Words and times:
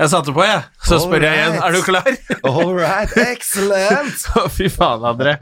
Jeg 0.00 0.08
satte 0.08 0.32
på, 0.32 0.40
jeg. 0.46 0.60
Så 0.88 0.96
spør 1.02 1.24
jeg 1.26 1.36
igjen. 1.36 1.56
Er 1.60 1.74
du 1.74 1.80
klar? 1.84 2.06
All 2.48 2.70
right, 2.72 3.10
excellent! 3.20 4.22
Fy 4.56 4.70
faen, 4.72 5.02
André. 5.04 5.34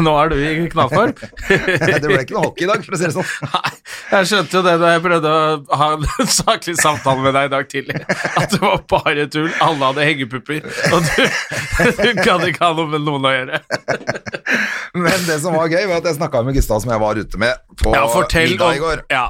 Nå 0.00 0.14
er 0.22 0.30
du 0.32 0.36
i 0.40 0.52
knallform. 0.72 1.12
det 1.50 2.00
ble 2.00 2.22
ikke 2.22 2.36
noe 2.38 2.46
hockey 2.46 2.64
i 2.64 2.70
dag, 2.70 2.86
for 2.86 2.96
å 2.96 3.00
si 3.00 3.04
det 3.04 3.12
sånn. 3.12 3.28
Nei, 3.52 3.72
jeg 4.14 4.30
skjønte 4.30 4.56
jo 4.56 4.62
det 4.64 4.74
da 4.80 4.94
jeg 4.94 5.04
prøvde 5.04 5.34
å 5.34 5.80
ha 5.82 5.90
en 5.98 6.32
saklig 6.32 6.78
samtale 6.80 7.26
med 7.26 7.36
deg 7.36 7.50
i 7.50 7.52
dag 7.58 7.68
tidlig. 7.74 8.00
At 8.40 8.54
det 8.54 8.62
var 8.64 8.80
bare 8.94 9.28
tull. 9.36 9.50
Alle 9.66 9.90
hadde 9.92 10.08
hengepupper. 10.08 10.64
Og 10.96 11.10
du, 11.10 11.28
du 12.00 12.22
kan 12.22 12.48
ikke 12.48 12.64
ha 12.64 12.72
noe 12.78 12.88
med 12.96 13.04
noen 13.04 13.28
å 13.28 13.34
gjøre. 13.36 13.60
Men 14.96 15.28
det 15.28 15.38
som 15.44 15.52
var 15.58 15.68
gøy, 15.68 15.84
var 15.90 16.00
at 16.00 16.08
jeg 16.08 16.16
snakka 16.16 16.40
med 16.46 16.56
Gustav, 16.56 16.80
som 16.80 16.94
jeg 16.94 17.02
var 17.04 17.20
ute 17.20 17.40
med 17.42 17.60
på 17.76 17.92
Ja, 17.92 18.06
middag 18.08 18.78
i 18.78 18.80
går. 18.80 19.04
Ja. 19.12 19.26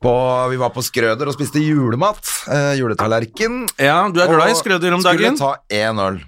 På, 0.00 0.12
vi 0.48 0.56
var 0.60 0.72
på 0.72 0.84
Skrøder 0.84 1.28
og 1.28 1.36
spiste 1.36 1.60
julemat. 1.60 2.24
Eh, 2.48 2.72
juletallerken. 2.80 3.66
ja, 3.76 4.05
du 4.14 4.20
er 4.22 4.32
glad 4.32 4.52
i 4.52 4.56
skrøder 4.58 4.96
om 4.96 5.02
dagen. 5.02 5.36
Skulle 5.36 5.56
ta 5.56 5.82
én 5.82 6.02
øl. 6.06 6.20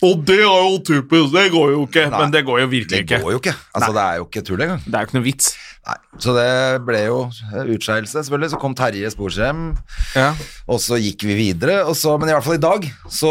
Og 0.00 0.22
det 0.24 0.38
er 0.40 0.46
jo 0.48 0.78
typisk. 0.80 1.32
Det 1.34 1.50
går 1.52 1.72
jo 1.74 1.82
ikke. 1.86 2.06
Nei. 2.08 2.20
Men 2.22 2.32
det 2.32 2.44
går 2.46 2.60
jo 2.62 2.68
virkelig 2.72 3.02
ikke. 3.04 3.16
Det 3.18 3.24
går 3.24 3.34
jo 3.34 3.40
ikke. 3.42 3.54
Altså, 3.74 3.90
det 3.96 4.04
er 4.04 4.14
jo 4.20 4.28
ikke 4.28 4.42
tull 4.48 4.62
engang. 4.64 4.80
Det 4.86 4.94
er 4.94 5.04
jo 5.04 5.10
ikke 5.10 5.18
noe 5.18 5.26
vits. 5.26 5.50
Nei. 5.88 5.94
Så 6.20 6.34
det 6.36 6.82
ble 6.84 6.98
jo 7.06 7.20
utskeielse, 7.72 8.20
selvfølgelig. 8.20 8.50
Så 8.52 8.58
kom 8.60 8.74
Terje 8.76 9.08
Sporsem, 9.10 9.62
Ja. 10.14 10.34
og 10.68 10.78
så 10.84 10.98
gikk 11.00 11.24
vi 11.24 11.34
videre. 11.38 11.78
Og 11.88 11.96
så, 11.96 12.12
men 12.20 12.28
i 12.28 12.34
hvert 12.34 12.44
fall 12.44 12.58
i 12.58 12.60
dag 12.62 12.84
så 13.08 13.30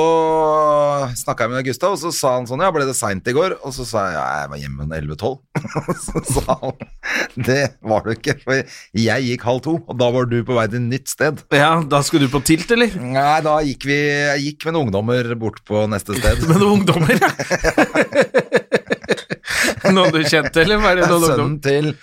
snakka 1.19 1.45
jeg 1.45 1.53
med 1.53 1.67
Gustav, 1.67 1.93
og 1.93 2.01
så 2.01 2.11
sa 2.15 2.31
han 2.39 2.47
sånn 2.49 2.63
Ja, 2.65 2.71
ble 2.73 2.87
det 2.89 2.95
seint 2.97 3.27
i 3.29 3.35
går? 3.37 3.59
Og 3.61 3.71
så 3.75 3.85
sa 3.87 4.07
jeg 4.09 4.17
ja, 4.17 4.25
jeg 4.41 4.49
var 4.49 4.61
hjemme 4.63 4.87
11-12. 4.89 5.37
så 6.07 6.23
sa 6.33 6.57
han 6.63 6.75
det 7.39 7.59
var 7.85 8.01
du 8.03 8.11
ikke, 8.15 8.33
for 8.41 8.57
jeg 8.97 9.25
gikk 9.29 9.45
halv 9.47 9.61
to, 9.63 9.75
og 9.85 9.97
da 9.99 10.09
var 10.13 10.25
du 10.29 10.39
på 10.47 10.55
vei 10.57 10.65
til 10.71 10.81
nytt 10.83 11.07
sted. 11.11 11.39
ja, 11.55 11.69
da 11.85 12.01
skulle 12.05 12.25
du 12.27 12.33
på 12.33 12.41
tilt, 12.49 12.69
eller? 12.75 12.89
Nei, 12.99 13.39
da 13.45 13.59
gikk 13.65 13.85
vi 13.87 13.99
Jeg 13.99 14.43
gikk 14.47 14.65
med 14.67 14.75
noen 14.75 14.89
ungdommer 14.89 15.29
bort 15.39 15.61
på 15.69 15.85
neste 15.91 16.17
sted. 16.17 16.41
Med 16.49 16.57
noen 16.63 16.81
ungdommer, 16.81 17.13
ja. 17.21 17.29
noen 19.93 20.11
du 20.13 20.23
kjente, 20.25 20.63
eller 20.63 20.81
bare 20.81 21.05
noen 21.05 21.23
Sønnen 21.27 21.45
ungdom? 21.45 21.59
til 21.63 21.93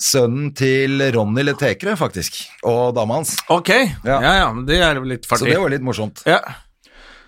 Sønnen 0.00 0.54
til 0.56 0.96
Ronny 1.12 1.42
Letekre, 1.44 1.92
faktisk, 2.00 2.38
og 2.64 2.94
dama 2.96 3.18
hans. 3.18 3.34
Ok, 3.52 3.68
ja 3.68 4.16
Ja. 4.24 4.34
ja, 4.40 4.46
men 4.56 4.64
det 4.68 4.78
er 4.80 4.96
jo 4.96 5.02
litt 5.04 5.26
Så 5.28 5.44
det 5.44 5.58
var 5.60 5.68
litt 5.72 5.84
morsomt. 5.84 6.22
Ja. 6.24 6.38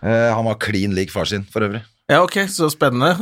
Eh, 0.03 0.31
han 0.35 0.45
var 0.49 0.57
klin 0.59 0.95
lik 0.97 1.13
far 1.13 1.29
sin, 1.29 1.45
for 1.53 1.61
øvrig. 1.67 1.83
ja, 2.09 2.23
ok, 2.25 2.39
så 2.49 2.71
spennende, 2.73 3.13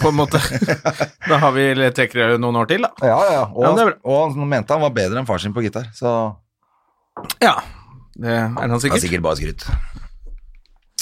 på 0.00 0.08
en 0.08 0.14
måte. 0.14 0.38
Da 1.28 1.36
har 1.42 1.52
vi 1.52 1.66
Letekre 1.74 2.38
noen 2.38 2.56
år 2.62 2.70
til, 2.70 2.86
da. 2.86 2.92
Ja, 3.02 3.18
ja. 3.32 3.42
Og, 3.50 3.64
Ja, 3.66 3.72
det 3.76 3.98
og 4.04 4.36
han 4.38 4.48
mente 4.48 4.72
han 4.74 4.80
var 4.86 4.94
bedre 4.94 5.18
enn 5.20 5.26
far 5.28 5.38
sin 5.42 5.52
på 5.54 5.62
gitar, 5.66 5.90
så 5.94 6.36
Ja, 7.42 7.56
det 8.16 8.30
er 8.30 8.46
han 8.46 8.54
det 8.56 8.78
er 8.78 8.78
sikkert. 8.86 9.02
sikkert 9.04 9.22
bare 9.26 9.36
skryt. 9.42 9.66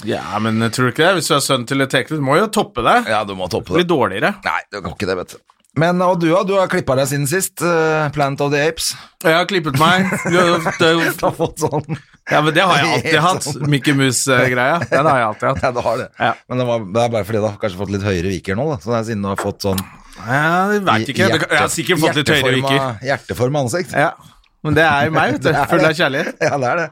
Ja, 0.06 0.22
men 0.38 0.60
tror 0.70 0.88
du 0.88 0.92
ikke 0.92 1.04
det. 1.08 1.14
Hvis 1.18 1.28
du 1.28 1.34
er 1.34 1.40
sønn 1.42 1.64
til 1.66 1.78
Letekre, 1.82 2.16
du 2.16 2.22
må 2.22 2.36
jo 2.38 2.46
toppe 2.54 2.82
deg. 2.86 3.08
Ja, 3.10 3.24
du 3.26 3.34
må 3.34 3.48
toppe 3.50 3.74
Bli 3.74 3.82
blir 3.82 3.88
dårligere. 3.90 4.34
Nei, 4.44 4.60
du 4.72 4.80
kan 4.80 4.92
ikke 4.94 5.08
det, 5.10 5.16
vet 5.18 5.32
du. 5.34 5.38
Men 5.78 6.00
og 6.02 6.16
du. 6.22 6.28
Du 6.48 6.54
har 6.58 6.68
klippa 6.70 6.96
deg 6.98 7.06
siden 7.10 7.26
sist. 7.30 7.60
Uh, 7.62 8.08
Planet 8.14 8.40
of 8.44 8.50
the 8.54 8.60
Apes. 8.68 8.90
Jeg 9.22 9.34
har 9.36 9.46
klippet 9.50 9.78
meg. 9.80 10.08
Du- 10.32 10.70
du, 10.80 10.86
Du 11.18 11.24
har 11.26 11.34
fått 11.36 11.62
sånn 11.62 11.84
Ja, 12.28 12.40
men 12.44 12.52
det 12.56 12.64
har 12.66 12.80
jeg 12.82 12.90
alltid 12.96 13.18
hatt. 13.24 13.46
Mickey 13.72 13.94
Mouse-greia. 13.96 14.80
Den 14.92 15.06
har 15.08 15.20
jeg 15.22 15.28
alltid 15.30 15.48
hatt. 15.52 15.62
Ja, 15.64 15.70
du 15.76 15.80
har 15.86 16.00
det. 16.02 16.08
Ja. 16.18 16.32
Men 16.50 16.60
det, 16.62 16.66
var, 16.68 16.82
det 16.96 17.04
er 17.06 17.12
bare 17.14 17.28
fordi 17.28 17.40
du 17.40 17.46
har 17.48 17.56
kanskje 17.62 17.80
fått 17.80 17.92
litt 17.94 18.04
høyere 18.08 18.32
viker 18.34 18.58
nå, 18.58 18.66
da. 18.74 18.80
Så 18.82 18.92
det 18.92 18.98
er 18.98 19.06
siden 19.12 19.24
du 19.24 19.30
har 19.32 19.40
fått 19.40 19.64
sånn 19.68 19.80
Ja, 20.26 20.42
jeg 20.74 20.82
veit 20.88 21.12
ikke. 21.14 21.28
Hjerte, 21.30 21.48
Jeg 21.54 21.62
har 21.62 21.72
sikkert 21.72 22.02
fått 22.02 22.18
litt 22.20 22.32
høyere 22.34 22.56
viker. 22.58 22.82
hjerteforma- 23.08 23.62
ansikt. 23.64 23.94
Ja, 23.96 24.10
men 24.66 24.74
det 24.76 24.84
er 24.84 25.06
jo 25.08 25.14
meg, 25.14 25.36
vet 25.38 25.46
du. 25.46 25.52
Full 25.72 25.86
av 25.88 25.94
kjærlighet. 26.02 26.34
Ja, 26.42 26.58
det 26.58 26.72
er 26.74 26.82
det. 26.82 26.88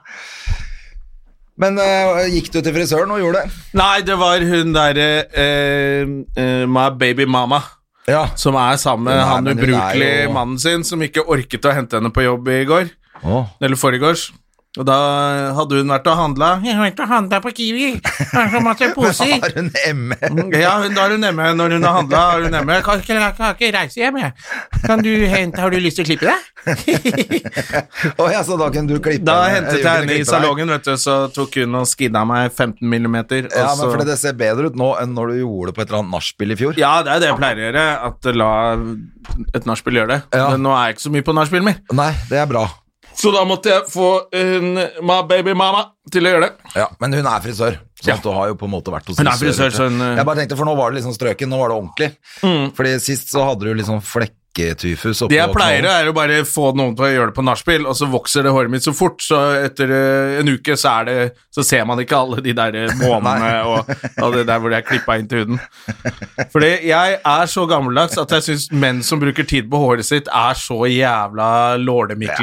Men 1.57 1.79
uh, 1.81 2.19
gikk 2.29 2.51
du 2.53 2.59
til 2.61 2.75
frisøren 2.77 3.13
og 3.15 3.21
gjorde 3.23 3.41
det? 3.47 3.61
Nei, 3.81 3.95
det 4.05 4.17
var 4.21 4.43
hun 4.45 4.75
derre 4.77 5.07
uh, 5.33 6.11
uh, 6.37 6.65
My 6.69 6.91
Baby 7.01 7.25
Mama. 7.33 7.63
Ja. 8.09 8.29
Som 8.39 8.55
er 8.55 8.77
sammen 8.79 9.05
med 9.11 9.23
han 9.27 9.49
ubrukelige 9.51 10.25
jo- 10.25 10.33
mannen 10.33 10.59
sin, 10.63 10.85
som 10.85 11.01
ikke 11.03 11.25
orket 11.27 11.65
å 11.67 11.73
hente 11.75 11.99
henne 11.99 12.13
på 12.15 12.23
jobb 12.23 12.49
i 12.49 12.65
går. 12.65 12.91
Oh. 13.25 13.47
Eller 13.61 13.77
forgårs. 13.77 14.29
Og 14.77 14.85
da 14.85 14.97
hadde 15.57 15.79
hun 15.81 15.89
vært 15.95 16.09
og 16.13 16.19
handla. 16.21 16.49
Jeg 16.65 16.77
har 16.77 16.85
vært 16.85 16.99
og 17.01 17.09
handla 17.09 17.39
på 17.45 17.53
Kiwi. 17.57 17.87
Har 18.33 18.51
så 18.53 18.61
masse 18.65 18.89
poser. 18.97 19.33
har 19.41 19.55
hun 19.57 19.71
ME? 20.03 20.19
Ja, 20.61 20.75
da 20.93 21.07
har 21.07 21.15
hun 21.17 21.25
ME 21.37 21.47
når 21.57 21.77
hun 21.79 21.87
har 21.89 21.97
handla. 22.01 22.23
Har 22.33 22.45
hun 22.45 22.59
ME. 22.69 22.77
Kan 22.85 23.01
kan, 23.07 23.25
kan 23.39 23.55
ikke 23.57 23.71
reise 23.77 24.03
hjem, 24.03 24.21
jeg. 24.21 24.33
Kan 24.85 25.03
du 25.05 25.11
hente 25.33 25.61
Har 25.65 25.73
du 25.73 25.79
lyst 25.81 25.97
til 26.01 26.05
å 26.05 26.11
klippe 26.11 26.29
deg? 26.29 26.53
Å 28.21 28.27
ja, 28.33 28.41
så 28.45 28.57
da 28.59 28.69
kunne 28.75 28.91
du 28.91 29.01
klippe 29.03 29.25
Da 29.27 29.37
hentet 29.53 29.81
jeg 29.81 29.87
henne 30.03 30.17
i 30.21 30.25
salongen, 30.27 30.71
vet 30.75 30.87
du, 30.89 30.95
så 31.01 31.19
tok 31.35 31.61
hun 31.63 31.81
og 31.81 31.87
skinna 31.89 32.25
meg 32.29 32.51
15 32.53 32.83
millimeter. 32.91 33.49
Ja, 33.53 33.73
men 33.79 33.93
fordi 33.93 34.09
det 34.11 34.19
ser 34.21 34.37
bedre 34.39 34.71
ut 34.73 34.79
nå 34.79 34.93
enn 35.01 35.15
når 35.17 35.33
du 35.35 35.39
gjorde 35.45 35.73
det 35.73 35.77
på 35.79 35.85
et 35.85 35.91
eller 35.91 36.03
annet 36.05 36.17
nachspiel 36.19 36.53
i 36.57 36.59
fjor. 36.61 36.81
Ja, 36.81 36.95
det 37.07 37.15
er 37.17 37.23
det 37.25 37.31
jeg 37.33 37.41
pleier 37.41 37.61
å 37.63 37.67
gjøre. 37.69 37.87
At 38.11 38.31
la 38.37 38.51
et 39.57 39.69
nachspiel 39.69 40.03
gjøre 40.03 40.13
det. 40.17 40.21
Ja. 40.37 40.51
Men 40.55 40.67
nå 40.67 40.75
er 40.77 40.91
jeg 40.91 40.99
ikke 40.99 41.07
så 41.09 41.15
mye 41.17 41.27
på 41.31 41.37
nachspiel 41.41 41.65
mer. 41.67 41.81
Nei, 41.97 42.11
det 42.31 42.43
er 42.43 42.51
bra. 42.51 42.67
Så 43.17 43.33
da 43.33 43.45
måtte 43.49 43.71
jeg 43.73 43.87
få 43.89 44.09
hun 44.35 44.75
my 45.09 45.23
baby 45.29 45.55
mama 45.57 45.87
til 46.13 46.27
å 46.29 46.35
gjøre 46.35 46.49
det. 46.51 46.73
Ja, 46.77 46.87
Men 47.01 47.13
hun 47.17 47.27
er 47.27 47.41
frisør, 47.41 47.79
så 48.03 48.09
Ja. 48.13 48.17
du 48.23 48.29
har 48.31 48.49
jo 48.49 48.55
på 48.61 48.67
en 48.69 48.71
måte 48.77 48.93
vært 48.93 49.07
hos 49.09 49.17
Hun 49.19 49.27
frisør. 49.27 49.71
frisør, 49.71 49.71
så 49.73 49.89
hun, 49.89 50.01
eh, 50.03 50.17
Jeg 50.17 50.27
bare 50.27 50.37
tenkte, 50.37 50.57
for 50.57 50.65
nå 50.69 50.77
var 50.77 50.91
det 50.93 51.01
liksom 51.03 51.15
strøken, 51.17 51.49
nå 51.49 51.59
var 51.59 51.69
det 51.73 51.77
ordentlig. 51.81 52.11
Mm. 52.43 52.73
Fordi 52.77 53.01
sist 53.01 53.33
så 53.33 53.43
hadde 53.49 53.61
du 53.65 53.75
liksom 53.75 54.03
flekketufus 54.57 55.23
oppå 55.23 55.31
Det 55.31 55.39
jeg 55.39 55.53
pleier 55.55 55.87
er 55.91 56.09
å 56.09 56.15
bare 56.17 56.41
få 56.49 56.71
noen 56.77 56.97
til 56.97 57.07
å 57.07 57.11
gjøre 57.13 57.31
det 57.31 57.37
på 57.37 57.45
nachspiel, 57.45 57.87
og 57.87 57.97
så 57.99 58.09
vokser 58.11 58.47
det 58.47 58.53
håret 58.55 58.73
mitt 58.73 58.85
så 58.85 58.95
fort, 58.97 59.21
så 59.23 59.41
etter 59.61 59.93
eh, 59.93 60.39
en 60.41 60.49
uke 60.49 60.77
så 60.77 60.95
det 61.07 61.35
Så 61.55 61.65
ser 61.65 61.85
man 61.89 62.01
ikke 62.01 62.17
alle 62.17 62.43
de 62.45 62.53
der 62.57 62.77
månene 63.01 63.53
og, 63.71 63.91
og 64.23 64.35
det 64.37 64.47
der 64.49 64.61
hvor 64.61 64.73
det 64.73 64.81
er 64.81 64.87
klippa 64.87 65.17
inn 65.19 65.29
til 65.29 65.45
huden. 65.45 65.61
Fordi 66.53 66.71
jeg 66.89 67.19
er 67.19 67.51
så 67.51 67.67
gammeldags 67.69 68.19
at 68.21 68.33
jeg 68.37 68.47
syns 68.49 68.69
menn 68.73 69.03
som 69.07 69.21
bruker 69.23 69.47
tid 69.49 69.71
på 69.71 69.81
håret 69.81 70.07
sitt, 70.07 70.29
er 70.29 70.59
så 70.59 70.83
jævla 70.91 71.77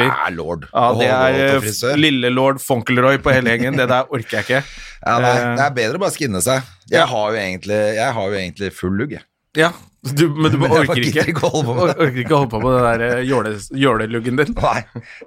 Det 0.07 0.29
er 0.29 0.37
lord. 0.37 0.65
Ja, 0.71 0.87
det 0.97 1.11
er 1.11 1.41
eh, 1.47 1.59
frisør. 1.61 1.99
lille-lord 1.99 2.61
Fonkelroy 2.63 3.19
på 3.23 3.33
hele 3.33 3.53
gjengen. 3.53 3.77
Det 3.79 3.89
der 3.91 4.09
orker 4.09 4.41
jeg 4.41 4.49
ikke. 4.49 4.65
Ja, 5.03 5.17
nei, 5.19 5.33
Eh, 5.35 5.55
det 5.59 5.63
er 5.65 5.73
bedre 5.75 5.99
å 5.99 6.01
bare 6.05 6.15
skinne 6.15 6.39
seg. 6.39 6.63
Jeg 6.87 7.03
har 7.11 7.33
jo 7.33 7.35
egentlig, 7.35 7.79
har 7.99 8.29
jo 8.31 8.37
egentlig 8.39 8.69
full 8.71 8.93
lugg, 8.95 9.17
jeg. 9.17 9.25
Ja, 9.57 9.71
du, 10.03 10.25
men 10.33 10.51
du 10.51 10.57
Men 10.63 10.71
orker 10.73 10.99
ikke 10.99 11.25
ikke. 11.31 11.49
Orker 11.53 12.19
ikke 12.23 12.35
holde 12.35 12.49
på 12.51 12.59
med 12.63 12.73
den 12.75 12.85
der 12.87 13.03
eh, 13.19 13.25
jåle- 13.29 13.55
jåleluggen 13.85 14.39
din. 14.41 14.55
Nei, 14.57 14.81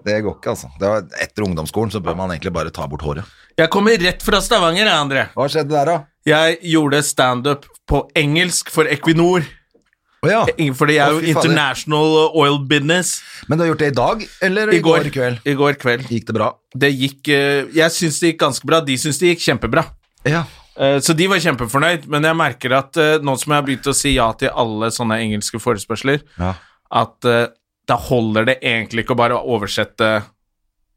det 0.05 0.21
går 0.27 0.37
ikke, 0.39 0.55
altså. 0.57 0.71
Det 0.81 0.91
var, 0.91 1.07
etter 1.23 1.47
ungdomsskolen 1.47 1.95
så 1.95 2.03
bør 2.05 2.19
man 2.19 2.35
egentlig 2.35 2.53
bare 2.57 2.73
ta 2.75 2.89
bort 2.91 3.05
håret. 3.07 3.37
Jeg 3.57 3.71
kommer 3.73 3.97
rett 4.03 4.25
fra 4.27 4.43
Stavanger, 4.45 4.85
jeg, 4.85 4.97
André. 5.07 5.29
Hva 5.37 5.47
skjedde 5.53 5.73
der, 5.73 5.93
da? 5.93 6.01
Jeg 6.27 6.59
gjorde 6.75 7.01
standup 7.07 7.69
på 7.89 8.03
engelsk 8.19 8.73
for 8.75 8.91
Equinor. 8.91 9.47
Oh, 10.25 10.31
ja. 10.33 10.43
Fordi 10.75 10.97
jeg 10.97 11.05
er 11.07 11.15
jo 11.15 11.21
oh, 11.23 11.29
international 11.31 12.15
oil 12.35 12.59
business. 12.67 13.21
Men 13.47 13.59
du 13.61 13.63
har 13.65 13.71
gjort 13.71 13.85
det 13.85 13.91
i 13.93 13.97
dag, 13.97 14.25
eller 14.49 14.73
I 14.75 14.81
går, 14.83 15.09
kveld? 15.15 15.41
I 15.47 15.55
går 15.57 15.79
kveld. 15.81 16.09
Gikk 16.11 16.27
det 16.29 16.35
bra? 16.37 16.51
Det 16.75 16.91
gikk 16.93 17.31
eh, 17.33 17.69
Jeg 17.77 17.95
syns 17.95 18.19
det 18.21 18.33
gikk 18.33 18.41
ganske 18.43 18.69
bra. 18.69 18.83
De 18.85 18.97
syns 18.99 19.21
det 19.23 19.33
gikk 19.37 19.45
kjempebra. 19.47 19.87
Ja. 20.27 20.43
Eh, 20.79 20.99
Så 21.01 21.17
de 21.17 21.27
var 21.31 21.41
kjempefornøyd, 21.43 22.07
men 22.13 22.27
jeg 22.29 22.37
merker 22.37 22.77
at 22.79 22.97
eh, 23.01 23.17
nå 23.25 23.37
som 23.41 23.53
jeg 23.53 23.61
har 23.63 23.67
begynt 23.67 23.91
å 23.91 23.97
si 23.97 24.15
ja 24.17 24.31
til 24.39 24.53
alle 24.53 24.91
sånne 24.95 25.19
engelske 25.25 25.61
forespørsler, 25.63 26.23
ja. 26.39 26.55
at 27.03 27.25
eh, 27.29 27.47
da 27.87 27.97
holder 28.09 28.49
det 28.51 28.59
egentlig 28.67 29.05
ikke 29.07 29.15
å 29.15 29.23
bare 29.23 29.39
oversette 29.39 30.09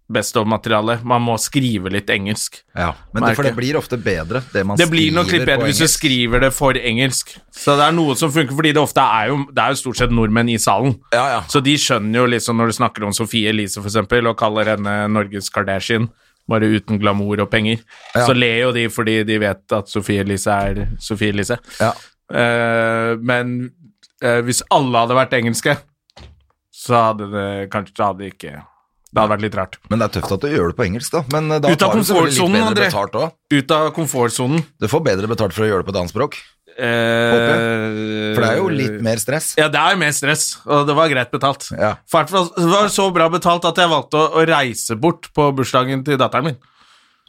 best 0.10 0.34
of-materialet. 0.42 1.04
Man 1.06 1.22
må 1.22 1.36
skrive 1.38 1.92
litt 1.94 2.10
engelsk. 2.10 2.64
ja. 2.74 2.96
Men 3.14 3.28
det, 3.28 3.36
for 3.38 3.46
det 3.46 3.52
blir 3.54 3.78
ofte 3.78 3.98
bedre, 4.02 4.42
det 4.54 4.64
man 4.66 4.80
Det 4.80 4.88
blir 4.90 5.14
nok 5.14 5.30
litt 5.30 5.46
bedre 5.46 5.68
hvis 5.70 5.84
du 5.84 5.86
skriver 5.88 6.42
det 6.42 6.50
for 6.56 6.74
engelsk. 6.74 7.36
Så 7.54 7.76
det 7.78 7.86
er 7.86 7.94
noe 7.94 8.16
som 8.18 8.32
funker, 8.34 8.56
fordi 8.58 8.72
det 8.74 8.82
ofte 8.82 9.04
er 9.06 9.30
jo, 9.30 9.44
det 9.54 9.62
er 9.62 9.76
jo 9.76 9.82
stort 9.84 10.00
sett 10.02 10.16
nordmenn 10.16 10.50
i 10.50 10.58
salen. 10.58 10.96
Ja, 11.14 11.28
ja. 11.36 11.44
Så 11.46 11.62
de 11.62 11.76
skjønner 11.78 12.24
jo 12.24 12.26
liksom 12.34 12.58
når 12.58 12.74
du 12.74 12.78
snakker 12.80 13.06
om 13.06 13.14
Sofie 13.14 13.54
Elise, 13.54 13.78
for 13.84 13.92
eksempel, 13.92 14.26
og 14.32 14.38
kaller 14.42 14.74
henne 14.74 14.96
Norges 15.14 15.52
Kardashian, 15.54 16.10
bare 16.50 16.70
uten 16.76 17.00
glamour 17.02 17.44
og 17.46 17.50
penger, 17.54 17.84
Ja. 18.16 18.26
så 18.26 18.34
ler 18.38 18.58
jo 18.66 18.72
de 18.76 18.88
fordi 18.92 19.20
de 19.28 19.38
vet 19.42 19.76
at 19.78 19.90
Sofie 19.92 20.24
Elise 20.26 20.50
er 20.52 20.88
Sofie 21.00 21.30
Elise. 21.36 21.60
Ja. 21.80 21.94
Uh, 22.30 23.16
men 23.26 23.56
uh, 24.24 24.42
hvis 24.46 24.62
alle 24.74 25.02
hadde 25.06 25.18
vært 25.18 25.34
engelske, 25.40 25.78
så 26.80 27.00
hadde 27.10 27.30
det 27.34 27.48
kanskje 27.74 28.06
hadde 28.06 28.22
det 28.24 28.34
ikke 28.36 28.52
Det 29.10 29.18
hadde 29.18 29.32
vært 29.34 29.42
litt 29.48 29.56
rart. 29.58 29.78
Men 29.90 30.00
det 30.00 30.06
er 30.06 30.14
tøft 30.20 30.36
at 30.36 30.44
du 30.46 30.52
gjør 30.54 30.70
det 30.70 30.78
på 30.78 30.86
engelsk, 30.86 31.16
da. 31.16 31.24
Men 31.34 31.50
eh, 31.56 31.60
da 31.64 31.72
Ut 31.74 31.82
av 31.82 31.96
komfortsonen, 31.98 32.62
André. 32.68 32.86
betalt. 32.92 33.16
Ut 33.50 33.72
av 33.74 33.88
komfortsonen. 33.96 34.62
Du 34.78 34.86
får 34.92 35.02
bedre 35.08 35.28
betalt 35.32 35.56
for 35.56 35.66
å 35.66 35.70
gjøre 35.72 35.82
det 35.82 35.88
på 35.90 35.96
et 35.96 36.00
annet 36.04 36.14
språk. 36.14 36.38
Eh, 36.80 38.34
For 38.36 38.44
det 38.44 38.50
er 38.50 38.60
jo 38.62 38.70
litt 38.74 38.98
mer 39.06 39.20
stress. 39.22 39.52
Ja, 39.60 39.68
det 39.72 39.80
er 39.82 39.98
mer 40.00 40.14
stress, 40.16 40.46
og 40.66 40.88
det 40.88 40.96
var 40.98 41.10
greit 41.12 41.32
betalt. 41.34 41.68
Ja. 41.76 41.94
For 42.10 42.24
Det 42.30 42.68
var 42.72 42.88
så 42.94 43.10
bra 43.16 43.28
betalt 43.34 43.66
at 43.70 43.82
jeg 43.84 43.92
valgte 43.92 44.20
å, 44.20 44.28
å 44.40 44.46
reise 44.50 44.96
bort 45.00 45.30
på 45.36 45.50
bursdagen 45.58 46.04
til 46.08 46.18
datteren 46.22 46.50
min. 46.52 46.60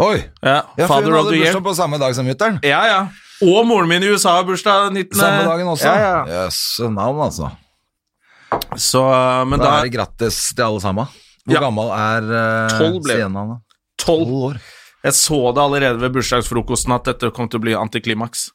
Oi! 0.00 0.16
Ja, 0.40 0.62
Ja, 0.78 0.86
for 0.88 1.02
hun 1.04 1.12
hadde 1.12 1.34
bursdag 1.36 1.64
på 1.66 1.74
samme 1.76 1.98
dag 2.00 2.14
som 2.16 2.24
mutter'n. 2.28 2.60
Ja, 2.64 2.80
ja. 2.88 3.00
Og 3.44 3.64
moren 3.68 3.88
min 3.88 4.04
i 4.04 4.08
USA 4.12 4.38
har 4.38 4.46
bursdag 4.48 4.92
19. 4.94 5.16
Samme 5.18 5.44
dagen 5.48 5.68
også. 5.72 5.88
Ja, 5.88 5.96
ja. 6.28 6.44
yes, 6.46 6.60
navn, 6.84 7.20
altså. 7.26 7.50
Så, 8.80 9.02
men 9.46 9.60
Da 9.60 9.64
da 9.66 9.74
er 9.80 9.86
det 9.88 9.94
grattis 9.94 10.38
til 10.54 10.64
alle 10.66 10.80
sammen. 10.82 11.06
Hvor 11.46 11.54
Ja. 11.56 11.60
gammel 11.64 11.88
er 11.94 12.26
uh, 12.28 12.78
Tolv 12.78 13.00
ble- 13.04 13.16
Sienna? 13.16 13.44
Tolv. 14.00 14.26
Tolv 14.26 14.34
år. 14.50 14.60
Jeg 15.04 15.16
så 15.16 15.38
det 15.56 15.62
allerede 15.62 16.00
ved 16.02 16.12
bursdagsfrokosten 16.12 16.92
at 16.92 17.04
dette 17.08 17.30
kom 17.32 17.48
til 17.48 17.60
å 17.60 17.62
bli 17.64 17.72
antiklimaks. 17.78 18.50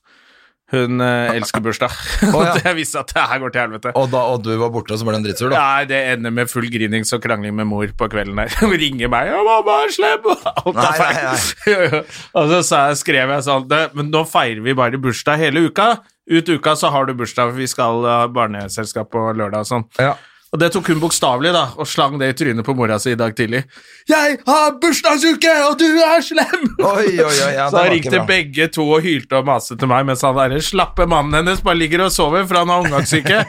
Hun 0.73 1.01
eh, 1.03 1.35
elsker 1.37 1.61
bursdag. 1.61 1.93
Oh, 2.31 2.41
ja. 2.41 2.55
jeg 2.65 2.77
visste 2.79 3.03
at 3.03 3.11
det 3.13 3.25
her 3.29 3.41
går 3.43 3.53
til 3.53 3.61
helvete. 3.61 3.91
Og, 3.99 4.07
da, 4.09 4.23
og 4.33 4.41
du 4.45 4.49
var 4.57 4.71
borte, 4.73 4.95
og 4.95 5.01
så 5.01 5.05
ble 5.05 5.13
det 5.13 5.19
en 5.21 5.27
drittsur, 5.27 5.51
da? 5.53 5.61
Nei, 5.61 5.85
det 5.91 5.99
ender 6.15 6.33
med 6.33 6.49
full 6.49 6.65
grinings 6.73 7.13
og 7.13 7.21
krangling 7.21 7.53
med 7.57 7.69
mor 7.69 7.93
på 7.99 8.09
kvelden 8.09 8.41
der. 8.41 8.55
Hun 8.63 8.73
ringer 8.81 9.11
meg 9.13 9.29
og 9.35 9.45
'mamma 9.45 9.77
er 9.85 9.93
slem', 9.93 10.25
og 10.31 10.49
alt 10.55 10.79
Nei, 10.81 10.89
er 10.89 11.39
feil. 11.45 11.99
og 12.33 12.55
så 12.65 12.81
skrev 12.97 13.35
jeg 13.35 13.45
sånn 13.45 13.69
Men 13.93 14.09
nå 14.13 14.25
feirer 14.29 14.63
vi 14.65 14.73
bare 14.77 15.01
bursdag 15.01 15.43
hele 15.45 15.67
uka. 15.69 15.99
Ut 16.25 16.49
uka 16.49 16.73
så 16.73 16.89
har 16.89 17.05
du 17.05 17.13
bursdag, 17.13 17.51
for 17.51 17.61
vi 17.61 17.69
skal 17.69 18.01
ha 18.09 18.23
barneselskap 18.25 19.11
på 19.13 19.27
lørdag 19.37 19.61
og 19.61 19.69
sånn. 19.69 19.85
Ja. 20.01 20.15
Og 20.55 20.59
det 20.61 20.69
tok 20.71 20.87
hun 20.87 21.01
bokstavelig, 21.03 21.49
da, 21.51 21.65
og 21.75 21.87
slang 21.89 22.13
det 22.21 22.29
i 22.31 22.35
trynet 22.39 22.63
på 22.63 22.71
mora 22.79 22.95
si 23.01 23.11
i 23.11 23.17
dag 23.19 23.33
tidlig. 23.35 23.65
'Jeg 24.07 24.37
har 24.47 24.77
bursdagsuke, 24.79 25.51
og 25.67 25.75
du 25.81 25.87
er 25.99 26.21
slem!' 26.23 26.69
Oi, 26.79 27.17
oi, 27.19 27.25
oi, 27.25 27.51
ja, 27.57 27.65
så 27.73 27.81
han 27.83 27.91
ringte 27.91 28.21
begge 28.29 28.69
to 28.71 28.85
og 28.87 29.03
hylte 29.03 29.41
og 29.41 29.49
maste 29.49 29.75
til 29.75 29.91
meg, 29.91 30.05
mens 30.07 30.23
han 30.23 30.37
derre 30.37 30.61
slappe 30.63 31.09
mannen 31.11 31.35
hennes 31.41 31.59
bare 31.65 31.75
ligger 31.75 32.05
og 32.05 32.13
sover, 32.15 32.47
for 32.47 32.61
han 32.61 32.71
har 32.71 32.85
omgangssyke. 32.85 33.43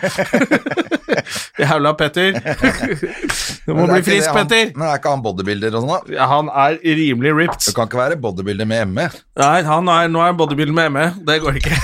Jævla 1.62 1.94
Petter. 1.94 2.35
Du 3.67 3.75
må 3.75 3.87
bli 3.88 3.99
frisk, 4.06 4.31
Petter. 4.31 4.69
Men 4.79 4.87
er 4.87 5.00
ikke 5.00 5.11
han 5.11 5.23
bodybuilder 5.25 5.75
og 5.75 5.82
sånn, 5.82 5.91
da? 5.91 6.14
Ja, 6.14 6.26
han 6.31 6.50
er 6.55 6.76
rimelig 6.85 7.32
ripped. 7.35 7.64
Du 7.67 7.75
kan 7.75 7.88
ikke 7.88 7.99
være 7.99 8.19
bodybuilder 8.23 8.69
med 8.70 8.93
ME. 8.94 9.06
Nei, 9.41 9.56
han 9.67 9.91
er, 9.91 10.11
nå 10.12 10.23
er 10.23 10.31
han 10.31 10.38
bodybuilder 10.38 10.76
med 10.76 10.93
ME. 10.94 11.06
Det 11.26 11.41
går 11.43 11.59
ikke. 11.59 11.81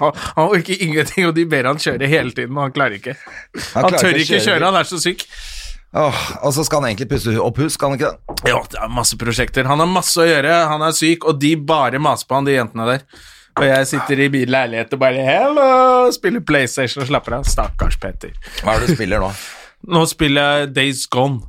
han, 0.00 0.22
han 0.38 0.46
orker 0.46 0.86
ingenting, 0.88 1.28
og 1.28 1.36
de 1.36 1.44
ber 1.52 1.68
han 1.68 1.80
kjøre 1.84 2.08
hele 2.08 2.32
tiden, 2.32 2.56
og 2.56 2.64
han 2.64 2.72
klarer 2.78 2.96
ikke. 2.96 3.16
Han, 3.74 3.88
han 3.88 3.98
tør 3.98 4.18
ikke 4.18 4.38
kjøre 4.38 4.46
kjøre, 4.48 4.70
han 4.70 4.80
er 4.80 4.88
så 4.88 5.00
syk. 5.02 5.26
Åh, 5.92 6.20
og 6.40 6.54
så 6.56 6.64
skal 6.64 6.80
han 6.80 6.92
egentlig 6.92 7.10
pusse 7.10 7.34
opp 7.36 7.58
hus, 7.60 7.74
skal 7.76 7.92
han 7.92 7.98
ikke 8.00 8.12
det? 8.14 8.48
Ja, 8.48 8.62
det 8.72 8.80
er 8.80 8.92
masse 8.96 9.18
prosjekter. 9.20 9.68
Han 9.68 9.82
har 9.82 9.90
masse 9.90 10.16
å 10.22 10.24
gjøre, 10.24 10.54
han 10.70 10.84
er 10.86 10.96
syk, 10.96 11.26
og 11.28 11.40
de 11.42 11.52
bare 11.68 12.00
maser 12.00 12.28
på 12.28 12.38
han, 12.38 12.48
de 12.48 12.56
jentene 12.56 12.88
der. 12.88 13.04
Og 13.60 13.66
jeg 13.68 13.88
sitter 13.90 14.22
i 14.24 14.30
bil 14.32 14.48
leilighet 14.48 14.94
og 14.96 15.00
bare 15.02 15.24
hello, 15.26 15.66
spiller 16.16 16.40
PlayStation 16.48 17.04
og 17.04 17.10
slapper 17.10 17.36
av. 17.36 17.44
Stakkars 17.44 17.98
Petter. 18.00 18.32
Hva 18.62 18.78
er 18.78 18.86
det 18.86 18.94
du 18.94 18.96
spiller 18.96 19.20
nå? 19.20 19.28
Nå 19.92 20.06
spiller 20.08 20.62
jeg 20.62 20.72
Days 20.78 21.04
Gone. 21.12 21.42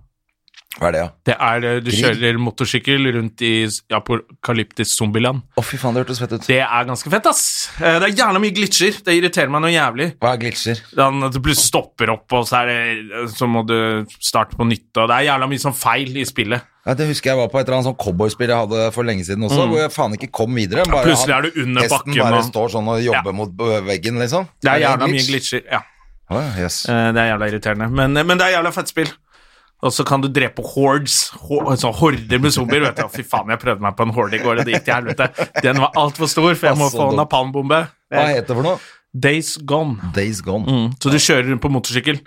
Hva 0.80 0.88
er 0.90 0.92
det, 0.96 1.02
ja? 1.04 1.10
Det 1.30 1.36
er 1.38 1.60
det, 1.62 1.72
Du 1.86 1.92
Krig. 1.92 2.00
kjører 2.02 2.38
motorsykkel 2.42 3.04
rundt 3.14 3.42
i 3.46 3.52
apokalyptisk 3.94 4.98
zombieland. 4.98 5.44
Å, 5.58 5.64
fy 5.66 5.78
faen, 5.78 5.94
det 5.96 6.02
hørtes 6.04 6.20
fett 6.24 6.34
ut. 6.34 6.48
Det 6.48 6.60
er 6.66 6.88
ganske 6.90 7.12
fett, 7.14 7.28
ass. 7.30 7.44
Eh, 7.80 8.00
Det 8.02 8.08
er 8.10 8.16
gjerne 8.18 8.42
mye 8.42 8.56
glitcher. 8.56 8.98
Det 9.06 9.14
irriterer 9.20 9.52
meg 9.54 9.62
noe 9.62 9.72
jævlig. 9.74 10.08
Hva 10.20 10.34
er 10.34 10.42
glitcher? 10.42 10.82
Den, 10.98 11.20
du 11.30 11.40
plutselig 11.40 11.70
stopper 11.70 12.10
opp, 12.16 12.26
og 12.34 12.48
så, 12.50 12.64
er 12.64 12.72
det, 12.72 13.30
så 13.38 13.46
må 13.48 13.62
du 13.70 13.76
starte 14.20 14.58
på 14.58 14.66
nytt. 14.68 14.90
Og 14.98 15.08
det 15.12 15.20
er 15.20 15.28
jævla 15.30 15.50
mye 15.54 15.62
sånn 15.62 15.78
feil 15.78 16.18
i 16.18 16.26
spillet. 16.26 16.66
Ja, 16.84 16.94
det 17.00 17.08
husker 17.08 17.32
jeg 17.32 17.38
var 17.40 17.48
på 17.54 17.60
et 17.62 17.68
eller 17.70 17.78
annet 17.80 17.88
sånn 17.94 18.00
cowboyspill 18.04 18.50
jeg 18.52 18.60
hadde 18.66 18.88
for 18.92 19.08
lenge 19.08 19.24
siden 19.24 19.46
også, 19.48 19.68
hvor 19.72 19.80
jeg 19.80 19.92
faen 19.94 20.18
ikke 20.18 20.32
kom 20.36 20.58
videre. 20.58 20.84
Bare 20.90 21.00
ja, 21.00 21.08
plutselig 21.08 21.36
er 21.38 21.42
du 21.48 21.62
under 21.64 21.86
hesten 21.86 21.96
bakken, 22.02 22.20
bare 22.26 22.42
og- 22.42 22.50
står 22.50 22.74
sånn 22.74 22.90
og 22.92 23.00
jobber 23.06 23.32
Ja. 23.32 23.38
mot 23.40 23.52
veggen, 23.88 24.18
liksom. 24.20 24.48
Det 24.60 24.72
er 24.72 24.76
en 24.76 24.82
jævla 24.90 25.08
mye 25.08 25.22
glitch? 25.24 25.54
glitcher. 25.54 25.64
Ja. 25.72 25.80
Oh, 26.34 26.60
yes. 26.60 26.90
Eh, 26.90 27.12
Det 27.14 27.22
er 27.22 27.30
jævla 27.38 27.48
irriterende. 27.54 27.88
Men, 27.94 28.14
men 28.28 28.38
det 28.38 28.48
er 28.50 28.58
jævla 28.58 28.74
fett 28.74 28.88
spill. 28.92 29.08
Og 29.84 29.92
så 29.92 30.06
kan 30.08 30.22
du 30.24 30.30
drepe 30.32 30.64
hordes, 30.64 31.18
ho- 31.44 31.60
sånn 31.76 31.94
horder 32.00 32.40
med 32.40 32.54
zombier. 32.56 32.86
vet 32.86 33.02
du. 33.02 33.08
Fy 33.12 33.24
faen, 33.28 33.50
jeg 33.52 33.60
prøvde 33.60 33.84
meg 33.84 33.98
på 34.00 34.06
en 34.08 34.14
horde 34.16 34.38
i 34.38 34.40
går, 34.40 34.62
og 34.62 34.66
det 34.66 34.78
gikk 34.78 34.86
til 34.88 34.96
helvete. 34.96 35.28
Den 35.66 35.82
var 35.84 35.92
altfor 36.00 36.30
stor, 36.32 36.54
for 36.56 36.70
jeg 36.70 36.78
må 36.80 36.88
Altså, 36.88 37.04
få 37.04 37.18
napalmbombe. 37.20 37.82
Hva 38.14 38.24
heter 38.32 38.48
det 38.54 38.56
for 38.56 38.64
noe? 38.64 38.80
Days 39.14 39.58
Gone. 39.70 40.00
Days 40.16 40.40
Gone. 40.42 40.64
Mm. 40.66 40.88
Så 41.04 41.12
du 41.12 41.20
kjører 41.20 41.50
rundt 41.52 41.62
på 41.62 41.70
motorsykkel 41.76 42.22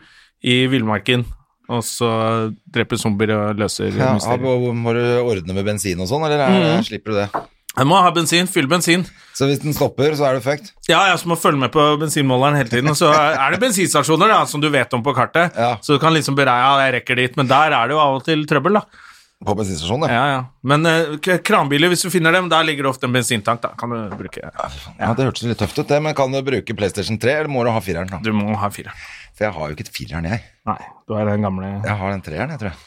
i 0.45 0.67
villmarken, 0.71 1.25
og 1.73 1.81
så 1.83 2.53
dreper 2.71 3.01
zombier 3.01 3.33
og 3.35 3.57
løser 3.59 3.89
Ja, 3.97 4.13
mysterier. 4.15 4.39
må, 4.45 4.73
må 4.77 4.93
du 4.95 5.03
ordne 5.25 5.57
med 5.57 5.65
bensin 5.67 5.99
og 6.05 6.07
sånn, 6.13 6.23
eller 6.29 6.45
er, 6.45 6.77
Mm. 6.77 6.85
slipper 6.87 7.11
du 7.11 7.19
det? 7.25 7.29
Jeg 7.77 7.89
må 7.91 7.97
ha 8.01 8.11
bensin, 8.15 8.47
fyll 8.49 8.69
bensin. 8.71 9.03
Så 9.37 9.45
hvis 9.51 9.59
den 9.61 9.75
stopper, 9.77 10.15
så 10.17 10.25
er 10.31 10.39
du 10.39 10.45
fucked? 10.45 10.71
Ja, 10.89 11.03
jeg 11.11 11.19
må 11.29 11.37
følge 11.37 11.61
med 11.61 11.73
på 11.75 11.83
bensinmåleren 12.01 12.57
hele 12.57 12.71
tiden. 12.73 12.89
Og 12.89 12.97
så 12.97 13.11
er 13.13 13.53
det 13.53 13.59
bensinstasjoner 13.61 14.33
da, 14.33 14.39
som 14.49 14.63
du 14.63 14.71
vet 14.73 14.95
om 14.97 15.03
på 15.05 15.13
kartet, 15.17 15.53
Ja. 15.61 15.75
så 15.85 15.99
du 15.99 16.01
kan 16.01 16.15
liksom 16.17 16.39
bereie 16.39 16.63
ja, 16.63 16.87
jeg 16.87 16.95
rekker 17.01 17.21
dit, 17.21 17.37
men 17.37 17.51
der 17.51 17.75
er 17.77 17.91
det 17.91 17.93
jo 17.93 18.01
av 18.01 18.17
og 18.17 18.25
til 18.25 18.47
trøbbel, 18.49 18.81
da. 18.81 19.05
På 19.45 19.53
bensinstasjonen, 19.59 20.09
ja. 20.09 20.17
Ja, 20.17 20.31
ja. 20.33 20.41
Men 20.65 20.89
uh, 20.89 21.37
kranbiler, 21.45 21.93
hvis 21.93 22.07
du 22.07 22.09
finner 22.09 22.33
dem, 22.33 22.49
der 22.49 22.65
ligger 22.65 22.89
det 22.89 22.93
ofte 22.95 23.11
en 23.11 23.13
bensintank, 23.13 23.61
da. 23.61 23.75
Kan 23.77 23.93
du 23.93 24.17
bruke 24.17 24.41
ja. 24.41 25.13
Det 25.13 25.29
hørtes 25.29 25.45
litt 25.45 25.61
tøft 25.61 25.77
ut, 25.77 25.85
det, 25.93 26.01
men 26.01 26.17
kan 26.17 26.33
du 26.33 26.41
bruke 26.47 26.79
PlayStation 26.81 27.21
3, 27.21 27.43
eller 27.43 27.53
må 27.53 27.61
du 27.67 27.75
ha 27.77 27.83
fireren? 27.85 28.09
da? 28.09 28.23
Du 28.25 28.33
må 28.33 28.57
ha 28.57 28.73
fireren. 28.73 28.97
For 29.37 29.51
jeg 29.51 29.53
har 29.53 29.69
jo 29.69 29.77
ikke 29.77 29.85
et 29.85 29.93
fireren, 29.93 30.31
jeg. 30.33 30.41
Nei, 30.65 30.81
du 31.05 31.19
er 31.21 31.29
den 31.29 31.45
gamle 31.45 31.75
Jeg 31.85 32.01
har 32.01 32.15
den 32.17 32.25
treeren, 32.25 32.57
jeg 32.57 32.63
tror 32.65 32.73
jeg. 32.73 32.79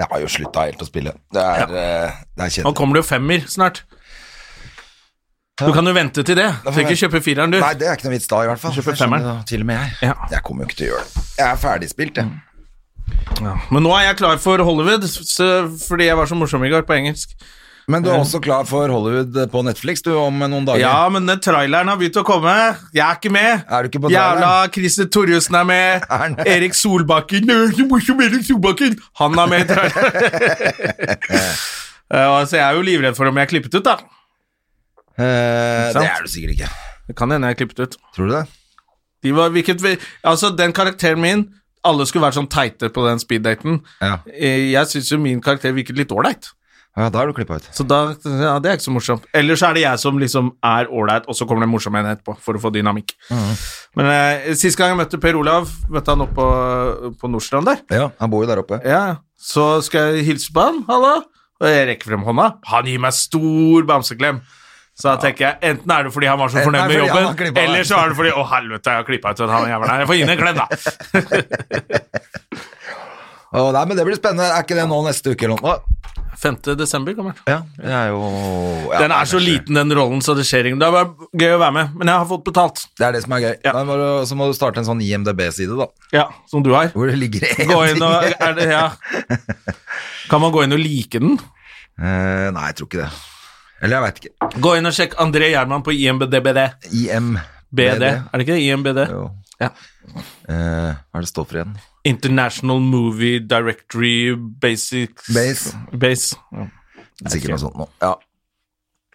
Jeg 0.00 0.08
har 0.10 0.22
jo 0.24 0.30
slutta 0.32 0.64
helt 0.64 0.80
å 0.82 0.88
spille. 0.88 1.12
Det 1.34 1.42
er, 1.44 1.76
eh, 1.76 2.22
det 2.38 2.48
er 2.48 2.64
Nå 2.64 2.72
kommer 2.74 2.96
det 2.96 3.04
jo 3.04 3.10
femmer 3.12 3.44
snart. 3.50 3.84
Du 5.54 5.70
kan 5.70 5.86
jo 5.86 5.92
vente 5.94 6.22
til 6.26 6.34
det. 6.34 6.48
Du 6.64 6.70
trenger 6.72 6.96
ikke 6.96 7.06
kjøpe 7.06 7.20
fireren, 7.22 7.52
du. 7.54 7.60
Nei, 7.62 7.74
det 7.78 7.86
er 7.86 7.94
ikke 7.94 8.08
noe 8.08 8.16
vits 8.16 8.26
da, 8.30 8.40
i 8.42 8.48
hvert 8.50 8.58
fall. 8.58 8.72
Kjøper 8.74 8.96
Jeg 8.96 9.02
femmeren. 9.04 9.42
Til 9.46 9.62
og 9.62 9.68
med 9.68 9.76
jeg. 9.78 9.92
Ja. 10.08 10.14
Jeg 10.32 10.42
kommer 10.46 10.64
jo 10.64 10.70
ikke 10.70 10.78
til 10.80 10.88
å 10.88 10.88
gjøre 10.94 11.04
det. 11.06 11.26
Jeg 11.38 11.46
er 11.46 11.60
ferdigspilt, 11.62 12.18
jeg. 12.18 12.32
Ja. 13.44 13.52
Men 13.70 13.84
nå 13.86 13.92
er 13.94 14.08
jeg 14.08 14.16
klar 14.18 14.40
for 14.42 14.62
Hollywood, 14.66 15.04
så, 15.06 15.46
fordi 15.84 16.08
jeg 16.08 16.18
var 16.18 16.26
så 16.30 16.38
morsom 16.38 16.64
i 16.66 16.72
går 16.72 16.82
på 16.88 16.96
engelsk. 16.96 17.36
Men 17.86 18.02
du 18.02 18.08
er 18.08 18.16
også 18.16 18.40
klar 18.42 18.64
for 18.66 18.88
Hollywood 18.88 19.36
på 19.52 19.62
Netflix 19.66 20.02
du, 20.02 20.10
om 20.16 20.40
noen 20.40 20.66
dager? 20.66 20.80
Ja, 20.80 21.04
men 21.12 21.28
den 21.28 21.38
traileren 21.44 21.92
har 21.92 22.00
begynt 22.00 22.16
å 22.18 22.24
komme. 22.26 22.54
Jeg 22.96 23.04
er 23.04 23.20
ikke 23.20 23.32
med. 23.36 23.62
Er 23.68 23.84
du 23.84 23.92
ikke 23.92 24.02
på 24.06 24.10
traileren? 24.10 24.40
Jævla? 24.40 24.72
Christer 24.74 25.10
Torjussen 25.12 25.58
er 25.60 25.68
med. 25.68 26.06
Er? 26.18 26.34
Erik 26.56 26.74
Solbakken 26.74 27.46
så 27.46 28.16
Erik 28.24 28.48
Solbakken 28.48 28.98
Han 29.20 29.38
er 29.44 29.54
med 29.54 29.66
i 29.66 29.70
traileren. 29.70 30.12
Eh, 32.14 32.20
altså, 32.20 32.58
jeg 32.58 32.62
er 32.62 32.76
jo 32.76 32.82
livredd 32.84 33.16
for 33.16 33.26
om 33.26 33.38
jeg 33.40 33.46
er 33.46 33.48
klippet 33.48 33.74
ut, 33.78 33.86
da. 33.86 33.94
Eh, 35.18 35.92
det 35.94 36.02
er 36.08 36.24
du 36.24 36.30
sikkert 36.30 36.56
ikke. 36.56 36.70
Det 37.08 37.16
kan 37.18 37.30
hende 37.30 37.50
jeg 37.50 37.54
er 37.56 37.60
klippet 37.62 37.84
ut. 37.84 37.96
Tror 38.16 38.30
du 38.30 38.34
det? 38.38 38.44
De 39.24 39.32
var, 39.36 39.52
hvilket, 39.54 39.80
altså, 40.24 40.50
den 40.56 40.72
karakteren 40.76 41.20
min 41.22 41.46
Alle 41.84 42.06
skulle 42.08 42.24
vært 42.24 42.36
sånn 42.38 42.48
teite 42.48 42.88
på 42.92 43.02
den 43.04 43.18
speeddaten. 43.20 43.78
Ja. 44.00 44.18
Eh, 44.32 44.70
Jeg 44.72 44.88
syns 44.88 45.10
jo 45.12 45.18
min 45.20 45.40
karakter 45.44 45.72
virket 45.76 45.98
litt 46.00 46.12
ålreit. 46.12 46.46
ja, 46.96 47.08
da 47.10 47.20
er 47.20 47.26
du 47.28 47.34
klippa 47.36 47.56
ut. 47.60 47.66
Så 47.76 47.84
da, 47.84 48.14
ja, 48.24 48.54
det 48.62 48.70
er 48.70 48.76
ikke 48.78 48.86
så 48.86 48.92
morsomt. 48.94 49.24
Eller 49.34 49.58
så 49.60 49.68
er 49.68 49.74
det 49.74 49.82
jeg 49.82 49.98
som 50.00 50.16
liksom 50.18 50.48
er 50.64 50.88
ålreit, 50.88 51.26
og 51.28 51.34
så 51.36 51.44
kommer 51.46 51.60
det 51.66 51.68
morsomme 51.68 51.98
en 52.00 52.06
etterpå, 52.14 52.36
for 52.40 52.54
å 52.56 52.62
få 52.62 52.70
dynamikk. 52.72 53.12
Men 53.98 54.06
eh, 54.14 54.54
sist 54.56 54.78
gang 54.80 54.94
jeg 54.94 55.00
møtte 55.02 55.20
Per 55.20 55.36
Olav, 55.36 55.68
møtte 55.92 56.14
han 56.14 56.24
oppe 56.24 56.34
på, 56.40 57.12
på 57.20 57.28
Nordstrand 57.34 57.66
der. 57.68 57.82
Ja, 57.92 58.08
han 58.20 58.30
bor 58.32 58.44
jo 58.46 58.48
der 58.48 58.62
oppe. 58.64 58.80
Ja, 58.86 59.18
så 59.36 59.82
skal 59.84 60.14
jeg 60.16 60.24
hilse 60.30 60.52
på 60.56 60.64
han, 60.64 60.84
Hallo. 60.88 61.16
og 61.60 61.68
jeg 61.68 61.88
rekker 61.90 62.14
frem 62.14 62.24
hånda. 62.24 62.48
Han 62.70 62.88
gir 62.88 63.02
meg 63.04 63.12
stor 63.12 63.84
bamseklem. 63.92 64.40
Så 64.94 65.10
da 65.10 65.14
tenker 65.18 65.42
jeg, 65.48 65.58
enten 65.72 65.90
er 65.90 66.06
det 66.06 66.12
fordi 66.14 66.28
han 66.30 66.38
var 66.38 66.52
så 66.52 66.62
fornøyd 66.62 66.86
med 66.86 67.00
jobben, 67.00 67.56
eller 67.64 67.86
så 67.86 67.98
er 67.98 68.12
det 68.12 68.18
fordi, 68.20 68.30
å 68.30 68.44
helvete, 68.46 68.92
jeg 68.92 69.02
har 69.02 69.08
klippet 69.08 69.40
ut 69.42 69.50
han 69.50 69.66
her. 69.66 69.86
Jeg 70.04 70.10
får 70.10 70.18
gi 70.18 70.22
ham 70.22 70.34
en 70.34 70.42
klem, 70.42 70.60
da. 70.60 70.66
oh, 73.58 73.72
nei, 73.74 73.82
men 73.90 73.98
Det 73.98 74.06
blir 74.06 74.20
spennende. 74.20 74.52
Er 74.54 74.62
ikke 74.62 74.78
det 74.78 74.86
nå 74.90 75.00
neste 75.08 75.34
uke 75.34 75.48
eller 75.48 75.58
noe? 75.58 75.80
5. 76.44 76.60
desember 76.78 77.14
kommer 77.16 77.34
den. 77.34 77.42
Ja, 77.48 77.58
det 77.78 77.92
er 77.94 78.08
jo 78.12 78.22
ja, 78.90 78.98
Den 79.04 79.14
er 79.16 79.28
så 79.30 79.38
liten, 79.40 79.78
den 79.78 79.94
rollen, 79.96 80.22
så 80.22 80.34
det 80.38 80.46
skjer 80.46 80.68
ingenting. 80.68 80.82
Det 80.82 80.88
er 80.90 80.96
bare 80.96 81.28
gøy 81.42 81.56
å 81.56 81.60
være 81.62 81.76
med, 81.78 81.98
men 81.98 82.10
jeg 82.12 82.22
har 82.22 82.30
fått 82.30 82.46
betalt. 82.46 82.86
Det 82.98 83.08
er 83.08 83.16
det 83.16 83.24
som 83.24 83.34
er 83.34 83.44
gøy. 83.48 83.52
Ja. 83.66 83.74
Må 83.88 83.98
du, 83.98 84.06
så 84.30 84.38
må 84.38 84.48
du 84.50 84.56
starte 84.56 84.82
en 84.82 84.88
sånn 84.88 85.02
IMDb-side, 85.02 85.74
da. 85.78 85.90
Ja, 86.14 86.28
som 86.50 86.62
du 86.66 86.70
har. 86.76 86.94
Hvor 86.94 87.10
det 87.10 87.18
ligger 87.18 87.46
én 87.50 87.62
ting. 87.64 87.74
og, 87.74 88.30
er 88.38 88.58
det, 88.58 88.70
ja. 88.70 88.88
Kan 90.30 90.42
man 90.44 90.54
gå 90.54 90.66
inn 90.66 90.76
og 90.76 90.82
like 90.82 91.22
den? 91.22 91.38
Uh, 91.98 92.50
nei, 92.54 92.70
jeg 92.70 92.82
tror 92.82 92.92
ikke 92.92 93.06
det. 93.06 93.12
Eller 93.82 93.96
jeg 93.98 94.04
veit 94.04 94.20
ikke. 94.22 94.50
Gå 94.64 94.76
inn 94.78 94.88
og 94.88 94.94
sjekk 94.96 95.16
André 95.22 95.50
Gjerman 95.52 95.82
på 95.86 95.94
IMBDBD. 95.96 96.60
IMBD. 96.92 97.42
BD, 97.74 98.04
er 98.06 98.38
det 98.38 98.44
ikke 98.44 98.54
det? 98.54 98.62
IMBD? 98.68 99.00
Jo. 99.10 99.24
Ja. 99.60 99.70
Eh, 100.46 100.92
hva 100.94 101.18
er 101.18 101.24
det 101.24 101.30
står 101.30 101.46
for 101.48 101.58
igjen? 101.58 101.74
International 102.06 102.80
Movie 102.84 103.40
Directory 103.40 104.34
Basics 104.36 105.30
Base. 105.34 105.72
Base. 105.90 106.38
Ja. 106.54 106.68
Sikkert 107.30 107.54
noe 107.54 107.62
sånt 107.62 107.78
nå. 107.78 107.88
Ja. 108.02 108.12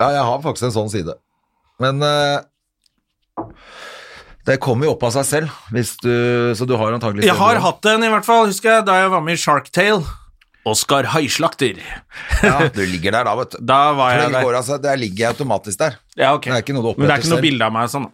ja, 0.01 0.09
jeg 0.17 0.25
har 0.29 0.43
faktisk 0.43 0.69
en 0.69 0.75
sånn 0.75 0.91
side. 0.91 1.15
Men 1.79 2.03
eh, 2.03 3.45
Det 4.47 4.57
kommer 4.63 4.87
jo 4.89 4.95
opp 4.95 5.03
av 5.07 5.13
seg 5.19 5.27
selv, 5.27 5.57
hvis 5.75 5.93
du, 6.01 6.11
så 6.57 6.65
du 6.67 6.73
har 6.79 6.95
antagelig 6.95 7.27
Jeg 7.27 7.37
har 7.37 7.59
hatt 7.63 7.85
en, 7.91 8.03
i 8.07 8.11
hvert 8.11 8.25
fall, 8.27 8.47
husker 8.49 8.79
jeg, 8.79 8.87
da 8.87 8.97
jeg 9.03 9.11
var 9.13 9.23
med 9.23 9.37
i 9.37 9.41
Shark 9.43 9.69
Tale. 9.75 10.03
Oskar 10.67 11.03
Haislakter. 11.13 11.77
Ja, 12.43 12.67
du 12.73 12.81
ligger 12.85 13.11
der 13.15 13.23
da, 13.29 13.35
vet 13.39 13.51
du. 13.55 13.57
Da 13.65 13.77
var 13.95 14.11
jeg 14.17 14.31
der. 14.33 14.43
går 14.43 14.57
altså, 14.59 14.77
der 14.81 14.97
ligger 14.99 15.17
jeg 15.23 15.27
automatisk 15.33 15.79
der. 15.79 15.95
Ja, 16.19 16.33
ok. 16.35 16.43
Det 16.49 16.53
er 16.57 16.63
ikke 16.65 16.75
noe 16.75 16.83
du 16.93 16.99
Men 16.99 17.07
det 17.07 17.13
er 17.15 17.23
ikke 17.23 17.31
noe 17.35 17.45
bilde 17.45 17.65
av 17.65 17.71
meg 17.73 17.89
sånn. 17.93 18.09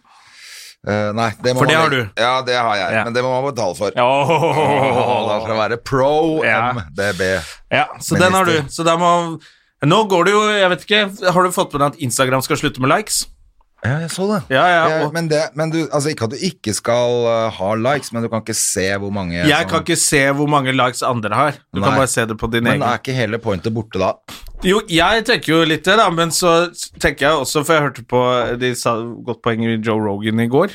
Uh, 0.86 1.10
nei, 1.18 1.32
det 1.42 1.52
må 1.56 1.64
For 1.64 1.66
det 1.66 1.74
man- 1.74 1.82
har 1.82 1.90
du. 1.90 2.00
Ja, 2.22 2.32
det 2.46 2.54
har 2.54 2.76
jeg, 2.78 2.92
Ja. 2.94 3.04
men 3.04 3.12
det 3.16 3.22
må 3.24 3.30
man 3.34 3.50
betale 3.52 3.74
for. 3.74 3.90
Ja, 3.96 4.04
Åh, 4.06 5.28
da 5.28 5.40
skal 5.42 5.50
det 5.50 5.58
være 5.64 5.78
pro 5.82 6.44
Ja. 6.44 6.72
MDB. 6.72 7.42
ja 7.72 7.86
så 7.98 8.16
den 8.18 8.32
har 8.32 8.44
du. 8.44 8.62
Så 8.70 8.84
da 8.86 8.96
må 8.96 9.40
Nå 9.84 10.08
går 10.08 10.24
det 10.24 10.32
jo, 10.32 10.40
jeg 10.56 10.68
vet 10.70 10.84
ikke, 10.86 11.32
har 11.32 11.42
du 11.44 11.50
fått 11.52 11.72
med 11.74 11.80
deg 11.82 11.92
at 11.92 11.98
Instagram 12.00 12.40
skal 12.42 12.56
slutte 12.56 12.80
med 12.80 12.88
likes? 12.88 13.26
Ja, 13.84 13.98
jeg 14.02 14.10
så 14.10 14.24
det. 14.30 14.38
Ja, 14.50 14.62
ja, 14.66 15.04
og- 15.04 15.12
men 15.14 15.28
det, 15.28 15.40
men 15.54 15.70
du, 15.70 15.82
altså 15.92 16.08
ikke 16.10 16.24
at 16.24 16.30
du 16.32 16.36
ikke 16.42 16.72
skal 16.74 17.26
eh, 17.28 17.50
ha 17.58 17.74
likes, 17.74 18.10
men 18.12 18.22
du 18.24 18.28
kan 18.32 18.40
ikke 18.42 18.54
se 18.56 18.86
hvor 18.98 19.12
mange 19.12 19.34
Jeg 19.36 19.50
som- 19.60 19.68
kan 19.70 19.80
ikke 19.84 19.96
se 20.00 20.22
hvor 20.32 20.48
mange 20.48 20.72
likes 20.72 21.02
andre 21.02 21.34
har. 21.34 21.52
Du 21.74 21.80
kan 21.82 21.92
bare 21.94 22.06
se 22.08 22.24
det 22.26 22.36
på 22.38 22.50
din 22.50 22.64
Men 22.64 22.80
egen. 22.80 22.82
er 22.82 22.98
ikke 22.98 23.14
hele 23.14 23.38
pointet 23.38 23.74
borte 23.74 23.98
da? 24.00 24.12
Jo, 24.64 24.80
jeg 24.88 25.24
tenker 25.28 25.52
jo 25.52 25.64
litt 25.64 25.84
det, 25.84 25.96
da, 25.98 26.08
men 26.10 26.30
så 26.30 26.72
tenker 26.98 27.26
jeg 27.28 27.36
også, 27.44 27.64
for 27.64 27.74
jeg 27.74 27.82
hørte 27.82 28.02
på 28.08 28.58
De 28.58 28.74
sa 28.74 28.96
godt 28.96 29.42
poeng 29.42 29.62
i 29.62 29.76
Joe 29.76 30.00
Rogan 30.00 30.40
i 30.40 30.48
går. 30.48 30.70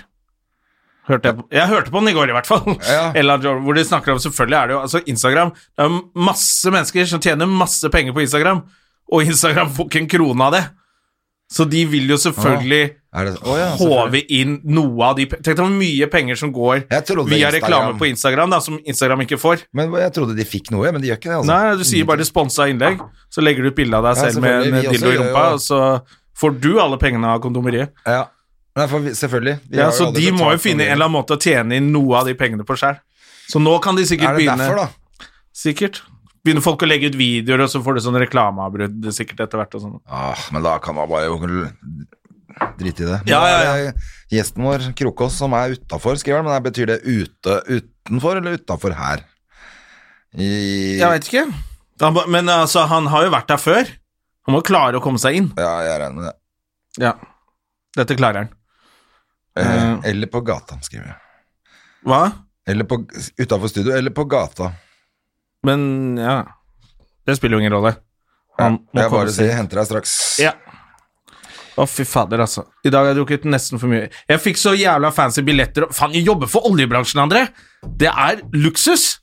Hørte 1.10 1.26
jeg, 1.26 1.36
på, 1.38 1.48
jeg 1.52 1.68
hørte 1.68 1.92
på 1.92 2.00
den 2.00 2.08
i 2.10 2.14
går, 2.14 2.30
i 2.30 2.32
hvert 2.38 2.48
fall. 2.48 2.78
Ja. 2.88 3.12
Eller 3.20 3.38
hvor 3.42 3.74
de 3.74 3.84
snakker 3.84 4.14
om 4.14 4.20
Selvfølgelig 4.22 4.58
er 4.62 4.68
det 4.68 4.74
jo 4.76 4.82
altså 4.86 5.02
Instagram 5.10 5.50
Det 5.56 5.84
er 5.88 6.02
masse 6.16 6.72
mennesker 6.72 7.06
som 7.10 7.20
tjener 7.20 7.50
masse 7.50 7.90
penger 7.90 8.14
på 8.14 8.22
Instagram, 8.22 8.62
og 9.12 9.24
Instagram 9.26 9.74
får 9.74 9.90
ikke 9.90 10.00
en 10.06 10.08
krone 10.08 10.46
av 10.46 10.54
det. 10.54 10.64
Så 11.52 11.66
de 11.68 11.82
vil 11.92 12.08
jo 12.08 12.16
selvfølgelig 12.16 12.84
det, 13.12 13.32
å 13.44 13.56
ja, 13.60 13.72
håve 13.76 14.22
inn 14.32 14.54
noe 14.72 15.10
av 15.10 15.18
de 15.18 15.26
Tenk 15.28 15.50
deg 15.50 15.60
hvor 15.60 15.74
mye 15.76 16.08
penger 16.08 16.38
som 16.40 16.54
går 16.56 16.86
via 17.28 17.50
reklame 17.52 17.98
på 18.00 18.08
Instagram, 18.08 18.54
da, 18.54 18.62
som 18.64 18.78
Instagram 18.88 19.26
ikke 19.26 19.40
får. 19.42 19.66
Men 19.76 19.92
jeg 20.00 20.14
trodde 20.16 20.38
de 20.38 20.46
fikk 20.48 20.72
noe, 20.72 20.94
men 20.96 21.04
de 21.04 21.12
gjør 21.12 21.20
ikke 21.20 21.32
det. 21.34 21.40
altså. 21.42 21.52
Nei, 21.52 21.74
du 21.82 21.84
sier 21.88 22.08
bare 22.08 22.28
sponsa 22.28 22.70
innlegg, 22.72 23.04
så 23.28 23.44
legger 23.44 23.68
du 23.68 23.74
ut 23.74 23.80
bilde 23.82 24.00
av 24.00 24.08
deg 24.08 24.16
Ja, 24.16 24.30
selv 24.30 24.46
med 24.46 24.54
en 24.54 24.64
selvfølgelig, 24.64 24.94
dildo 24.96 25.12
i 25.12 25.20
rumpa, 25.20 25.44
og 25.58 25.66
så 25.66 25.82
får 26.40 26.56
du 26.64 26.72
alle 26.86 27.02
pengene 27.02 27.34
av 27.36 27.44
kondomeriet. 27.44 27.92
Ja. 28.08 28.24
Nei, 28.80 28.88
for 28.88 29.04
vi, 29.04 29.12
selvfølgelig. 29.20 29.58
Vi 29.68 29.82
Ja, 29.82 29.90
så 29.92 30.08
de 30.16 30.32
må 30.32 30.54
jo 30.54 30.62
finne 30.64 30.88
en 30.88 30.96
eller 30.96 31.10
annen 31.10 31.18
måte 31.20 31.36
å 31.36 31.42
tjene 31.42 31.82
inn 31.82 31.92
noe 31.92 32.22
av 32.22 32.32
de 32.32 32.38
pengene 32.40 32.64
på 32.68 32.80
sjøl. 32.80 32.96
Så 33.52 33.60
nå 33.60 33.76
kan 33.84 34.00
de 34.00 34.08
sikkert 34.08 34.40
begynne 34.40 34.56
Er 34.56 34.72
det 34.72 34.72
begynne 34.72 34.72
derfor, 34.72 35.28
da? 35.28 35.28
Sikkert. 35.52 36.00
Begynner 36.42 36.64
folk 36.66 36.82
å 36.82 36.88
legge 36.90 37.12
ut 37.12 37.18
videoer, 37.20 37.62
og 37.66 37.70
så 37.70 37.82
får 37.86 37.98
du 37.98 38.02
sånn 38.08 38.18
reklameavbrudd 38.24 39.06
sikkert 39.14 39.44
etter 39.46 39.62
hvert 39.62 39.76
og 39.78 39.84
sånn. 39.84 39.98
Ah, 40.10 40.40
men 40.54 40.64
da 40.66 40.78
kan 40.82 40.96
man 40.98 41.10
bare 41.12 41.28
jo 41.30 41.38
drite 42.80 43.04
i 43.06 43.10
det. 43.10 43.20
Ja, 43.30 43.42
ja, 43.48 43.76
ja. 43.78 43.92
Gjesten 44.34 44.66
vår, 44.66 44.88
Krokås, 44.98 45.38
som 45.38 45.54
er 45.58 45.76
utafor, 45.78 46.18
skriver 46.20 46.42
han. 46.42 46.50
Men 46.50 46.66
betyr 46.66 46.90
det 46.90 47.00
ute 47.06 47.60
utenfor 47.70 48.42
eller 48.42 48.58
utafor 48.58 48.96
her? 48.98 49.24
I, 50.34 50.50
Jeg 50.98 51.10
veit 51.12 51.28
ikke. 51.30 51.46
Han, 52.02 52.18
men 52.34 52.50
altså, 52.50 52.88
han 52.90 53.10
har 53.14 53.28
jo 53.28 53.34
vært 53.36 53.50
der 53.52 53.62
før. 53.62 53.90
Han 54.48 54.56
må 54.58 54.64
klare 54.66 54.98
å 54.98 55.04
komme 55.04 55.22
seg 55.22 55.38
inn. 55.38 55.50
Ja, 55.60 55.76
jeg 55.86 56.00
regner 56.02 56.18
med 56.18 56.30
det. 56.32 56.36
Ja. 57.06 57.14
Dette 58.02 58.18
klarer 58.18 58.46
han. 58.46 58.54
Eh, 59.60 59.68
Eh. 59.68 59.98
Eller 60.10 60.30
på 60.32 60.40
gata, 60.48 60.78
skriver 60.82 61.10
jeg. 61.12 61.18
Hva? 62.08 62.22
Eller 62.72 62.88
på, 62.88 63.02
utafor 63.38 63.68
studio, 63.70 63.92
eller 63.94 64.14
på 64.16 64.24
gata. 64.32 64.72
Men 65.68 66.18
ja 66.18 66.40
Det 67.28 67.36
spiller 67.38 67.58
jo 67.58 67.62
ingen 67.64 67.76
rolle. 67.76 67.96
Han 68.60 68.80
ja, 68.92 69.04
jeg 69.04 69.14
bare 69.14 69.34
sier, 69.34 69.54
henter 69.56 69.82
deg 69.82 69.90
straks. 69.90 70.14
Ja. 70.42 70.56
Å, 71.80 71.86
fy 71.88 72.04
fader, 72.06 72.42
altså. 72.44 72.66
I 72.84 72.92
dag 72.92 73.06
har 73.06 73.14
jeg 73.14 73.22
drukket 73.22 73.46
nesten 73.50 73.80
for 73.82 73.90
mye. 73.92 74.10
Jeg 74.30 74.42
fikk 74.44 74.60
så 74.60 74.74
jævla 74.76 75.10
fancy 75.16 75.44
billetter 75.48 75.88
Faen, 75.96 76.14
jeg 76.18 76.28
jobber 76.28 76.50
for 76.52 76.68
oljebransjen, 76.68 77.22
André! 77.24 77.46
Det 77.82 78.12
er 78.12 78.44
luksus! 78.58 79.22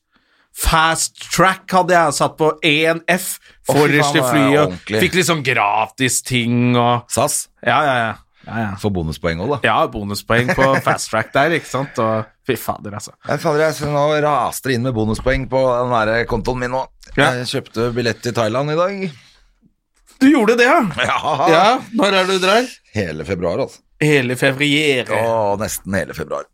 Fast 0.59 1.21
track 1.31 1.71
hadde 1.71 1.95
jeg 1.95 2.15
satt 2.17 2.39
på 2.41 2.49
1F 2.67 3.27
forrest 3.69 4.17
i 4.19 4.23
flyet. 4.25 4.81
Fikk 4.89 5.19
litt 5.19 5.29
sånn 5.29 5.45
gratis 5.47 6.23
ting 6.27 6.73
og 6.73 7.05
SAS 7.13 7.45
Ja, 7.63 7.79
ja, 7.85 7.95
ja. 8.01 8.09
Ja, 8.49 8.59
ja. 8.65 8.73
får 8.81 8.93
bonuspoeng 8.97 9.43
òg, 9.45 9.51
da. 9.55 9.59
Ja, 9.69 9.77
bonuspoeng 9.93 10.51
på 10.57 10.69
fast 10.87 11.11
track 11.13 11.31
der, 11.37 11.55
ikke 11.59 11.69
sant? 11.69 11.99
Og 12.03 12.29
fy 12.49 12.57
fader, 12.59 12.97
altså. 12.97 13.13
Jeg, 13.29 13.43
fader, 13.45 13.65
jeg 13.69 13.93
nå 13.93 14.05
raste 14.25 14.71
det 14.71 14.79
inn 14.79 14.87
med 14.89 14.97
bonuspoeng 14.97 15.45
på 15.53 15.63
den 15.69 15.95
der 15.95 16.25
kontoen 16.31 16.63
min 16.65 16.73
nå. 16.73 16.85
Ja. 17.15 17.35
Jeg 17.39 17.49
kjøpte 17.53 17.91
billett 17.97 18.23
til 18.25 18.37
Thailand 18.37 18.73
i 18.73 18.79
dag. 18.79 19.03
Du 20.19 20.27
gjorde 20.31 20.57
det, 20.59 20.67
ja? 20.67 20.81
Ja, 21.05 21.35
Ja, 21.53 21.67
Når 21.95 22.07
er 22.15 22.25
det 22.27 22.39
du 22.39 22.47
drar? 22.47 22.73
Hele 22.97 23.29
februar, 23.29 23.61
altså. 23.69 23.83
Hele 24.03 24.37
fevrier. 24.39 25.11
Å, 25.13 25.57
nesten 25.61 25.95
hele 25.95 26.15
februar. 26.15 26.47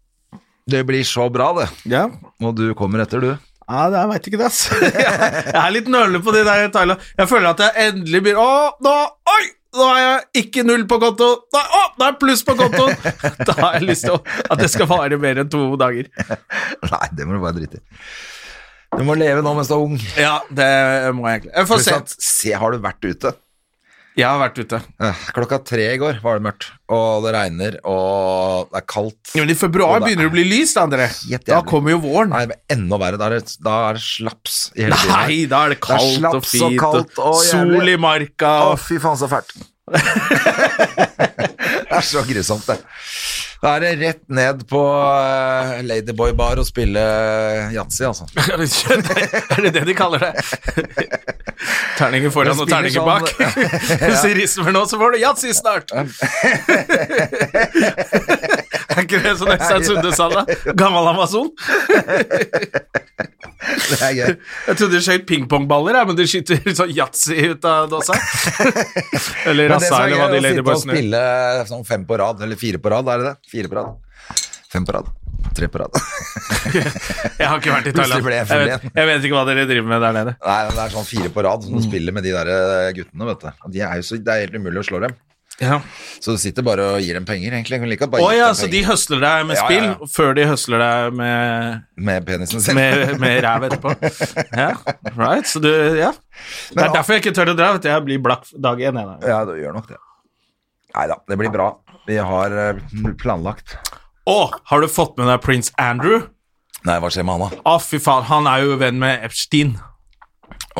Det 0.66 0.80
blir 0.88 1.04
så 1.04 1.28
bra, 1.32 1.50
det. 1.60 1.68
Ja. 1.92 2.06
Og 2.40 2.54
du 2.56 2.70
kommer 2.76 3.04
etter, 3.04 3.20
du. 3.20 3.34
Ja, 3.64 3.82
det- 3.90 3.98
jeg 4.02 4.08
veit 4.12 4.26
ikke 4.28 4.38
det, 4.40 4.46
ass. 4.50 4.62
Jeg 5.54 5.60
er 5.60 5.70
litt 5.72 5.86
nølende 5.88 6.20
på 6.24 6.32
de 6.36 6.42
der 6.44 6.66
Thailand. 6.74 7.00
Jeg 7.18 7.28
føler 7.30 7.50
at 7.54 7.62
jeg 7.64 7.88
endelig 7.92 8.20
blir 8.26 8.40
Å, 8.40 8.48
nå 8.84 8.94
Oi! 9.34 9.44
Nå 9.74 9.86
har 9.90 9.96
jeg 9.98 10.44
ikke 10.44 10.62
null 10.62 10.84
på 10.86 11.00
konto. 11.02 11.26
Nei, 11.50 11.62
å, 11.74 11.80
det 11.98 12.06
er 12.06 12.18
pluss 12.20 12.44
på 12.46 12.54
kontoen! 12.54 12.92
Da 13.48 13.56
har 13.58 13.72
jeg 13.80 13.88
lyst 13.88 14.04
til 14.06 14.20
at 14.20 14.60
det 14.60 14.68
skal 14.70 14.86
vare 14.86 15.18
mer 15.18 15.40
enn 15.42 15.48
to 15.50 15.64
dager. 15.80 16.06
Nei, 16.92 17.08
det 17.10 17.26
må 17.26 17.34
du 17.34 17.40
bare 17.42 17.56
drite 17.58 17.80
i. 17.80 18.04
Du 18.94 19.02
må 19.08 19.16
leve 19.18 19.42
nå 19.42 19.50
mens 19.56 19.66
du 19.72 19.74
er 19.74 19.82
ung. 19.82 19.96
Ja, 20.14 20.36
det 20.54 20.68
må 21.18 21.26
jeg 21.26 21.40
egentlig. 21.40 21.54
Jeg 21.56 21.66
får 21.72 21.82
se. 21.88 21.96
se, 22.22 22.52
har 22.62 22.76
du 22.76 22.84
vært 22.84 23.08
ute? 23.10 23.32
Jeg 24.14 24.28
har 24.30 24.38
vært 24.38 24.54
ute. 24.62 24.78
Klokka 25.34 25.56
tre 25.66 25.88
i 25.90 25.96
går 25.98 26.20
var 26.22 26.36
det 26.38 26.44
mørkt, 26.46 26.68
og 26.94 27.24
det 27.24 27.32
regner, 27.34 27.74
og 27.82 28.68
det 28.70 28.78
er 28.78 28.84
kaldt. 28.86 29.32
Ja, 29.34 29.42
Men 29.42 29.50
i 29.50 29.56
februar 29.58 29.98
det- 29.98 30.06
begynner 30.06 30.28
det 30.28 30.30
å 30.30 30.34
bli 30.36 30.44
lyst, 30.46 30.76
André. 30.78 31.08
Da 31.48 31.62
kommer 31.66 31.90
jo 31.90 31.98
våren. 31.98 32.30
Nei, 32.30 32.44
men 32.46 32.54
enda 32.70 32.96
verre. 33.02 33.18
Da 33.18 33.26
er 33.26 33.40
det, 33.40 33.56
da 33.60 33.88
er 33.88 33.94
det 33.98 34.02
slaps 34.06 34.70
i 34.76 34.82
hele 34.84 34.94
tiden. 34.94 35.18
Nei, 35.18 35.46
da 35.50 35.64
er 35.64 35.68
det 35.74 35.80
kaldt 35.80 36.22
og 36.22 36.30
er 36.30 36.36
og 36.38 36.46
fint. 36.46 36.78
kaldt 36.78 37.18
og 37.18 37.42
sol 37.42 37.88
i 37.90 37.96
marka. 37.96 38.52
Å, 38.70 38.78
fy 38.78 38.98
faen, 39.02 39.18
så 39.18 39.26
fælt. 39.28 39.50
det 39.90 39.98
er 41.90 42.00
så 42.06 42.22
grusomt, 42.26 42.66
det. 42.70 42.78
Da 43.62 43.76
er 43.76 43.80
det 43.84 43.92
rett 44.00 44.28
ned 44.28 44.68
på 44.68 44.80
uh, 44.80 45.82
Ladyboy 45.86 46.32
Bar 46.36 46.58
og 46.60 46.66
spille 46.68 47.00
yatzy, 47.74 48.02
altså. 48.08 48.24
er 49.56 49.60
det 49.64 49.72
det 49.78 49.84
de 49.88 49.94
kaller 49.96 50.18
det? 50.26 50.32
Terninger 51.98 52.30
foran 52.34 52.58
og 52.58 52.68
terninger 52.68 52.98
sånn, 52.98 53.08
bak. 53.08 53.24
Hvis 54.04 54.22
de 54.26 54.32
rister 54.40 54.62
nå, 54.74 54.82
så 54.90 54.96
får 55.00 55.08
du 55.14 55.18
yatzy 55.22 55.50
snart. 55.56 55.88
er 58.90 59.02
ikke 59.04 59.20
det 59.24 59.34
som 59.40 59.50
Øystein 59.54 59.84
Sunde 59.88 60.12
sa 60.16 60.28
da? 60.32 60.44
Gammel 60.76 61.08
amazon? 61.14 61.50
Det 63.64 63.98
er 64.02 64.12
gøy. 64.16 64.32
Jeg 64.68 64.76
trodde 64.78 64.92
de 64.92 65.00
skjøt 65.04 65.26
pingpongballer, 65.28 65.98
men 66.08 66.18
de 66.18 66.26
skyter 66.28 66.60
sånn 66.78 66.92
yatzy 66.94 67.36
ut 67.54 67.64
av 67.68 67.88
dåsa. 67.92 68.16
Eller 69.48 69.72
Men 69.72 69.80
det 69.80 69.88
som 69.88 69.98
rassa, 69.98 70.00
er 70.04 70.14
eller 70.14 70.14
gøy, 70.14 70.20
hva 70.20 70.28
er 70.28 70.32
de 70.32 70.38
å 70.38 70.38
sitte 70.38 70.38
og 70.38 70.46
ladyboysene 70.48 70.94
gjør. 70.94 71.02
spille 71.02 71.68
sånn 71.72 71.84
fem 71.88 72.06
på 72.08 72.18
rad, 72.20 72.42
eller 72.44 72.60
fire 72.60 72.80
på 72.82 72.92
rad, 72.92 73.12
er 73.14 73.22
det 73.22 73.30
det? 73.32 73.36
Fire 73.54 73.70
på 73.72 73.78
rad. 73.80 73.92
Fem 74.74 74.86
på 74.88 74.96
rad. 74.96 75.12
Tre 75.54 75.68
på 75.70 75.78
rad. 75.78 75.96
Jeg 77.38 77.46
har 77.46 77.60
ikke 77.60 77.72
vært 77.74 77.88
i 77.90 77.92
Thailand. 77.94 78.24
jeg 78.24 78.60
vet, 78.64 78.86
jeg 78.96 79.06
vet 79.10 79.26
ikke 79.26 79.36
hva 79.36 79.44
dere 79.46 79.66
driver 79.68 79.90
med 79.92 80.00
der 80.02 80.14
nede. 80.16 80.32
Nei, 80.42 80.56
det 80.70 80.80
er 80.84 80.94
sånn 80.94 81.06
fire 81.06 81.30
på 81.34 81.44
rad 81.46 81.66
som 81.66 81.76
du 81.76 81.82
spiller 81.84 82.14
med 82.16 82.24
de 82.26 82.32
der 82.34 82.50
eh, 82.50 82.88
guttene, 82.96 83.28
vet 83.28 83.44
du. 83.44 83.68
De 83.76 83.82
er 83.86 84.00
jo 84.00 84.06
så, 84.08 84.18
det 84.18 84.34
er 84.34 84.46
helt 84.46 84.56
umulig 84.58 84.80
å 84.82 84.86
slå 84.88 85.00
dem. 85.04 85.14
Ja. 85.62 85.76
Så 86.18 86.32
du 86.34 86.38
sitter 86.42 86.64
bare 86.66 86.82
og 86.96 87.02
gir 87.04 87.14
dem 87.14 87.24
penger, 87.28 87.52
egentlig. 87.54 87.78
Bare 88.10 88.22
Å 88.24 88.30
ja, 88.34 88.48
så 88.58 88.66
de 88.70 88.80
høsler 88.82 89.20
deg 89.22 89.44
med 89.46 89.54
Ja, 89.54 89.60
ja, 89.60 89.66
spill, 89.68 89.84
ja. 89.92 90.08
før 90.10 90.32
de 90.34 90.46
høsler 90.50 90.82
deg 90.82 91.14
med 91.20 91.84
med 92.08 92.26
penisen 92.26 92.64
sin. 92.64 92.74
med, 92.74 93.14
med 93.22 93.38
ræv 93.44 93.68
etterpå. 93.68 93.94
Ja, 94.64 94.72
right. 95.14 95.46
Så 95.46 95.62
du, 95.62 95.70
ja. 96.00 96.10
Det 96.10 96.74
Men- 96.80 96.88
er 96.88 96.96
derfor 96.98 97.14
jeg 97.14 97.22
ikke 97.24 97.34
tør 97.38 97.52
å 97.54 97.56
dra. 97.58 97.70
Vet 97.76 97.86
du. 97.86 97.88
Jeg 97.92 98.06
blir 98.08 98.18
blakk 98.24 98.50
dag 98.66 98.82
én. 98.82 98.98
Ja, 99.22 99.44
du 99.46 99.54
gjør 99.60 99.78
nok 99.78 99.88
det. 99.92 100.00
Nei 100.94 101.06
da, 101.10 101.20
det 101.30 101.38
blir 101.38 101.50
bra. 101.54 101.70
Vi 102.06 102.18
har 102.20 102.52
eh, 102.68 102.82
planlagt. 103.22 103.76
Å, 104.28 104.38
har 104.70 104.80
du 104.82 104.88
fått 104.90 105.16
med 105.18 105.30
deg 105.30 105.40
prins 105.44 105.70
Andrew? 105.78 106.26
Nei, 106.84 106.98
hva 107.00 107.08
skjer 107.14 107.24
med 107.24 107.38
han, 107.38 107.48
da? 107.54 107.62
Å, 107.74 107.78
fy 107.80 107.98
faen, 108.02 108.26
han 108.28 108.46
er 108.50 108.66
jo 108.66 108.74
venn 108.82 108.98
med 109.00 109.22
Epstein. 109.24 109.76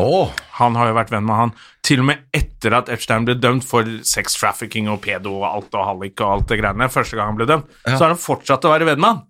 Å! 0.00 0.30
Han 0.58 0.74
har 0.78 0.90
jo 0.90 0.96
vært 0.96 1.12
venn 1.14 1.26
med 1.26 1.38
han. 1.38 1.52
Til 1.86 2.02
og 2.02 2.08
med 2.08 2.24
etter 2.34 2.74
at 2.74 2.90
Epstein 2.92 3.26
ble 3.28 3.36
dømt 3.38 3.66
for 3.66 3.86
sex 4.06 4.34
trafficking 4.38 4.88
og 4.90 5.00
pedo 5.04 5.36
og 5.40 5.46
alt 5.50 5.76
og 5.78 5.86
hallik 5.86 6.18
og 6.18 6.32
alt 6.32 6.50
det 6.50 6.58
greiene, 6.62 6.90
første 6.90 7.18
gang 7.18 7.30
han 7.32 7.38
ble 7.38 7.46
dømt, 7.50 7.70
så 7.86 8.00
har 8.00 8.10
han 8.14 8.20
fortsatt 8.20 8.66
å 8.66 8.74
være 8.74 8.88
venn 8.90 9.02
med 9.02 9.12
han. 9.12 9.22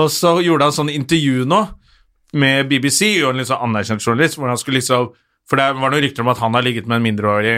Og 0.00 0.12
så 0.14 0.36
gjorde 0.44 0.68
han 0.68 0.76
sånn 0.76 0.92
intervju 0.94 1.44
nå 1.50 1.64
med 2.40 2.70
BBC, 2.70 3.18
og 3.24 3.32
en 3.32 3.42
litt 3.42 3.50
sånn 3.50 3.66
anerkjent 3.66 4.04
journalist, 4.04 4.38
hvor 4.38 4.50
han 4.52 4.60
skulle 4.60 4.78
liksom 4.78 5.10
For 5.50 5.58
det 5.58 5.64
var 5.74 5.90
noen 5.90 6.04
rykter 6.04 6.22
om 6.22 6.28
at 6.30 6.38
han 6.38 6.54
har 6.54 6.62
ligget 6.62 6.86
med 6.86 7.00
en 7.00 7.06
mindreårig 7.08 7.54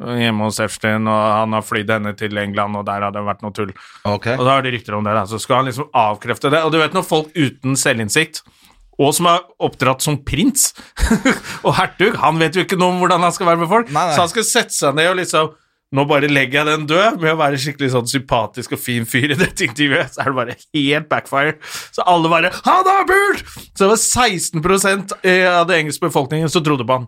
hjemme 0.00 0.46
hos 0.48 0.58
Epstein, 0.64 1.04
og 1.06 1.18
han 1.36 1.52
har 1.52 1.66
flydd 1.66 1.90
henne 1.92 2.14
til 2.16 2.38
England, 2.40 2.78
og 2.80 2.86
der 2.88 3.04
hadde 3.04 3.20
det 3.20 3.28
vært 3.28 3.42
noe 3.44 3.52
tull. 3.54 3.74
Okay. 4.08 4.38
Og 4.38 4.46
da 4.46 4.54
har 4.56 4.64
det 4.64 4.72
rykter 4.74 4.96
om 4.96 5.04
det, 5.04 5.12
da. 5.12 5.26
Så 5.28 5.38
skal 5.42 5.60
han 5.60 5.68
liksom 5.68 5.90
avkrefte 5.92 6.48
det. 6.54 6.62
Og 6.64 6.72
du 6.72 6.78
vet 6.80 6.96
når 6.96 7.04
folk 7.04 7.36
uten 7.36 7.76
selvinnsikt, 7.76 8.40
og 8.98 9.10
som 9.16 9.26
har 9.26 9.42
oppdratt 9.58 10.04
som 10.04 10.20
prins 10.26 10.72
og 11.66 11.74
hertug, 11.78 12.16
han 12.22 12.38
vet 12.38 12.54
jo 12.56 12.64
ikke 12.66 12.78
noe 12.78 12.94
om 12.94 13.02
hvordan 13.02 13.26
han 13.26 13.34
skal 13.34 13.50
være 13.50 13.62
med 13.64 13.70
folk, 13.72 13.90
Nei, 13.90 14.06
nei. 14.08 14.14
så 14.14 14.24
han 14.24 14.32
skal 14.32 14.46
sette 14.48 14.76
seg 14.76 14.96
ned 14.98 15.10
og 15.12 15.20
liksom 15.22 15.52
nå 15.94 16.02
bare 16.10 16.26
legger 16.26 16.64
jeg 16.64 16.66
den 16.66 16.86
død 16.90 17.20
med 17.22 17.30
å 17.30 17.38
være 17.38 17.58
skikkelig 17.60 17.92
sånn 17.92 18.08
sympatisk 18.10 18.72
og 18.74 18.80
fin 18.82 19.04
fyr 19.06 19.30
i 19.30 19.36
dette 19.38 19.66
intervjuet, 19.68 20.10
så 20.16 20.24
er 20.24 20.30
det 20.32 20.38
bare 20.40 20.56
helt 20.74 21.06
backfire. 21.12 21.52
Så 21.94 22.02
alle 22.10 22.30
bare 22.32 22.50
'Han 22.50 22.88
har 22.88 23.04
pult!' 23.06 23.44
Så 23.78 23.84
det 23.84 23.92
var 23.92 24.00
16% 24.02 25.14
av 25.60 25.68
det 25.68 25.76
engelske 25.78 26.08
befolkningen 26.08 26.50
som 26.50 26.64
trodde 26.64 26.86
på 26.86 26.98
han. 26.98 27.06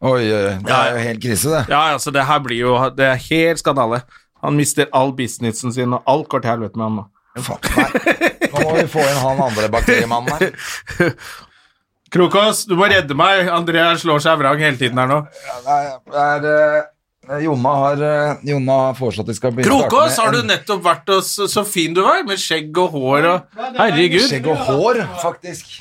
Oi, 0.00 0.22
det 0.22 0.70
er 0.70 0.92
jo 0.94 1.02
helt 1.02 1.22
krise, 1.22 1.50
det. 1.50 1.64
Ja, 1.68 1.80
altså, 1.96 2.12
det 2.14 2.22
her 2.24 2.38
blir 2.38 2.60
jo 2.60 2.90
Det 2.94 3.04
er 3.04 3.18
helt 3.18 3.58
skandale. 3.58 4.02
Han 4.44 4.54
mister 4.54 4.86
all 4.92 5.10
businessen 5.12 5.72
sin, 5.72 5.92
og 5.92 6.02
alt 6.06 6.28
går 6.28 6.42
til 6.42 6.50
helvete 6.50 6.76
med 6.76 6.84
han 6.86 6.96
nå. 7.00 7.04
Faen, 7.44 7.60
nei. 7.76 8.48
Nå 8.52 8.62
må 8.64 8.74
vi 8.78 8.86
få 8.90 9.04
inn 9.04 9.20
han 9.22 9.42
andre 9.48 9.68
bakteriemannen 9.72 10.32
her. 10.38 11.14
Krokås, 12.14 12.62
du 12.68 12.76
må 12.78 12.86
redde 12.88 13.14
meg. 13.18 13.48
André 13.52 13.82
slår 14.00 14.22
seg 14.24 14.38
vrang 14.40 14.62
hele 14.64 14.78
tiden 14.80 14.96
her 15.00 15.10
nå. 15.10 15.18
Nei, 15.66 15.80
det 16.08 16.22
er 16.22 16.46
eh, 16.48 17.42
Jonna 17.44 17.74
har, 17.82 18.00
eh, 18.00 18.38
Jonna 18.48 18.78
har 18.86 18.94
foreslått 18.96 19.26
at 19.28 19.34
vi 19.34 19.36
skal 19.36 19.52
begynne 19.52 19.68
Krokås, 19.68 20.16
har 20.16 20.32
du 20.32 20.40
nettopp 20.48 20.80
vært 20.86 21.10
hos 21.12 21.34
Så 21.52 21.64
fin 21.68 21.92
du 21.92 22.00
var, 22.06 22.22
med 22.24 22.40
skjegg 22.40 22.72
og 22.80 22.94
hår 22.96 23.28
og 23.34 23.60
Herregud. 23.76 24.24
Skjegg 24.30 24.48
og 24.48 24.62
hår, 24.70 25.02
faktisk. 25.20 25.76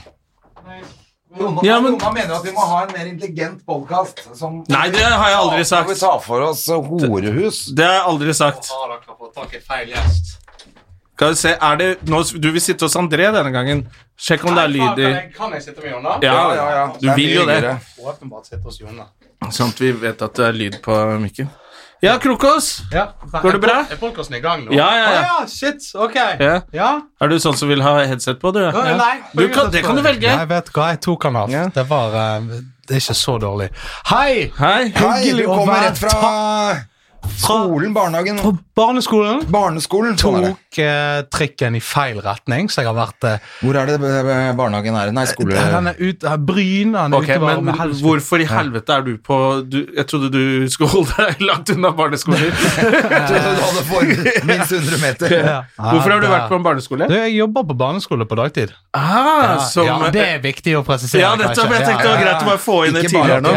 Jonna, 1.37 1.61
Ja, 1.63 1.77
men- 1.79 1.93
Jonna 1.95 2.11
mener 2.11 2.35
at 2.41 2.43
vi 2.43 2.51
må 2.55 2.65
ha 2.67 2.81
en 2.83 2.91
mer 2.97 3.05
intelligent 3.07 3.63
podkast. 3.67 4.19
Nei, 4.67 4.89
det 4.91 5.05
har 5.05 5.29
jeg 5.31 5.37
aldri 5.39 5.63
Skal 5.69 5.87
vi 5.87 5.95
sagt. 5.95 5.99
ta 6.01 6.17
for 6.27 6.41
oss 6.49 6.65
horehus? 6.67 7.61
Det 7.77 7.85
har 7.87 8.01
jeg 8.01 8.05
aldri 8.11 8.33
sagt. 8.35 8.67
Har 8.73 8.91
dere 8.97 9.15
fått 9.15 9.33
tak 9.37 9.53
i 9.55 9.63
feil 9.63 9.93
gjest? 9.95 10.35
Skal 11.17 11.31
vi 11.33 11.37
se, 11.39 11.51
er 11.57 11.77
det 11.79 11.85
nå, 12.05 12.19
Du 12.37 12.51
vil 12.53 12.61
sitte 12.61 12.85
hos 12.85 12.95
André 12.99 13.31
denne 13.33 13.49
gangen. 13.49 13.79
Sjekk 14.21 14.43
om 14.45 14.57
det 14.57 14.65
er 14.67 14.69
lyd 14.69 14.99
i 15.01 15.07
Kan, 15.07 15.31
kan 15.33 15.55
jeg 15.55 15.63
sitte 15.65 15.81
med 15.81 15.95
Jonna? 15.95 16.17
Ja, 16.21 16.41
ja, 16.53 16.65
ja. 16.75 16.83
du 16.93 17.07
vil 17.17 17.31
jo 17.39 17.45
det. 17.49 17.61
Åpenbart 17.97 18.45
sitte 18.45 18.61
hos 18.61 18.77
Jonna. 18.83 19.07
Sånn 19.49 19.71
at 19.73 19.79
vi 19.81 19.89
vet 19.97 20.21
at 20.21 20.35
det 20.37 20.45
er 20.45 20.59
lyd 20.59 20.77
på 20.85 20.93
mikken. 21.23 21.49
Ja, 22.05 22.19
Krokos. 22.21 22.83
Ja, 22.93 23.07
Går 23.41 23.57
det 23.57 23.61
bra? 23.63 23.79
Er 23.89 23.97
podkasten 23.97 24.37
i 24.37 24.41
gang 24.43 24.67
nå? 24.67 24.75
Ja, 24.77 24.89
ja, 24.93 25.05
ja. 25.15 25.21
Å 25.23 25.23
ja, 25.25 25.47
shit, 25.49 25.87
ok. 25.97 26.17
Ja. 26.37 26.59
Ja. 26.75 26.89
Er 27.17 27.31
du 27.31 27.39
sånn 27.41 27.57
som 27.57 27.71
vil 27.71 27.81
ha 27.81 27.95
headset 28.03 28.37
på, 28.43 28.51
du? 28.53 28.59
Ja, 28.67 28.83
Nei, 28.99 29.15
Du 29.33 29.47
kan, 29.49 29.71
det 29.73 29.81
kan 29.85 29.97
du 29.97 30.03
velge. 30.05 30.29
Jeg 30.29 30.49
vet 30.51 30.69
hva, 30.75 30.91
jeg 30.93 31.01
tok 31.07 31.25
han 31.25 31.39
av. 31.41 31.49
Ja. 31.49 31.63
Det 31.73 31.87
var 31.89 32.13
uh, 32.13 32.59
Det 32.85 32.99
er 32.99 33.01
ikke 33.01 33.17
så 33.17 33.39
dårlig. 33.41 33.71
Hei! 34.11 34.51
Hei. 34.59 34.91
Hei, 34.93 35.33
du 35.33 35.47
kommer 35.49 35.87
rett 35.87 35.97
fra 36.05 36.13
skolen, 37.37 37.93
barnehagen. 37.95 38.37
På 38.41 38.53
barneskolen 38.77 39.41
Barneskolen. 39.51 40.15
tok 40.19 40.77
eh, 40.83 41.21
trikken 41.33 41.75
i 41.77 41.81
feil 41.81 42.19
retning, 42.21 42.69
så 42.69 42.83
jeg 42.83 42.89
har 42.91 42.97
vært 42.97 43.25
eh, 43.27 43.45
Hvor 43.63 43.79
er 43.81 43.89
det 43.89 43.95
eh, 43.97 44.51
barnehagen 44.57 44.97
er? 44.99 45.11
Nei, 45.15 45.25
skole... 45.29 45.55
Den 45.57 45.89
er 45.91 45.97
ut, 45.99 46.23
eh, 46.23 46.37
Bryn. 46.37 46.93
Den 46.93 47.15
er 47.15 47.17
Ok, 47.17 47.29
ute 47.31 47.39
men 47.43 47.65
med 47.69 47.95
hvorfor 48.03 48.43
i 48.43 48.47
helvete 48.49 48.97
er 48.97 49.05
du 49.07 49.13
på 49.17 49.39
du, 49.65 49.79
Jeg 49.97 50.07
trodde 50.11 50.29
du 50.33 50.67
skulle 50.73 50.91
holde 50.93 51.15
deg 51.17 51.41
langt 51.47 51.71
unna 51.73 51.91
barneskoler. 51.97 52.47
Jeg 52.51 53.23
trodde 53.31 53.53
du 53.57 53.63
hadde 53.65 53.85
for 53.89 54.45
minst 54.47 54.75
100 54.77 55.01
meter. 55.01 55.35
Ja. 55.37 55.57
Hvorfor 55.77 56.13
har 56.13 56.21
du 56.21 56.27
vært 56.29 56.47
på 56.51 56.59
en 56.59 56.65
barneskole? 56.65 57.07
Du, 57.09 57.15
jeg 57.17 57.33
jobber 57.37 57.65
på 57.67 57.75
barneskole 57.77 58.25
på 58.29 58.37
dagtid. 58.39 58.73
Ah, 58.97 59.57
som, 59.69 59.87
ja, 59.87 59.97
det 60.13 60.23
er 60.23 60.41
viktig 60.43 60.75
å 60.79 60.83
presisere. 60.87 61.21
Ja, 61.23 61.33
dette, 61.39 61.55
Jeg 61.57 61.85
tenkte 61.85 62.03
det 62.03 62.11
var 62.13 62.21
greit 62.23 62.43
å 62.45 62.49
bare 62.51 62.61
få 62.61 62.77
inn 62.87 62.97
det 62.97 63.05
tidligere 63.07 63.41
nå. 63.43 63.53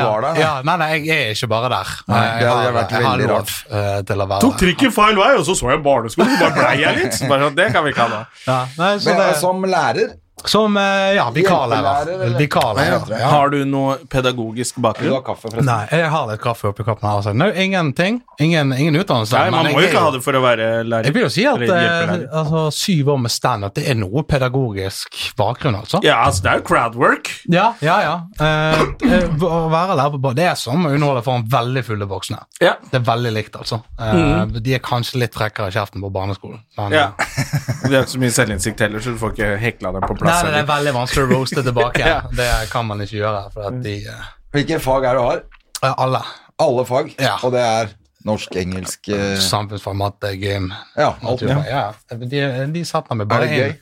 nei, 0.67 0.77
nei, 0.83 0.91
jeg 1.07 1.29
er 1.31 1.35
ikke 1.37 1.50
bare 1.50 1.71
der. 1.73 1.93
Nei, 2.11 2.23
det 2.41 2.49
hadde 2.50 2.65
har- 2.67 2.77
vært 2.81 2.97
veldig 3.07 3.29
rart. 3.31 3.55
Eh, 3.69 4.00
til 4.09 4.23
å 4.23 4.26
være 4.31 4.45
Tok 4.45 4.59
trikken 4.62 4.95
feil 4.95 5.21
vei, 5.21 5.31
og 5.38 5.45
så 5.49 5.57
så 5.59 5.71
jeg 5.73 5.83
barneskolen, 5.85 6.33
så 6.37 6.47
bare 6.47 6.57
blei 6.57 6.75
jeg 6.83 6.99
litt. 7.00 7.21
Bare, 7.31 7.49
sånn, 7.49 7.59
det 7.59 7.69
kan 7.75 7.87
vi 7.87 7.95
ikke 7.95 8.07
ha 8.07 8.12
da. 8.14 8.23
Ja, 8.47 8.59
nei, 8.79 8.93
så 8.99 9.11
Men, 9.11 9.21
det, 9.21 9.29
eh, 9.29 9.38
Som 9.43 9.64
lærer 9.69 10.14
som 10.49 10.76
eh, 10.76 11.14
ja, 11.16 11.26
vikarlærer. 11.35 12.37
Vikarlærer. 12.38 13.11
Ja. 13.11 13.28
Har 13.35 13.50
du 13.52 13.59
noe 13.68 13.97
pedagogisk 14.11 14.78
bakgrunn? 14.82 15.11
Du 15.11 15.14
har 15.16 15.25
kaffe, 15.26 15.49
forresten. 15.49 15.66
Nei, 15.68 15.87
jeg 16.00 16.11
har 16.12 16.28
litt 16.30 16.42
kaffe 16.42 16.70
oppi 16.70 16.87
koppen 16.87 17.09
her. 17.09 17.20
Altså. 17.20 17.35
No, 17.37 17.50
ingenting. 17.52 18.20
Ingen, 18.40 18.73
ingen 18.76 18.97
utdannelse. 19.00 19.37
Nei, 19.37 19.50
man 19.52 19.68
må 19.68 19.75
jo 19.80 19.85
er 19.85 19.90
ikke 19.90 20.04
ha 20.06 20.12
det 20.14 20.23
for 20.25 20.38
å 20.38 20.42
være 20.44 20.68
lærer. 20.88 21.09
Jeg 21.11 21.16
vil 21.16 21.26
jo 21.26 21.32
si 21.35 21.47
at 21.50 21.64
eh, 21.66 22.14
altså, 22.40 22.64
syv 22.75 23.12
år 23.14 23.20
med 23.26 23.35
standup, 23.35 23.75
det 23.76 23.87
er 23.92 23.99
noe 24.00 24.25
pedagogisk 24.28 25.18
bakgrunn, 25.38 25.76
altså. 25.82 26.00
Ja, 26.06 26.20
altså, 26.26 26.44
det 26.47 26.52
er 26.54 26.62
jo 26.62 26.66
crowdwork. 26.70 27.32
Ja, 27.52 27.66
ja, 27.85 27.99
ja. 28.06 28.14
Eh, 28.40 28.85
eh, 29.11 29.44
å 29.44 29.66
være 29.73 29.99
lærer 30.00 30.23
på 30.23 30.35
det 30.38 30.49
er 30.52 30.59
som 30.61 30.87
å 30.87 30.94
underholde 30.94 31.25
for 31.26 31.40
en 31.40 31.47
veldig 31.50 31.85
fulle 31.87 32.09
voksne. 32.11 32.40
Ja. 32.62 32.76
Det 32.90 33.00
er 33.02 33.06
veldig 33.11 33.35
likt, 33.37 33.59
altså. 33.61 33.82
Eh, 34.00 34.56
De 34.61 34.75
er 34.76 34.82
kanskje 34.85 35.20
litt 35.25 35.37
frekkere 35.37 35.70
i 35.70 35.76
kjeften 35.76 36.02
på 36.04 36.11
barneskolen. 36.14 36.62
Men, 36.78 36.95
ja. 36.97 37.06
Det 37.19 37.93
har 37.93 38.04
ikke 38.04 38.15
så 38.17 38.21
mye 38.23 38.34
selvinnsikt 38.34 38.80
heller, 38.84 39.02
så 39.04 39.15
du 39.15 39.21
får 39.21 39.34
ikke 39.34 39.50
hekla 39.60 39.93
dem 39.97 40.04
på 40.08 40.17
Nei, 40.30 40.50
det 40.54 40.60
er 40.62 40.69
veldig 40.71 40.93
vanskelig 40.97 41.25
å 41.26 41.30
roaste 41.34 41.64
tilbake. 41.66 42.04
Ja. 42.10 42.21
Det 42.43 42.50
kan 42.73 42.86
man 42.88 43.00
ikke 43.04 43.19
gjøre. 43.21 43.43
For 43.54 43.69
at 43.71 43.80
de 43.84 43.97
uh... 44.08 44.28
Hvilke 44.54 44.80
fag 44.82 45.04
er 45.06 45.14
det 45.14 45.23
du 45.23 45.26
har? 45.28 45.43
eh, 45.84 45.95
Alle. 46.06 46.23
Alle 46.60 46.84
fag. 46.88 47.12
Ja. 47.21 47.36
Og 47.47 47.52
det 47.54 47.60
er 47.64 47.93
norsk, 48.28 48.56
engelsk 48.60 49.08
uh... 49.14 49.36
Samfunnsfag, 49.40 49.95
matte, 49.97 50.32
gym 50.36 50.66
Ja, 50.99 51.12
alt. 51.23 51.40
ja. 51.47 51.60
Ja. 51.69 51.84
De, 52.16 52.43
de 52.75 52.82
setter 52.84 53.16
meg 53.16 53.30
bare 53.30 53.47
inn. 53.49 53.78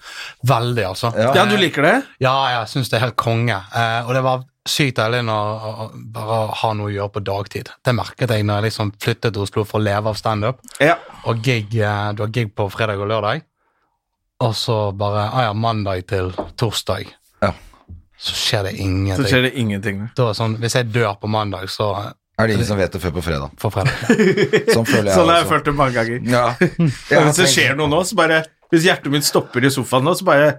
Veldig, 0.46 0.84
altså. 0.92 1.10
Ja. 1.16 1.32
Ja, 1.40 1.46
du 1.50 1.56
liker 1.58 1.82
det? 1.88 1.96
Ja, 2.22 2.36
jeg 2.58 2.68
syns 2.74 2.92
det 2.92 3.00
er 3.00 3.08
helt 3.08 3.18
konge. 3.18 3.56
Uh, 3.74 4.06
og 4.06 4.14
det 4.14 4.22
var 4.28 4.44
sykt 4.68 4.98
deilig 5.00 5.22
å 5.32 5.88
bare 6.12 6.38
ha 6.60 6.70
noe 6.76 6.90
å 6.90 6.92
gjøre 6.92 7.12
på 7.16 7.22
dagtid. 7.24 7.70
Det 7.88 7.94
merket 7.96 8.34
jeg 8.36 8.44
når 8.44 8.58
jeg 8.60 8.66
liksom 8.68 8.90
flyttet 9.00 9.32
til 9.32 9.46
Oslo 9.46 9.64
for 9.64 9.80
å 9.80 9.86
leve 9.86 10.12
av 10.12 10.18
standup. 10.20 10.60
Ja. 10.84 10.98
Og 11.24 11.40
gig, 11.42 11.72
eh, 11.80 12.10
du 12.12 12.20
har 12.26 12.28
gig 12.36 12.50
på 12.54 12.66
fredag 12.70 13.00
og 13.00 13.08
lørdag, 13.08 13.46
og 14.40 14.54
så 14.56 14.76
bare 14.94 15.24
ah 15.34 15.48
ja, 15.48 15.52
mandag 15.56 16.04
til 16.10 16.30
torsdag. 16.60 17.08
Ja. 17.42 17.52
Så 18.18 18.34
skjer 18.38 18.68
det 18.68 18.76
ingenting. 18.78 19.24
Så 19.24 19.30
skjer 19.32 19.42
det 19.48 19.52
ingenting. 19.58 20.04
Da 20.18 20.30
sånn, 20.34 20.56
hvis 20.62 20.74
jeg 20.78 20.90
dør 20.94 21.16
på 21.20 21.30
mandag, 21.30 21.68
så 21.70 21.90
Er 22.38 22.46
det 22.46 22.54
ingen 22.54 22.66
som 22.68 22.78
vet 22.78 22.92
det 22.94 23.00
før 23.02 23.16
på 23.16 23.22
fredag? 23.26 23.50
På 23.58 23.70
fredag. 23.74 23.94
Sånn 24.74 24.86
føler 24.86 25.08
jeg 25.10 25.16
Sånn 25.16 25.26
har 25.26 25.40
jeg 25.40 25.46
også. 25.46 25.50
følt 25.50 25.64
det 25.66 25.74
mange 25.74 25.94
ganger. 25.96 26.20
Ja. 26.30 26.44
Ja, 27.10 27.22
hvis 27.26 27.40
det 27.40 27.48
skjer 27.50 27.74
noe 27.78 27.90
nå, 27.90 28.04
så 28.06 28.14
bare 28.18 28.44
Hvis 28.70 28.84
hjertet 28.86 29.10
mitt 29.10 29.26
stopper 29.26 29.64
i 29.66 29.70
sofaen 29.74 30.06
nå, 30.06 30.14
så 30.14 30.26
bare 30.28 30.52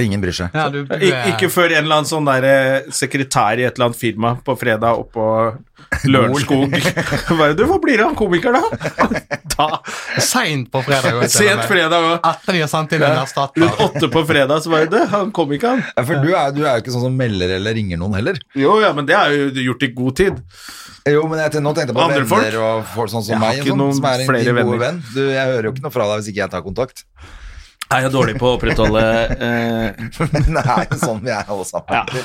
Ingen 0.00 0.20
bryr 0.20 0.34
seg. 0.36 0.54
Ja, 0.56 0.68
du, 0.72 0.82
du, 0.84 0.94
Ik 1.00 1.32
Ikke 1.34 1.48
før 1.52 1.72
en 1.72 1.84
eller 1.84 2.00
annen 2.00 2.08
sånn 2.10 2.26
der 2.28 2.44
eh, 2.48 2.90
sekretær 2.92 3.58
i 3.60 3.64
et 3.66 3.76
eller 3.78 3.90
annet 3.90 4.00
firma 4.00 4.34
på 4.44 4.56
fredag 4.60 5.00
oppå 5.00 5.26
Lørenskog 6.10 6.72
Bare, 7.38 7.54
Du, 7.56 7.62
hvor 7.68 7.78
blir 7.82 7.98
det 8.00 8.04
av 8.04 8.12
han 8.12 8.18
komikeren, 8.18 8.60
da? 8.60 9.20
da 9.56 9.68
Seint 10.22 10.70
på 10.72 10.82
fredag. 10.84 11.22
Sent 11.32 11.64
fredag 11.68 12.08
òg. 12.10 12.16
Etter 12.26 12.56
de 12.56 12.62
har 12.64 12.70
sendt 12.72 12.96
inn 12.96 13.04
en 13.06 13.20
erstatter. 13.22 13.62
Rundt 13.62 13.84
åtte 13.86 14.10
på 14.12 14.24
fredag, 14.28 14.64
så 14.64 14.72
bare 14.72 14.90
Du, 14.92 14.98
han 15.12 15.30
kom 15.36 15.52
ikke, 15.56 15.76
han. 15.76 15.84
Ja, 15.96 16.04
for 16.08 16.24
du 16.24 16.32
er, 16.32 16.50
du 16.56 16.62
er 16.64 16.78
jo 16.78 16.84
ikke 16.84 16.94
sånn 16.96 17.06
som 17.08 17.16
melder 17.16 17.56
eller 17.58 17.76
ringer 17.76 18.00
noen 18.00 18.16
heller. 18.18 18.40
Jo, 18.56 18.76
ja, 18.82 18.92
men 18.96 19.08
det 19.08 19.16
er 19.16 19.32
jo 19.36 19.64
gjort 19.70 19.86
i 19.86 19.92
god 19.96 20.18
tid. 20.20 20.42
Jo, 21.06 21.22
men 21.30 21.38
jeg, 21.44 21.62
nå 21.62 21.70
tenkte 21.76 21.92
jeg 21.92 21.96
på 21.96 22.02
Andre 22.02 22.22
venner 22.26 22.30
folk? 22.32 22.60
og 22.66 22.92
folk 22.96 23.12
sånn 23.12 23.22
som 23.22 23.36
Jeg 23.36 23.42
har 23.42 23.52
meg, 23.54 23.68
sånn, 23.70 23.78
noen 23.78 23.98
som 24.00 24.08
er 24.10 24.22
en 24.24 24.30
flere 24.32 24.46
din 24.48 24.56
gode 24.58 24.80
venner. 24.82 24.86
venn. 24.86 25.02
Du, 25.14 25.20
jeg 25.30 25.52
hører 25.52 25.68
jo 25.68 25.74
ikke 25.76 25.84
noe 25.86 25.94
fra 25.94 26.08
deg 26.10 26.22
hvis 26.22 26.30
ikke 26.32 26.42
jeg 26.42 26.52
tar 26.56 26.64
kontakt. 26.66 27.04
Er 27.94 28.02
jeg 28.06 28.12
dårlig 28.16 28.34
på 28.40 28.48
å 28.50 28.56
opprettholde 28.56 29.02
eh, 29.36 30.08
Men 30.32 30.48
det 30.56 30.64
er 30.66 30.88
jo 30.90 30.98
sånn 31.04 31.20
vi 31.22 31.30
er 31.30 31.46
alle 31.46 31.66
sammen. 31.68 31.94
Ja. 31.94 32.24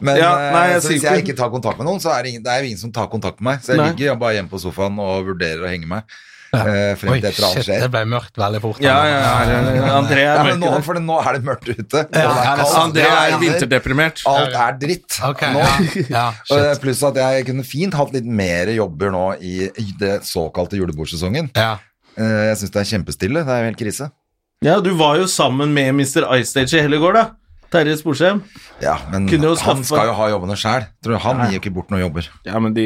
Men 0.00 0.16
Ja, 0.16 0.30
eh, 0.40 0.52
nei, 0.54 0.64
jeg 0.72 0.80
hvis 0.86 1.02
jeg 1.04 1.22
ikke- 1.26 1.36
tar 1.36 1.50
kontakt 1.52 1.76
med 1.82 1.86
noen, 1.90 2.00
så 2.00 2.14
er 2.16 2.22
det 2.24 2.30
ingen, 2.32 2.42
det 2.46 2.50
er 2.54 2.62
jo 2.64 2.70
ingen 2.72 2.80
som 2.80 2.92
tar 2.96 3.06
kontakt 3.12 3.40
med 3.40 3.50
meg. 3.52 3.60
Så 3.66 3.74
jeg 3.74 3.80
Nei. 3.82 3.90
ligger 3.92 4.16
bare 4.16 4.38
hjemme 4.38 4.48
på 4.48 4.60
sofaen 4.62 4.96
og 4.98 5.26
vurderer 5.28 5.66
å 5.66 5.68
henge 5.68 5.86
meg 5.90 6.06
eh, 6.56 6.94
frem 6.98 7.12
Oi, 7.12 7.18
til 7.20 7.28
etter 7.28 7.44
alt 7.46 7.58
shit, 7.60 7.66
skjer. 7.68 7.82
det 7.84 7.90
ble 7.92 8.00
mørkt 8.08 8.40
veldig 8.40 8.60
fort. 8.64 8.80
Ja, 8.82 8.94
ja, 9.06 9.18
ja. 9.20 9.90
André 9.98 10.24
Ja, 10.24 10.38
er 10.40 10.48
men 10.48 10.62
nå, 10.64 10.70
for 10.82 10.96
nå 10.98 11.18
er 11.20 11.36
det 11.36 11.42
mørkt 11.46 11.68
ute. 11.68 12.00
Ja, 12.16 12.24
er 12.24 12.24
ja, 12.24 12.54
er. 12.56 12.72
André 12.80 13.04
er 13.10 13.36
vinterdeprimert. 13.44 14.24
Alt 14.32 14.56
er 14.64 14.78
dritt 14.80 15.20
okay, 15.28 15.52
nå. 15.52 15.60
ja, 15.60 16.08
ja, 16.08 16.24
er 16.56 16.72
shit. 16.72 16.80
Pluss 16.86 17.04
at 17.06 17.20
jeg 17.20 17.44
kunne 17.52 17.66
fint 17.68 17.94
hatt 18.00 18.16
litt 18.16 18.24
mer 18.40 18.72
jobber 18.72 19.12
nå 19.12 19.26
i, 19.44 19.68
i 19.68 19.86
det 20.00 20.22
såkalte 20.26 20.80
julebordsesongen. 20.80 21.52
Ja. 21.54 21.76
Eh, 22.16 22.48
Jeg 22.48 22.56
syns 22.64 22.72
det 22.74 22.80
er 22.86 22.90
kjempestille. 22.96 23.44
Det 23.44 23.52
er 23.54 23.62
jo 23.66 23.68
helt 23.70 23.78
krise. 23.84 24.08
Ja, 24.60 24.80
du 24.80 24.90
var 24.90 25.16
jo 25.16 25.24
sammen 25.24 25.72
med 25.72 25.94
Mr. 25.94 26.36
Ice 26.36 26.50
Stage 26.50 26.74
i 26.76 26.80
hele 26.84 26.98
går, 27.00 27.14
da. 27.16 27.22
Terje 27.72 27.94
Sporsem. 27.96 28.42
Ja, 28.82 28.98
men 29.12 29.28
han 29.30 29.84
skal 29.86 30.08
jo 30.10 30.14
ha 30.18 30.26
jobbene 30.28 30.56
sjæl. 30.58 30.82
Han 31.22 31.38
gir 31.46 31.52
jo 31.54 31.60
ikke 31.62 31.70
bort 31.72 31.88
noen 31.94 32.02
jobber. 32.02 32.26
Ja, 32.44 32.58
men 32.60 32.74
de, 32.76 32.84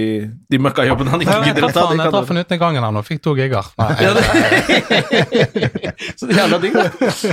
de 0.53 0.59
møkkajobbene 0.63 1.11
han 1.11 1.21
ikke 1.25 1.39
gidder 1.49 1.65
å 1.67 1.71
ta, 1.75 1.89
jeg 1.97 2.13
traff 2.13 2.29
han 2.31 2.39
uten 2.45 2.59
gangen 2.61 2.85
han 2.87 2.95
og 3.01 3.05
fikk 3.09 3.23
to 3.25 3.33
gigger. 3.35 3.65
Ja, 3.81 3.87
Så 6.15 6.29
det 6.29 6.37
er 6.37 6.41
jævla 6.45 6.59
digg, 6.63 6.75
da. 6.79 6.85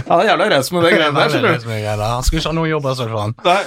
Han 0.09 0.17
er 0.23 0.27
jævla 0.31 0.45
raus 0.55 0.71
med 0.73 0.79
det 0.87 0.91
greiene 0.95 1.15
der, 1.19 1.29
skjønner 1.35 1.53
du. 1.53 1.57
Han 2.07 2.25
skulle 2.25 2.41
ikke 2.41 2.49
ha 2.49 2.55
noe 2.63 2.69
jobb. 2.71 2.85
Altså, 2.95 3.05
for 3.11 3.19
han. 3.27 3.33
Nei. 3.45 3.63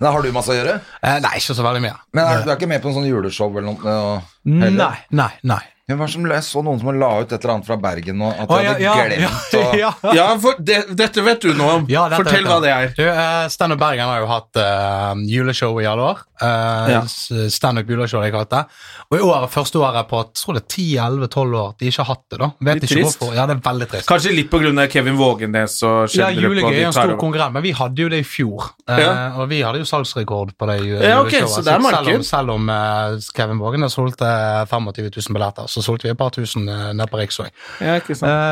Men 0.00 0.08
har 0.10 0.18
du 0.26 0.30
masse 0.40 0.50
å 0.50 0.58
gjøre? 0.58 0.74
Eh, 1.04 1.18
nei, 1.28 1.34
ikke 1.38 1.54
så 1.60 1.64
veldig 1.70 1.82
mye. 1.86 1.94
Men 2.16 2.22
er, 2.24 2.42
du 2.42 2.50
er 2.50 2.56
ikke 2.58 2.72
med 2.74 2.82
på 2.82 2.90
en 2.90 2.98
sånn 2.98 3.06
juleshow 3.12 3.46
eller 3.54 3.68
noe? 3.70 3.78
heller? 3.86 4.26
Nei, 4.74 4.96
nei, 5.22 5.30
nei. 5.54 5.62
Ja, 5.86 5.94
hva 5.94 6.06
som, 6.10 6.24
jeg 6.26 6.42
så 6.42 6.60
noen 6.66 6.80
som 6.82 6.88
la 6.98 7.08
ut 7.22 7.30
et 7.30 7.36
eller 7.36 7.52
annet 7.52 7.66
fra 7.68 7.76
Bergen, 7.78 8.22
og 8.26 8.32
at 8.34 8.48
de 8.50 8.54
Å, 8.56 8.56
ja, 8.58 8.70
hadde 8.72 8.82
ja, 8.82 8.94
glemt 9.06 9.52
ja, 9.54 9.60
å 9.60 9.76
ja. 9.84 9.90
Ja, 10.18 10.24
for 10.42 10.58
det, 10.58 10.80
dette 10.98 11.22
vet 11.22 11.46
du 11.46 11.52
noe 11.54 11.76
om. 11.78 11.84
Ja, 11.92 12.08
Fortell 12.10 12.48
hva 12.48 12.56
det 12.64 12.72
er. 12.74 12.88
Du, 12.96 13.04
eh, 13.06 13.44
Stand 13.54 13.76
Up 13.76 13.78
Bergen 13.78 14.10
har 14.10 14.18
jo 14.18 14.26
hatt 14.26 14.58
uh, 14.58 15.12
juleshow 15.30 15.78
i 15.78 15.86
alle 15.86 16.08
år. 16.10 16.24
Uh, 16.42 16.90
Ja. 16.90 17.00
Standup 17.48 17.88
juleshow, 17.90 18.22
jeg 18.22 18.32
kalte 18.32 18.56
det. 18.56 18.64
Og 19.10 19.18
i 19.18 19.22
år, 19.22 19.46
første 19.50 19.78
året 19.78 20.08
på 20.10 20.16
jeg 20.22 20.34
tror 20.34 20.54
det 20.58 20.62
er 20.62 20.68
10-11-12 20.76 21.54
år 21.60 21.74
de 21.78 21.86
ikke 21.90 22.02
har 22.04 22.08
hatt 22.14 22.24
det. 22.30 22.38
da. 22.38 22.48
Vet 22.60 22.74
Litt 22.80 22.84
ikke 22.90 22.94
trist. 23.02 23.18
hvorfor. 23.20 23.34
Ja, 23.36 23.46
det 23.46 23.56
er 23.56 23.62
veldig 23.70 23.88
trist. 23.92 24.08
Kanskje 24.08 24.34
litt 24.34 24.54
av 24.56 24.86
Kevin 24.92 25.16
Vågenes 25.16 25.76
og 25.86 26.14
Ja, 26.16 26.28
Julegøy 26.30 26.74
er 26.80 26.86
en 26.86 26.92
stor 26.92 27.16
konkurrent, 27.20 27.52
men 27.52 27.62
vi 27.62 27.72
hadde 27.72 27.96
jo 28.02 28.08
det 28.08 28.20
i 28.20 28.26
fjor. 28.26 28.70
Eh, 28.88 28.98
Ja. 29.00 29.32
og 29.36 29.48
vi 29.48 29.60
hadde 29.62 29.78
jo 29.78 29.84
salgsrekord 29.84 30.52
på 30.58 30.66
det 30.66 30.78
juleshowet. 30.80 31.08
Ja, 31.08 31.20
okay, 31.22 31.40
så 31.46 31.62
det 31.64 31.72
er. 31.72 31.80
Selv 31.96 32.14
om, 32.16 32.22
selv 32.22 32.50
om 32.50 32.68
uh, 32.68 33.18
Kevin 33.36 33.58
Vågenes 33.58 33.92
solgte 33.92 34.66
25 34.68 35.10
000 35.16 35.34
billetter, 35.34 35.66
så 35.68 35.82
solgte 35.82 36.02
vi 36.04 36.10
et 36.10 36.18
par 36.18 36.30
tusen 36.30 36.68
uh, 36.68 36.92
nede 36.92 37.06
på 37.10 37.18
Riksvei. 37.20 37.48
Ja, 37.80 37.96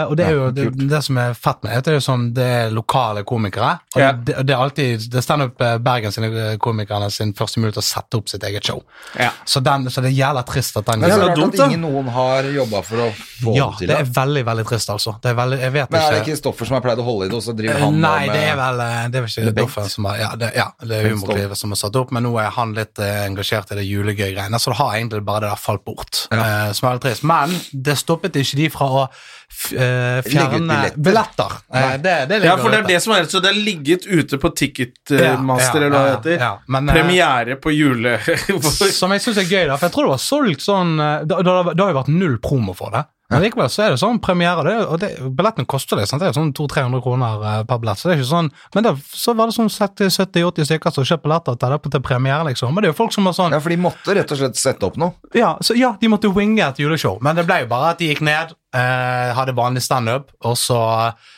og 0.09 0.16
det 0.16 0.27
er 0.27 0.33
jo 0.33 0.51
det, 0.51 0.68
det 0.90 1.03
som 1.05 1.18
er 1.18 1.35
fett 1.35 1.62
med 1.64 1.73
det, 1.85 1.92
er 1.92 1.99
jo 1.99 2.05
sånn 2.05 2.33
det 2.35 2.44
er 2.44 2.70
lokale 2.75 3.25
komikere. 3.25 3.79
Og 3.94 4.01
Ja. 4.01 4.12
det, 4.12 4.47
det 4.47 4.55
er 4.55 4.62
alltid 4.62 5.11
det 5.11 5.18
er 5.20 5.25
standup 5.25 5.59
Bergen 5.85 6.12
sine 6.12 6.57
komikerne 6.59 7.11
sin 7.11 7.33
første 7.35 7.61
mulighet 7.61 7.74
til 7.75 7.83
å 7.83 7.87
sette 7.87 8.19
opp 8.21 8.31
sitt 8.31 8.45
eget 8.49 8.65
show. 8.71 8.81
Ja. 9.21 9.31
Så, 9.45 9.61
den, 9.65 9.89
så 9.91 10.01
det 10.05 10.13
er 10.13 10.17
jævla 10.19 10.43
trist 10.49 10.77
at 10.81 10.87
den 10.89 11.03
Men 11.05 11.11
det 11.11 11.17
er 11.19 11.27
rart 11.29 11.41
dumt, 11.41 11.59
at 11.59 11.69
ingen 11.73 11.83
noen 11.85 12.09
har 12.15 12.49
jobba 12.55 12.83
for 12.87 13.05
å 13.05 13.09
få 13.19 13.55
Ja, 13.59 13.67
det 13.75 13.79
til. 13.83 13.93
det 13.93 13.99
er 14.01 14.11
veldig, 14.17 14.45
veldig 14.49 14.67
trist, 14.71 14.91
altså. 14.95 15.17
Det 15.23 15.33
er 15.35 15.39
veldig, 15.39 15.59
jeg 15.65 15.75
vet 15.77 15.91
Men 15.95 16.01
er 16.01 16.11
det 16.15 16.21
ikke 16.23 16.31
Kristoffer 16.31 16.71
som 16.71 16.79
har 16.79 16.85
pleid 16.87 17.03
å 17.03 17.07
holde 17.11 17.27
i 17.27 17.33
det, 17.33 17.37
og 17.41 17.45
så 17.49 17.57
driver 17.59 17.85
han 17.85 18.01
Nei, 18.01 18.15
nå 18.27 18.33
det 18.33 18.43
er 18.45 18.57
med 18.57 18.63
vel 18.65 18.85
eh, 18.87 18.97
det 19.13 19.21
er 19.21 19.29
ikke 19.29 19.45
Eller 19.45 19.89
som 19.95 20.09
har 20.11 20.19
Ja, 20.25 20.31
det, 20.41 20.51
ja, 20.57 20.69
det 20.81 20.99
er 21.03 21.09
Humorklivet 21.13 21.59
som 21.61 21.75
har 21.75 21.83
satt 21.85 21.97
opp, 22.01 22.11
men 22.15 22.23
nå 22.29 22.35
er 22.41 22.51
han 22.57 22.75
litt 22.79 22.99
eh, 23.03 23.21
engasjert 23.29 23.73
i 23.75 23.81
det 23.83 23.87
julegøy-greiene, 23.91 24.59
så 24.63 24.73
det 24.73 24.79
har 24.81 24.95
egentlig 24.99 25.25
bare 25.27 25.45
det 25.47 25.53
der 25.55 25.63
falt 25.67 25.85
bort. 25.85 26.25
eh, 26.31 26.73
som 26.73 26.89
er 26.89 26.95
veldig 26.95 27.05
trist. 27.09 27.25
Men 27.27 27.53
det 27.73 27.99
stoppet 28.01 28.37
ikke 28.41 28.57
de 28.63 28.69
fra 28.73 28.87
å 28.91 29.05
eh, 29.05 30.19
ut 30.21 30.29
fjerne 30.31 30.61
billetter. 30.67 30.99
billetter. 31.09 31.57
Eh, 31.75 31.97
det, 32.03 32.15
det 32.31 32.41
Ja, 32.45 32.57
for 32.57 32.71
det 32.71 32.79
er 32.83 32.89
det 32.89 33.01
som 33.03 33.13
er 33.15 33.25
Så 33.31 33.41
det 33.45 33.51
er 33.53 33.59
ligget 33.59 34.07
ute 34.07 34.39
på 34.41 34.51
Ticketmaster, 34.57 35.21
Ja, 35.21 35.81
ja, 35.81 35.87
eller 35.87 35.91
hva 35.95 36.03
det 36.05 36.15
heter. 36.17 36.45
ja, 36.45 36.53
men, 36.69 36.87
Premiere 36.95 37.57
på 37.64 37.72
jule... 37.74 38.18
Som 39.00 39.14
jeg 39.14 39.24
syns 39.24 39.40
er 39.40 39.48
gøy, 39.48 39.64
da, 39.70 39.79
for 39.79 39.88
jeg 39.88 39.96
tror 39.96 40.09
det 40.09 40.14
var 40.14 40.22
solgt 40.22 40.64
sånn 40.64 40.94
eh, 41.00 41.27
Det, 41.27 41.40
det, 41.46 41.59
det 41.72 41.81
har 41.81 41.92
jo 41.94 42.00
vært 42.03 42.14
null 42.14 42.38
promo 42.44 42.77
for 42.77 42.94
det. 42.94 43.07
Men 43.33 43.40
likevel 43.40 43.70
så 43.72 43.83
er 43.83 43.94
det 43.94 44.00
sånn 44.03 44.18
premiere, 44.22 44.62
det, 44.66 44.74
og 44.85 44.98
det, 45.00 45.09
billetten 45.35 45.66
koster 45.68 45.98
det. 45.98 46.05
Sant? 46.07 46.20
Det 46.22 46.29
er 46.29 46.37
sånn 46.37 46.53
200-300 46.55 47.03
kroner 47.03 47.44
eh, 47.48 47.61
per 47.66 47.81
billett. 47.83 48.00
så 48.00 48.11
det 48.11 48.14
er 48.14 48.20
ikke 48.20 48.31
sånn, 48.31 48.50
Men 48.77 48.87
da, 48.87 48.92
så 49.16 49.35
var 49.38 49.48
det 49.48 49.57
sånn 49.57 49.72
70-80 49.72 50.68
stykker 50.68 50.94
som 50.94 51.09
kjøpte 51.09 51.24
billetter 51.24 51.57
til 51.61 51.74
det 51.74 51.92
til 51.94 52.05
premiere, 52.05 52.44
liksom. 52.50 52.74
Men 52.74 52.85
det 52.85 52.90
er 52.90 52.94
jo 52.94 52.98
folk 53.00 53.16
som 53.16 53.31
har 53.31 53.37
sånn 53.37 53.57
Ja, 53.57 53.62
for 53.64 53.72
de 53.72 53.81
måtte 53.81 54.16
rett 54.18 54.35
og 54.35 54.42
slett 54.42 54.61
sette 54.61 54.87
opp 54.87 54.98
noe. 55.00 55.16
Ja, 55.37 55.55
så, 55.64 55.77
ja, 55.79 55.94
de 56.00 56.11
måtte 56.12 56.31
winge 56.37 56.66
et 56.66 56.83
juleshow, 56.85 57.16
men 57.24 57.40
det 57.40 57.46
ble 57.48 57.62
jo 57.64 57.70
bare 57.72 57.94
at 57.94 58.03
de 58.03 58.11
gikk 58.12 58.22
ned, 58.29 58.53
eh, 58.77 59.33
hadde 59.38 59.57
vanlig 59.57 59.83
standup, 59.87 60.31
og 60.44 60.59
så 60.61 60.81
eh, 61.09 61.33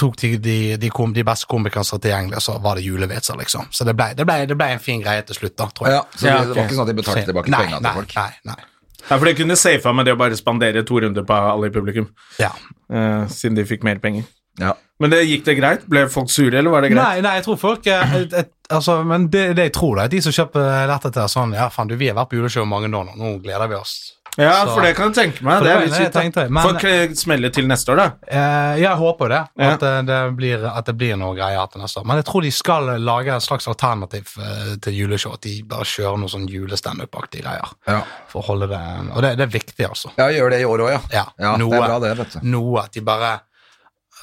tok 0.00 0.16
de 0.22 0.36
de, 0.40 0.76
de, 0.80 0.90
kom, 0.90 1.12
de 1.12 1.24
beste 1.26 1.48
komikerne 1.50 1.84
som 1.84 1.98
var 1.98 2.04
tilgjengelige, 2.06 2.40
så 2.40 2.58
var 2.64 2.78
det 2.80 2.86
julevitser, 2.86 3.36
liksom. 3.40 3.66
Så 3.70 3.84
det 3.84 3.96
ble, 3.98 4.12
det, 4.16 4.24
ble, 4.28 4.38
det 4.48 4.56
ble 4.56 4.70
en 4.76 4.80
fin 4.82 5.02
greie 5.04 5.24
til 5.28 5.36
slutt, 5.36 5.56
da, 5.60 5.66
tror 5.68 5.90
jeg. 5.90 5.98
Ja, 5.98 6.04
så 6.14 6.30
Ja, 6.30 6.38
det 6.44 6.54
var 6.54 6.64
ikke 6.64 6.78
sånn 6.78 6.86
at 6.86 6.92
de 6.92 7.00
betalte 7.00 7.26
tilbake 7.28 7.52
nei, 7.52 7.60
pengene 7.66 7.82
til 7.84 7.98
folk. 8.00 8.14
nei, 8.16 8.30
nei. 8.52 8.60
Ja, 9.04 9.18
for 9.18 9.28
det 9.28 9.34
kunne 9.36 9.56
safa 9.60 9.92
med 9.92 10.08
det 10.08 10.14
å 10.16 10.20
bare 10.20 10.36
spandere 10.38 10.80
to 10.88 11.02
runder 11.04 11.26
på 11.28 11.36
alle 11.36 11.68
i 11.68 11.74
publikum, 11.74 12.08
Ja. 12.40 12.54
Uh, 12.88 13.28
siden 13.32 13.56
de 13.58 13.66
fikk 13.68 13.84
mer 13.84 14.00
penger. 14.00 14.24
Ja. 14.60 14.74
Men 15.02 15.10
det, 15.10 15.24
gikk 15.26 15.44
det 15.48 15.56
greit? 15.58 15.86
Ble 15.90 16.06
folk 16.12 16.30
sure, 16.30 16.54
eller 16.56 16.70
var 16.70 16.84
det 16.84 16.92
greit? 16.92 17.02
Nei, 17.02 17.22
nei, 17.24 17.34
jeg 17.40 17.44
tror 17.48 17.56
folk 17.58 17.86
eh, 17.90 18.12
et, 18.22 18.52
altså, 18.70 19.00
Men 19.04 19.26
det, 19.32 19.48
det 19.58 19.68
jeg 19.68 19.72
tror, 19.74 19.98
da, 19.98 20.04
er 20.06 20.12
de 20.12 20.20
som 20.22 20.34
kjøper 20.36 20.86
dette 20.92 21.10
til 21.16 21.32
sånn 21.32 21.56
Ja, 21.56 21.66
faen, 21.74 21.90
du, 21.90 21.96
vi 21.98 22.08
har 22.08 22.16
vært 22.16 22.30
på 22.30 22.38
juleshow 22.38 22.68
mange 22.68 22.86
år 22.86 23.08
nå, 23.08 23.16
nå 23.18 23.32
gleder 23.42 23.72
vi 23.72 23.76
oss. 23.80 23.96
Ja, 24.36 24.64
Så- 24.66 24.74
for 24.74 24.82
det 24.82 24.96
kan 24.96 25.12
jeg 25.12 25.14
tenke 25.14 25.44
meg. 25.46 25.58
For 25.58 25.64
Det 25.64 25.70
det 25.70 25.76
er 25.76 25.86
litt 25.86 26.12
kjipt. 26.34 26.62
Folk 26.62 26.84
eh, 26.84 27.08
smeller 27.14 27.50
til 27.54 27.66
neste 27.70 27.92
år, 27.92 27.96
da. 27.96 28.06
Eh, 28.26 28.80
jeg 28.82 28.96
håper 28.98 29.28
det, 29.28 29.40
at, 29.58 29.80
ja. 29.82 30.02
det 30.02 30.36
blir, 30.36 30.64
at 30.66 30.84
det 30.86 30.96
blir 30.98 31.16
noe 31.16 31.36
greier 31.36 31.70
til 31.70 31.80
neste 31.80 32.00
år. 32.02 32.06
Men 32.06 32.16
jeg 32.16 32.24
tror 32.24 32.42
de 32.42 32.50
skal 32.50 32.90
lage 33.00 33.28
et 33.36 33.42
slags 33.42 33.68
alternativ 33.68 34.34
eh, 34.42 34.74
til 34.82 34.92
juleshow. 34.92 35.34
At 35.34 35.40
de 35.42 35.62
bare 35.62 35.84
kjører 35.84 36.18
noe 36.18 36.28
sånn 36.28 36.48
julestandup-aktige 36.50 37.42
greier. 37.46 37.72
Ja. 37.86 38.00
For 38.28 38.42
å 38.42 38.46
holde 38.46 38.68
det 38.68 38.80
Og 39.14 39.22
det, 39.22 39.36
det 39.38 39.46
er 39.48 39.52
viktig, 39.58 39.86
altså. 39.88 40.10
ja, 40.18 40.26
gjør 40.34 40.50
det 40.50 40.60
i 40.60 40.64
år 40.64 40.78
òg, 40.88 40.90
ja. 40.90 41.00
Ja, 41.12 41.24
ja 41.38 41.56
noe, 41.56 41.70
Det 41.70 41.78
er 41.82 41.86
bra, 41.88 41.98
det, 42.00 42.16
vet 42.18 42.32
du. 42.32 42.38
noe 42.48 42.82
at 42.84 42.92
de 42.92 43.00
bare 43.00 43.40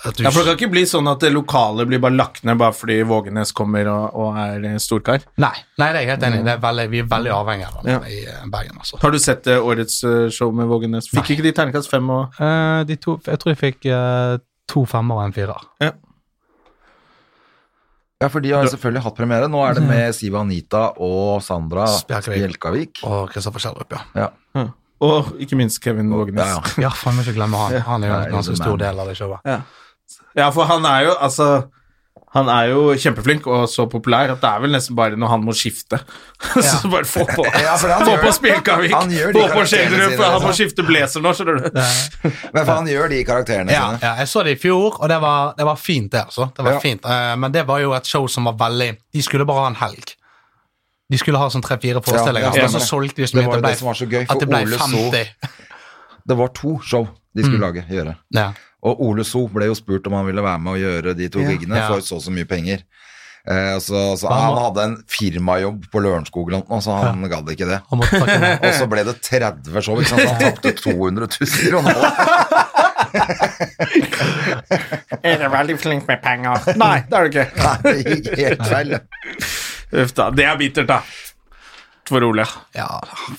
du, 0.04 0.24
Ja, 0.24 0.32
for 0.32 0.42
Det 0.42 0.50
kan 0.50 0.58
ikke 0.58 0.72
bli 0.74 0.84
sånn 0.90 1.10
at 1.12 1.22
det 1.22 1.30
lokale 1.34 1.86
blir 1.90 2.02
bare 2.02 2.18
lagt 2.18 2.46
ned 2.48 2.58
bare 2.62 2.74
fordi 2.74 3.00
Vågenes 3.08 3.54
kommer 3.58 3.90
og, 3.92 4.18
og 4.18 4.40
er 4.42 4.78
storkar. 4.82 5.26
Nei, 5.42 5.54
nei, 5.78 5.90
det 5.94 6.02
er 6.02 6.02
jeg 6.02 6.12
helt 6.14 6.28
enig 6.30 6.42
i. 6.42 6.46
Det 6.48 6.54
er 6.56 6.62
veldig, 6.66 6.86
vi 6.92 7.02
er 7.04 7.10
veldig 7.12 7.34
avhengige 7.36 7.70
av 7.72 7.82
dem 7.82 7.92
Ja. 7.92 8.00
i 8.10 8.22
eh, 8.26 8.46
Bergen, 8.54 8.80
altså. 8.82 9.00
Har 9.02 9.14
du 9.14 9.20
sett 9.22 9.50
eh, 9.52 9.62
årets 9.72 10.04
eh, 10.08 10.28
show 10.34 10.54
med 10.56 10.70
Vågenes? 10.72 11.12
Fikk 11.14 11.36
ikke 11.36 11.46
de 11.46 11.54
terningkast 11.58 11.92
fem 11.92 12.10
og 12.14 12.40
uh, 12.42 12.82
de 12.88 12.98
to, 13.02 13.20
jeg 13.28 13.42
tror 13.42 13.54
jeg 13.54 13.62
fikk 13.62 13.90
uh, 13.94 14.38
to 14.72 14.86
femmer 14.90 15.22
og 15.22 15.30
en 15.30 15.36
firer. 15.38 15.70
Ja, 18.22 18.28
for 18.30 18.44
de 18.44 18.52
har 18.54 18.68
selvfølgelig 18.70 19.02
hatt 19.02 19.18
premiere. 19.18 19.48
Nå 19.50 19.64
er 19.66 19.80
det 19.80 19.82
med 19.88 20.14
Siv 20.14 20.36
Anita 20.38 20.92
og 21.02 21.42
Sandra. 21.42 21.88
Spjelkavik. 21.90 23.02
Og 23.08 23.32
Kristoffer 23.34 23.64
Schjelderup, 23.64 23.98
ja. 23.98 24.30
Ja. 24.54 24.68
Og 25.02 25.32
ikke 25.42 25.58
minst 25.58 25.82
Kevin 25.82 26.12
Vågenes. 26.14 26.46
Ja, 26.46 26.60
ja. 26.62 26.86
Ja, 26.86 26.92
faen, 26.94 27.18
må 27.18 27.26
ikke 27.26 27.34
glemme 27.40 27.58
han. 27.58 27.80
Han 27.88 28.04
er 28.06 28.12
jo 28.12 28.18
en 28.20 28.36
ganske 28.38 28.58
stor 28.60 28.78
del 28.78 29.02
av 29.02 29.10
det 29.10 29.16
showet. 29.18 29.42
Ja, 29.50 29.64
for 30.52 30.63
han 30.70 30.86
er 30.86 31.08
jo 31.10 31.15
altså 31.20 31.52
han 32.32 32.48
er 32.48 32.70
jo 32.72 32.94
kjempeflink 32.96 33.48
og 33.52 33.65
så 33.67 33.84
populær 33.91 34.32
at 34.32 34.39
det 34.39 34.48
er 34.48 34.62
vel 34.63 34.72
nesten 34.72 34.96
bare 34.96 35.17
når 35.20 35.28
han 35.34 35.41
må 35.44 35.52
skifte. 35.52 35.98
så 36.63 36.88
bare 36.88 37.04
få 37.04 37.26
på 37.28 37.44
Ja, 37.65 37.74
Få 37.76 38.13
på 38.22 38.32
Spjelkavik, 38.38 38.94
få 38.96 39.48
på 39.52 39.65
Schjelderup, 39.67 40.13
han 40.15 40.38
må 40.38 40.38
liksom. 40.39 40.54
skifte 40.56 40.86
blazer 40.88 41.24
nå, 41.26 41.34
skjønner 41.36 41.60
du. 41.60 41.82
Men 42.56 42.62
for 42.63 42.72
han 42.78 42.88
gjør 42.88 43.12
de 43.12 43.20
karakterene 43.28 43.76
Ja, 43.76 43.82
sine. 43.89 44.00
ja, 44.06 44.13
jeg 44.24 44.32
så 44.32 44.46
det 44.48 44.56
i 44.56 44.62
fjor, 44.63 44.96
og 45.02 45.12
det 45.12 45.20
var, 45.20 45.52
det 45.60 45.67
var 45.67 45.76
fint, 45.84 46.08
det. 46.15 46.24
altså. 46.32 46.48
Det 46.56 46.63
var 46.70 46.78
Ja. 46.78 46.80
fint. 46.80 47.04
Eh, 47.06 47.36
men 47.44 47.52
det 47.52 47.65
var 47.67 47.84
jo 47.84 47.91
et 48.00 48.08
show 48.08 48.28
som 48.32 48.48
var 48.48 48.56
veldig 48.63 48.89
De 49.12 49.22
skulle 49.28 49.46
bare 49.52 49.65
ha 49.67 49.74
en 49.74 49.80
helg. 49.84 50.15
De 51.12 51.20
skulle 51.20 51.38
ha 51.41 51.50
sånn 51.52 51.67
tre-fire 51.67 52.00
forestillinger, 52.00 52.56
ja, 52.56 52.63
og 52.63 52.72
så 52.78 52.80
solgte 52.80 53.20
de 53.20 53.28
så 53.28 53.41
Det 53.41 53.48
mye 53.50 53.60
det 53.60 53.74
det 53.76 53.84
var 53.84 54.00
så 54.00 54.08
gøy, 54.08 54.24
at 54.24 54.39
det 54.39 54.48
ble 54.48 54.62
Ole 54.63 54.80
Så, 54.80 55.26
Det 56.32 56.38
var 56.39 56.48
to 56.56 56.78
show 56.80 57.10
de 57.36 57.44
skulle 57.44 57.60
lage, 57.60 57.84
gjøre. 57.91 58.15
Ja. 58.32 58.54
Og 58.84 59.02
Ole 59.06 59.24
So 59.28 59.48
ble 59.52 59.65
jo 59.70 59.76
spurt 59.78 60.08
om 60.10 60.13
han 60.17 60.26
ville 60.26 60.41
være 60.46 60.60
med 60.63 60.72
og 60.74 60.80
gjøre 60.82 61.13
de 61.17 61.28
to 61.30 61.39
giggene 61.46 61.78
Ja. 61.78 61.88
for 61.91 62.00
så 62.02 62.15
og 62.17 62.22
så 62.26 62.32
mye 62.34 62.46
penger. 62.50 62.78
Eh, 63.41 63.78
så, 63.82 64.13
så 64.22 64.28
Han 64.30 64.41
han 64.54 64.58
hadde 64.63 64.82
en 64.86 64.96
firmajobb 65.10 65.86
på 65.91 66.00
Lørenskogland, 66.06 66.63
så 66.86 66.91
han 67.02 67.26
gadd 67.30 67.50
ikke 67.50 67.65
det. 67.70 67.80
Han 67.89 67.98
måtte. 68.02 68.22
Og 68.67 68.74
så 68.78 68.86
ble 68.89 69.02
det 69.08 69.15
30 69.26 69.82
show, 69.82 69.98
så 70.06 70.15
han 70.20 70.28
tapte 70.41 70.72
200 70.78 71.28
000 71.41 71.48
kroner. 71.72 71.96
Er 75.22 75.38
du 75.41 75.48
veldig 75.54 75.76
flink 75.82 76.08
med 76.08 76.22
penger? 76.24 76.54
Nei, 76.80 76.98
det 77.10 77.15
er 77.17 77.22
du 77.22 77.28
ikke. 77.30 77.48
Nei, 77.58 77.76
helt 78.39 78.63
feil. 78.70 78.89
Uff 80.02 80.12
da. 80.17 80.26
Det 80.34 80.46
er 80.48 80.56
bittert, 80.62 80.88
da. 80.89 81.00
For 82.12 82.24
Ole. 82.28 82.43
Ja, 82.76 82.88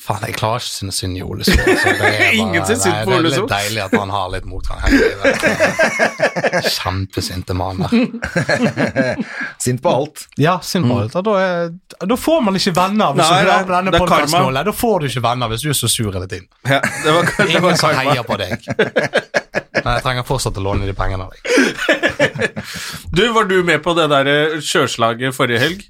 faen, 0.00 0.22
jeg 0.24 0.34
klarer 0.38 0.62
ikke 0.62 0.70
å 0.70 0.78
synes 0.78 0.96
synd 1.02 1.18
i 1.18 1.22
Ole 1.26 1.44
So. 1.44 1.52
Det 1.56 1.74
bare- 2.00 2.30
Ingen 2.38 2.64
syns 2.68 2.86
synd 2.86 3.02
på 3.04 3.16
Ole 3.18 3.28
Det 3.28 3.36
er 3.36 3.42
litt 3.42 3.52
deilig 3.52 3.82
at 3.84 3.96
han 4.00 4.12
har 4.14 4.30
litt 4.32 4.46
motgang 4.48 4.80
hele 4.86 5.10
livet. 5.12 6.68
Kjempesinte 6.76 7.56
mann 7.58 7.82
der. 7.84 9.20
Sint 9.62 9.82
på 9.84 9.92
alt. 9.92 10.24
Ja, 10.40 10.56
sint 10.64 10.88
på 10.88 10.96
alt. 11.02 11.12
Da, 11.26 11.34
er, 11.42 11.70
da 12.08 12.16
får 12.18 12.40
man 12.48 12.56
ikke 12.58 12.72
venner 12.76 13.12
hvis 13.16 13.22
Nei, 13.28 13.42
du 13.44 13.50
hører 13.52 13.66
på 13.68 13.74
denne 13.76 13.92
podkasten. 14.02 14.58
Da 14.70 14.74
får 14.82 14.96
du 15.04 15.08
ikke 15.10 15.24
venner 15.28 15.52
hvis 15.52 15.64
du 15.66 15.70
er 15.72 15.78
så 15.78 15.90
sur 15.92 16.10
hele 16.12 16.28
tiden. 16.30 16.48
Ja, 16.68 16.80
det 17.04 17.14
var, 17.16 17.28
det 17.28 17.38
var 17.38 17.70
Ingen 17.70 17.80
som 17.80 17.98
heier 18.00 18.24
på 18.26 18.38
deg. 18.40 18.68
Men 19.82 19.90
jeg 19.96 20.04
trenger 20.04 20.26
fortsatt 20.28 20.58
å 20.60 20.64
låne 20.64 20.88
de 20.88 20.94
pengene 20.96 21.28
av 21.28 21.32
deg. 21.36 21.42
Du, 23.12 23.24
var 23.36 23.48
du 23.50 23.58
med 23.66 23.82
på 23.84 23.94
det 23.98 24.08
der 24.12 24.28
eh, 24.32 24.58
sjøslaget 24.64 25.34
forrige 25.36 25.60
helg? 25.62 25.84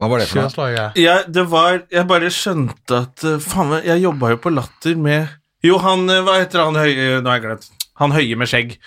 Hva 0.00 0.08
var 0.08 0.22
det 0.22 0.28
for 0.30 0.40
noe? 0.62 0.86
Jeg, 0.96 1.26
det 1.28 1.42
var, 1.52 1.82
jeg 1.92 2.06
bare 2.08 2.30
skjønte 2.32 3.02
at 3.04 3.24
eh, 3.28 3.36
Faen, 3.44 3.68
meg, 3.74 3.84
jeg 3.90 4.00
jobba 4.06 4.30
jo 4.32 4.38
på 4.40 4.52
Latter 4.54 4.96
med 4.96 5.28
Jo, 5.66 5.76
han 5.84 6.06
eh, 6.08 6.22
Hva 6.24 6.38
heter 6.40 6.62
han 6.64 6.78
høye 6.80 7.20
Nå 7.20 7.28
har 7.28 7.36
jeg 7.36 7.44
glemt. 7.44 7.68
Han 8.00 8.14
høye 8.16 8.38
med 8.40 8.48
skjegg 8.48 8.78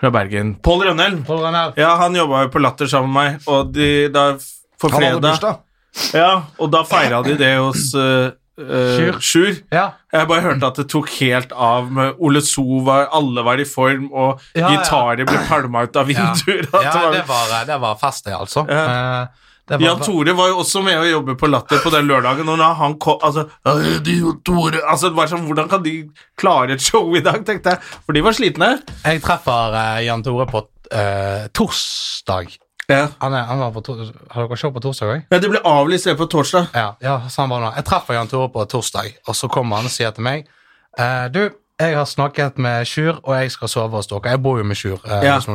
fra 0.00 0.08
Bergen. 0.10 0.54
Pål 0.64 0.86
Rønnell. 0.88 1.18
Ja, 1.76 1.90
han 2.00 2.14
jobba 2.16 2.46
jo 2.46 2.50
på 2.54 2.60
Latter 2.64 2.88
sammen 2.88 3.12
med 3.12 3.34
meg, 3.36 3.48
og 3.52 3.70
de, 3.76 4.08
da 4.14 4.22
For 4.80 4.88
Han 4.94 5.02
hadde 5.04 5.18
fredag 5.20 5.26
bursdag. 5.26 5.58
Ja, 6.16 6.30
og 6.58 6.70
da 6.72 6.80
feira 6.88 7.18
de 7.26 7.34
det 7.36 7.50
hos 7.60 7.90
uh, 7.98 8.30
Sjur. 8.60 9.18
Sjur. 9.24 9.58
Ja. 9.72 9.84
Jeg 10.12 10.28
bare 10.30 10.42
hørte 10.44 10.68
at 10.72 10.80
det 10.80 10.86
tok 10.92 11.08
helt 11.18 11.52
av 11.52 11.92
med 11.92 12.18
Ole 12.20 12.40
So 12.44 12.80
var 12.86 13.06
Alle 13.16 13.44
var 13.46 13.60
i 13.60 13.66
form, 13.68 14.08
og 14.12 14.40
Ja, 14.56 14.66
ja. 14.66 14.72
gitarer 14.78 15.28
ble 15.28 15.38
pælma 15.48 15.84
ut 15.86 15.96
av 16.00 16.10
Ja, 16.10 16.26
vinduer. 16.32 16.66
ja 16.72 16.96
det 17.14 17.22
var- 17.28 17.64
det, 17.68 17.78
var, 17.84 17.94
fest, 18.00 18.24
det, 18.26 18.34
altså. 18.36 18.64
Ja. 18.68 19.28
Var, 19.70 19.82
Jan 19.84 20.00
Tore 20.02 20.32
var 20.34 20.48
jo 20.50 20.56
også 20.64 20.80
med 20.82 20.98
å 20.98 21.06
jobbe 21.06 21.36
på 21.38 21.46
Latter 21.46 21.78
på 21.78 21.92
den 21.94 22.08
lørdagen. 22.10 22.48
Og 22.50 22.58
når 22.58 22.78
han 22.80 22.96
kom 23.02 23.20
altså, 23.26 23.44
«Øh, 23.70 24.00
de 24.02 24.16
Tore 24.46 24.80
altså, 24.82 25.12
det 25.12 25.18
var 25.18 25.30
sånn, 25.30 25.44
Hvordan 25.46 25.70
kan 25.70 25.84
de 25.84 25.94
klare 26.38 26.74
et 26.74 26.82
show 26.82 27.14
i 27.14 27.22
dag, 27.22 27.44
tenkte 27.46 27.76
jeg. 27.76 27.92
For 28.02 28.16
de 28.16 28.24
var 28.26 28.34
slitne. 28.34 28.72
Jeg 29.04 29.22
treffer 29.22 29.76
uh, 29.76 30.00
Jan 30.02 30.24
Tore 30.26 30.48
på 30.50 30.64
uh, 30.64 31.46
torsdag. 31.54 32.50
Ja. 32.90 33.04
Han 33.22 33.36
er, 33.38 33.46
han 33.46 33.62
var 33.62 33.70
på 33.76 33.84
tor 33.86 34.00
har 34.02 34.48
dere 34.48 34.58
show 34.58 34.72
på 34.74 34.82
torsdag 34.82 35.12
òg? 35.12 35.20
Ja, 35.30 35.38
det 35.38 35.50
ble 35.52 35.62
avlyst 35.62 36.10
på 36.18 36.26
torsdag. 36.26 36.72
Ja, 36.74 36.88
ja, 37.04 37.16
så 37.30 37.44
han 37.44 37.52
var 37.52 37.62
nå. 37.62 37.70
Jeg 37.78 37.86
treffer 37.86 38.18
Jan 38.18 38.30
Tore 38.30 38.50
på 38.50 38.66
torsdag, 38.72 39.12
og 39.30 39.38
så 39.38 39.50
kommer 39.52 39.78
han 39.78 39.86
og 39.86 39.94
sier 39.94 40.10
til 40.16 40.26
meg 40.26 40.48
uh, 40.98 41.30
Du, 41.30 41.44
jeg 41.80 41.96
har 41.96 42.04
snakket 42.06 42.58
med 42.58 42.86
Sjur, 42.86 43.18
og 43.24 43.34
jeg 43.40 43.50
skal 43.54 43.68
sove 43.68 43.90
hos 43.96 44.06
dere. 44.10 44.34
Jeg 44.34 44.42
bor 44.42 44.58
jo 44.60 44.64
med 44.64 44.76
Sjur. 44.76 44.98
Eh, 45.04 45.24
Ja. 45.24 45.38
hos. 45.38 45.46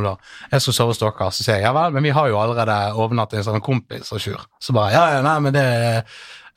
Jeg 0.51 0.61
skal 0.61 0.73
sove 0.73 0.87
hos 0.93 0.97
dere. 1.01 1.31
Så 1.31 1.43
sier 1.45 1.55
jeg 1.59 1.63
ja 1.67 1.73
vel, 1.73 1.91
men 1.93 2.03
vi 2.03 2.09
har 2.15 2.27
jo 2.27 2.39
allerede 2.41 2.79
overnattet 2.95 3.39
en 3.39 3.43
sånn 3.51 3.61
kompis 3.61 4.11
og 4.11 4.19
Sjur. 4.19 4.41
Så 4.59 4.73
bare 4.73 4.91
ja, 4.91 5.05
ja, 5.15 5.21
nei, 5.21 5.39
men 5.39 5.53
det 5.53 5.65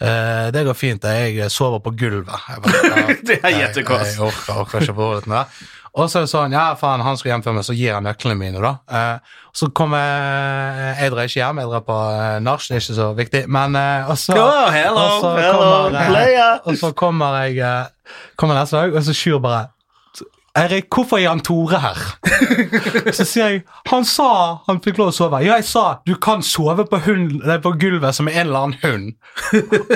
eh, 0.01 0.51
det 0.55 0.65
går 0.67 0.75
fint. 0.79 1.03
Jeg 1.05 1.51
sover 1.51 1.81
på 1.83 1.91
gulvet. 1.99 2.31
Jeg 2.49 2.63
bare, 2.63 2.83
ja, 2.97 3.15
Det 3.27 3.41
er 3.43 3.49
jeg- 3.51 3.61
jettekås. 3.61 4.15
Jeg 4.17 4.21
orker, 4.21 4.61
orker 4.63 4.81
ikke 4.81 4.95
forholdet 4.95 5.25
til 5.25 5.33
det. 5.33 5.45
Og 5.95 6.11
så 6.11 6.21
er 6.21 6.27
det 6.27 6.31
sånn, 6.33 6.55
ja 6.55 6.67
faen, 6.79 7.03
han 7.05 7.17
skal 7.19 7.33
hjem 7.33 7.45
før 7.47 7.57
meg, 7.57 7.67
så 7.69 7.77
gir 7.77 7.97
han 7.97 8.07
nøklene 8.07 8.37
mine, 8.39 8.61
da. 8.63 8.75
Eh, 8.91 9.39
så 9.57 9.71
kommer 9.75 10.03
Jeg 10.99 11.13
drar 11.15 11.31
ikke 11.31 11.41
hjem, 11.41 11.63
jeg 11.63 11.71
drar 11.73 11.87
på 11.87 11.97
eh, 12.13 12.37
nach, 12.45 12.67
det 12.69 12.77
er 12.77 12.85
ikke 12.85 12.99
så 12.99 13.09
viktig. 13.19 13.43
Men 13.49 13.79
eh, 13.79 14.11
og 14.11 14.21
så 14.21 14.37
Oh, 14.37 14.69
hello, 14.75 15.07
og 15.07 15.25
så 15.25 15.33
hello, 15.39 15.65
kommer, 15.89 16.21
eh. 16.29 16.61
Og 16.69 16.79
så 16.83 16.93
kommer 16.93 17.41
jeg 17.45 17.59
eh, 17.65 18.15
Kommer 18.37 18.59
neste 18.61 18.79
dag, 18.79 18.95
og 18.95 19.05
så 19.09 19.17
Sjur 19.17 19.43
bare 19.45 19.67
Erik, 20.59 20.89
hvorfor 20.91 21.19
er 21.19 21.29
Jan 21.29 21.41
Tore 21.45 21.79
her? 21.79 21.99
Så 23.17 23.23
sier 23.29 23.53
jeg 23.53 23.61
Han 23.93 24.07
sa 24.09 24.31
han 24.67 24.81
fikk 24.83 24.99
lov 24.99 25.13
å 25.13 25.15
sove. 25.15 25.39
Ja, 25.45 25.59
jeg 25.61 25.69
sa 25.69 26.01
du 26.09 26.17
kan 26.19 26.43
sove 26.43 26.83
på, 26.89 26.99
hund, 27.05 27.45
på 27.63 27.73
gulvet 27.79 28.17
som 28.17 28.31
en 28.33 28.41
eller 28.41 28.65
annen 28.67 28.81
hund. 28.83 29.13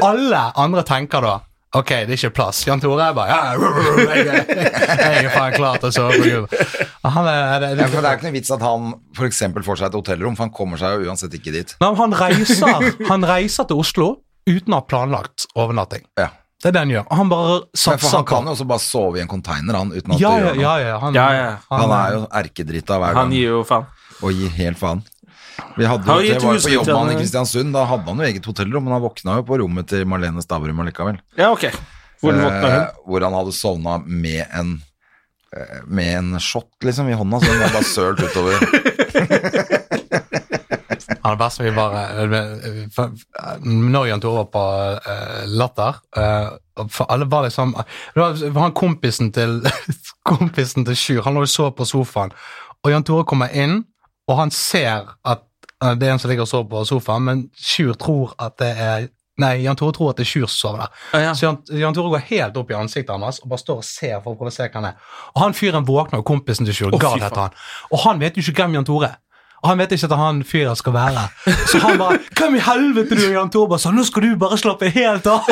Alle 0.05 0.45
andre 0.61 0.85
tenker 0.87 1.25
da 1.25 1.41
Ok, 1.73 1.89
det 2.05 2.13
er 2.13 2.19
ikke 2.19 2.31
plass. 2.37 2.59
Jan 2.69 2.83
Tore 2.83 3.07
er 3.09 3.15
bare 3.17 3.33
ja, 3.33 3.53
jeg, 3.57 4.35
jeg 4.37 5.23
er 5.25 5.31
faen 5.33 5.55
klar 5.57 5.79
til 5.81 5.89
å 5.89 5.93
sove 5.95 6.19
på 6.19 6.27
gulvet. 6.27 6.75
Han 7.15 7.29
er, 7.31 7.63
det, 7.63 7.71
Ja, 7.81 7.87
for 7.89 8.05
det 8.05 8.11
er 8.11 8.19
ikke 8.19 8.27
noe 8.29 8.35
vits 8.37 8.53
at 8.53 8.61
han 8.67 8.91
for 9.17 9.25
eksempel 9.29 9.65
får 9.67 9.81
seg 9.81 9.89
et 9.89 9.97
hotellrom, 9.97 10.37
for 10.37 10.47
han 10.47 10.53
kommer 10.55 10.79
seg 10.81 10.99
jo 11.01 11.09
uansett 11.09 11.33
ikke 11.39 11.55
dit. 11.55 11.73
Nei, 11.81 11.89
men 11.89 11.99
han, 12.03 12.15
reiser, 12.21 12.93
han 13.09 13.25
reiser 13.27 13.67
til 13.71 13.81
Oslo 13.83 14.07
uten 14.49 14.77
å 14.77 14.83
ha 14.83 14.87
planlagt 14.87 15.49
overnatting. 15.57 16.05
Ja. 16.21 16.29
Det 16.63 16.71
er 16.71 16.77
det 16.77 16.83
han 16.85 16.93
gjør. 16.95 17.07
Og 17.09 17.19
Han 17.19 17.31
bare 17.33 17.55
satser 17.75 18.05
på 18.05 18.13
han 18.21 18.27
kan 18.29 18.47
jo 18.47 18.53
også 18.55 18.67
bare 18.71 18.85
sove 18.85 19.19
i 19.19 19.23
en 19.25 19.31
container, 19.33 19.75
han, 19.81 19.91
uten 19.97 20.15
at 20.15 20.21
ja, 20.23 20.31
det 20.37 20.45
gjør 20.45 20.53
noe. 20.53 20.63
ja, 20.63 20.75
ja, 20.85 20.99
han, 21.03 21.17
Ja, 21.19 21.27
ja. 21.35 21.49
Han 21.73 21.95
er 21.97 22.13
jo 22.19 22.21
erkedritt 22.43 22.93
av 22.95 23.03
hver 23.03 23.19
Han 23.19 23.35
gir 23.35 23.49
jo 23.57 23.65
faen. 23.67 23.89
og 24.23 24.37
gir 24.39 24.53
helt 24.61 24.79
faen. 24.79 25.03
Vi 25.77 25.85
hadde 25.88 26.07
jo, 26.07 26.21
det 26.23 26.43
var 26.45 26.57
jo 26.59 26.62
på 26.67 26.73
jobb 26.75 26.88
han 26.93 27.11
i 27.15 27.19
Kristiansund, 27.21 27.73
da 27.75 27.85
hadde 27.88 28.09
han 28.11 28.23
jo 28.23 28.29
eget 28.29 28.47
hotellrom, 28.49 28.85
men 28.87 28.93
han 28.97 29.03
våkna 29.05 29.38
jo 29.41 29.45
på 29.49 29.59
rommet 29.62 29.88
til 29.93 30.07
Marlene 30.09 30.43
Stavrum 30.45 30.81
allikevel. 30.85 31.19
Ja, 31.38 31.51
ok. 31.55 31.69
Hvor? 32.23 32.37
Eh, 32.38 32.88
hvor 33.07 33.25
han 33.27 33.35
hadde 33.35 33.53
sovna 33.57 33.97
med 34.07 34.45
en 34.55 34.75
eh, 35.57 35.81
med 35.87 36.12
en 36.19 36.41
shot 36.41 36.71
liksom 36.87 37.09
i 37.11 37.17
hånda, 37.19 37.41
så 37.43 37.51
den 37.53 37.61
var 37.65 37.75
bare 37.79 37.88
sølt 37.88 38.23
utover. 38.23 38.59
Han 41.23 41.35
er 41.35 41.38
best 41.38 41.61
vi 41.62 41.71
bare 41.75 42.01
eh, 42.25 42.88
for- 42.95 43.12
Når 43.67 44.07
Jan 44.09 44.21
Tore 44.23 44.43
var 44.43 44.49
på 44.55 44.62
eh, 45.12 45.43
Latter 45.51 45.99
eh, 46.19 46.49
For 46.91 47.07
alle 47.12 47.27
var 47.31 47.45
liksom 47.47 47.75
Det 47.77 48.21
var, 48.21 48.33
det 48.38 48.51
var 48.55 48.62
han 48.69 48.75
kompisen 48.75 49.31
til 49.35 49.61
Kompisen 50.31 50.87
til 50.87 50.97
Sjur. 50.99 51.23
Han 51.27 51.35
lå 51.38 51.45
og 51.47 51.51
så 51.51 51.71
på 51.75 51.87
sofaen, 51.88 52.31
og 52.83 52.91
Jan 52.93 53.03
Tore 53.07 53.25
kommer 53.27 53.51
inn, 53.55 53.81
og 54.31 54.39
han 54.39 54.53
ser 54.55 55.11
at 55.25 55.43
eh, 55.83 55.97
det 55.99 56.09
er 56.09 56.15
en 56.15 56.23
som 56.23 56.31
ligger 56.31 56.47
og 56.47 56.53
sover 56.53 56.71
på 56.71 56.85
sofaen, 56.89 57.27
men 57.27 57.43
Sjur 57.59 57.99
tror 57.99 58.37
at 58.43 58.59
det 58.63 58.73
er 58.77 59.11
Nei, 59.41 59.63
Jan 59.65 59.79
Tore 59.81 59.95
tror 59.97 60.11
at 60.11 60.19
det 60.21 60.27
er 60.27 60.29
Sjur 60.29 60.45
som 60.45 60.59
sover 60.59 60.83
der. 60.83 60.97
Ah, 61.17 61.23
ja. 61.25 61.31
Så 61.35 61.47
Jan, 61.47 61.57
Jan 61.81 61.95
Tore 61.97 62.11
går 62.13 62.25
helt 62.29 62.59
opp 62.61 62.71
i 62.71 62.77
ansiktet 62.77 63.15
hans 63.17 63.41
og 63.41 63.49
bare 63.49 63.63
står 63.63 63.81
og 63.81 63.87
ser 63.89 64.19
for 64.21 64.35
å 64.35 64.39
prøve 64.39 64.53
å 64.53 64.55
se 64.55 64.67
hva 64.67 64.77
han 64.77 64.89
er. 64.91 65.07
Og 65.33 65.41
han 65.41 65.57
fyren 65.57 65.87
våkner, 65.89 66.21
og 66.21 66.29
kompisen 66.29 66.69
til 66.69 66.77
Sjur, 66.77 66.93
oh, 66.93 67.01
Gard 67.01 67.23
heter 67.25 67.47
han. 67.47 67.57
Og 67.91 68.03
han 68.05 68.21
vet 68.21 68.37
jo 68.37 68.45
ikke 68.45 68.61
hvem 68.61 68.77
Jan 68.77 68.89
Tore 68.91 69.09
er. 69.09 69.17
Og 69.62 69.70
han 69.70 69.79
vet 69.79 69.92
ikke 69.94 70.09
at 70.11 70.18
han 70.18 70.40
fyren 70.42 70.77
skal 70.79 70.94
være. 70.96 71.22
Så 71.70 71.79
han 71.79 71.98
bare 71.98 72.18
'Hvem 72.18 72.57
i 72.59 72.62
helvete 72.66 73.14
du 73.14 73.22
er, 73.29 73.33
Jan 73.38 73.51
Tore?' 73.51 73.68
Bare 73.70 73.79
sånn, 73.79 73.94
'Nå 73.94 74.05
skal 74.05 74.22
du 74.22 74.37
bare 74.37 74.59
slappe 74.59 74.90
helt 74.90 75.27
av'. 75.27 75.46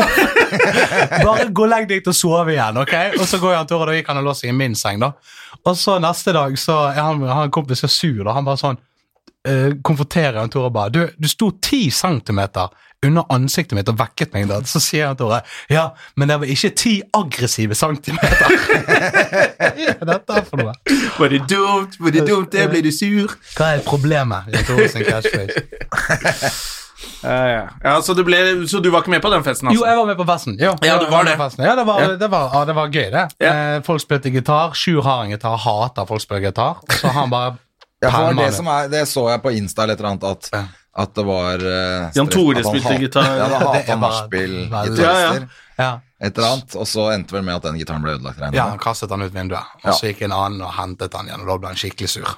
bare 1.29 1.47
gå 1.55 1.63
og 1.63 1.71
legg 1.71 1.89
deg 1.89 2.03
til 2.03 2.11
å 2.11 2.19
sove 2.19 2.51
igjen, 2.51 2.77
ok? 2.83 2.95
Og 3.21 3.27
så 3.27 3.39
går 3.39 3.55
Jan 3.55 3.71
Tore, 3.71 3.87
da 3.87 3.93
gikk 3.93 4.11
han 4.11 4.19
og 4.19 4.25
lå 4.25 4.35
seg 4.35 4.51
i 4.51 4.57
min 4.57 4.75
seng, 4.75 4.99
da. 5.01 5.13
Og 5.65 5.77
så 5.77 6.01
neste 6.03 6.35
dag 6.35 6.59
så 6.59 6.91
er 6.91 7.03
han, 7.03 7.23
han 7.23 7.51
kompis 7.51 7.85
så 7.85 7.89
sur, 7.89 8.25
da. 8.25 8.35
Han 8.35 8.45
bare 8.45 8.59
sånn 8.59 8.79
eh, 9.49 9.73
konfronterer 9.83 10.41
Jan 10.41 10.51
Tore 10.53 10.71
bare 10.75 10.91
du, 10.95 11.01
du 11.19 11.29
sto 11.29 11.51
ti 11.63 11.89
centimeter 11.91 12.69
under 13.07 13.25
ansiktet 13.33 13.73
mitt 13.79 13.89
og 13.89 13.97
vekket 13.97 14.35
meg 14.37 14.49
da. 14.51 14.59
Så 14.69 14.81
sier 14.85 15.07
han 15.09 15.17
Tore 15.17 15.39
ja, 15.73 15.87
men 16.21 16.29
det 16.29 16.37
var 16.43 16.51
ikke 16.53 16.71
ti 16.77 16.95
aggressive 17.17 17.75
centimeter. 17.79 18.53
Hva 19.61 19.71
er 19.95 20.11
dette 20.11 20.43
for 20.51 20.61
noe? 20.61 20.75
Var 21.17 21.33
det 21.33 21.41
dumt? 21.49 21.97
Var 22.01 22.17
det 22.19 22.27
dumt? 22.29 22.51
Det 22.53 22.67
ble 22.73 22.83
du 22.85 22.91
sur? 22.93 23.33
Hva 23.57 23.73
er 23.79 23.87
problemet? 23.87 24.53
Tore 24.69 24.91
sin 24.93 25.07
catchphrase. 25.09 25.65
Ja, 27.23 27.49
ja. 27.49 27.69
ja 27.85 27.95
så, 28.05 28.13
du 28.17 28.23
ble, 28.25 28.37
så 28.69 28.81
du 28.85 28.91
var 28.93 29.01
ikke 29.01 29.13
med 29.15 29.23
på 29.25 29.31
den 29.33 29.45
festen, 29.45 29.71
Jo, 29.73 29.81
altså? 29.81 29.87
jeg 29.89 29.99
var 30.01 30.09
med 30.11 30.19
på 30.19 30.27
festen. 30.29 30.57
Jo, 30.61 30.75
Ja, 30.85 30.99
du 31.01 31.07
var 31.09 31.25
med 31.25 31.39
det. 31.41 31.65
Ja, 31.65 31.75
det 31.77 31.87
var, 31.89 32.01
Ja. 32.03 32.09
det 32.21 32.29
var, 32.33 32.51
ja, 32.53 32.61
det 32.69 32.75
var 32.77 32.93
gøy, 32.93 33.07
det. 33.15 33.25
Ja. 33.41 33.53
Eh, 33.77 33.83
folk 33.87 34.03
spilte 34.05 34.33
gitar. 34.33 34.75
Sjur 34.77 35.03
har 35.05 35.25
en 35.25 35.33
gitar, 35.33 35.57
hater 35.65 36.09
folk 36.09 36.21
spiller 36.21 36.51
gitar. 36.51 36.81
Så 37.01 37.09
han 37.17 37.33
bare 37.33 37.57
Ja, 38.01 38.11
for 38.11 38.35
det, 38.35 38.45
det. 38.45 38.53
som 38.57 38.69
er, 38.73 38.87
det 38.89 39.09
så 39.09 39.27
jeg 39.29 39.43
på 39.45 39.51
Insta 39.53 39.83
eller 39.85 39.99
et 39.99 40.01
eller 40.01 40.11
annet, 40.15 40.25
at, 40.25 40.71
at 41.05 41.11
det 41.19 41.25
var 41.29 41.65
uh, 41.65 42.07
Jan 42.17 42.31
Tore 42.33 42.63
spilte 42.65 42.95
gitar. 43.03 43.27
Ja, 43.37 43.49
da 43.51 43.59
Det 43.59 43.67
er 43.67 43.75
hata 43.75 43.97
nachspiel-gitarister. 44.01 45.51
Ja. 45.81 45.91
Et 46.21 46.37
eller 46.37 46.49
annet, 46.55 46.77
og 46.77 46.89
så 46.89 47.07
endte 47.15 47.37
vel 47.37 47.45
med 47.45 47.57
at 47.57 47.69
den 47.69 47.77
gitaren 47.81 48.03
ble 48.05 48.17
ødelagt. 48.17 48.41
Ja, 48.57 48.71
han 48.73 48.81
kastet 48.81 49.13
den 49.13 49.25
ut 49.25 49.35
vinduet, 49.35 49.77
og 49.85 49.95
så 49.97 50.11
gikk 50.11 50.25
en 50.27 50.37
annen 50.37 50.65
og 50.65 50.73
hentet 50.77 51.13
den 51.13 51.31
igjen, 51.31 51.45
og 51.45 51.53
da 51.53 51.57
ble 51.61 51.73
han 51.73 51.81
skikkelig 51.81 52.11
sur. 52.13 52.29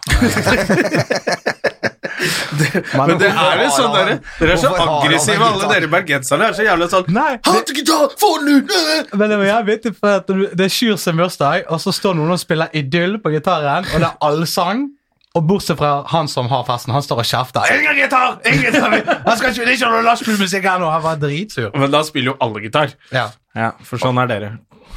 Men 2.63 3.19
det 3.19 3.29
er 3.31 3.61
jo 3.65 3.71
sånn 3.75 3.95
dere 3.97 4.13
Dere 4.39 4.55
er 4.55 4.61
så 4.61 4.71
aggressive, 4.79 5.43
alle 5.43 5.69
dere 5.73 5.89
bergenserne. 5.91 6.51
er 6.51 6.55
så 6.55 6.67
jævlig 6.67 6.87
sånn 6.93 7.09
Nei, 7.11 7.33
det, 7.43 7.75
gitar! 7.75 8.15
Få 8.21 8.37
den 8.43 8.63
ut! 8.63 8.71
øh!» 8.71 9.15
Men 9.19 9.33
det 9.33 9.39
jævlig 9.49 9.71
vittig, 9.73 9.95
for 9.99 10.21
at 10.21 10.31
det 10.31 10.67
er 10.69 10.73
Sjurs 10.73 11.07
bursdag, 11.19 11.67
og 11.67 11.83
så 11.83 11.95
står 11.95 12.19
noen 12.19 12.35
og 12.37 12.43
spiller 12.43 12.71
idyll 12.79 13.19
på 13.23 13.35
gitaren, 13.35 13.89
og 13.91 14.05
det 14.05 14.11
er 14.11 14.19
allsang. 14.29 14.91
Og 15.33 15.47
bortsett 15.49 15.79
fra 15.81 16.03
han 16.13 16.29
som 16.29 16.49
har 16.53 16.65
festen, 16.69 16.93
han 16.93 17.05
står 17.05 17.23
og 17.23 17.29
kjefter. 17.29 17.71
Ingen 17.73 17.97
gitar! 18.03 18.35
Ingen 18.45 18.67
gitar! 18.69 18.99
Han 19.25 19.39
skal 19.39 19.55
ikke, 19.55 19.65
det 19.65 19.71
er 19.73 19.79
ikke 19.79 19.93
noe 19.95 20.03
lastbilmusikk 20.11 20.67
her 20.69 20.83
nå! 20.83 20.91
Han 20.93 21.03
var 21.07 21.17
dritsur. 21.23 21.71
Men 21.73 21.95
da 21.95 22.03
spiller 22.05 22.35
jo 22.35 22.37
alle 22.45 22.61
gitar. 22.67 22.93
Ja. 23.15 23.31
Ja, 23.57 23.71
for 23.85 24.01
sånn 24.01 24.21
er 24.21 24.29
dere. 24.29 24.51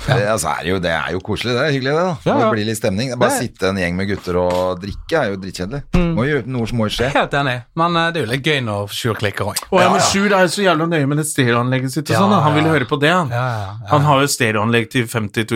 Det, 0.06 0.16
altså, 0.28 0.52
er 0.60 0.68
jo, 0.68 0.76
det 0.84 0.92
er 0.92 1.14
jo 1.16 1.22
koselig, 1.24 1.54
det 1.56 1.62
er 1.64 1.72
hyggelig 1.72 1.94
det. 1.96 2.02
da 2.04 2.10
Ja, 2.12 2.34
ja. 2.34 2.34
Det 2.42 2.50
blir 2.52 2.66
litt 2.68 2.78
stemning. 2.82 3.14
Bare 3.16 3.32
Det- 3.32 3.46
sitte 3.46 3.70
en 3.70 3.78
gjeng 3.80 3.96
med 3.96 4.10
gutter 4.10 4.36
og 4.42 4.82
drikke 4.82 5.22
er 5.22 5.30
jo 5.32 5.38
dritkjedelig. 5.40 5.82
Må 6.18 6.26
jo, 6.28 6.42
noe 6.52 6.68
som 6.68 6.78
må 6.84 6.90
skje. 6.92 7.08
Helt 7.16 7.32
enig, 7.40 7.56
men 7.80 7.96
uh, 7.96 8.12
det 8.12 8.20
er 8.22 8.26
jo 8.28 8.32
litt 8.34 8.44
gøy 8.52 8.60
når 8.68 8.92
Sjur 8.92 9.16
klikker 9.16 9.48
òg. 9.54 9.64
Ja, 9.72 9.86
Ja, 9.86 9.90
men 9.94 10.02
ja. 10.04 10.10
Sjur 10.12 10.28
er 10.36 10.44
jo 10.44 10.52
så 10.52 10.66
jævla 10.68 10.90
nøye 10.92 11.08
med 11.08 11.18
det 11.24 11.26
stereoanlegget 11.32 11.96
sitt. 11.96 12.10
og 12.10 12.14
Ja, 12.14 12.20
sånn 12.26 12.36
da. 12.36 12.42
Han 12.44 12.58
ja. 12.58 12.62
vil 12.62 12.70
høre 12.76 12.90
på 12.92 13.00
det. 13.00 13.14
Han, 13.16 13.32
Ja, 13.32 13.46
ja, 13.48 13.64
ja. 13.72 13.88
han 13.96 14.02
har 14.12 14.20
jo 14.22 14.28
stereoanlegg 14.36 14.92
til 14.92 15.08
50 15.08 15.48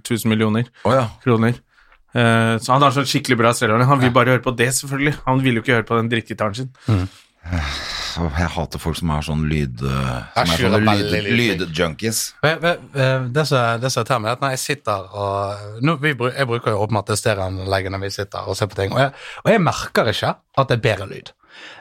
000 0.00 0.32
millioner 0.32 0.64
oh, 0.88 0.92
ja. 0.96 1.04
kroner. 1.22 1.60
Eh, 2.14 2.54
så 2.62 2.72
han 2.76 2.84
har 2.84 2.94
sånn 2.94 3.08
skikkelig 3.10 3.38
bra 3.40 3.52
stereoanlegg. 3.56 3.90
Han 3.90 4.02
vil 4.04 4.14
bare 4.14 4.36
høre 4.36 4.44
på 4.44 4.54
det, 4.56 4.70
selvfølgelig. 4.78 5.16
Han 5.26 5.42
vil 5.42 5.58
jo 5.58 5.64
ikke 5.64 5.78
høre 5.80 5.88
på 5.88 5.98
den 5.98 6.10
drittgitaren 6.12 6.54
sin. 6.54 6.70
Mm. 6.86 7.08
Jeg 8.14 8.48
hater 8.54 8.80
folk 8.80 8.96
som 8.96 9.10
har 9.12 9.24
sånn 9.26 9.42
lyd... 9.50 9.82
øh, 9.84 10.12
Som 10.32 10.52
er 10.54 10.60
sånne 10.62 10.94
lydjunkies. 11.34 12.20
lyd, 12.44 13.32
Det 13.34 13.46
som 13.50 13.80
det 13.82 13.90
som 13.92 14.00
irriterer 14.00 14.22
meg, 14.22 14.30
er 14.30 14.38
at 14.38 14.44
når 14.44 14.54
jeg 14.54 14.62
sitter 14.62 15.08
og 15.12 15.82
nå, 15.84 15.96
vi, 16.00 16.14
Jeg 16.14 16.48
bruker 16.48 16.72
jo 16.72 16.84
åpenbart 16.86 17.10
det 17.10 17.18
stereoanlegget 17.20 17.92
når 17.92 18.04
vi 18.06 18.10
sitter 18.14 18.48
og 18.48 18.56
ser 18.56 18.70
på 18.70 18.78
ting, 18.78 18.94
og 18.94 19.02
jeg, 19.02 19.12
og 19.44 19.50
jeg 19.52 19.60
merker 19.66 20.12
ikke 20.14 20.30
at 20.38 20.70
det 20.70 20.78
er 20.78 20.84
bedre 20.86 21.10
lyd. 21.10 21.34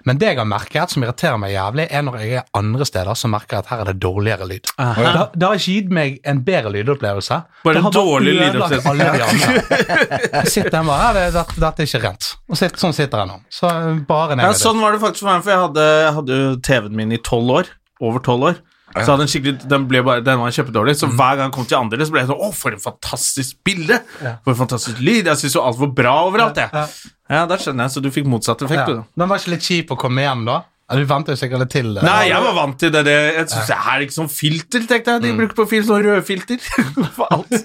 Men 0.08 0.20
det 0.20 0.32
jeg 0.32 0.40
har 0.40 0.48
merket 0.50 0.94
som 0.94 1.06
irriterer 1.06 1.40
meg 1.40 1.54
jævlig, 1.54 1.86
er 1.90 2.06
når 2.06 2.18
jeg 2.22 2.40
er 2.42 2.48
andre 2.60 2.88
steder, 2.88 3.20
som 3.20 3.32
merker 3.34 3.62
at 3.62 3.70
her 3.72 3.84
er 3.84 3.92
det 3.92 3.96
dårligere 4.04 4.48
lyd. 4.50 4.72
Det, 4.78 5.14
det 5.36 5.48
har 5.48 5.60
ikke 5.60 5.78
gitt 5.78 5.94
meg 5.96 6.18
en 6.28 6.42
bedre 6.48 6.74
lydopplevelse. 6.76 7.40
Bare 7.64 7.78
Det 7.78 7.86
har 7.88 7.96
dårlig 7.96 8.36
lydopplevelse. 8.40 8.90
alle 8.90 9.10
de 9.14 9.24
andre. 9.30 9.80
Jeg 10.40 10.52
sitter 10.58 10.84
bare, 10.84 11.00
ja, 11.06 11.14
det, 11.16 11.24
dette, 11.38 11.62
dette 11.64 11.84
er 11.86 11.90
ikke 11.90 12.04
rent. 12.04 12.30
Og 12.50 12.60
sitt, 12.60 12.78
sånn 12.82 12.96
sitter 12.96 13.24
jeg 13.24 13.32
nå. 13.32 13.40
Så 13.54 13.72
bare 14.10 14.38
Ja, 14.42 14.52
sånn 14.58 14.82
var 14.84 14.96
det 14.96 15.02
faktisk 15.04 15.24
for 15.24 15.32
meg, 15.32 15.46
for 15.46 15.54
jeg 15.54 15.64
hadde, 15.64 15.88
hadde 16.18 16.38
TV-en 16.66 16.96
min 16.98 17.16
i 17.16 17.20
tolv 17.24 17.58
år. 17.62 17.72
Over 18.04 18.24
tolv 18.26 18.50
år. 18.52 18.62
Så 18.94 19.08
hadde 19.10 19.24
den 19.24 19.32
skikkelig, 19.32 19.56
den, 19.70 19.88
ble 19.90 20.04
bare, 20.06 20.22
den 20.26 20.38
var 20.38 20.54
kjempedårlig, 20.54 20.94
så 21.00 21.08
hver 21.10 21.40
gang 21.40 21.48
jeg 21.48 21.56
kom 21.56 21.66
til 21.70 21.80
andre, 21.80 22.06
så 22.06 22.14
ble 22.14 22.22
jeg 22.22 22.30
sånn 22.30 22.44
Å, 22.46 22.50
for 22.54 22.76
en 22.76 22.84
fantastisk 22.84 23.58
bilde! 23.66 23.98
For 24.20 24.54
en 24.54 24.60
fantastisk 24.60 25.02
lyd! 25.02 25.30
Jeg 25.32 25.42
syns 25.42 25.58
jo 25.58 25.64
alt 25.66 25.80
var 25.82 25.94
bra 25.98 26.14
overalt, 26.28 26.60
jeg. 26.62 26.70
Ja. 26.70 26.86
Ja, 27.34 27.48
det 27.50 27.58
skjønner 27.64 27.88
jeg, 27.88 27.96
så 27.96 28.04
du 28.04 28.12
fikk 28.14 28.30
motsatt 28.30 28.62
effekt, 28.66 28.86
du. 28.86 29.00
ja. 29.00 29.02
da. 29.02 29.10
Men 29.18 29.32
var 29.32 29.42
ikke 29.42 29.56
litt 29.56 29.66
kjip 29.66 29.92
å 29.96 30.00
komme 30.00 30.26
hjem 30.26 30.46
da? 30.50 30.62
Ja, 30.92 31.00
Du 31.00 31.08
venter 31.10 31.34
jo 31.34 31.40
sikkert 31.40 31.64
litt 31.64 31.72
til 31.74 31.90
det. 31.96 32.04
Nei, 32.06 32.28
jeg 32.30 32.44
var 32.44 32.56
vant 32.58 32.78
til 32.80 32.92
det. 32.94 33.02
det 33.08 33.16
jeg 33.16 33.48
synes, 33.48 33.70
det 33.72 33.78
er 33.94 34.04
ikke 34.06 34.16
sånn 34.18 34.30
filter, 34.30 34.86
tenkte 34.90 35.16
jeg. 35.16 35.24
De 35.24 35.34
bruker 35.40 35.58
på 35.58 35.66
film 35.72 35.86
sånn 35.88 36.04
rødfilter. 36.06 36.60
For 37.18 37.32
alt. 37.34 37.56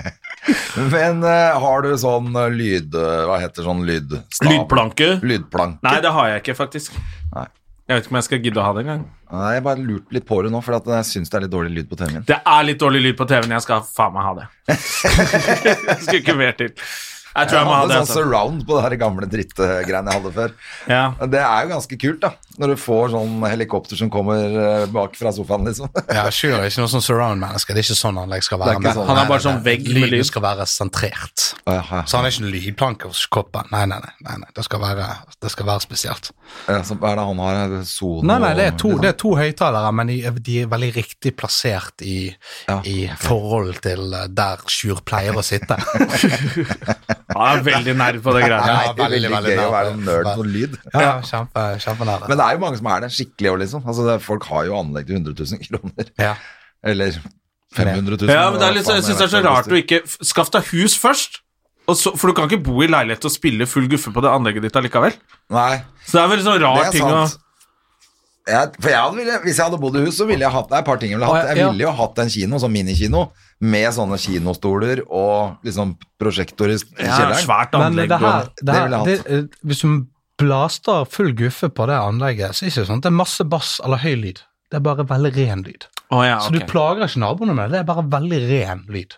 Men 0.94 1.24
uh, 1.26 1.58
har 1.60 1.84
du 1.84 1.90
sånn 2.00 2.30
øh, 2.32 2.46
lyd... 2.54 2.94
øh, 2.96 3.24
Hva 3.28 3.40
heter 3.42 3.66
sånn 3.66 3.82
lydstav? 3.86 4.46
Lydplanke? 4.46 5.10
Lydplanke? 5.26 5.82
Nei, 5.84 5.96
det 6.06 6.14
har 6.16 6.30
jeg 6.32 6.44
ikke, 6.44 6.56
faktisk. 6.62 6.96
Nei. 7.34 7.48
Jeg 7.90 7.98
vet 7.98 8.06
ikke 8.06 8.14
om 8.14 8.20
jeg 8.20 8.28
skal 8.28 8.42
gidde 8.44 8.60
å 8.62 8.64
ha 8.64 8.72
det 8.76 8.82
engang. 8.84 9.00
Jeg 9.50 9.62
bare 9.66 9.82
lurte 9.82 10.14
litt 10.14 10.26
på 10.28 10.36
det 10.46 10.50
nå, 10.54 10.60
for 10.62 10.78
jeg 10.78 11.06
syns 11.08 11.32
det 11.32 11.40
er 11.40 11.44
litt 11.48 11.52
dårlig 11.52 11.72
lyd 11.74 11.88
på 11.90 11.98
TV-en 11.98 12.20
min. 12.20 12.26
Det 12.28 12.38
er 12.38 12.66
litt 12.68 12.78
dårlig 12.78 13.00
lyd 13.02 13.16
på 13.18 13.26
TV-en. 13.26 13.54
Jeg 13.56 13.64
skal 13.66 13.82
faen 13.82 14.14
meg 14.14 14.28
ha 14.28 14.34
det. 14.38 14.46
skal 16.06 16.20
ikke 16.20 16.36
mer 16.38 16.54
til. 16.58 16.70
Jeg 17.30 17.46
tror 17.46 17.56
jeg 17.60 17.66
jeg 17.66 17.70
hadde, 17.70 17.88
det. 17.88 17.96
sånn 17.96 18.06
Altså. 18.06 18.14
surround 18.24 18.62
på 18.66 18.76
det 18.76 18.82
her 18.86 18.96
gamle 18.98 19.26
drittgreiene 19.30 20.10
jeg 20.10 20.18
hadde 20.20 20.32
før. 20.34 20.54
Ja. 20.90 21.02
Det 21.30 21.42
er 21.46 21.62
jo 21.66 21.70
ganske 21.76 21.98
kult, 22.02 22.20
da. 22.24 22.32
Når 22.58 22.72
du 22.72 22.76
får 22.80 23.12
sånn 23.12 23.44
helikopter 23.46 23.98
som 24.00 24.10
kommer 24.12 24.56
eh, 24.58 24.86
bak 24.90 25.14
fra 25.18 25.30
sofaen, 25.34 25.68
liksom. 25.68 25.90
Ja, 26.16 26.26
Sjur 26.34 26.56
er 26.56 26.66
ikke 26.66 26.82
noe 26.82 26.90
sånn 26.90 27.04
surround-menneske. 27.04 27.74
Det 27.76 27.82
er 27.82 27.86
ikke 27.86 27.98
sånn 28.00 28.18
han 28.18 28.34
skal 28.42 28.60
være. 28.62 28.80
Med. 28.82 28.96
sånn. 28.96 29.06
Han 29.08 29.20
er 29.22 29.28
bare 29.30 29.44
sånn 29.44 29.60
vegg 29.64 29.86
med 29.86 29.96
lyd. 29.96 30.08
Lyden 30.16 30.28
skal 30.28 30.44
være 30.44 30.66
sentrert. 30.70 31.46
Ja, 31.64 31.78
ja. 31.78 32.02
Så 32.10 32.18
han 32.18 32.26
er 32.26 32.34
ikke 32.34 32.44
en 32.46 32.52
lydplanke 32.54 33.10
hos 33.12 33.22
koppen. 33.30 33.70
Nei, 33.72 33.84
nei, 33.90 34.00
nei. 34.02 34.12
nei, 34.26 34.36
nei. 34.42 34.50
Det, 34.56 34.64
skal 34.66 34.82
være, 34.82 35.06
det 35.40 35.52
skal 35.54 35.70
være 35.70 35.84
spesielt. 35.86 36.32
Ja, 36.66 36.80
så 36.86 36.96
hva 36.98 37.12
er 37.12 37.20
det 37.20 37.26
han 37.30 37.42
har? 37.44 37.76
Sono 37.86 38.26
Nei, 38.26 38.38
nei, 38.42 38.50
det 38.58 38.66
er 38.66 38.74
to, 38.74 38.90
liksom. 38.90 39.02
det 39.04 39.10
er 39.12 39.18
to 39.22 39.32
høyttalere, 39.38 39.92
men 39.96 40.10
de, 40.10 40.18
de 40.50 40.56
er 40.64 40.70
veldig 40.70 40.90
riktig 40.96 41.34
plassert 41.38 42.02
i, 42.04 42.18
Ja, 42.66 42.80
i 42.88 42.98
forhold 43.20 43.78
til 43.84 44.12
eh, 44.16 44.26
der 44.34 44.64
Sjur 44.70 45.00
pleier 45.06 45.38
å 45.38 45.44
sitte. 45.46 45.78
Han 47.30 47.46
er 47.46 47.62
veldig 47.64 47.94
nerd 47.98 48.20
på 48.24 48.34
det 48.34 48.42
greiene. 48.42 48.74
Ja, 48.74 48.92
veldig, 48.98 49.04
veldig, 49.04 49.30
veldig 49.36 49.54
gøy 49.54 49.62
å 49.64 49.74
være 49.74 49.92
en 49.94 50.04
nerd 50.06 50.30
på 50.34 50.46
lyd. 50.46 50.76
Ja, 50.90 51.12
kjempe, 51.26 51.66
kjempenære. 51.84 52.30
Men 52.32 52.39
det 52.40 52.46
er 52.46 52.56
jo 52.56 52.62
mange 52.64 52.80
som 52.80 52.88
er 52.94 53.04
det, 53.04 53.12
skikkelig 53.14 53.52
òg, 53.52 53.60
liksom. 53.64 53.84
Altså, 53.84 54.06
det, 54.08 54.16
folk 54.24 54.48
har 54.48 54.64
jo 54.70 54.78
anlegg 54.80 55.06
til 55.10 55.20
100 55.20 55.36
000 55.36 55.62
kroner. 55.68 56.10
Ja. 56.20 56.32
Eller 56.80 57.20
500 57.76 58.16
000. 58.24 58.32
Ja, 58.32 58.48
men 58.50 58.58
det 58.58 58.66
er 58.66 58.74
litt, 58.80 58.88
jeg 58.90 59.04
syns 59.06 59.20
det 59.20 59.28
er 59.28 59.34
så 59.36 59.44
rart 59.46 59.68
å 59.70 59.78
ikke 59.78 60.00
Skaff 60.08 60.50
deg 60.56 60.66
hus 60.72 60.96
først. 60.98 61.42
Og 61.90 61.96
så, 61.98 62.12
for 62.18 62.30
du 62.30 62.36
kan 62.38 62.46
ikke 62.48 62.62
bo 62.66 62.80
i 62.84 62.88
leilighet 62.90 63.24
og 63.26 63.32
spille 63.34 63.66
full 63.66 63.86
guffe 63.90 64.12
på 64.14 64.22
det 64.22 64.30
anlegget 64.30 64.66
ditt 64.66 64.76
allikevel. 64.78 65.14
Nei, 65.50 65.80
Så 66.06 66.16
det 66.18 66.22
er 66.24 66.28
veldig 66.32 66.44
sånn 66.46 66.58
det 66.58 66.66
rar 66.66 66.82
er 66.84 66.92
ting 66.94 67.06
å. 67.06 67.22
Jeg, 68.50 68.70
for 68.80 68.90
jeg 68.90 69.14
ville, 69.14 69.34
hvis 69.44 69.58
jeg 69.60 69.68
hadde 69.68 69.78
bodd 69.82 69.96
i 70.00 70.04
hus, 70.06 70.16
så 70.16 70.24
ville 70.26 70.42
jeg 70.42 70.50
hatt 70.54 70.70
Det 70.70 70.74
er 70.78 70.82
et 70.82 70.86
par 70.88 70.98
ting 70.98 71.12
jeg 71.12 71.18
ville 71.20 71.28
hatt. 71.30 71.50
Jeg 71.52 71.68
ville 71.68 71.84
jo 71.84 71.90
hatt 71.98 72.22
en 72.22 72.30
kino, 72.32 72.60
sånn 72.62 72.72
minikino, 72.74 73.24
med 73.74 73.90
sånne 73.94 74.16
kinostoler 74.18 75.02
og 75.06 75.66
liksom 75.66 75.92
prosjektor 76.18 76.72
i 76.72 76.78
kjelleren. 76.80 77.10
ja, 77.10 77.18
kjelleren. 77.36 77.76
anlegg. 77.84 78.08
Men 78.08 78.14
det 78.14 78.18
her, 78.24 78.48
det 78.62 78.78
her 78.78 78.96
det, 79.06 79.18
eh, 79.26 79.44
Hvis 79.70 79.84
du 79.84 79.90
blaster 80.40 81.08
full 81.10 81.32
guffe 81.38 81.70
på 81.72 81.86
det 81.90 81.98
anlegget, 82.00 82.56
så 82.56 82.64
er 82.64 82.68
det 82.68 82.74
ikke 82.74 82.88
sånn 82.90 83.02
at 83.02 83.08
det 83.08 83.12
er 83.12 83.18
masse 83.20 83.46
bass 83.52 83.78
eller 83.84 84.02
høy 84.02 84.14
lyd. 84.24 84.44
Det 84.70 84.78
er 84.78 84.84
bare 84.86 85.06
veldig 85.06 85.32
ren 85.34 85.64
lyd. 85.66 85.88
Oh, 86.10 86.22
ja, 86.26 86.38
Så 86.42 86.54
du 86.54 86.60
plager 86.66 87.06
ikke 87.06 87.22
naboene 87.22 87.54
med 87.54 87.70
det. 87.70 87.80
Det 87.80 87.82
er 87.84 87.90
bare 87.90 88.06
veldig 88.12 88.38
ren 88.50 88.86
lyd. 88.90 89.16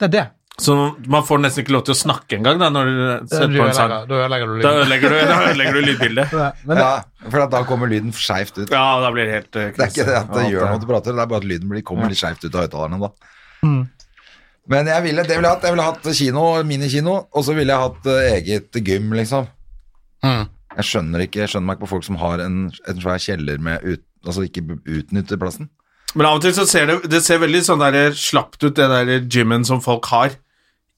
Det 0.00 0.08
er 0.08 0.12
det. 0.14 0.26
Så 0.60 0.74
man 1.08 1.24
får 1.24 1.40
nesten 1.40 1.64
ikke 1.64 1.72
lov 1.72 1.84
til 1.88 1.94
å 1.94 1.96
snakke 1.96 2.36
engang 2.36 2.58
da, 2.60 2.68
når 2.72 2.88
du 2.90 2.98
setter 3.30 3.54
på 3.54 3.64
en 3.64 3.76
sang. 3.76 3.92
da 4.10 4.18
ødelegger 4.26 4.50
du 4.50 4.58
Da 4.60 4.72
ødelegger 4.82 5.14
du, 5.14 5.16
da 5.30 5.38
ødelegger 5.46 5.78
du 5.78 5.86
lydbildet. 5.86 6.34
Ja, 6.82 6.90
for 7.22 7.44
at 7.46 7.54
da 7.54 7.62
kommer 7.68 7.88
lyden 7.88 8.12
skeivt 8.16 8.58
ut. 8.58 8.66
Ja, 8.68 8.84
da 9.00 9.12
blir 9.14 9.28
det 9.28 9.38
helt 9.38 9.56
uh, 9.56 9.70
Det 9.72 9.86
er 9.86 9.94
ikke 9.94 10.06
det 10.10 10.18
at 10.18 10.34
det 10.36 10.44
gjør 10.50 10.68
noe 10.68 10.82
du 10.82 10.86
prater, 10.90 11.16
det 11.16 11.24
er 11.24 11.30
bare 11.32 11.40
at 11.40 11.48
lyden 11.48 11.72
blir, 11.72 11.84
kommer 11.86 12.12
litt 12.12 12.20
skeivt 12.20 12.44
ut 12.44 12.52
av 12.52 12.66
høyttalerne 12.66 13.00
da. 13.00 13.10
Mm. 13.64 13.80
Men 14.70 14.92
jeg 14.92 15.06
ville, 15.06 15.24
det 15.26 15.38
ville 15.38 15.48
jeg 15.48 15.56
hatt. 15.56 15.64
Jeg 15.66 15.74
ville 15.74 15.88
hatt 15.88 16.10
kino, 16.20 16.44
minikino, 16.68 17.16
og 17.32 17.46
så 17.46 17.56
ville 17.56 17.72
jeg 17.72 17.86
hatt 17.86 18.10
uh, 18.12 18.20
eget 18.34 18.80
gym, 18.84 19.08
liksom. 19.16 19.48
Mm. 20.26 20.44
Jeg 20.78 20.86
skjønner 20.86 21.24
ikke, 21.26 21.42
jeg 21.44 21.50
skjønner 21.54 21.66
meg 21.66 21.78
ikke 21.78 21.86
på 21.88 21.92
folk 21.96 22.06
som 22.06 22.18
har 22.20 22.42
en, 22.44 22.60
en 22.88 23.00
svær 23.02 23.18
kjeller 23.22 23.58
med 23.62 23.82
ut, 23.82 24.04
altså 24.26 24.44
ikke 24.46 24.62
utnytter 24.86 25.40
plassen. 25.40 25.70
Men 26.14 26.26
av 26.26 26.38
og 26.38 26.44
til 26.44 26.54
så 26.54 26.64
ser 26.66 26.86
det, 26.90 27.00
det 27.10 27.20
ser 27.22 27.38
veldig 27.42 27.60
sånn 27.66 27.82
der 27.82 28.14
slapt 28.18 28.62
ut, 28.64 28.74
det 28.78 28.86
der 28.90 29.26
gymmen 29.30 29.66
som 29.66 29.82
folk 29.82 30.06
har 30.10 30.32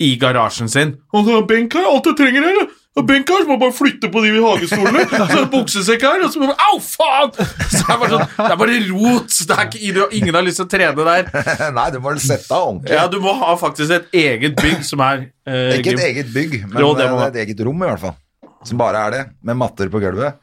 i 0.02 0.14
garasjen 0.20 0.70
sin. 0.72 0.94
Og 1.12 1.24
så 1.26 1.38
det 1.40 1.48
benk 1.50 1.74
her, 1.76 1.88
alt 1.88 2.08
jeg 2.08 2.16
trenger 2.20 2.46
her, 2.48 2.62
og 3.00 3.06
benk 3.08 3.28
her, 3.32 3.40
så 3.44 3.48
må 3.48 3.54
jeg 3.56 3.60
bare 3.62 3.76
flytte 3.76 4.08
på 4.12 4.22
de 4.24 4.32
hagestolene, 4.44 5.04
så 5.10 5.20
er 5.26 5.34
det 5.38 5.50
buksesekk 5.52 6.04
her, 6.08 6.24
og 6.26 6.32
så 6.34 6.42
jeg, 6.44 6.56
au 6.68 6.80
faen! 6.84 7.32
Så 7.72 7.80
det 7.80 7.94
er 7.94 8.00
bare 8.02 8.10
sånn, 8.14 8.24
det 8.40 8.48
er 8.48 8.58
bare 8.64 8.80
rot, 8.88 9.36
det 9.48 9.56
er 9.58 9.68
ikke, 9.70 9.92
du- 9.96 10.16
ingen 10.20 10.36
har 10.40 10.44
lyst 10.48 10.60
til 10.60 10.68
å 10.68 10.72
trene 10.74 11.06
der. 11.08 11.30
Nei, 11.78 11.86
du 11.94 12.00
må 12.04 12.12
sette 12.20 12.52
av 12.56 12.66
ordentlig. 12.70 12.92
Ja, 12.98 13.06
du 13.12 13.16
må 13.24 13.36
ha 13.40 13.54
faktisk 13.60 13.96
et 13.96 14.12
eget 14.24 14.56
bygg 14.60 14.84
som 14.88 15.04
er 15.08 15.24
eh, 15.48 15.78
ikke 15.80 15.96
et 15.96 16.04
eget 16.10 16.32
bygg, 16.36 16.58
men 16.72 16.84
Jo, 16.84 16.92
det 16.98 17.08
må 17.12 17.20
eh, 17.22 17.30
et 17.32 17.40
eget 17.46 17.64
rom 17.68 17.80
i 17.84 17.88
hvert 17.88 18.04
fall. 18.08 18.18
Som 18.64 18.78
bare 18.78 19.00
er 19.06 19.10
det, 19.16 19.22
med 19.42 19.56
matter 19.58 19.88
på 19.92 20.00
gulvet. 20.02 20.38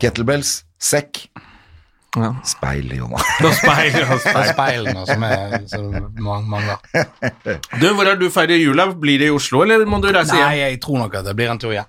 Kettlebells, 0.00 0.62
sekk, 0.80 1.26
Ja. 2.14 2.28
speil, 2.46 2.92
Jonas. 2.94 3.24
Og 3.42 3.50
speil, 3.58 3.96
og 4.04 4.12
det 4.12 4.14
er 4.14 4.18
speil. 4.22 4.50
speilene 4.52 5.06
som, 5.08 5.24
er, 5.26 5.56
som 5.66 5.88
man- 6.22 6.44
mangler. 6.46 6.78
Du, 7.80 7.88
hvor 7.94 8.06
er 8.06 8.16
du 8.20 8.28
feirer 8.30 8.60
jula? 8.60 8.86
Blir 8.94 9.18
det 9.18 9.26
i 9.32 9.34
Oslo, 9.34 9.62
eller 9.64 9.82
må 9.86 9.98
du 10.02 10.12
reise 10.14 10.36
Nei, 10.38 10.60
jeg 10.60 10.80
tror 10.84 10.98
nok 11.02 11.14
at 11.18 11.24
det 11.26 11.34
blir 11.36 11.50
en 11.50 11.58
tur 11.58 11.72
hjem. 11.74 11.88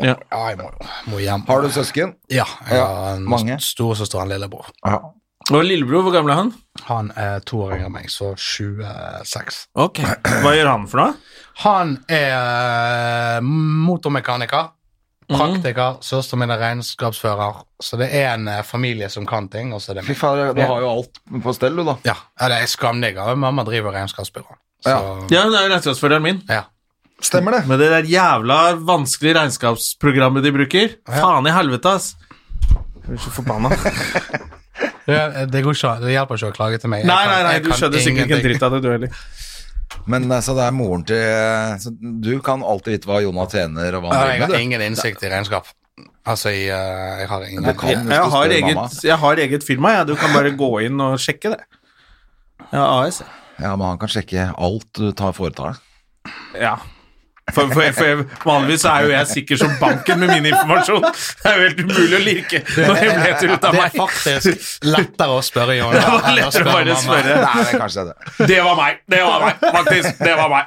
Ja. 0.00 0.16
Ja, 0.30 0.40
jeg 0.50 0.58
må, 0.58 0.70
må 1.10 1.18
hjem. 1.22 1.44
Har 1.48 1.62
du 1.62 1.68
søsken? 1.74 2.12
Ja, 2.30 2.44
jeg 2.70 2.78
har 2.82 3.16
en 3.16 3.24
mange? 3.30 3.56
storesøster 3.62 4.18
og 4.20 4.26
en 4.26 4.34
lillebror. 4.34 4.68
Ja. 4.86 4.98
Og 5.50 5.64
lillebror, 5.66 6.02
hvor 6.06 6.12
gammel 6.14 6.30
er 6.34 6.38
han? 6.38 6.50
Han 6.86 7.08
er 7.18 7.40
to 7.46 7.62
år 7.64 7.72
yngre 7.74 7.88
enn 7.88 7.94
meg, 7.96 8.10
så 8.12 8.32
26. 8.38 9.64
Ok. 9.82 9.98
Hva 10.44 10.52
gjør 10.54 10.68
han 10.70 10.84
for 10.90 11.00
noe? 11.02 11.14
Han 11.64 11.96
er 12.10 13.38
eh, 13.38 13.40
motormekaniker, 13.42 14.68
praktiker, 15.30 15.98
søsteren 16.04 16.42
min 16.42 16.50
er 16.54 16.60
regnskapsfører, 16.60 17.60
så 17.82 17.98
det 18.00 18.08
er 18.16 18.32
en 18.34 18.48
eh, 18.50 18.62
familie 18.66 19.08
som 19.12 19.26
kan 19.28 19.48
ting, 19.52 19.72
og 19.76 19.80
så 19.82 19.92
er 19.94 20.00
det 20.00 20.06
Fy 20.10 20.16
faen, 20.18 20.50
du 20.56 20.62
har 20.62 20.82
jo 20.84 20.90
alt 20.90 21.20
på 21.44 21.54
stell, 21.56 21.76
du 21.78 21.84
da. 21.86 21.96
Ja, 22.06 22.16
ja, 22.40 22.50
det 22.52 22.58
er 22.64 22.70
skamdigger. 22.72 23.32
Mamma 23.38 23.64
driver 23.68 23.94
regnskapsbyrå. 23.96 24.58
Så, 24.84 24.90
Ja, 24.94 25.00
det 25.28 25.38
er 25.44 25.68
regnskapsføreren 25.70 26.22
min. 26.26 26.42
ja. 26.50 26.66
Stemmer 27.20 27.52
det. 27.52 27.66
Med 27.68 27.76
det 27.82 27.90
der 27.92 28.06
jævla 28.08 28.54
vanskelige 28.80 29.34
regnskapsprogrammet 29.36 30.40
de 30.46 30.52
bruker. 30.56 30.94
Faen 31.04 31.44
i 31.44 31.52
helvete, 31.52 31.90
ass. 31.92 32.14
Jeg 32.70 33.04
blir 33.10 33.20
så 33.20 33.32
forbanna. 33.34 33.68
Det, 35.04 35.18
det, 35.52 35.60
går 35.66 35.76
ikke, 35.76 35.90
det 36.00 36.14
hjelper 36.14 36.40
ikke 36.40 36.48
å 36.48 36.56
klage 36.56 36.78
til 36.80 36.88
meg. 36.92 37.04
Nei, 37.04 37.18
nei, 37.28 37.42
nei, 37.44 37.58
du 37.60 37.68
skjønner 37.74 38.00
sikkert 38.00 38.24
ikke 38.24 38.38
en 38.38 38.46
dritt 38.46 38.64
av 38.64 38.72
det, 38.72 38.80
du 38.80 38.88
heller. 38.94 39.12
Men 40.06 40.28
altså, 40.30 40.52
så 40.52 40.56
det 40.58 40.64
er 40.68 40.74
moren 40.74 41.02
til 41.04 41.20
så 41.82 41.90
Du 42.24 42.30
kan 42.46 42.62
alltid 42.62 42.94
vite 42.96 43.08
hva 43.10 43.18
Jonah 43.24 43.46
tjener, 43.50 43.96
og 43.98 44.04
hva 44.04 44.12
han 44.14 44.20
Jeg 44.20 44.28
driver 44.28 44.30
har 44.30 44.48
Jeg 44.48 44.54
har 44.56 44.64
ingen 44.66 44.84
innsikt 44.86 45.22
i 45.26 45.30
regnskap. 45.32 45.66
Altså 46.30 46.52
i 46.54 46.62
eh, 46.68 47.20
Jeg 47.22 47.28
har 47.28 47.44
ingen 47.48 47.64
kan- 47.64 47.90
Jeg, 47.90 48.06
jeg, 48.08 48.30
har 48.36 48.54
eget, 48.56 49.02
jeg 49.04 49.18
har 49.24 49.42
eget 49.46 49.66
firma, 49.66 49.92
jeg. 49.98 50.06
Du 50.12 50.14
kan 50.16 50.32
bare 50.36 50.50
gå 50.56 50.70
inn 50.86 51.00
og 51.00 51.18
sjekke 51.18 51.52
det. 51.56 51.60
Ja, 52.72 52.84
AS. 53.02 53.22
Ja, 53.60 53.74
men 53.76 53.86
han 53.86 53.98
kan 54.00 54.08
sjekke 54.08 54.48
alt 54.56 54.88
du 54.96 55.10
tar 55.12 55.32
foretar 55.36 55.74
deg. 55.74 56.32
Ja. 56.62 56.76
For, 57.54 57.70
for, 57.72 57.92
for 57.96 58.08
jeg, 58.10 58.26
vanligvis 58.44 58.84
er 58.90 59.06
jo 59.06 59.12
jeg 59.14 59.30
sikker 59.30 59.60
som 59.60 59.72
banken 59.80 60.20
med 60.22 60.32
min 60.34 60.50
informasjon. 60.52 61.06
Det 61.10 61.50
er 61.50 61.56
jo 61.56 61.66
helt 61.68 61.80
umulig 61.84 62.18
å 62.18 62.22
lirke 62.24 62.62
noen 62.76 63.00
hemmeligheter 63.00 63.54
ut 63.54 63.64
av 63.70 63.76
Det 63.76 63.86
er 63.86 63.96
faktisk 63.96 64.68
lettere 64.86 65.38
å 65.38 65.40
spørre 65.44 65.78
Jon. 65.78 65.96
Det 65.96 66.04
det 66.04 66.98
det. 68.10 68.46
Det 68.52 68.60
var 68.66 68.78
meg. 68.78 69.02
Det 69.10 69.24
var 69.26 69.48
meg, 69.48 69.66
faktisk. 69.80 70.22
Det 70.22 70.36
var 70.38 70.54
meg. 70.54 70.64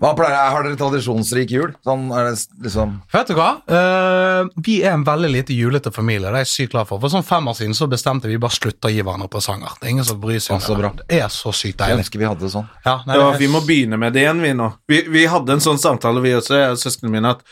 Hva 0.00 0.14
pleier, 0.16 0.36
har 0.54 0.64
dere 0.64 0.78
tradisjonsrik 0.80 1.50
jul? 1.52 1.72
Sånn 1.84 2.06
er 2.16 2.30
det 2.30 2.62
liksom 2.64 2.94
Vet 3.12 3.28
du 3.28 3.34
hva? 3.36 3.50
Uh, 3.68 4.48
vi 4.64 4.78
er 4.80 4.94
en 4.94 5.04
veldig 5.04 5.28
lite 5.34 5.56
julete 5.56 5.92
familie. 5.92 6.30
Det 6.30 6.40
er 6.40 6.46
jeg 6.46 6.52
sykt 6.54 6.72
glad 6.72 6.88
for. 6.88 7.02
For 7.02 7.12
sånn 7.12 7.26
fem 7.26 7.50
år 7.52 7.58
siden 7.58 7.76
så 7.76 7.88
bestemte 7.90 8.30
vi 8.30 8.38
bare 8.40 8.56
slutte 8.56 8.88
å 8.88 8.94
gi 8.94 9.02
hverandre 9.04 9.28
presanger. 9.32 9.74
Det 9.76 9.90
er 9.90 9.92
ingen 9.92 10.08
som 10.08 10.20
bryr 10.22 10.40
seg 10.40 10.56
om 10.56 10.80
det. 10.80 10.92
Det 11.10 11.18
er 11.20 11.34
så 11.34 11.52
sykt 11.56 11.84
Jeg 11.84 12.00
ønsker 12.00 12.22
vi 12.22 12.28
hadde 12.30 12.46
det 12.46 12.52
sånn. 12.54 12.68
Ja, 12.86 13.02
nei, 13.04 13.18
Ja, 13.18 13.26
det 13.34 13.42
vi 13.42 13.50
må 13.52 13.60
begynne 13.66 13.98
med 14.00 14.16
det 14.16 14.24
igjen, 14.24 14.40
vi 14.40 14.54
nå. 14.56 14.70
Vi, 14.88 15.02
vi 15.12 15.26
hadde 15.28 15.58
en 15.58 15.64
sånn 15.64 15.80
samtale, 15.82 16.22
vi 16.24 16.32
også, 16.38 16.56
jeg 16.56 16.78
og 16.78 16.80
søsknene 16.80 17.12
mine, 17.18 17.34
at, 17.36 17.44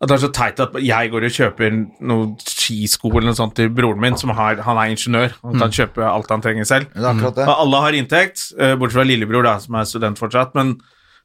at 0.00 0.08
det 0.08 0.16
er 0.16 0.24
så 0.24 0.32
teit 0.32 0.64
at 0.64 0.80
jeg 0.80 1.12
går 1.12 1.28
og 1.28 1.36
kjøper 1.36 1.76
noen 2.08 2.32
skisko 2.40 3.12
eller 3.12 3.34
noe 3.34 3.40
sånt 3.42 3.58
til 3.60 3.68
broren 3.68 4.00
min, 4.00 4.16
som 4.16 4.32
har, 4.38 4.64
han 4.64 4.80
er 4.80 4.94
ingeniør, 4.94 5.36
og 5.44 5.60
han 5.60 5.76
kjøper 5.76 6.08
alt 6.08 6.32
han 6.32 6.44
trenger 6.48 6.72
selv. 6.72 6.88
Det 6.96 7.04
er 7.12 7.36
det. 7.36 7.46
Alle 7.52 7.84
har 7.84 8.00
inntekt, 8.00 8.48
eh, 8.56 8.72
bortsett 8.80 9.02
fra 9.02 9.06
lillebror, 9.12 9.44
da, 9.44 9.58
som 9.60 9.76
er 9.76 9.92
student 9.92 10.24
fortsatt. 10.24 10.56
Men, 10.56 10.78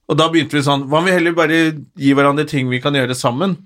og 0.07 0.19
da 0.19 0.27
begynte 0.31 0.55
vi 0.55 0.63
sånn 0.63 0.85
Hva 0.87 1.01
om 1.01 1.07
vi 1.07 1.15
heller 1.15 1.35
bare 1.35 1.57
gi 1.99 2.13
hverandre 2.15 2.47
ting 2.47 2.69
vi 2.71 2.79
kan 2.83 2.95
gjøre 2.95 3.15
sammen? 3.17 3.57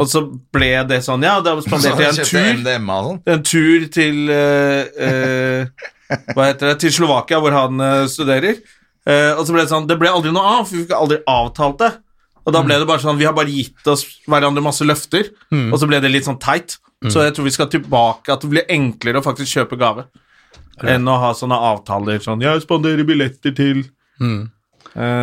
Og 0.00 0.08
så 0.08 0.22
ble 0.54 0.70
det 0.88 1.02
sånn, 1.04 1.24
ja, 1.26 1.38
da 1.44 1.54
spanderte 1.64 2.02
jeg 2.02 2.08
en 2.08 2.18
tur 2.18 2.24
sånn. 2.32 3.20
en 3.28 3.42
tur 3.44 3.86
til 3.92 4.32
uh, 4.32 4.82
uh, 4.96 5.86
Hva 6.32 6.48
heter 6.48 6.72
det? 6.72 6.76
Til 6.84 6.94
Slovakia, 6.96 7.40
hvor 7.44 7.56
han 7.56 7.80
uh, 7.80 8.04
studerer. 8.08 8.60
Og 9.08 9.40
så 9.48 9.54
ble 9.54 9.62
det 9.62 9.70
sånn 9.70 9.86
Det 9.88 9.96
ble 9.96 10.10
aldri 10.12 10.32
noe 10.34 10.44
av, 10.44 10.66
for 10.68 10.76
vi 10.76 10.82
fikk 10.84 10.92
aldri 10.96 11.16
avtalt 11.28 11.78
det. 11.80 11.90
Og 12.44 12.52
da 12.52 12.60
ble 12.64 12.76
det 12.80 12.88
bare 12.88 13.00
sånn 13.00 13.16
Vi 13.20 13.24
har 13.24 13.32
bare 13.36 13.52
gitt 13.52 13.88
oss 13.88 14.02
hverandre 14.28 14.60
masse 14.64 14.84
løfter, 14.84 15.30
og 15.56 15.76
så 15.80 15.88
ble 15.88 16.00
det 16.04 16.10
litt 16.12 16.28
sånn 16.28 16.40
teit. 16.42 16.76
Så 17.08 17.22
jeg 17.24 17.32
tror 17.36 17.46
vi 17.46 17.54
skal 17.54 17.70
tilbake, 17.72 18.34
at 18.34 18.42
det 18.42 18.50
blir 18.52 18.68
enklere 18.74 19.22
å 19.22 19.24
faktisk 19.24 19.54
kjøpe 19.54 19.78
gave. 19.80 20.04
Enn 20.84 21.08
å 21.08 21.16
ha 21.22 21.32
sånne 21.34 21.56
avtaler 21.70 22.20
sånn 22.22 22.44
Jeg 22.44 22.60
spanderer 22.66 23.06
billetter 23.08 23.54
til 23.56 23.86
Eh, 24.20 24.48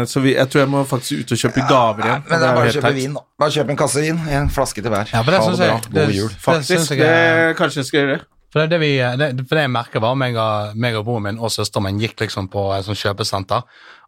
Så 0.08 0.22
vi, 0.24 0.34
jeg 0.36 0.48
tror 0.50 0.62
jeg 0.62 0.70
må 0.72 0.84
faktisk 0.88 1.20
ut 1.26 1.32
og 1.36 1.40
kjøpe 1.42 1.64
gaver 1.68 2.06
igjen. 2.06 2.22
Men 2.30 2.40
det 2.40 2.48
er 2.48 2.56
bare 2.56 2.70
å 2.70 2.76
kjøpe 2.76 2.86
teit. 2.88 2.96
vin, 2.96 3.14
da. 3.18 3.24
Bare 3.44 3.52
kjøp 3.52 3.70
en 3.74 3.80
kasse 3.82 4.04
vin. 4.06 4.22
En 4.38 4.48
flaske 4.50 4.82
til 4.82 4.92
hver. 4.94 5.10
Ja, 5.12 5.22
for 5.22 5.32
det 5.36 5.42
bra. 5.42 5.66
jeg- 5.66 5.82
det- 5.92 6.06
God 6.08 6.16
jul. 6.16 6.30
det 6.30 6.42
Faktisk. 6.46 6.90
jeg 6.90 7.00
Det, 7.00 7.08
er- 7.10 7.54
kanskje 7.60 7.78
jeg 7.82 7.86
skal 7.86 8.00
gjøre 8.00 8.14
det. 8.18 8.22
For 8.54 8.60
det, 8.62 8.70
det, 8.70 8.80
vi, 8.80 8.92
det, 9.20 9.48
for 9.50 9.56
det 9.60 9.64
jeg 9.66 9.72
merker 9.72 10.00
var 10.00 10.16
meg 10.16 10.36
og, 10.40 10.78
meg 10.80 10.96
og 10.96 11.04
broren 11.04 11.24
min 11.24 11.40
og 11.40 11.52
søsteren 11.52 11.84
min 11.84 12.00
gikk 12.00 12.16
liksom 12.24 12.48
på 12.48 12.72
et 12.78 12.86
sånt 12.86 12.98
kjøpesenter, 12.98 13.64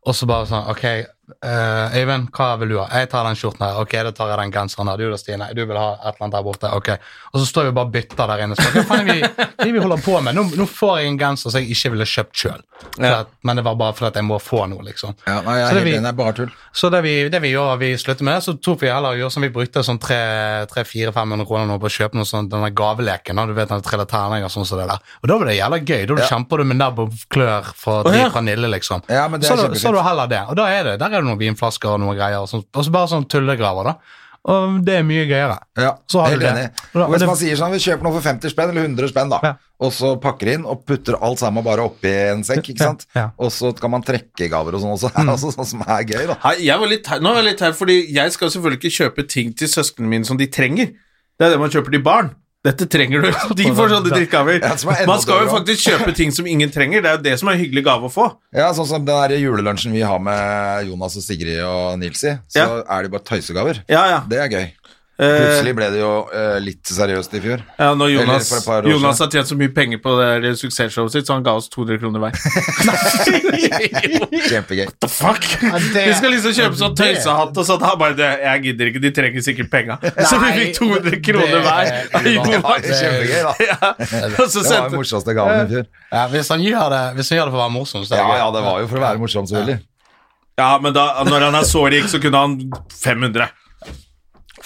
og 0.07 0.15
så 0.15 0.25
bare 0.25 0.45
sånn 0.47 0.69
Ok, 0.71 0.83
eh, 0.85 1.03
Øyvind, 1.43 2.29
hva 2.31 2.47
vil 2.59 2.69
du 2.71 2.77
ha? 2.79 2.85
Jeg 3.01 3.09
tar 3.11 3.25
den 3.27 3.35
skjorten 3.35 3.65
her. 3.65 3.79
Ok, 3.81 3.91
da 4.07 4.11
tar 4.15 4.29
jeg 4.31 4.37
den 4.39 4.51
genseren 4.55 4.87
her. 4.87 4.97
Du 5.01 5.09
da, 5.11 5.17
Stine. 5.19 5.49
Du 5.55 5.59
vil 5.67 5.75
ha 5.77 5.89
et 5.97 6.15
eller 6.15 6.23
annet 6.27 6.35
der 6.37 6.45
borte. 6.45 6.69
Ok. 6.73 6.89
Og 7.33 7.41
så 7.41 7.45
står 7.49 7.67
vi 7.67 7.73
bare 7.75 7.89
og 7.89 7.91
bytter 7.91 8.31
der 8.31 8.43
inne. 8.45 8.55
Så, 8.55 8.67
hva 8.71 8.83
faen 8.87 9.09
er 9.11 9.19
vi, 9.19 9.75
er 9.75 9.81
holder 9.83 10.03
på 10.05 10.21
med? 10.23 10.37
Nå, 10.37 10.45
nå 10.55 10.67
får 10.71 10.93
jeg 11.01 11.11
en 11.11 11.19
genser 11.19 11.51
som 11.51 11.59
jeg 11.61 11.75
ikke 11.75 11.91
ville 11.95 12.07
kjøpt 12.07 12.43
sjøl. 12.43 12.63
Men 13.43 13.59
det 13.59 13.65
var 13.67 13.75
bare 13.79 13.95
fordi 13.97 14.21
jeg 14.21 14.27
må 14.27 14.39
få 14.39 14.63
noe, 14.71 14.85
liksom. 14.87 15.17
Ja, 15.27 15.41
nei, 15.43 15.57
jeg 15.59 15.67
Så 15.67 15.75
det 15.79 15.83
vi- 15.83 15.95
det 15.97 16.05
er 16.11 16.17
bare 16.21 16.33
tull. 16.37 16.51
Så 16.73 16.91
det 16.93 17.03
vi, 17.03 17.15
det 17.29 17.41
vi 17.41 17.51
gjør, 17.51 17.77
vi 17.81 17.91
slutter 17.97 18.23
med 18.23 18.35
det, 18.37 18.43
så 18.47 18.55
tok 18.61 18.81
vi 18.81 18.87
heller 18.93 19.17
gjør 19.19 19.31
som 19.33 19.41
vi 19.43 19.49
brukte 19.49 19.83
sånn 19.83 19.99
300-400-500 19.99 21.47
kroner 21.49 21.67
nå 21.67 21.77
på 21.81 21.89
å 21.89 21.95
kjøpe 21.97 22.15
noe 22.19 22.27
sånn, 22.29 22.49
denne 22.51 22.71
gaveleken. 22.71 23.43
Du 23.47 23.53
vet 23.57 23.69
den 23.69 23.81
triller 23.85 24.05
terninger 24.09 24.47
sånn 24.53 24.65
som 24.65 24.79
det 24.79 24.87
der. 24.87 24.99
Og 25.23 25.27
da 25.31 25.37
var 25.37 25.45
det 25.51 25.57
jævla 25.59 25.79
gøy. 25.83 26.07
Da 26.07 26.21
Ja. 26.21 26.27
kjemper 26.31 26.57
du 26.57 26.63
med 26.63 26.77
nebb 26.77 26.99
og 26.99 27.11
klør 27.29 27.63
for 27.75 28.03
Å, 28.03 28.13
ja. 28.15 28.29
Nille, 28.47 28.69
liksom. 28.69 29.01
Ja, 29.09 29.27
så, 29.41 29.55
da- 29.57 29.73
så 29.75 29.91
du 29.91 29.99
heller 30.01 30.27
det. 30.27 30.41
Og 30.47 30.55
da 30.55 30.65
er 30.69 30.83
det, 30.83 30.99
der 30.99 31.11
er 31.16 31.16
det 31.21 31.27
noen 31.29 31.39
vinflasker 31.41 31.89
og 31.95 31.99
noen 32.03 32.17
greier. 32.17 32.39
Og, 32.43 32.49
sånn, 32.51 32.63
og 32.73 32.85
så 32.87 32.93
bare 32.93 33.11
sånn 33.11 33.27
tullegraver, 33.29 33.91
da. 33.91 33.97
Og 34.47 34.77
det 34.87 34.93
er 35.01 35.03
mye 35.03 35.25
gøyere. 35.27 35.57
Ja, 35.75 35.89
Så 36.07 36.21
har 36.23 36.29
helt 36.31 36.39
det. 36.45 36.51
enig. 36.53 36.67
Og 36.95 37.09
hvis 37.11 37.25
man 37.27 37.35
sier 37.35 37.57
sånn, 37.59 37.73
vi 37.75 37.81
kjøper 37.83 38.05
noe 38.07 38.13
for 38.15 38.23
50 38.23 38.53
spenn 38.53 38.69
eller 38.71 38.85
100 38.87 39.09
spenn, 39.11 39.29
da, 39.33 39.39
Ja. 39.43 39.51
og 39.83 39.91
så 39.91 40.13
pakker 40.23 40.53
inn 40.53 40.63
og 40.65 40.85
putter 40.87 41.17
alt 41.21 41.41
sammen 41.41 41.65
bare 41.65 41.83
oppi 41.83 42.07
en 42.31 42.43
sekk, 42.47 42.69
ikke 42.71 42.79
sant? 42.85 43.03
ja. 43.13 43.25
Og 43.43 43.51
så 43.51 43.73
kan 43.75 43.91
man 43.91 44.05
trekke 44.07 44.47
gaver 44.49 44.77
og 44.77 44.81
sånn 44.85 44.95
også. 44.95 45.11
mm. 45.17 45.29
altså, 45.33 45.51
sånn 45.51 45.67
som 45.73 45.81
er 45.83 46.05
gøy, 46.07 46.27
da. 46.31 46.37
Hei, 46.45 46.55
jeg 46.63 46.79
var 46.79 46.87
litt, 46.87 47.09
nå 47.19 47.33
er 47.33 47.41
jeg 47.41 47.47
litt 47.49 47.59
her, 47.67 47.73
fordi 47.73 47.97
jeg 48.15 48.31
skal 48.37 48.49
selvfølgelig 48.55 48.79
ikke 48.85 48.97
kjøpe 49.03 49.27
ting 49.27 49.51
til 49.53 49.67
søsknene 49.67 50.07
mine 50.15 50.23
som 50.25 50.37
de 50.39 50.47
trenger. 50.47 50.93
Det 51.37 51.45
er 51.45 51.49
det 51.51 51.59
man 51.59 51.69
kjøper 51.73 51.91
til 51.97 52.01
barn. 52.07 52.31
Dette 52.65 52.87
trenger 52.89 53.21
du. 53.21 53.27
De 53.59 53.67
får 53.77 53.91
sånne 53.93 54.11
er 54.91 55.03
enda 55.03 55.05
Man 55.11 55.21
skal 55.23 55.43
jo 55.45 55.51
faktisk 55.53 55.85
kjøpe 55.87 56.13
ting 56.17 56.33
som 56.35 56.47
ingen 56.49 56.71
trenger. 56.73 57.03
Det 57.05 57.11
er 57.11 57.19
jo 57.19 57.23
det 57.27 57.35
som 57.39 57.51
er 57.51 57.57
en 57.57 57.61
hyggelig 57.61 57.83
gave 57.85 58.09
å 58.09 58.11
få. 58.11 58.25
Ja, 58.55 58.71
sånn 58.75 58.89
som 58.89 59.05
den 59.05 59.13
der 59.13 59.37
julelunsjen 59.39 59.93
vi 59.95 60.01
har 60.03 60.19
med 60.23 60.89
Jonas 60.89 61.15
og 61.19 61.23
Sigrid 61.23 61.61
og 61.63 61.99
Nils 62.01 62.23
i, 62.25 62.33
så 62.51 62.63
Ja. 62.65 62.83
er 62.97 63.03
det 63.07 63.13
bare 63.13 63.23
tøysegaver. 63.29 63.83
Ja, 63.87 64.03
ja. 64.09 64.19
Det 64.27 64.41
er 64.41 64.49
gøy. 64.51 64.67
Eh, 65.17 65.25
Plutselig 65.33 65.71
ble 65.73 65.85
det 65.89 65.97
jo 65.97 66.09
uh, 66.29 66.59
litt 66.61 66.85
seriøst 66.93 67.31
i 67.33 67.39
fjor. 67.41 67.61
ja 67.79 67.87
når 67.97 68.11
Jonas, 68.13 68.51
Jonas 68.85 69.17
har 69.23 69.31
tjent 69.33 69.49
så 69.49 69.55
mye 69.57 69.71
penger 69.73 69.97
på 70.03 70.11
det 70.19 70.27
det 70.43 70.51
suksessshowet 70.59 71.15
sitt, 71.15 71.25
så 71.25 71.33
han 71.33 71.41
ga 71.47 71.55
oss 71.57 71.65
200 71.73 71.97
kroner 72.03 72.21
hver. 72.21 72.37
Kjempegøy. 73.57 74.85
What 74.85 74.99
The 75.01 75.09
fuck? 75.09 75.47
Vi 75.95 76.13
skal 76.19 76.31
liksom 76.35 76.53
kjøpe 76.57 76.77
sånn 76.79 76.95
tøysehatt 76.99 77.57
og 77.57 77.65
sånn. 77.67 77.81
Han 77.87 77.97
bare 78.01 78.17
det, 78.19 78.29
Jeg 78.43 78.63
gidder 78.67 78.91
ikke, 78.91 79.01
de 79.07 79.11
trenger 79.17 79.45
sikkert 79.47 79.71
penga. 79.73 79.97
Så 80.29 80.37
vi 80.43 80.53
fikk 80.59 80.77
200 80.79 81.21
kroner 81.25 81.65
hver. 81.65 81.91
det- 82.13 82.37
Det 82.87 83.01
kjempegøy, 83.01 83.41
da. 83.41 83.53
Ja. 83.67 83.93
Det 83.97 84.37
var 84.37 84.89
den 84.89 84.97
morsomste 84.99 85.33
gaven 85.37 85.65
i 85.65 85.69
fjor. 85.73 85.85
Ja, 86.13 86.25
hvis 86.31 86.49
han 86.53 86.61
gjør 86.65 86.89
det, 86.93 87.03
hvis 87.17 87.29
han 87.33 87.39
gjør 87.41 87.49
det 87.49 87.53
for 87.57 87.59
å 87.59 87.65
være 87.65 87.75
morsom, 87.77 88.05
så 88.05 88.13
er 88.13 88.17
det 88.17 88.23
Ja, 88.23 88.27
gøy. 88.29 88.37
ja, 88.43 88.49
det 88.57 88.65
var 88.69 88.81
jo 88.83 88.87
for 88.93 88.97
å 89.01 89.05
være 89.07 89.23
morsom, 89.25 89.47
selvfølgelig. 89.49 89.79
Ja, 90.57 90.69
men 90.81 90.93
da, 90.93 91.07
når 91.25 91.47
han 91.49 91.55
er 91.59 91.65
så 91.69 91.83
rik, 91.89 92.05
så 92.09 92.21
kunne 92.21 92.37
han 92.45 92.59
500. 93.01 93.49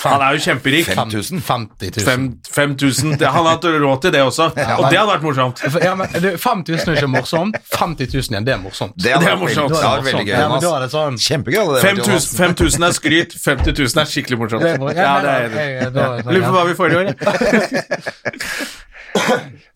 Han 0.02 0.22
er 0.24 0.32
jo 0.38 0.42
kjemperik. 0.46 0.86
5000. 0.88 1.42
50 1.44 1.92
000. 1.98 2.06
Fem- 2.06 2.39
5000. 2.48 3.20
Han 3.22 3.46
har 3.46 3.52
hatt 3.58 3.66
råd 3.66 4.02
til 4.02 4.12
det 4.16 4.22
også, 4.24 4.44
og 4.50 4.56
det 4.56 4.66
hadde 4.98 5.08
vært 5.12 5.22
morsomt. 5.26 5.60
Ja, 5.84 5.96
5000 6.39 6.89
er 6.94 6.98
ikke 7.02 7.10
morsomt. 7.12 7.56
50 7.76 8.08
000 8.14 8.22
igjen, 8.32 8.46
det 8.48 8.54
er 8.56 8.62
morsomt. 8.64 8.94
Det, 8.96 9.04
Det 9.20 9.28
er 9.32 9.36
morsomt. 9.42 9.70
Det 9.76 9.82
vært 9.84 10.04
veldig 10.08 10.26
gøy, 10.26 10.32
Ja, 10.38 10.48
men 10.50 10.60
da 10.64 10.70
er 10.78 10.82
det 10.86 10.92
sånn 10.96 11.16
Kjempegøy 11.22 11.60
hadde 11.60 11.74
det 11.76 11.82
vært, 12.08 12.28
5000 12.39 12.84
er 12.88 12.92
skryt, 12.98 13.32
50 13.44 13.72
000 13.82 13.86
er 14.06 14.10
skikkelig 14.16 14.38
morsomt. 14.42 14.62
Det 14.64 14.72
er. 14.72 14.76
Ja, 14.96 15.02
Ja, 15.02 15.06
det 15.22 15.30
er 15.68 15.89
da- 15.92 16.22
Lurer 16.32 16.48
på 16.48 16.54
hva 16.56 16.64
vi 16.72 16.76
får 16.80 16.88
i 16.92 16.94
år. 17.02 17.06
jeg. 17.12 17.18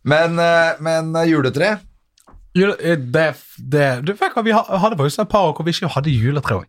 Men, 0.06 0.40
eh, 0.40 0.72
men 0.80 1.16
eh, 1.16 1.24
juletre 1.32 1.78
Jule, 2.56 2.76
eh, 2.80 2.98
det, 2.98 3.34
det, 3.58 3.88
du 4.06 4.14
vet 4.14 4.34
hva, 4.36 4.44
Vi 4.46 4.54
hadde 4.54 4.98
faktisk 5.00 5.20
et 5.26 5.32
par 5.32 5.48
år 5.50 5.56
hvor 5.58 5.66
vi 5.68 5.74
ikke 5.76 5.90
hadde 5.92 6.14
juletre 6.14 6.56
òg. 6.62 6.66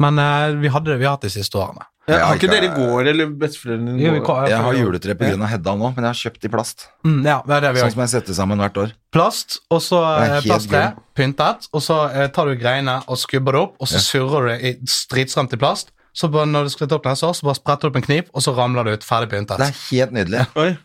Men 0.00 0.14
vi 0.62 0.68
hadde 0.72 0.88
det 0.94 0.98
vi 1.02 1.04
har 1.04 1.12
hatt 1.18 1.26
de 1.26 1.32
siste 1.34 1.58
årene. 1.60 1.84
Ja, 2.08 2.24
har 2.26 2.36
ikke 2.40 2.48
dere 2.50 2.70
gård, 2.74 3.06
eller 3.06 3.26
besteforeldrene 3.38 3.98
dine? 3.98 4.20
kan- 4.24 4.48
Jeg 4.48 4.58
har 4.58 4.72
juletre 4.74 5.14
på 5.14 5.28
grunn 5.28 5.42
av 5.42 5.48
Hedda 5.48 5.74
nå, 5.76 5.90
men 5.94 6.04
jeg 6.04 6.10
har 6.10 6.18
kjøpt 6.30 6.44
i 6.44 6.48
plast. 6.48 6.86
Mm, 7.04 7.24
ja, 7.24 7.42
det 7.46 7.54
er 7.56 7.60
det 7.60 7.74
vi 7.74 7.80
Sånn 7.80 7.92
som 7.92 8.00
jeg 8.00 8.08
setter 8.14 8.34
sammen 8.34 8.58
hvert 8.58 8.74
år. 8.82 8.92
Plast, 9.12 9.58
og 9.70 9.80
så 9.80 10.00
Det 10.18 10.30
eh, 10.30 10.40
plasttre, 10.48 10.96
pyntet, 11.14 11.68
og 11.72 11.80
så 11.82 11.98
eh, 12.14 12.26
tar 12.28 12.46
du 12.46 12.56
greiene 12.56 13.02
og 13.06 13.16
skubber 13.18 13.52
det 13.52 13.60
opp, 13.60 13.76
og 13.80 13.86
så 13.86 14.00
surrer 14.00 14.40
du 14.40 14.48
det 14.48 14.60
i 14.64 14.86
stritstramt 14.86 15.52
i 15.52 15.56
plast. 15.56 15.90
Så 16.12 16.28
bare, 16.32 16.46
når 16.46 16.64
du 16.64 16.70
skal 16.70 16.88
ta 16.88 16.96
opp 16.96 17.04
neste 17.04 17.22
år, 17.28 17.34
så 17.38 17.42
bare 17.46 17.54
spretter 17.60 17.82
du 17.82 17.88
opp 17.92 17.96
en 17.96 18.02
kniv, 18.02 18.24
og 18.34 18.42
så 18.42 18.56
ramler 18.56 18.84
det 18.84 18.92
ut 18.98 19.04
ferdig 19.06 19.28
pyntet. 19.30 19.58
Det 19.58 19.68
er 19.68 19.78
helt 19.94 20.12
nydelig. 20.12 20.46
Oi. 20.56 20.78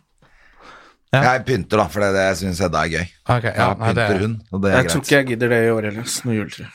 Ja. 1.13 1.21
Jeg 1.23 1.45
pynter, 1.47 1.77
da, 1.79 1.87
for 1.87 2.01
det, 2.01 2.11
det 2.13 2.37
syns 2.37 2.59
Hedda 2.59 2.83
er 2.83 2.89
gøy. 2.91 3.07
Okay, 3.25 3.53
ja, 3.55 3.69
Ja, 3.69 3.73
nei, 3.79 3.93
det- 3.93 4.07
pynter 4.09 4.19
hun, 4.21 4.41
og 4.51 4.61
det 4.61 4.71
er 4.73 4.75
Jeg 4.83 4.89
tror 4.91 5.01
ikke 5.01 5.15
jeg 5.15 5.27
gidder 5.27 5.49
det 5.49 5.59
i 5.65 5.69
år 5.71 5.81
heller. 5.89 6.03
Noe 6.25 6.35
juletre. 6.35 6.67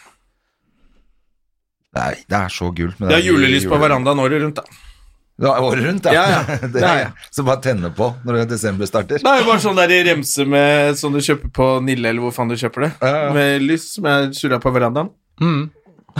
Er, 1.97 2.21
det 2.31 2.39
er 2.39 2.53
så 2.55 2.71
gult. 2.71 3.01
Det 3.03 3.17
er 3.17 3.25
julelys 3.25 3.67
på 3.67 3.79
verandaen 3.81 4.23
året 4.23 4.43
rundt, 4.45 4.61
da. 4.61 4.87
Ja, 5.41 5.55
året 5.65 5.83
rundt, 5.87 6.05
ja. 6.07 6.13
Ja, 6.13 6.25
ja. 6.31 6.57
det 6.75 6.83
Ja, 6.83 6.93
er, 6.93 7.01
ja. 7.01 7.11
Så 7.33 7.43
bare 7.47 7.63
tenne 7.65 7.91
på 7.97 8.11
når 8.29 8.45
desember 8.51 8.87
starter. 8.87 9.23
Det 9.25 9.27
er 9.31 9.43
jo 9.43 9.49
bare 9.49 9.63
sånn 9.65 9.79
der 9.81 9.95
remse 10.11 10.45
med 10.47 10.99
som 11.01 11.15
du 11.17 11.21
kjøper 11.25 11.51
på 11.57 11.69
Nille, 11.85 12.13
eller 12.13 12.27
hvor 12.27 12.35
faen 12.37 12.53
du 12.53 12.59
kjøper 12.61 12.87
det. 12.87 12.91
Ja, 13.01 13.13
ja. 13.25 13.31
Med 13.35 13.65
lys 13.65 13.89
som 13.97 14.09
er 14.11 14.31
surra 14.37 14.61
på 14.63 14.73
verandaen. 14.75 15.11
Mm. 15.41 15.71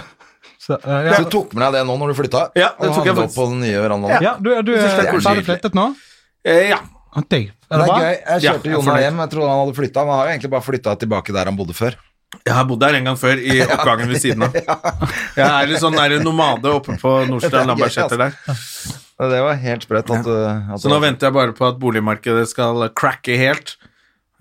Så, 0.65 0.79
eh, 0.81 1.03
ja. 1.11 1.19
Så 1.19 1.29
du 1.29 1.35
tok 1.37 1.53
med 1.55 1.67
deg 1.67 1.79
det 1.79 1.85
nå 1.87 1.99
når 2.01 2.15
du 2.15 2.19
flytta? 2.23 2.47
Ja, 2.59 2.73
det 2.81 2.91
tok 2.97 3.11
jeg 3.11 3.19
faktisk. 3.21 3.37
på 3.37 3.51
den 3.53 3.63
nye 3.67 3.85
verandaen? 3.85 4.25
ja, 4.25 4.35
du, 4.41 4.51
du 4.65 4.73
det 4.73 4.81
er 4.89 5.13
er 5.13 5.23
ferdig 5.23 5.47
flyttet 5.53 5.77
nå? 5.79 5.91
Eh, 6.43 6.71
ja. 6.73 6.81
Ah. 7.11 7.23
Er 7.27 7.27
Det 7.27 7.47
er 7.77 7.89
gøy. 7.91 8.15
Jeg 8.15 8.43
kjørte 8.45 8.71
ja, 8.71 8.77
Jonna 8.77 9.01
hjem. 9.03 9.21
Jeg 9.25 9.31
trodde 9.35 9.51
han 9.51 9.61
hadde 9.65 9.75
flytta, 9.77 10.03
men 10.07 10.15
han 10.15 10.21
har 10.21 10.29
jo 10.29 10.35
egentlig 10.37 10.51
bare 10.53 10.67
flytta 10.67 10.95
tilbake 11.03 11.35
der 11.35 11.51
han 11.51 11.59
bodde 11.59 11.75
før. 11.77 11.97
Jeg 12.47 12.55
har 12.55 12.65
bodd 12.69 12.81
der 12.81 12.97
en 13.01 13.09
gang 13.11 13.19
før, 13.19 13.41
i 13.43 13.59
oppgangen 13.67 14.09
ved 14.11 14.21
siden 14.23 14.45
av. 14.47 14.55
Jeg 15.41 15.45
er 15.47 15.69
litt 15.71 15.83
sånn 15.83 15.97
der 15.99 16.15
nomade 16.23 16.71
oppe 16.73 16.95
på 17.01 17.15
Nordstrand 17.29 17.69
Lambertseter 17.73 18.21
der. 18.21 18.37
Det 19.21 19.41
var 19.45 19.59
helt 19.61 19.85
sprøtt. 19.85 20.11
At, 20.15 20.29
at 20.31 20.81
Så 20.81 20.89
nå 20.89 20.97
venter 21.03 21.29
jeg 21.29 21.37
bare 21.37 21.53
på 21.57 21.67
at 21.69 21.77
boligmarkedet 21.83 22.47
skal 22.49 22.87
cracke 22.97 23.35
helt, 23.37 23.75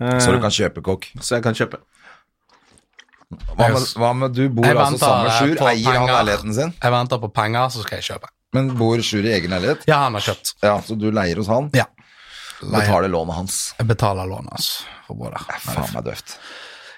eh, 0.00 0.16
Så 0.24 0.32
du 0.32 0.38
kan 0.40 0.54
kjøpe 0.54 0.80
kokk. 0.86 1.10
så 1.20 1.36
jeg 1.36 1.44
kan 1.44 1.58
kjøpe. 1.58 1.82
Hva 3.30 3.68
med, 3.74 3.84
hva 4.00 4.08
med 4.16 4.32
du 4.34 4.48
bor 4.50 4.64
Jeg 4.66 4.74
altså 4.74 4.98
sammen 5.04 5.26
med 5.26 5.34
eh, 5.34 5.42
Sjur? 5.42 5.60
Eier 5.70 5.98
han 6.00 6.08
leiligheten 6.10 6.54
sin? 6.56 6.72
Jeg 6.80 6.94
venter 6.96 7.20
på 7.22 7.28
penger, 7.34 7.68
så 7.74 7.84
skal 7.84 8.00
jeg 8.00 8.08
kjøpe. 8.08 8.30
Men 8.56 8.72
bor 8.80 9.02
Sjur 9.06 9.26
i 9.28 9.34
egen 9.36 9.52
leilighet? 9.54 9.84
Ja, 9.90 10.00
han 10.06 10.16
har 10.18 10.24
kjøpt. 10.30 10.54
Ja, 10.64 10.72
Så 10.86 10.96
du 10.98 11.10
leier 11.14 11.38
hos 11.38 11.50
han? 11.52 11.68
Ja. 11.76 11.86
Betaler 12.60 13.08
lånet 13.12 13.36
hans? 13.38 13.60
Jeg 13.78 13.86
betaler 13.92 14.26
lånet 14.28 14.56
hans. 14.56 14.72
For 15.06 15.20
både. 15.20 15.38
Faen 15.62 15.94
meg 15.94 16.08
døvt. 16.08 16.34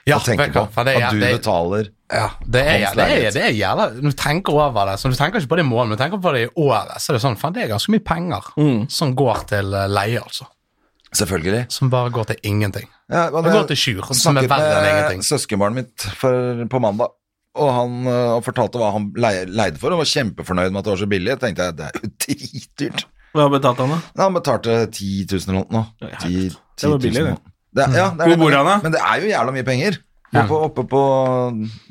Ja, 0.07 0.17
Å 0.19 0.25
tenke 0.27 0.49
på 0.51 0.85
det 0.85 0.97
er- 0.97 1.03
at 1.07 1.13
du 1.13 1.21
det 1.21 1.29
er- 1.31 1.39
betaler 1.39 1.89
Ja, 2.13 2.29
det 2.45 2.61
er, 2.67 2.85
Hans 2.87 2.97
det 2.97 3.03
er, 3.05 3.09
leilighet. 3.09 3.33
det 3.35 3.43
er 3.43 3.53
jævla 3.55 3.85
Når 4.03 4.11
du 4.11 4.17
tenker 4.19 4.53
over 4.53 4.87
det, 4.91 4.97
så 4.99 5.09
du 5.11 5.15
tenker 5.17 5.39
ikke 5.41 5.49
på 5.53 5.57
det 5.57 5.65
i 5.65 5.69
måneden, 5.69 5.89
men 5.89 5.97
du 5.99 6.03
tenker 6.05 6.21
på 6.21 6.33
det 6.35 6.43
i 6.43 6.51
året, 6.61 6.97
så 6.99 7.11
er 7.11 7.19
det 7.19 7.23
sånn, 7.23 7.39
faen, 7.39 7.53
det 7.55 7.63
er 7.65 7.69
ganske 7.75 7.89
mye 7.95 8.05
penger 8.05 8.43
Mm. 8.59 8.91
som 8.91 9.15
går 9.15 9.47
til 9.47 9.75
eh, 9.75 9.87
leie, 9.89 10.19
altså. 10.21 10.47
Selvfølgelig. 11.15 11.67
Som 11.71 11.91
bare 11.91 12.11
går 12.11 12.25
til 12.27 12.37
ingenting. 12.43 12.89
Ja, 13.11 13.29
men 13.31 13.45
Det 13.45 13.53
jeg 13.53 13.61
går 13.63 13.67
til 13.69 13.77
sjur, 13.77 14.15
som 14.15 14.37
er 14.37 14.43
snakket 14.43 14.49
verre 14.49 14.77
enn 14.77 14.83
med 14.83 14.93
ingenting. 14.93 15.23
søskenbarnet 15.23 15.75
mitt 15.75 16.03
for, 16.17 16.65
på 16.67 16.81
mandag, 16.81 17.09
og 17.55 17.73
han 17.75 18.07
og 18.09 18.45
fortalte 18.45 18.81
hva 18.81 18.93
han 18.93 19.13
leie, 19.15 19.45
leide 19.47 19.77
for, 19.79 19.93
og 19.93 19.99
var 19.99 20.05
kjempefornøyd 20.09 20.73
med 20.73 20.79
at 20.79 20.85
det 20.85 20.93
var 20.95 21.03
så 21.07 21.09
billig. 21.09 21.29
Jeg 21.29 21.41
tenkte 21.41 21.67
jeg, 21.69 21.77
det 21.77 21.85
er 21.85 21.93
jo 22.01 22.11
dritdyrt. 22.25 23.05
Hva 23.35 23.49
betalte 23.53 23.77
han, 23.87 23.91
da? 24.17 24.23
Han 24.25 24.35
betalte 24.35 24.91
10 24.91 25.27
000 25.31 25.49
eller 25.49 25.67
noe. 25.71 25.87
Ja, 26.01 26.17
10, 26.21 26.57
Det 26.81 26.91
var 26.91 26.99
billig, 26.99 27.25
det. 27.29 27.39
Det, 27.75 27.85
er- 27.89 27.97
ja, 27.97 28.09
det 28.17 28.27
Hvor 28.29 28.37
bor 28.37 28.51
men- 28.51 28.59
han, 28.59 28.67
da? 28.67 28.79
Men 28.83 28.93
det 28.93 29.01
er 29.01 29.21
jo 29.23 29.31
jævla 29.33 29.53
mye 29.59 29.65
penger. 29.65 29.99
Oppe, 30.33 30.57
oppe 30.65 30.83
på, 30.89 31.01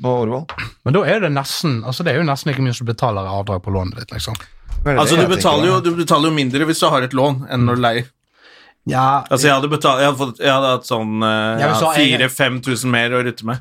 på 0.02 0.08
Årvoll. 0.24 0.46
Men 0.84 0.94
da 0.96 1.02
er 1.06 1.20
det 1.22 1.28
nesten 1.30 1.76
altså 1.86 2.02
det 2.02 2.10
er 2.14 2.18
jo 2.18 2.24
nesten 2.26 2.50
ikke 2.50 2.64
mye 2.66 2.74
som 2.74 2.88
betaler 2.88 3.28
avdrag 3.30 3.60
på 3.62 3.70
lånet 3.74 4.00
ditt, 4.00 4.10
liksom. 4.16 4.34
Altså, 4.82 5.14
du 5.20 5.28
betaler, 5.30 5.68
jo, 5.68 5.76
du 5.84 5.92
betaler 5.94 6.26
jo 6.32 6.34
mindre 6.34 6.66
hvis 6.66 6.80
du 6.82 6.88
har 6.90 7.02
et 7.06 7.14
lån, 7.14 7.44
enn 7.54 7.62
når 7.68 7.78
du 7.78 7.82
leier. 7.84 8.08
Ja, 8.90 9.22
Altså, 9.30 9.46
jeg 9.46 9.54
hadde, 9.54 9.68
betalt, 9.70 10.00
jeg 10.02 10.08
hadde, 10.10 10.18
fått, 10.18 10.40
jeg 10.42 10.50
hadde 10.50 10.70
hatt 10.72 10.88
sånn 10.88 11.22
eh, 11.22 11.60
Ja, 11.62 11.68
ja, 11.68 11.74
har 11.78 11.98
egen- 12.02 12.24
4000-5000 12.26 12.90
mer 12.90 13.14
å 13.14 13.20
rutte 13.22 13.46
med 13.46 13.60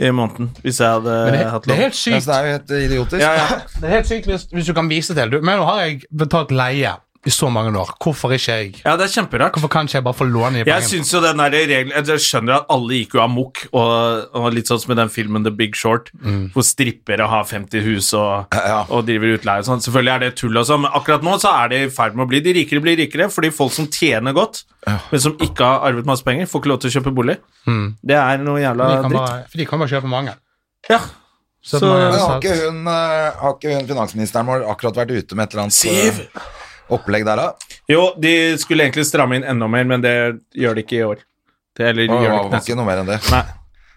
i 0.00 0.08
måneden 0.16 0.48
hvis 0.64 0.78
jeg 0.80 0.88
hadde 0.94 1.16
det, 1.34 1.42
hatt 1.52 1.66
det 1.66 1.74
er 1.74 1.76
lån. 1.76 1.82
helt 1.84 1.98
sykt. 2.00 2.14
Ja, 2.16 2.20
det 2.24 2.36
er 2.38 2.46
jo 2.46 2.52
helt 2.54 2.72
idiotisk. 2.86 3.20
Ja, 3.20 3.32
ja. 3.36 3.58
Det 3.82 3.84
er 3.84 3.94
helt 3.98 4.08
sykt 4.08 4.30
hvis, 4.32 4.46
hvis 4.56 4.70
du 4.70 4.72
kan 4.78 4.88
vise 4.88 5.12
til. 5.18 5.28
Du, 5.34 5.42
men 5.44 5.60
nå 5.60 5.66
har 5.68 5.82
jeg 5.84 6.00
betalt 6.24 6.56
leie 6.56 6.94
i 7.26 7.30
så 7.34 7.48
mange 7.50 7.72
år. 7.76 7.90
Hvorfor 8.00 8.30
ikke 8.36 8.54
jeg? 8.54 8.68
ja, 8.84 8.94
det 8.96 9.04
er 9.08 9.12
kjemperart. 9.16 9.52
Hvorfor 9.56 9.68
kan 9.72 9.86
ikke 9.88 9.96
jeg 9.98 10.04
bare 10.06 10.14
få 10.14 10.26
låne 10.30 10.62
de 10.64 10.70
Jeg 10.70 10.82
synes 10.86 11.10
jo 11.12 11.20
den 11.20 11.36
der 11.42 11.50
regelen 11.50 12.06
Jeg 12.06 12.20
skjønner 12.22 12.60
at 12.60 12.66
alle 12.70 13.00
gikk 13.00 13.16
jo 13.18 13.22
amok, 13.24 13.64
og, 13.72 14.28
og 14.38 14.46
litt 14.54 14.70
sånn 14.70 14.78
som 14.80 14.92
i 14.94 14.98
den 15.00 15.10
filmen 15.10 15.42
The 15.44 15.50
Big 15.50 15.74
Short, 15.74 16.10
hvor 16.54 16.62
strippere 16.66 17.26
har 17.28 17.44
50 17.44 17.82
hus 17.88 18.12
og, 18.14 18.46
Ja. 18.54 18.84
og 18.88 19.04
driver 19.08 19.34
utleie 19.36 19.58
og 19.64 19.68
sånn. 19.68 19.82
Selvfølgelig 19.82 20.14
er 20.14 20.24
det 20.26 20.32
tull 20.38 20.56
og 20.56 20.66
sånn, 20.70 20.82
men 20.86 20.90
akkurat 20.94 21.22
nå 21.26 21.34
så 21.42 21.52
er 21.64 21.68
det 21.74 21.82
i 21.86 21.90
ferd 21.90 22.14
med 22.14 22.26
å 22.26 22.30
bli 22.30 22.40
De 22.46 22.52
rikere 22.60 22.80
blir 22.80 22.96
rikere, 22.96 23.28
fordi 23.28 23.50
folk 23.50 23.72
som 23.74 23.86
tjener 23.90 24.32
godt, 24.36 24.62
men 24.86 25.20
som 25.20 25.34
ikke 25.42 25.64
har 25.66 25.82
arvet 25.90 26.06
masse 26.06 26.22
penger, 26.22 26.46
får 26.46 26.60
ikke 26.62 26.70
lov 26.72 26.80
til 26.84 26.90
å 26.90 26.94
kjøpe 27.00 27.14
bolig. 27.16 27.38
Det 28.06 28.14
er 28.22 28.38
noe 28.38 28.60
jævla 28.62 28.86
de 28.94 28.98
dritt. 29.08 29.12
bare, 29.18 29.44
for 29.50 29.58
de 29.58 29.66
kan 29.66 29.78
bare 29.82 29.88
kjøpe 29.96 30.10
mange. 30.12 30.34
Ja. 30.88 31.00
Så, 31.66 31.80
Så- 31.80 31.86
Men 31.90 32.12
har 32.14 32.38
ikke, 32.38 32.54
hun, 32.70 32.84
øh, 32.86 33.32
har 33.40 33.54
ikke 33.56 33.72
hun 33.74 33.86
finansministeren 33.88 34.46
vår 34.46 34.68
akkurat 34.70 34.94
vært 35.00 35.10
ute 35.18 35.34
med 35.34 35.48
et 35.48 35.54
eller 35.54 35.62
annet 35.64 35.74
Siv! 35.74 36.20
Opplegg 36.92 37.24
der, 37.26 37.36
da? 37.36 37.78
Jo, 37.90 38.12
de 38.20 38.32
skulle 38.62 38.84
egentlig 38.86 39.06
stramme 39.08 39.38
inn 39.40 39.44
enda 39.46 39.68
mer, 39.70 39.84
men 39.84 40.02
det 40.04 40.14
gjør 40.54 40.74
de 40.78 40.84
ikke 40.86 40.98
i 41.00 41.04
år. 41.06 41.22
Det, 41.76 41.90
eller 41.90 42.06
Åh, 42.08 42.22
gjør 42.22 42.30
det 42.30 42.30
var, 42.36 42.44
ikke 42.46 42.54
var 42.56 42.64
ikke 42.66 42.78
noe 42.78 42.86
mer 42.88 43.02
enn 43.02 43.10
det. 43.10 43.18
Nei. 43.32 43.42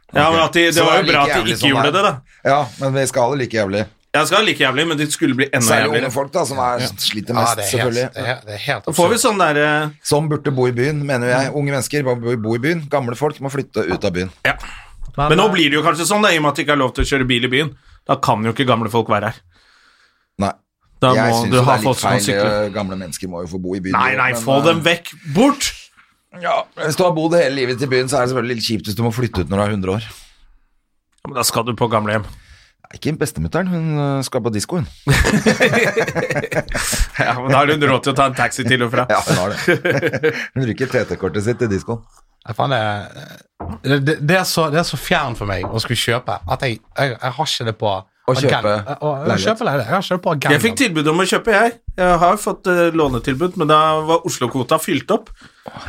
Ja, 0.10 0.26
men 0.34 0.40
at 0.42 0.54
de, 0.58 0.66
det 0.74 0.84
var 0.84 0.96
jo 0.98 1.04
er 1.04 1.08
bra 1.12 1.22
like 1.24 1.38
at 1.38 1.46
de 1.46 1.54
ikke 1.54 1.62
sånn 1.62 1.70
gjorde 1.70 1.92
det 1.94 2.02
da. 2.08 2.12
Ja, 2.50 2.60
men 2.82 2.94
vi 2.98 3.04
skal 3.12 3.24
ha 3.28 3.34
det 3.36 3.40
like 3.44 3.58
jævlig. 3.60 3.84
Jeg 4.18 4.26
skal 4.26 4.40
ha 4.40 4.46
like 4.48 4.64
jævlig, 4.64 4.86
men 4.90 4.98
det 4.98 5.06
skulle 5.14 5.36
bli 5.38 5.46
enda 5.54 5.60
jævligere. 5.62 5.86
Særlig 5.86 6.02
unge 6.02 6.14
folk 6.16 6.32
da, 6.34 6.44
som 6.50 6.62
er, 6.66 6.86
sliter 6.98 7.36
Ja, 7.36 7.44
mest, 7.44 7.60
det 7.60 7.66
er 7.66 7.70
helt, 7.70 7.74
selvfølgelig. 7.76 8.08
det 8.16 8.24
er, 8.34 8.40
det 8.48 8.54
er 8.56 8.64
helt 8.66 8.88
Så 8.90 8.94
får 8.98 9.12
vi 9.12 9.18
absurd. 9.20 9.26
sånn 9.28 9.44
derre 9.44 9.68
Som 10.12 10.30
burde 10.32 10.54
bo 10.58 10.66
i 10.66 10.74
byen, 10.74 11.04
mener 11.06 11.30
jeg. 11.30 11.52
Unge 11.54 11.76
mennesker 11.76 12.08
må 12.08 12.16
bo 12.42 12.56
i 12.58 12.62
byen. 12.64 12.82
Gamle 12.90 13.14
folk 13.20 13.38
må 13.46 13.52
flytte 13.54 13.86
ut 13.86 14.10
av 14.10 14.16
byen. 14.18 14.34
ja. 14.50 14.58
Men 15.20 15.36
nå 15.38 15.50
blir 15.52 15.68
det 15.70 15.76
jo 15.76 15.82
kanskje 15.84 16.06
sånn, 16.08 16.24
da, 16.24 16.30
i 16.32 16.38
og 16.40 16.46
med 16.46 16.54
at 16.54 16.60
det 16.60 16.64
ikke 16.64 16.74
er 16.78 16.80
lov 16.80 16.92
til 16.96 17.04
å 17.04 17.08
kjøre 17.10 17.26
bil 17.28 17.46
i 17.46 17.50
byen. 17.52 17.70
Da 18.08 18.16
kan 18.24 18.46
jo 18.46 18.54
ikke 18.54 18.66
gamle 18.70 18.90
folk 18.94 19.10
være 19.12 19.30
her. 19.34 19.40
Da 21.00 21.14
jeg 21.16 21.36
syns 21.36 21.54
det 21.54 21.60
er 21.64 21.84
litt 21.86 22.02
feil. 22.02 22.26
eh, 22.36 22.66
Gamle 22.76 22.95
mennesker 23.00 23.30
må 23.32 23.43
jo 23.45 23.50
få 23.54 23.60
bo 23.64 23.76
i 23.78 23.82
byen. 23.84 23.95
Nei, 23.95 24.12
nei, 24.20 24.32
men, 24.36 24.41
få 24.43 24.56
eh, 24.60 24.66
dem 24.68 24.80
vekk! 24.84 25.06
Bort! 25.36 25.64
Ja, 26.43 26.56
Hvis 26.84 26.97
du 27.00 27.04
har 27.08 27.14
bodd 27.16 27.34
hele 27.39 27.56
livet 27.56 27.80
til 27.82 27.89
byen, 27.89 28.10
så 28.12 28.16
er 28.20 28.28
det 28.28 28.32
selvfølgelig 28.34 28.58
litt 28.60 28.68
kjipt 28.68 28.86
hvis 28.89 28.97
du 29.00 29.04
må 29.06 29.12
flytte 29.16 29.41
ut 29.41 29.50
når 29.50 29.58
du 29.58 29.64
er 29.64 29.70
100 29.80 29.93
år. 29.95 30.04
Ja, 31.20 31.24
men 31.32 31.36
da 31.39 31.43
skal 31.47 31.64
du 31.66 31.72
på 31.80 31.88
gamlehjem. 31.89 32.26
Ikke 32.93 33.14
bestemutteren, 33.22 33.68
hun 33.70 33.86
eh, 34.02 34.24
skal 34.26 34.41
på 34.45 34.52
disko, 34.54 34.76
hun. 34.82 34.88
Ja, 37.20 37.34
men 37.39 37.52
da 37.52 37.58
har 37.60 37.68
hun 37.72 37.84
råd 37.84 38.04
til 38.06 38.14
å 38.14 38.18
ta 38.18 38.26
en 38.30 38.38
taxi 38.38 38.64
til 38.68 38.84
og 38.86 38.91
fra. 38.93 39.04
Ja, 39.12 39.20
hun 39.28 39.38
har 39.41 39.50
det. 39.54 39.60
Hun 40.56 40.64
bruker 40.66 40.88
TT-kortet 40.93 41.43
sitt 41.45 41.60
til 41.62 41.70
diskoen. 41.72 42.02
Det, 42.50 42.56
det, 44.08 44.16
det, 44.24 44.36
er 44.39 44.45
så, 44.47 44.70
det 44.74 44.80
er 44.82 44.88
så 44.88 44.97
fjern 44.97 45.36
for 45.38 45.45
meg 45.50 45.66
å 45.68 45.80
skulle 45.84 46.00
kjøpe 46.00 46.34
at 46.50 46.60
jeg, 46.66 46.72
jeg, 46.97 47.08
jeg 47.14 47.32
har 47.36 47.45
ikke 47.52 47.68
det 47.68 47.76
på 47.78 47.91
Å 48.30 48.36
kjøpe 48.40 48.64
leilighet. 48.70 49.64
leilighet. 49.66 49.86
Jeg 49.90 49.96
har 49.96 50.06
ikke 50.06 50.22
på 50.26 50.32
agenda. 50.36 50.54
Jeg 50.56 50.62
fikk 50.66 50.78
tilbud 50.84 51.08
om 51.12 51.20
å 51.24 51.28
kjøpe, 51.32 51.56
jeg. 51.56 51.74
Jeg 52.00 52.18
har 52.24 52.38
fått 52.38 52.68
uh, 52.72 52.82
lånetilbud, 52.96 53.58
men 53.62 53.68
da 53.72 53.80
var 54.08 54.26
Oslo-kvota 54.30 54.80
fylt 54.82 55.12
opp. 55.16 55.30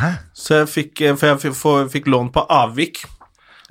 Hæ? 0.01 0.11
Så 0.35 0.61
jeg 0.63 0.71
fikk, 0.75 1.01
eh, 1.07 1.15
for 1.17 1.27
jeg 1.33 1.39
fikk, 1.45 1.57
få- 1.61 1.89
fikk 1.93 2.11
lån 2.11 2.33
på 2.35 2.47
avvik. 2.49 3.05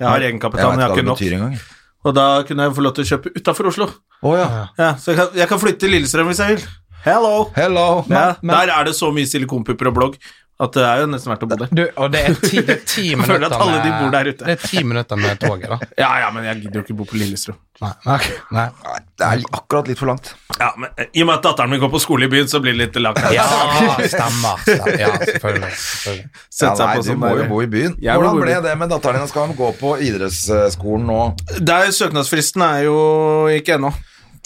Jeg 0.00 0.08
har 0.08 0.20
egenkapital, 0.20 0.70
men 0.72 0.80
jeg 0.80 0.88
har 0.88 0.96
ikke 0.96 1.50
nok. 1.50 1.66
Og 2.08 2.14
da 2.16 2.26
kunne 2.48 2.64
jeg 2.64 2.72
få 2.78 2.82
lov 2.86 2.94
til 2.96 3.04
å 3.04 3.08
kjøpe 3.12 3.34
utafor 3.36 3.66
Oslo. 3.68 3.90
Oh, 4.22 4.32
ja. 4.36 4.46
Ja, 4.78 4.94
så 4.96 5.12
jeg 5.12 5.16
kan, 5.20 5.28
jeg 5.36 5.48
kan 5.48 5.58
flytte 5.60 5.80
til 5.84 5.90
Lillestrøm 5.92 6.30
hvis 6.32 6.40
jeg 6.40 6.56
vil. 6.56 6.64
Hello! 7.04 7.50
Hello! 7.56 8.04
Ja, 8.08 8.34
men- 8.40 8.54
der 8.56 8.72
er 8.76 8.84
det 8.84 8.94
så 8.96 9.08
mye 9.12 9.24
silikonpupper 9.28 9.88
og 9.88 9.94
blogg 9.96 10.16
at 10.60 10.74
det 10.76 10.82
er 10.84 11.00
jo 11.00 11.06
nesten 11.08 11.30
verdt 11.32 11.44
å 11.44 11.48
bo 11.48 11.56
der. 11.62 11.70
Du, 11.72 11.82
og 11.96 12.10
det 12.12 12.20
er 12.20 12.34
ti, 12.42 12.60
det 12.60 12.74
er 12.74 12.82
ti 12.84 13.04
Jeg 13.14 13.20
føler 13.22 13.46
minutter 13.46 13.56
at 13.56 13.62
alle 13.64 13.78
de 13.84 13.92
bor 13.96 14.10
der 14.12 14.28
ute. 14.28 14.44
Det 14.44 14.56
er 14.56 14.66
ti 14.66 14.82
minutter 14.84 15.20
med 15.20 15.40
toget, 15.40 15.70
da. 15.72 15.78
Ja, 16.02 16.10
ja, 16.24 16.28
men 16.34 16.44
jeg 16.48 16.60
gidder 16.64 16.80
jo 16.80 16.84
ikke 16.84 16.96
bo 16.98 17.06
på 17.08 17.16
Lillestrøm. 17.20 17.56
Nei, 17.80 17.92
nei, 18.04 18.18
nei. 18.52 18.66
Det 19.16 19.24
er 19.24 19.44
akkurat 19.56 19.88
litt 19.88 20.00
for 20.00 20.10
langt. 20.10 20.34
Ja, 20.58 20.68
men 20.76 20.90
eh, 21.00 21.08
I 21.16 21.24
og 21.24 21.30
med 21.30 21.38
at 21.38 21.46
datteren 21.48 21.72
min 21.72 21.80
går 21.80 21.92
på 21.94 22.00
skole 22.04 22.28
i 22.28 22.32
byen, 22.32 22.50
så 22.52 22.60
blir 22.60 22.76
det 22.76 22.82
litt 22.82 22.98
langt. 23.00 23.22
Ja, 23.32 23.46
stemmer. 24.04 24.60
stemmer. 24.66 24.98
Ja, 25.00 25.14
selvfølgelig. 25.22 25.72
selvfølgelig. 25.80 26.28
Ja, 26.60 26.74
nei, 26.82 26.92
du 27.08 27.14
må 27.24 27.32
jo 27.40 27.48
bo 27.54 27.62
i 27.64 27.70
byen. 27.72 27.96
Jeg 28.04 28.20
Hvordan 28.20 28.42
ble 28.44 28.58
det 28.68 28.76
med 28.82 28.92
datteren 28.92 29.24
din? 29.24 29.32
Skal 29.32 29.48
hun 29.48 29.56
gå 29.56 29.72
på 29.80 29.94
idrettsskolen 30.10 31.08
nå? 31.08 31.20
Der 31.72 31.88
Søknadsfristen 31.96 32.66
er 32.68 32.84
jo 32.90 33.00
ikke 33.54 33.78
ennå. 33.80 33.94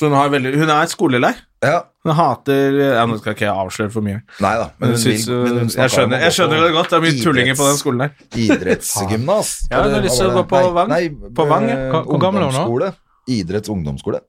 Hun, 0.03 0.15
veldig, 0.31 0.55
hun 0.59 0.71
er 0.75 0.91
skolelei. 0.91 1.35
Ja. 1.65 1.79
Hun 2.05 2.13
hater 2.19 2.75
ja, 2.77 3.05
Nå 3.09 3.17
skal 3.21 3.33
ikke 3.33 3.47
jeg 3.47 3.55
avsløre 3.57 3.91
for 3.95 4.05
mye. 4.05 4.19
Nei 4.45 4.51
da, 4.61 4.67
men 4.77 4.91
Men 4.91 4.91
hun 4.93 4.99
vil, 4.99 5.15
syns, 5.17 5.29
men 5.33 5.59
hun 5.63 5.71
jeg, 5.73 5.93
skjønner, 5.95 6.21
jeg 6.27 6.35
skjønner 6.37 6.61
det 6.67 6.73
godt. 6.77 6.91
Det 6.93 6.99
er 6.99 7.05
mye 7.07 7.23
tullinger 7.25 7.57
på 7.61 7.69
den 7.71 7.79
skolen 7.81 8.03
der. 8.05 8.13
Idrettsgymnas. 8.45 9.53
Ja, 9.73 9.81
hun 9.87 9.97
har 9.97 10.05
lyst 10.05 10.21
til 10.21 10.29
å 10.29 10.35
gå 10.37 10.45
på? 10.51 10.61
Vang. 10.77 10.93
Nei, 10.93 11.03
På 11.35 11.47
Vang, 11.49 11.69
ja. 11.71 11.79
eh, 11.89 11.97
Hvor- 12.05 12.21
gammel 12.21 12.45
er 12.45 12.53
hun 12.53 12.79
nå? 12.85 12.93
Idretts 13.35 13.73
ungdomsskole. 13.73 14.21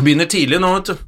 Begynner 0.00 0.30
tidlig 0.30 0.60
nå, 0.62 0.70
vet 0.78 0.92
du. 0.92 1.06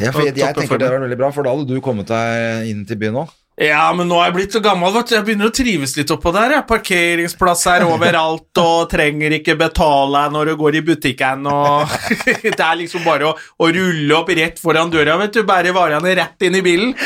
Ja, 0.00 0.10
for 0.12 0.24
jeg, 0.24 0.34
jeg 0.36 0.42
jeg 0.46 0.56
tenker 0.56 0.80
det 0.80 0.88
var 0.90 1.04
veldig 1.04 1.18
bra, 1.20 1.28
for 1.32 1.46
da 1.46 1.52
hadde 1.54 1.68
du 1.68 1.80
kommet 1.84 2.08
deg 2.10 2.66
inn 2.72 2.82
til 2.88 2.98
byen 3.00 3.14
nå. 3.20 3.26
Ja, 3.62 3.84
men 3.94 4.08
nå 4.10 4.16
er 4.18 4.30
jeg 4.30 4.34
blitt 4.34 4.54
så 4.56 4.60
gammel, 4.62 4.90
vet 4.96 5.10
du. 5.10 5.14
Jeg 5.14 5.24
begynner 5.26 5.50
å 5.52 5.54
trives 5.54 5.92
litt 5.94 6.10
oppå 6.10 6.32
der. 6.34 6.56
Jeg. 6.56 6.64
Parkeringsplass 6.66 7.62
er 7.70 7.84
overalt, 7.86 8.50
og 8.58 8.90
trenger 8.90 9.36
ikke 9.36 9.54
betale 9.60 10.24
når 10.34 10.50
du 10.50 10.54
går 10.58 10.78
i 10.80 10.82
butikken. 10.88 11.46
Og 11.46 11.94
det 12.42 12.56
er 12.56 12.80
liksom 12.80 13.06
bare 13.06 13.30
å, 13.30 13.36
å 13.38 13.70
rulle 13.76 14.18
opp 14.18 14.32
rett 14.34 14.58
foran 14.62 14.90
døra, 14.90 15.14
vet 15.20 15.38
du. 15.38 15.44
Bære 15.46 15.74
varene 15.76 16.16
rett 16.18 16.46
inn 16.48 16.58
i 16.58 16.64
bilen. 16.64 16.90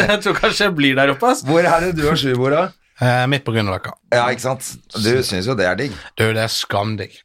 jeg 0.00 0.18
tror 0.24 0.40
kanskje 0.40 0.64
jeg 0.70 0.74
blir 0.78 0.96
der 0.96 1.12
oppe, 1.12 1.34
ass. 1.34 1.44
Hvor 1.44 1.60
er 1.68 1.88
det 1.88 1.92
du 2.00 2.06
og 2.08 2.16
Sjubor, 2.20 2.56
da? 2.56 2.64
Eh, 2.96 3.26
midt 3.28 3.44
på 3.44 3.52
Grünerløkka. 3.52 3.98
Ja, 4.16 4.30
ikke 4.32 4.46
sant? 4.46 4.72
Du 4.96 5.12
syns 5.26 5.44
jo 5.44 5.58
det 5.58 5.68
er 5.68 5.76
digg. 5.76 5.92
Du, 6.16 6.24
det 6.24 6.40
er 6.40 6.52
skamdigg. 6.52 7.20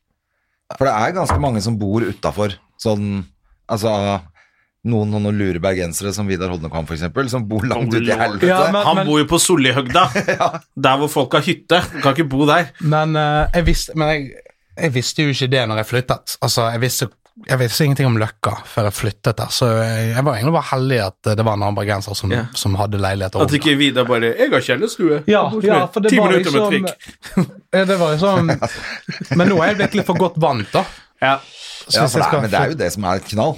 For 0.76 0.88
det 0.88 0.96
er 0.98 1.16
ganske 1.16 1.40
mange 1.40 1.64
som 1.64 1.80
bor 1.80 2.04
utafor. 2.04 2.60
Sånn 2.82 3.22
Altså 3.72 3.88
noen 4.88 5.12
noen 5.14 5.38
lure 5.38 5.62
bergensere 5.62 6.14
som 6.16 6.30
Vidar 6.30 6.50
Hodnekvam, 6.50 6.88
for 6.90 6.98
eksempel, 6.98 7.30
som 7.30 7.46
bor 7.48 7.66
langt 7.70 7.94
ute 7.94 8.02
i 8.08 8.18
helvete. 8.18 8.50
Ja, 8.50 8.72
men- 8.74 8.86
Han 8.86 9.06
bor 9.06 9.20
jo 9.20 9.26
på 9.30 9.40
Sollihøgda, 9.40 10.08
der 10.88 10.98
hvor 10.98 11.10
folk 11.10 11.34
har 11.38 11.46
hytte. 11.46 11.84
Du 11.94 12.02
kan 12.02 12.16
ikke 12.16 12.30
bo 12.30 12.46
der. 12.50 12.72
Men, 12.82 13.16
uh, 13.16 13.46
jeg, 13.54 13.66
visste, 13.68 13.96
men 13.96 14.10
jeg, 14.10 14.32
jeg 14.78 14.94
visste 14.94 15.28
jo 15.28 15.36
ikke 15.36 15.52
det 15.54 15.68
når 15.70 15.84
jeg 15.84 15.92
flyttet. 15.92 16.38
Altså, 16.42 16.66
jeg 16.74 16.82
visste, 16.82 17.10
jeg 17.48 17.60
visste 17.62 17.86
ingenting 17.86 18.10
om 18.10 18.18
Løkka 18.22 18.56
før 18.68 18.90
jeg 18.90 18.98
flyttet 18.98 19.38
der, 19.38 19.54
så 19.54 19.70
jeg, 19.78 20.10
jeg 20.16 20.26
var 20.26 20.40
egentlig 20.40 20.56
bare 20.58 20.70
heldig 20.72 21.00
at 21.06 21.30
det 21.30 21.46
var 21.46 21.54
en 21.54 21.68
annen 21.68 21.78
bergenser 21.78 22.18
som, 22.18 22.34
yeah. 22.34 22.50
som 22.58 22.76
hadde 22.82 23.00
leilighet. 23.02 23.38
At 23.38 23.54
ikke 23.54 23.78
Vidar 23.78 24.10
bare 24.10 24.34
'Jeg 24.34 24.50
har 24.52 24.66
kjellerstue'. 24.66 25.22
Ja, 25.30 25.46
ja, 25.62 25.86
for 25.86 26.02
det 26.02 26.18
var 26.18 26.34
liksom. 26.34 26.90
Ja, 27.74 27.86
Det 27.86 28.00
var 28.00 28.12
liksom 28.12 28.52
Men 29.38 29.48
nå 29.48 29.62
er 29.62 29.72
jeg 29.72 29.78
blitt 29.78 29.96
litt 30.02 30.10
for 30.10 30.18
godt 30.18 30.42
vant, 30.42 30.74
da. 30.74 30.84
Ja. 31.22 31.36
Ja, 31.92 32.06
for 32.08 32.22
det 32.22 32.24
er, 32.24 32.30
skal 32.30 32.42
men 32.42 32.52
det 32.52 32.60
er 32.60 32.72
jo 32.72 32.78
det 32.80 32.90
som 32.94 33.06
er 33.10 33.20
et 33.22 33.30
knall. 33.32 33.56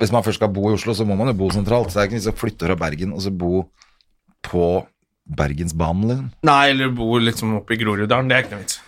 Hvis 0.00 0.12
man 0.12 0.24
først 0.24 0.40
skal 0.40 0.50
bo 0.52 0.70
i 0.70 0.74
Oslo, 0.76 0.94
så 0.96 1.04
må 1.08 1.16
man 1.18 1.30
jo 1.30 1.36
bo 1.38 1.48
sentralt. 1.52 1.90
Så 1.92 1.98
det 1.98 2.04
er 2.04 2.08
ikke 2.10 2.18
vits 2.18 2.30
å 2.30 2.36
flytte 2.36 2.68
fra 2.68 2.76
Bergen 2.80 3.12
og 3.16 3.22
så 3.24 3.32
bo 3.32 3.64
på 4.48 4.64
Bergensbanen, 5.38 6.06
liksom. 6.08 6.28
Nei, 6.48 6.60
eller 6.72 6.92
bo 6.96 7.18
liksom 7.20 7.58
oppe 7.58 7.76
i 7.76 7.80
Groruddalen. 7.80 8.30
Det 8.30 8.36
er 8.38 8.46
ikke 8.46 8.56
noe 8.56 8.62
vits. 8.64 8.78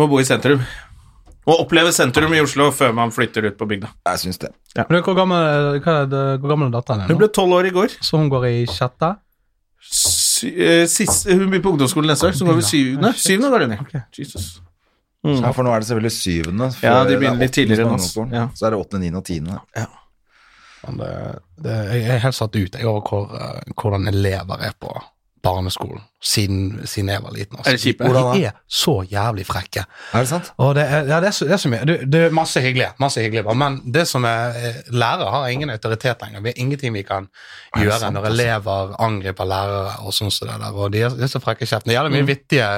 Må 0.00 0.08
bo 0.10 0.18
i 0.18 0.26
sentrum. 0.26 0.64
Og 1.42 1.64
oppleve 1.64 1.90
sentrum 1.94 2.34
i 2.34 2.40
Oslo 2.42 2.68
før 2.74 2.92
man 2.94 3.10
flytter 3.14 3.48
ut 3.50 3.56
på 3.58 3.66
bygda. 3.70 3.90
Jeg 4.12 4.22
syns 4.22 4.38
det. 4.42 4.52
Men 4.78 5.02
Hvor 5.02 5.16
gammel, 5.18 5.78
hva 5.82 5.96
er 6.04 6.10
det, 6.10 6.22
hvor 6.42 6.52
gammel 6.54 6.70
er 6.70 6.74
datteren 6.76 7.02
Hun 7.02 7.08
din? 7.08 7.16
Hun 7.16 7.22
ble 7.22 7.30
tolv 7.34 7.56
år 7.58 7.70
i 7.70 7.74
går. 7.74 7.96
Så 8.02 8.18
hun 8.18 8.30
går 8.30 8.46
i 8.50 8.58
sjette? 8.70 9.14
Eh, 10.46 10.84
sist, 10.90 11.26
hun 11.30 11.48
blir 11.50 11.62
på 11.62 11.74
ungdomsskolen 11.74 12.10
neste 12.14 12.30
år, 12.30 12.36
så 12.38 12.46
går 12.46 12.60
vi 12.60 12.66
syvende. 12.66 13.10
Syvende 13.18 13.50
går 13.50 13.66
hun 13.66 13.74
i. 13.74 13.80
Ok. 13.82 13.96
Jesus. 15.24 15.44
Ja, 15.44 15.52
for 15.54 15.62
nå 15.66 15.70
er 15.74 15.80
det 15.84 15.86
selvfølgelig 15.88 16.14
syvende. 16.16 16.70
Ja, 16.82 16.94
de 17.06 17.14
er 17.14 17.20
begynner 17.22 17.38
litt 17.44 17.54
tidligere 17.54 17.86
enn 17.86 17.94
oss. 17.94 18.10
Ja. 18.32 18.48
Så 18.58 18.66
er 18.66 18.74
det 18.74 18.80
åttende, 18.82 19.04
niende 19.04 19.20
og 19.22 19.26
tiende. 19.28 19.60
Men 20.82 20.96
det, 20.98 21.10
det, 21.62 21.74
jeg 21.94 22.10
er 22.16 22.22
helt 22.24 22.34
satt 22.34 22.56
ut 22.58 22.74
jeg, 22.74 22.86
over 22.90 23.02
hvor, 23.06 23.34
eh, 23.38 23.72
hvordan 23.78 24.08
elever 24.10 24.64
er 24.66 24.72
på 24.82 24.90
barneskolen 25.42 26.02
siden, 26.22 26.84
siden 26.86 27.08
jeg 27.10 27.22
var 27.22 27.32
liten. 27.34 27.56
Altså. 27.58 27.70
Er 27.70 27.74
det 27.78 27.82
kjipe? 27.82 28.10
De 28.34 28.42
er 28.46 28.52
så 28.70 28.92
jævlig 29.10 29.46
frekke. 29.46 29.82
Er 30.14 30.22
det 30.22 30.28
sant? 30.30 30.50
Og 30.62 30.74
det 30.78 30.84
er, 30.86 31.06
ja, 31.10 31.16
det 31.22 31.30
er, 31.32 31.34
så, 31.34 31.46
det 31.50 31.56
er 31.56 31.62
så 31.64 31.70
mye. 31.72 31.86
Det, 31.88 31.96
det 32.12 32.20
er 32.28 32.34
masse 32.34 32.62
hyggelig, 32.62 32.90
masse 33.02 33.22
hyggelig, 33.24 33.42
men 33.58 33.80
det 33.94 34.04
som 34.10 34.26
er 34.26 34.54
eh, 34.58 34.78
Lærere 34.94 35.30
har 35.34 35.48
ingen 35.54 35.70
autoritet 35.74 36.22
lenger. 36.22 36.44
Vi 36.46 36.52
har 36.54 36.62
ingenting 36.62 36.94
vi 36.94 37.02
kan 37.06 37.26
gjøre 37.78 37.98
sant, 38.04 38.14
når 38.18 38.28
altså? 38.28 38.38
elever 38.38 38.94
angriper 39.02 39.50
lærere 39.54 39.96
og 40.06 40.14
sånn 40.14 40.30
som 40.34 40.50
det 40.50 40.60
der. 40.62 40.78
Og 40.78 40.94
de 40.94 41.02
er, 41.08 41.18
de 41.18 41.26
er 41.26 41.34
så 41.34 41.42
frekke 41.42 41.66
i 41.66 41.70
kjeften. 41.72 41.90
Det 41.90 41.98
gjelder 41.98 42.10
Mm. 42.14 42.18
mye 42.20 42.30
vittige 42.34 42.70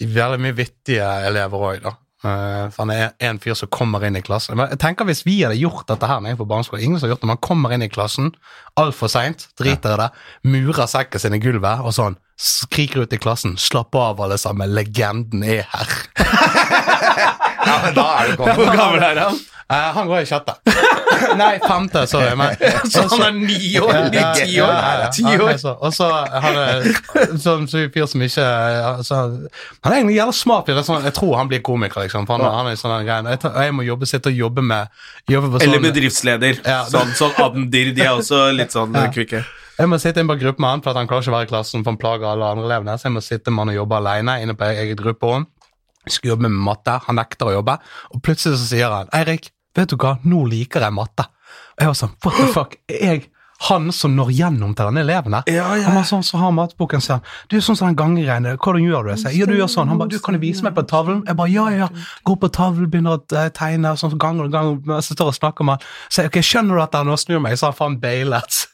Veldig 0.00 0.40
mye 0.40 0.56
vittige 0.56 1.08
elever 1.28 1.66
òg, 1.70 1.82
da. 1.84 1.96
Eh, 2.20 2.66
for 2.68 2.84
han 2.84 2.90
er 2.92 3.12
en 3.24 3.38
fyr 3.40 3.56
som 3.56 3.70
kommer 3.72 4.04
inn 4.04 4.18
i 4.18 4.24
klassen. 4.24 4.52
Men 4.58 4.68
jeg 4.68 4.80
tenker 4.82 5.06
Hvis 5.08 5.22
vi 5.24 5.38
hadde 5.40 5.56
gjort 5.56 5.86
dette 5.88 6.04
her 6.04 6.20
når 6.20 6.36
på 6.36 6.44
barneskolen 6.48 6.84
Ingen 6.84 7.00
som 7.00 7.08
har 7.08 7.14
gjort 7.14 7.22
det. 7.22 7.30
Man 7.32 7.40
kommer 7.40 7.72
inn 7.72 7.84
i 7.86 7.88
klassen 7.88 8.34
altfor 8.80 9.08
seint, 9.08 9.48
driter 9.58 9.96
i 9.96 9.98
det, 9.98 10.10
murer 10.44 10.86
sekken 10.88 11.20
sin 11.20 11.34
i 11.36 11.40
gulvet 11.42 11.80
og 11.84 11.92
sånn. 11.96 12.18
Skriker 12.40 13.04
ut 13.04 13.12
i 13.12 13.20
klassen 13.20 13.56
'Slapp 13.56 13.94
av, 13.96 14.20
alle 14.20 14.38
sammen. 14.38 14.72
Legenden 14.72 15.42
er 15.44 15.66
her'. 15.68 17.36
Ja, 17.70 17.78
men 17.86 17.96
da 17.96 18.08
er 18.18 18.34
det 18.34 18.36
Hvor 18.58 18.76
gammel 18.76 19.06
er 19.12 19.24
han? 19.28 19.40
Uh, 19.70 19.76
han 19.94 20.08
går 20.10 20.24
i 20.24 20.26
sjette. 20.26 20.56
Nei, 21.38 21.52
femte, 21.62 22.00
sorry. 22.10 22.32
Men, 22.40 22.56
Så 22.90 23.04
han 23.12 23.20
er 23.22 23.36
ni 23.36 23.58
år? 23.78 23.92
Ni, 24.10 24.22
ti 24.34 24.56
år? 24.64 25.04
Ti 25.14 25.22
år? 25.36 25.52
Og 25.76 25.92
så 25.94 26.08
har 26.10 26.56
det 26.56 26.94
sånn 27.38 27.68
så 27.70 27.84
fyr 27.94 28.08
som 28.10 28.24
ikke 28.26 28.42
altså, 28.96 29.20
Han 29.84 29.92
er 29.92 29.96
egentlig 30.00 30.16
jævla 30.16 30.34
smart. 30.34 30.72
Sånn, 30.82 31.06
jeg 31.06 31.14
tror 31.14 31.36
han 31.38 31.52
blir 31.52 31.62
komiker, 31.62 32.02
liksom. 32.02 32.26
For 32.26 32.42
han, 32.42 32.50
han 32.50 32.72
er 32.72 32.80
sånn 32.80 32.96
greie. 33.06 33.36
Jeg, 33.36 33.52
jeg 33.68 33.76
må 33.78 33.86
jobbe, 33.86 34.10
sitte 34.10 34.32
og 34.32 34.42
jobbe 34.42 34.64
med 34.72 34.90
jobbe 35.30 35.52
på 35.54 35.62
Eller 35.62 35.78
sånn, 35.78 35.86
bedriftsleder. 35.86 36.60
Ja, 36.66 36.80
Sånn 36.90 37.14
som 37.22 37.38
Adendir. 37.46 37.94
De 37.94 38.08
er 38.08 38.16
også 38.16 38.48
litt 38.56 38.74
sånn 38.74 38.98
Ja. 38.98 39.06
kvikke. 39.14 39.44
Jeg 39.78 39.88
må 39.88 39.96
sitte 40.02 40.18
inne 40.20 40.34
på 40.34 40.40
gruppe 40.42 40.60
med 40.66 40.74
han, 40.74 40.82
for 40.82 40.90
at 40.92 40.98
han 40.98 41.06
klarer 41.08 41.22
ikke 41.24 41.30
å 41.32 41.38
være 41.38 41.46
i 41.46 41.52
klassen, 41.54 41.84
for 41.86 41.94
han 41.94 42.00
plager 42.02 42.26
alle 42.34 42.50
andre 42.56 42.66
elevene. 42.66 42.98
Så 42.98 43.06
jeg 43.06 43.14
må 43.14 43.22
sitte 43.24 43.54
med 43.54 43.68
han 43.68 43.76
og 43.76 43.78
jobbe 43.84 44.02
alene 44.02 44.40
inne 44.42 44.58
på 44.58 44.66
eget 44.66 44.98
grupperom. 44.98 45.46
Skulle 46.08 46.34
jobbe 46.34 46.48
med 46.48 46.64
matte, 46.64 47.00
han 47.06 47.18
nekter 47.20 47.50
å 47.50 47.58
jobbe. 47.58 47.76
Og 48.14 48.22
plutselig 48.24 48.60
så 48.60 48.70
sier 48.70 48.94
han 48.94 49.10
'Eirik, 49.12 49.50
vet 49.76 49.92
du 49.92 49.96
hva, 49.96 50.16
nå 50.24 50.46
liker 50.48 50.80
jeg 50.80 50.96
matte'. 50.96 51.28
Og 51.28 51.84
jeg 51.84 51.92
var 51.92 51.98
sånn 51.98 52.16
'What 52.24 52.36
the 52.36 52.46
fuck?' 52.56 52.80
Er 52.88 53.14
jeg 53.14 53.28
han 53.68 53.92
som 53.92 54.14
når 54.16 54.30
gjennom 54.32 54.72
til 54.72 54.88
denne 54.88 55.02
eleven 55.04 55.34
her? 55.36 55.42
Ja, 55.52 55.66
ja. 55.76 55.84
Han 55.84 55.98
var 55.98 56.06
sånn 56.08 56.24
så 56.24 56.38
har 56.40 56.52
matboken, 56.56 57.02
sier 57.04 57.18
han. 57.18 57.24
'Du, 57.48 57.58
sånn 57.60 57.76
som 57.76 57.90
den 57.90 57.98
gangegreiene, 58.00 58.56
hvordan 58.56 58.86
gjør 58.86 59.02
du 59.04 59.08
det?' 59.10 59.16
Jeg 59.18 59.24
sier, 59.24 59.38
'Ja, 59.40 59.46
du 59.46 59.56
gjør 59.58 59.68
sånn.' 59.68 59.88
Han 59.88 59.98
bare 59.98 60.08
'Du, 60.08 60.18
kan 60.18 60.34
du 60.34 60.40
vise 60.40 60.62
meg 60.64 60.74
på 60.74 60.86
tavlen?' 60.88 61.24
Jeg 61.26 61.36
bare 61.36 61.50
'Ja, 61.52 61.68
ja, 61.68 61.86
ja'. 61.86 62.06
Går 62.24 62.36
på 62.40 62.48
tavlen, 62.48 62.90
begynner 62.90 63.18
å 63.18 63.24
tegne 63.28 63.52
tegne, 63.52 63.96
sånn 63.96 64.16
gang 64.18 64.40
og 64.40 64.50
gang, 64.50 64.80
mens 64.86 65.10
jeg 65.10 65.16
står 65.16 65.28
og 65.28 65.36
snakker 65.36 65.64
med 65.64 65.76
han. 65.76 65.84
Så 66.08 66.22
jeg, 66.22 66.32
ok, 66.32 66.40
skjønner 66.40 66.74
du 66.74 66.80
dette? 66.80 67.04
Nå 67.04 67.16
snur 67.20 67.40
meg, 67.40 67.58
så 67.58 67.68
har 67.68 67.76
han 67.76 67.80
faen 67.80 68.00
bailet. 68.00 68.66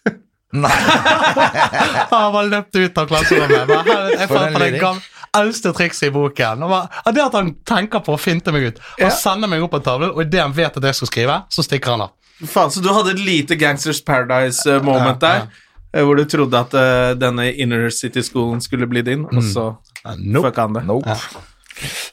Nei. 0.52 0.70
Han 2.10 2.32
bare 2.32 2.48
løpt 2.48 2.76
ut 2.76 2.98
av 2.98 3.08
klasserommet. 3.10 3.50
Jeg, 3.50 3.68
jeg, 3.68 3.86
jeg, 3.86 3.96
jeg 3.98 4.18
jeg, 4.20 4.30
jeg, 4.30 4.30
jeg, 4.30 4.52
luring. 4.54 4.80
gamle 4.80 5.15
eldste 5.40 5.72
trikset 5.76 6.08
i 6.08 6.12
boken. 6.14 6.62
Og 6.66 7.14
det 7.14 7.22
at 7.24 7.36
han 7.38 7.54
tenker 7.68 8.00
på 8.06 8.14
å 8.16 8.20
finte 8.20 8.52
meg 8.54 8.70
ut. 8.70 8.78
Han 9.00 9.08
Ja. 9.08 9.14
sender 9.14 9.48
meg 9.48 9.62
opp 9.62 9.72
på 9.76 9.82
tavlen, 9.84 10.10
og 10.14 10.20
idet 10.24 10.40
han 10.42 10.52
vet 10.56 10.76
at 10.76 10.82
jeg 10.82 10.94
skal 10.94 11.08
skrive, 11.12 11.36
så 11.50 11.62
stikker 11.66 11.90
han 11.96 12.00
av. 12.08 12.10
Faen, 12.44 12.70
så 12.70 12.82
du 12.84 12.88
hadde 12.92 13.14
et 13.14 13.22
lite 13.24 13.56
Gangsters 13.56 14.00
Paradise-moment 14.04 15.22
Ja, 15.22 15.28
ja. 15.34 15.46
der, 15.46 15.48
eh, 15.94 16.02
hvor 16.04 16.16
du 16.16 16.24
trodde 16.24 16.54
at 16.58 16.74
uh, 16.74 17.14
denne 17.14 17.46
Inner 17.56 17.88
City-skolen 17.90 18.60
skulle 18.60 18.86
bli 18.86 19.02
din, 19.02 19.24
og 19.24 19.42
så 19.42 19.76
Nope. 20.18 20.50
fucka 20.50 20.66
han 20.66 20.72
det. 20.74 20.84
Nope. 20.84 21.16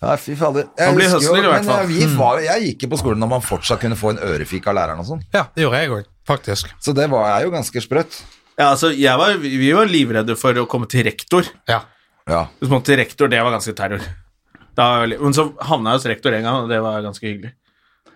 Nei, 0.03 0.15
fy 0.19 0.35
fader. 0.35 0.65
Jeg, 0.77 0.89
eh, 0.89 1.85
Vi 1.87 2.05
var, 2.17 2.39
jeg 2.43 2.63
gikk 2.67 2.83
jo 2.83 2.89
på 2.91 2.97
skolen 2.99 3.19
når 3.23 3.29
man 3.29 3.41
fortsatt 3.41 3.79
kunne 3.83 3.95
få 3.95 4.11
en 4.11 4.17
ørefik 4.17 4.65
av 4.67 4.75
læreren 4.75 4.99
og 4.99 5.07
sånn. 5.07 5.21
Ja, 5.33 5.45
det 5.55 5.63
gjorde 5.63 5.79
jeg 5.79 5.89
òg, 5.95 6.05
faktisk. 6.27 6.71
Så 6.83 6.93
det 6.95 7.09
var, 7.09 7.27
jeg 7.39 7.47
jo 7.47 7.53
ganske 7.55 7.83
sprøtt. 7.85 8.17
Ja, 8.57 8.71
altså, 8.73 8.91
jeg 8.95 9.17
var, 9.17 9.37
vi 9.41 9.71
var 9.73 9.85
livredde 9.89 10.35
for 10.37 10.53
å 10.61 10.67
komme 10.69 10.87
til 10.91 11.05
rektor. 11.07 11.47
Ja. 11.67 11.81
Ja. 12.29 12.45
Hvis 12.59 12.71
man 12.71 12.83
til 12.85 12.99
rektor, 12.99 13.31
det 13.31 13.41
var 13.43 13.55
ganske 13.55 13.75
terror. 13.77 14.05
Da, 14.77 14.85
men 15.05 15.35
så 15.35 15.49
havna 15.61 15.93
jeg 15.93 16.01
hos 16.01 16.09
rektor 16.09 16.33
en 16.33 16.45
gang, 16.47 16.63
og 16.63 16.71
det 16.71 16.79
var 16.81 17.03
ganske 17.05 17.27
hyggelig. 17.27 17.51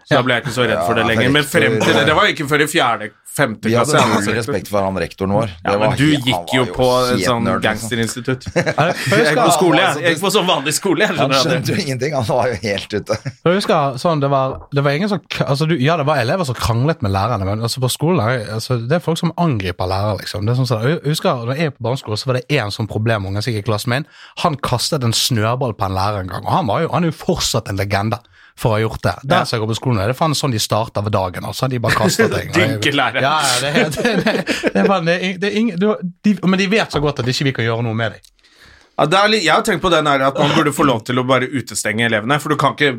Så 0.08 0.16
da 0.16 0.24
ble 0.24 0.36
jeg 0.38 0.44
ikke 0.46 0.56
så 0.56 0.64
redd 0.64 0.84
for 0.88 0.96
det 0.96 1.02
Ja, 1.04 1.08
lenger. 1.12 1.32
Men 1.36 1.44
frem 1.44 1.74
til 1.84 1.94
det, 1.98 2.04
det 2.08 2.14
var 2.16 2.30
ikke 2.32 2.46
før 2.48 2.62
i 2.64 2.68
fjerde, 2.72 3.10
femte 3.38 3.68
Vi 3.70 3.74
hadde 3.76 3.92
klasse. 3.92 3.98
jeg 4.00 4.08
var 4.08 4.16
hos 4.16 4.26
null 4.26 4.34
rektor. 4.34 4.54
respekt 4.54 4.70
for 4.72 4.82
han 4.88 4.96
rektoren 4.98 5.34
vår. 5.36 5.50
Ja, 5.52 5.72
Det 5.74 5.80
var 5.82 5.90
men 5.92 5.98
du 6.00 6.06
gikk 6.16 6.54
jo 6.56 6.64
på 6.74 6.88
et 7.12 7.20
sånn 7.28 7.44
liksom. 7.44 7.60
gangsterinstitutt. 7.66 8.48
Jeg 8.56 8.64
Jeg 9.12 9.26
gikk 9.28 9.42
på 9.44 9.52
skole, 9.58 9.78
jeg. 9.78 9.86
altså, 9.90 10.02
Jeg 10.02 10.16
gikk 10.16 10.22
på 10.24 10.32
sånn 10.38 10.48
vanlig 10.48 10.74
skole. 10.78 11.00
Jeg 11.04 11.18
Han 11.20 11.36
skjønte 11.36 11.76
jo 11.76 11.84
ingenting, 11.84 12.16
han 12.16 12.26
var 12.30 12.48
jo 12.48 12.56
helt 12.64 12.96
ute. 12.96 13.18
jeg 13.46 13.60
husker 13.60 14.00
sånn, 14.02 14.24
det 14.24 14.30
var, 14.32 14.56
det 14.74 14.84
var 14.88 14.92
ingen 14.98 15.12
som 15.12 15.20
altså, 15.46 15.68
du, 15.70 15.76
Ja, 15.78 15.98
det 16.00 16.08
var 16.08 16.18
elever 16.24 16.48
som 16.50 16.56
kranglet 16.58 17.04
med 17.06 17.12
lærerne, 17.14 17.46
men 17.46 17.62
altså, 17.68 17.84
på 17.84 17.92
skolen 17.94 18.24
er- 18.24 18.48
altså, 18.58 18.80
det 18.88 18.96
er 18.98 19.04
folk 19.04 19.20
som 19.22 19.36
angriper 19.38 19.86
lærere, 19.92 20.18
liksom. 20.24 20.48
Det 20.48 20.56
er 20.56 20.62
sånn, 20.64 20.72
så, 20.72 20.80
jeg 20.88 21.04
husker, 21.06 21.46
da 21.46 21.54
jeg 21.60 21.68
gikk 21.70 21.78
på 21.78 21.88
barneskole, 21.92 22.18
så 22.18 22.32
var 22.32 22.40
det 22.40 22.48
én 22.58 22.72
sånn 22.74 22.88
problemunge 22.90 23.44
som 23.44 23.52
gikk 23.54 23.68
i 23.68 23.70
klassen 23.70 23.90
min. 23.94 24.08
Han 24.46 24.56
kastet 24.56 25.04
en 25.04 25.14
snøball 25.14 25.76
på 25.78 25.86
en 25.86 25.94
lærer 26.00 26.24
en 26.24 26.32
gang, 26.32 26.48
og 26.48 26.52
han, 26.62 26.66
var 26.72 26.82
jo, 26.88 26.90
han 26.96 27.04
er 27.04 27.12
jo 27.12 27.20
fortsatt 27.22 27.70
en 27.70 27.78
legende. 27.78 28.18
For 28.58 28.74
å 28.74 28.78
ha 28.78 28.80
gjort 28.82 29.04
det. 29.06 29.12
Der 29.30 29.44
som 29.46 29.58
jeg 29.58 29.62
går 29.64 29.70
på 29.70 29.78
skolen, 29.78 30.00
er 30.02 30.10
det 30.10 30.16
faen 30.18 30.34
sånn 30.34 30.54
de 30.56 30.60
starter 30.62 31.04
ved 31.06 31.14
dagen. 31.14 31.46
altså. 31.46 31.68
De 31.70 31.78
bare 31.84 31.94
kaster 31.94 32.32
ting. 32.36 32.50
Dynkelærer. 32.56 33.22
Ja, 33.22 33.36
ja, 33.46 33.60
det, 33.62 33.70
er- 33.70 33.92
det, 33.94 34.16
det, 34.18 34.82
er 34.82 34.88
er- 34.88 36.42
er 36.42 36.48
Men 36.48 36.60
de 36.64 36.68
vet 36.72 36.92
så 36.96 37.02
godt 37.04 37.20
at 37.22 37.30
ikke 37.30 37.46
vi 37.52 37.54
kan 37.60 37.68
gjøre 37.68 37.86
noe 37.86 37.94
med 37.94 38.16
dem. 38.18 38.34
Ja, 38.98 39.06
det 39.06 39.18
er 39.20 39.28
litt, 39.30 39.44
jeg 39.46 39.54
har 39.54 39.62
tenkt 39.62 39.84
på 39.84 39.92
den 39.94 40.08
her 40.10 40.24
at 40.26 40.40
man 40.42 40.56
burde 40.58 40.74
få 40.74 40.84
lov 40.90 41.04
til 41.06 41.20
å 41.22 41.24
bare 41.30 41.46
utestenge 41.46 42.08
elevene, 42.10 42.40
for 42.42 42.50
du 42.50 42.58
kan 42.58 42.74
ikke 42.74 42.96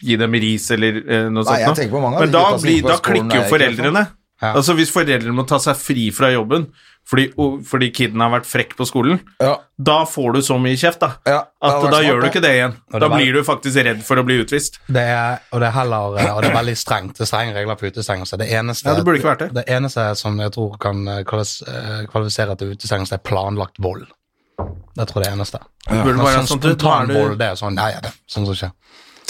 gi 0.00 0.16
dem 0.16 0.32
ris 0.32 0.70
eller 0.72 0.96
eh, 1.04 1.26
noe 1.28 1.44
Nei, 1.44 1.44
sånt. 1.44 1.60
jeg 1.60 1.76
tenker 1.82 1.92
på 1.98 2.00
mange 2.00 2.16
av 2.16 2.24
Men 2.24 2.32
de 2.32 2.38
da, 2.38 2.44
blir, 2.62 2.80
da 2.86 2.96
klikker 3.04 3.36
jo 3.36 3.42
er 3.44 3.50
foreldrene. 3.52 4.02
Ja. 4.40 4.54
Altså 4.56 4.74
Hvis 4.76 4.90
foreldrene 4.92 5.32
må 5.36 5.44
ta 5.48 5.58
seg 5.60 5.76
fri 5.80 6.08
fra 6.12 6.28
jobben 6.32 6.66
fordi, 7.06 7.28
fordi 7.62 7.88
kiden 7.94 8.20
har 8.20 8.32
vært 8.34 8.48
frekk 8.50 8.74
på 8.78 8.86
skolen, 8.88 9.20
Ja, 9.42 9.52
da 9.78 10.00
får 10.10 10.32
du 10.34 10.40
så 10.42 10.56
mye 10.58 10.74
kjeft 10.80 11.04
da 11.04 11.12
ja, 11.28 11.44
at 11.62 11.86
da 11.92 12.00
gjør 12.02 12.24
du 12.24 12.26
ikke 12.26 12.42
det 12.42 12.52
igjen. 12.56 12.74
det 12.90 13.00
Da 13.04 13.10
blir 13.12 13.32
du 13.36 13.42
faktisk 13.46 13.78
redd 13.86 14.02
for 14.06 14.18
å 14.18 14.24
bli 14.26 14.40
utvist. 14.42 14.80
Det 14.90 15.04
er, 15.14 15.38
og 15.52 15.62
det 15.62 15.68
er 15.68 15.76
heller 15.76 16.18
eh, 16.18 16.32
Og 16.34 16.42
det 16.42 16.50
er 16.50 16.56
veldig 16.58 16.76
strengt. 16.80 17.14
Det 17.14 17.26
er 17.26 17.30
strenge 17.30 17.54
regler 17.54 17.78
for 17.78 17.92
utestengelse. 17.92 18.40
Det 18.40 18.50
eneste, 18.50 18.90
Ja, 18.90 18.96
det 18.98 19.06
burde 19.06 19.20
ikke 19.20 19.30
vært 19.30 19.46
det. 19.46 19.50
det 19.60 19.66
eneste 19.78 20.08
som 20.18 20.40
jeg 20.42 20.54
tror 20.56 20.76
kan 20.82 21.06
eh, 21.06 21.22
eh, 21.22 22.04
kvalifisere 22.10 22.58
til 22.58 22.74
utestengelse, 22.74 23.20
er 23.20 23.22
planlagt 23.22 23.78
vold. 23.78 24.06
Jeg 24.96 25.06
tror 25.06 25.22
det 25.22 25.26
er 25.26 25.30
det 25.30 25.38
eneste. 25.38 25.60
Det 25.86 26.02
burde 26.02 26.22
bare 26.24 26.38
sånn 26.40 26.50
sånn, 26.56 26.62
du, 26.64 26.70
nå 26.74 26.94
er 26.96 27.12
vold, 27.12 27.38
det 27.38 27.50
er 27.52 27.58
sånn 27.60 27.78
Ja, 27.78 27.90
ja, 27.94 28.00
det 28.02 28.14
sånn 28.26 28.48
som 28.48 28.56
skjer. 28.58 28.72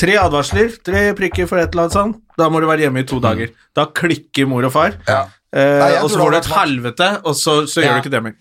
tre 0.01 0.17
advarsler, 0.21 0.77
tre 0.85 1.03
prikker 1.19 1.49
for 1.51 1.61
et 1.61 1.75
eller 1.75 1.89
annet 1.91 1.97
sånt. 1.99 2.23
Da 2.39 2.49
må 2.53 2.61
du 2.61 2.69
være 2.69 2.87
hjemme 2.87 3.03
i 3.03 3.09
to 3.09 3.19
dager. 3.21 3.53
Da 3.75 3.89
klikker 3.97 4.47
mor 4.49 4.65
og 4.69 4.73
far. 4.73 4.97
Ja. 5.09 5.27
Eh, 5.55 6.03
og 6.03 6.11
så 6.11 6.19
får 6.19 6.31
du 6.31 6.37
et 6.37 6.47
helvete, 6.47 7.09
og 7.25 7.35
så, 7.39 7.67
så 7.71 7.81
Ja. 7.81 7.87
gjør 7.87 7.95
du 7.95 8.03
ikke 8.09 8.15
det 8.17 8.23
mer. 8.23 8.33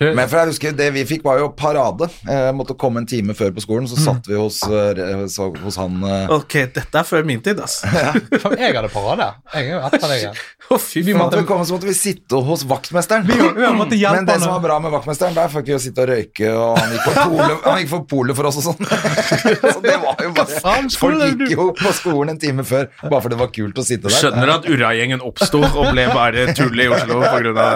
Men 0.00 0.28
for 0.28 0.40
jeg 0.40 0.52
husker 0.52 0.76
Det 0.76 0.88
vi 0.94 1.04
fikk, 1.08 1.24
var 1.26 1.40
jo 1.42 1.50
parade. 1.56 2.08
Jeg 2.26 2.54
måtte 2.56 2.76
komme 2.78 3.02
en 3.02 3.08
time 3.08 3.36
før 3.36 3.52
på 3.54 3.64
skolen, 3.64 3.88
så 3.90 3.98
satt 4.00 4.28
vi 4.28 4.38
hos, 4.38 4.62
eh, 4.66 5.26
så, 5.32 5.48
hos 5.62 5.78
han 5.80 5.98
eh, 6.06 6.32
Ok, 6.32 6.56
dette 6.74 7.00
er 7.02 7.06
før 7.06 7.26
min 7.28 7.42
tid, 7.44 7.60
altså. 7.62 7.90
Ja. 8.02 8.14
Jeg 8.58 8.74
hadde 8.74 8.88
parade. 8.92 9.28
Jeg 9.54 9.68
er 9.70 10.24
jo. 10.24 10.32
Å, 10.72 10.78
fy 10.80 11.02
Vi 11.04 11.14
måtte 11.16 11.42
komme, 11.46 11.66
så 11.68 11.76
måtte 11.76 11.88
vi 11.88 11.94
sitte 11.96 12.40
hos 12.46 12.64
vaktmesteren. 12.68 13.26
Vi 13.28 13.36
måtte 13.76 13.98
hjelpe 13.98 14.22
Men 14.22 14.28
det 14.28 14.36
han, 14.38 14.44
som 14.44 14.54
var 14.56 14.62
bra 14.64 14.78
med 14.82 14.94
vaktmesteren, 14.94 15.36
der 15.36 15.50
fikk 15.52 15.68
vi 15.68 15.76
å 15.76 15.80
sitte 15.82 16.04
og 16.04 16.10
røyke, 16.12 16.52
og 16.54 16.78
han 16.78 16.94
gikk 16.94 17.06
for 17.06 17.18
polet, 17.18 17.66
han 17.66 17.80
gikk 17.82 17.90
for, 17.92 18.06
polet 18.12 18.38
for 18.38 18.50
oss 18.50 18.60
og 18.62 18.66
sånn. 18.70 18.92
Så 19.74 19.82
det 19.84 19.96
var 20.02 20.22
jo 20.24 20.32
bare 20.36 20.62
faen 20.64 20.88
Folk 21.02 21.26
gikk 21.26 21.54
jo 21.56 21.68
på 21.76 21.92
skolen 21.96 22.34
en 22.34 22.40
time 22.40 22.64
før 22.66 22.88
bare 23.02 23.20
fordi 23.24 23.36
det 23.36 23.42
var 23.42 23.52
kult 23.54 23.82
å 23.82 23.86
sitte 23.86 24.08
der. 24.08 24.16
Skjønner 24.18 24.54
at 24.56 24.68
Urra-gjengen 24.70 25.24
oppsto 25.26 25.62
og 25.66 25.90
ble 25.92 26.06
bare 26.14 26.48
tull 26.56 26.80
i 26.80 26.88
Oslo 26.92 27.20
pga. 27.22 27.68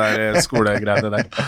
skolegreiene 0.47 1.12
der. 1.19 1.45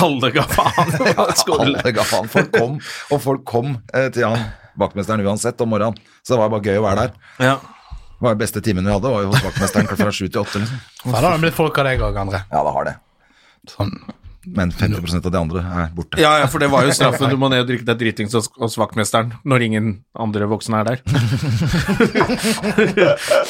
Alle 0.00 0.30
ga 0.32 0.42
faen. 0.48 0.92
Alle 1.60 1.92
ga 1.92 2.04
faen. 2.08 2.28
Folk 2.32 2.50
kom, 2.56 2.78
og 3.12 3.22
folk 3.22 3.44
kom 3.48 3.74
eh, 3.92 4.08
til 4.14 4.24
han 4.24 4.40
vaktmesteren 4.80 5.26
uansett 5.26 5.60
om 5.60 5.68
morgenen. 5.74 5.98
Så 6.22 6.34
det 6.34 6.40
var 6.40 6.52
bare 6.54 6.72
gøy 6.72 6.80
å 6.80 6.86
være 6.86 7.04
der. 7.04 7.12
Ja. 7.44 7.56
Det 7.60 8.24
var 8.24 8.36
den 8.36 8.42
beste 8.44 8.62
timen 8.64 8.86
vi 8.86 8.94
hadde, 8.94 9.12
var 9.12 9.24
jo 9.24 9.32
hos 9.34 9.44
vaktmesteren 9.44 9.98
fra 9.98 10.12
sju 10.14 10.26
til 10.28 10.40
åtte. 10.44 10.62
Liksom. 10.62 10.78
Da 11.10 11.20
har 11.20 11.30
det 11.34 11.44
blitt 11.44 11.58
folk 11.58 11.78
av 11.82 11.90
deg 11.90 12.04
òg, 12.06 12.14
André. 12.24 12.38
Ja, 12.52 12.60
det 12.64 12.72
har 12.78 12.84
det. 12.88 12.96
Sånn. 13.70 13.92
Men 14.42 14.72
50% 14.74 15.22
av 15.26 15.30
de 15.30 15.38
andre 15.38 15.60
er 15.62 15.90
borte. 15.94 16.18
Ja, 16.18 16.38
ja, 16.40 16.48
for 16.50 16.58
det 16.58 16.66
var 16.72 16.82
jo 16.82 16.90
straffen. 16.96 17.30
Du 17.30 17.36
må 17.38 17.46
ned 17.52 17.60
og 17.62 17.68
drikke 17.68 17.86
deg 17.86 17.98
dritings 18.00 18.32
hos, 18.34 18.48
hos 18.58 18.74
vaktmesteren 18.80 19.30
når 19.46 19.62
ingen 19.68 19.92
andre 20.18 20.48
voksne 20.50 20.80
er 20.80 20.84
der. 20.88 20.98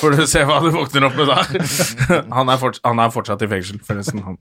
Får 0.02 0.10
du 0.18 0.26
se 0.28 0.40
hva 0.48 0.56
du 0.60 0.68
våkner 0.74 1.06
opp 1.08 1.16
med 1.16 1.26
da. 1.32 1.38
Han 2.36 2.52
er, 2.52 2.58
forts 2.60 2.78
han 2.84 3.00
er 3.00 3.08
fortsatt 3.14 3.40
i 3.46 3.48
fengsel, 3.54 3.80
forresten. 3.86 4.20
Han. 4.26 4.36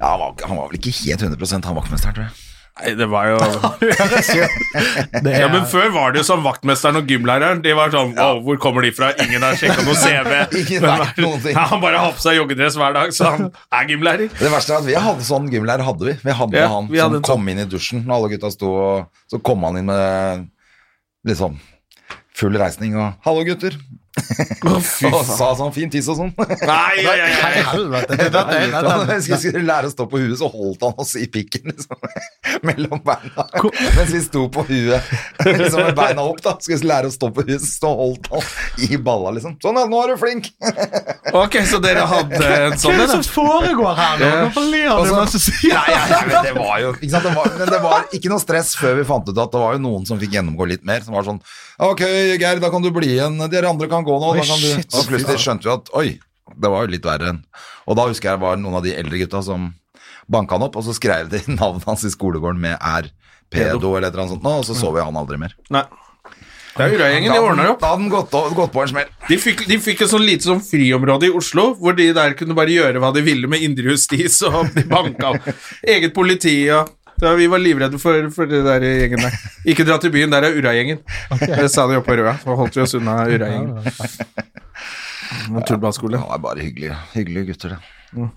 Ja, 0.00 0.14
han, 0.14 0.20
var, 0.22 0.34
han 0.48 0.56
var 0.56 0.70
vel 0.70 0.78
ikke 0.80 0.94
helt 1.04 1.20
100% 1.26 1.66
han 1.68 1.76
vaktmesteren, 1.76 2.14
tror 2.16 2.24
jeg. 2.30 2.46
Nei, 2.80 2.92
det 2.96 3.06
var 3.10 3.26
jo 3.28 3.36
er, 3.44 5.32
Ja, 5.42 5.48
men 5.52 5.66
før 5.68 5.90
var 5.92 6.14
det 6.14 6.22
jo 6.22 6.26
som 6.30 6.44
vaktmesteren 6.46 6.96
og 7.00 7.10
gymlæreren. 7.10 7.60
De 7.64 7.74
var 7.76 7.90
sånn 7.92 8.14
Å, 8.16 8.28
hvor 8.46 8.56
kommer 8.62 8.86
de 8.86 8.92
fra? 8.96 9.10
Ingen 9.20 9.42
har 9.44 9.58
sjekka 9.58 9.82
noe 9.84 9.96
CV. 9.98 10.30
Ja, 11.50 11.66
han 11.74 11.82
bare 11.82 12.00
har 12.00 12.14
på 12.16 12.22
seg 12.22 12.38
joggedress 12.38 12.78
hver 12.80 12.94
dag, 12.96 13.12
så 13.12 13.32
han 13.34 13.50
er 13.76 13.90
gymlærer. 13.90 14.30
Det 14.38 14.52
verste 14.54 14.72
er 14.72 14.80
at 14.80 14.88
vi 14.88 14.96
hadde 14.96 15.26
sånn 15.26 15.50
gymlærer, 15.52 15.84
hadde 15.84 16.08
vi. 16.08 16.14
Vi 16.24 16.36
hadde 16.40 16.62
Ja, 16.62 16.70
han 16.72 16.88
vi 16.88 17.02
hadde 17.02 17.18
som 17.18 17.20
en 17.20 17.26
sånn. 17.26 17.42
kom 17.42 17.52
inn 17.52 17.60
i 17.60 17.68
dusjen 17.68 18.06
når 18.06 18.16
alle 18.16 18.32
gutta 18.32 18.52
sto, 18.54 18.72
og 18.86 19.34
så 19.34 19.42
kom 19.50 19.66
han 19.68 19.80
inn 19.82 19.90
med 19.90 20.46
liksom 21.28 21.58
full 22.40 22.56
reisning 22.56 22.94
og 22.96 23.18
'hallo, 23.26 23.44
gutter'. 23.44 23.76
Og 24.66 24.80
sa 25.28 25.52
sånn 25.54 25.70
fin 25.74 25.90
tiss 25.92 26.08
og 26.10 26.18
sånn. 26.18 26.32
Nei, 26.66 27.02
nei, 27.06 27.14
nei. 27.22 27.62
Helvete. 27.70 28.16
Da 28.32 28.96
vi 29.06 29.20
skulle 29.38 29.62
lære 29.66 29.90
å 29.90 29.92
stå 29.92 30.06
på 30.10 30.18
huet, 30.20 30.36
så 30.40 30.48
holdt 30.50 30.82
han 30.82 30.96
oss 31.00 31.14
i 31.20 31.28
pikken 31.30 31.70
liksom, 31.70 31.96
mellom 32.68 33.02
beina. 33.06 33.46
Mens 33.96 34.10
vi 34.12 34.22
sto 34.24 34.46
på 34.52 34.64
huet 34.68 35.12
liksom, 35.46 35.84
med 35.86 35.94
beina 35.98 36.24
opp. 36.26 36.42
da 36.42 36.56
Skulle 36.58 36.80
vi 36.82 36.90
lære 36.90 37.10
å 37.10 37.14
stå 37.14 37.30
på 37.36 37.46
huet, 37.46 37.62
så 37.64 37.92
holdt 38.00 38.30
han 38.34 38.88
i 38.88 38.98
balla. 38.98 39.34
liksom 39.36 39.56
Sånn, 39.62 39.78
ja, 39.78 39.86
nå 39.90 40.02
er 40.04 40.14
du 40.14 40.20
flink! 40.20 40.50
Ok, 41.30 41.60
så 41.68 41.78
dere 41.78 42.02
hadde 42.10 42.38
en 42.40 42.72
Hva 42.72 42.78
sånn 42.80 42.96
er 42.96 43.04
det 43.04 43.12
som 43.12 43.22
foregår 43.36 43.92
her 43.94 44.16
nå? 44.18 44.30
Hvorfor 44.40 44.64
ler 44.72 44.88
du 45.06 45.12
mens 45.14 45.36
du 45.36 45.38
sier 45.38 46.40
det 46.42 46.54
var 46.56 46.80
jo 46.82 46.90
ikke 46.96 47.10
sant? 47.12 47.26
Det 47.28 47.34
var, 47.36 47.52
Men 47.60 47.70
det 47.70 47.80
var 47.84 48.06
ikke 48.16 48.32
noe 48.32 48.42
stress 48.42 48.72
før 48.78 48.96
vi 48.98 49.04
fant 49.06 49.28
ut 49.30 49.38
at 49.38 49.52
det 49.54 49.60
var 49.62 49.76
jo 49.76 49.82
noen 49.84 50.08
som 50.08 50.18
fikk 50.20 50.34
gjennomgå 50.34 50.66
litt 50.72 50.82
mer. 50.88 51.04
Som 51.06 51.14
var 51.14 51.26
sånn 51.28 51.38
Ok, 51.80 52.02
Geir, 52.36 52.58
da 52.60 52.68
kan 52.72 52.82
du 52.84 52.90
bli 52.92 53.14
igjen. 53.14 53.38
Dere 53.52 53.70
andre 53.70 53.86
kan 53.88 53.99
gå 54.06 54.16
nå. 54.20 54.32
Da 54.34 54.42
Oi, 54.42 54.48
kan 54.48 54.64
du. 54.64 54.96
Og 54.98 55.08
plutselig 55.10 55.42
skjønte 55.44 55.68
vi 55.68 55.72
at 55.74 55.92
oi, 56.00 56.08
det 56.50 56.72
var 56.72 56.84
jo 56.84 56.92
litt 56.92 57.06
verre 57.06 57.30
enn 57.30 57.44
Og 57.86 57.94
da 57.98 58.08
husker 58.08 58.30
jeg 58.30 58.40
det 58.40 58.42
var 58.42 58.58
noen 58.58 58.80
av 58.80 58.84
de 58.84 58.94
eldre 58.98 59.20
gutta 59.22 59.42
som 59.46 59.70
banka 60.30 60.56
han 60.56 60.66
opp, 60.68 60.76
og 60.78 60.86
så 60.86 60.94
skrev 60.94 61.30
de 61.32 61.42
navnet 61.60 61.86
hans 61.88 62.06
i 62.06 62.12
skolegården 62.12 62.60
med 62.62 62.78
R. 62.78 63.10
Pedo 63.50 63.96
eller 63.96 64.08
et 64.08 64.14
eller 64.14 64.26
annet 64.26 64.36
sånt, 64.36 64.46
og 64.46 64.66
så 64.68 64.76
så 64.78 64.92
vi 64.94 65.02
han 65.02 65.18
aldri 65.18 65.40
mer. 65.42 65.56
Nei. 65.74 65.82
Det 66.70 66.84
er 66.86 66.92
Urra-gjengen, 66.94 67.32
de 67.34 67.40
ordner 67.42 67.70
opp. 67.72 67.80
Da 67.82 67.88
hadde 67.90 68.04
den 68.04 68.12
gått, 68.12 68.34
gått 68.54 68.70
på 68.72 68.82
en 68.84 68.90
smell. 68.92 69.08
De 69.26 69.36
fikk, 69.42 69.64
de 69.66 69.76
fikk 69.82 70.04
et 70.04 70.12
sånn 70.12 70.22
lite 70.22 70.46
sånn 70.46 70.62
friområde 70.62 71.26
i 71.26 71.32
Oslo, 71.34 71.72
hvor 71.80 71.96
de 71.98 72.06
der 72.14 72.36
kunne 72.38 72.54
bare 72.56 72.70
gjøre 72.72 73.02
hva 73.02 73.10
de 73.16 73.24
ville 73.26 73.50
med 73.50 73.64
indre 73.66 73.90
justis, 73.90 74.38
og 74.46 74.70
de 74.76 74.84
banka 74.88 75.34
eget 75.96 76.14
politi 76.14 76.54
og 76.72 76.94
ja, 77.20 77.32
Vi 77.38 77.46
var 77.52 77.62
livredde 77.62 77.98
for, 78.02 78.28
for 78.34 78.50
det 78.50 78.62
der 78.66 78.84
gjengen 78.86 79.22
der. 79.26 79.36
Ikke 79.72 79.86
dra 79.88 79.98
til 80.02 80.12
byen, 80.14 80.32
der 80.32 80.46
er 80.48 80.56
Urra-gjengen. 80.58 81.00
Det 81.44 81.68
sa 81.72 81.86
de 81.90 81.98
oppe 82.00 82.10
på 82.12 82.18
Røa, 82.20 82.34
så 82.42 82.56
holdt 82.58 82.78
vi 82.78 82.84
oss 82.84 82.96
unna 82.98 83.20
Urra-gjengen. 83.28 83.78
Og 85.54 85.62
Tullballskole. 85.68 86.18
Han 86.20 86.34
er 86.34 86.42
bare 86.42 86.64
hyggelige, 86.64 86.96
hyggelige 87.14 87.52
gutter, 87.52 87.76
det. 87.76 88.28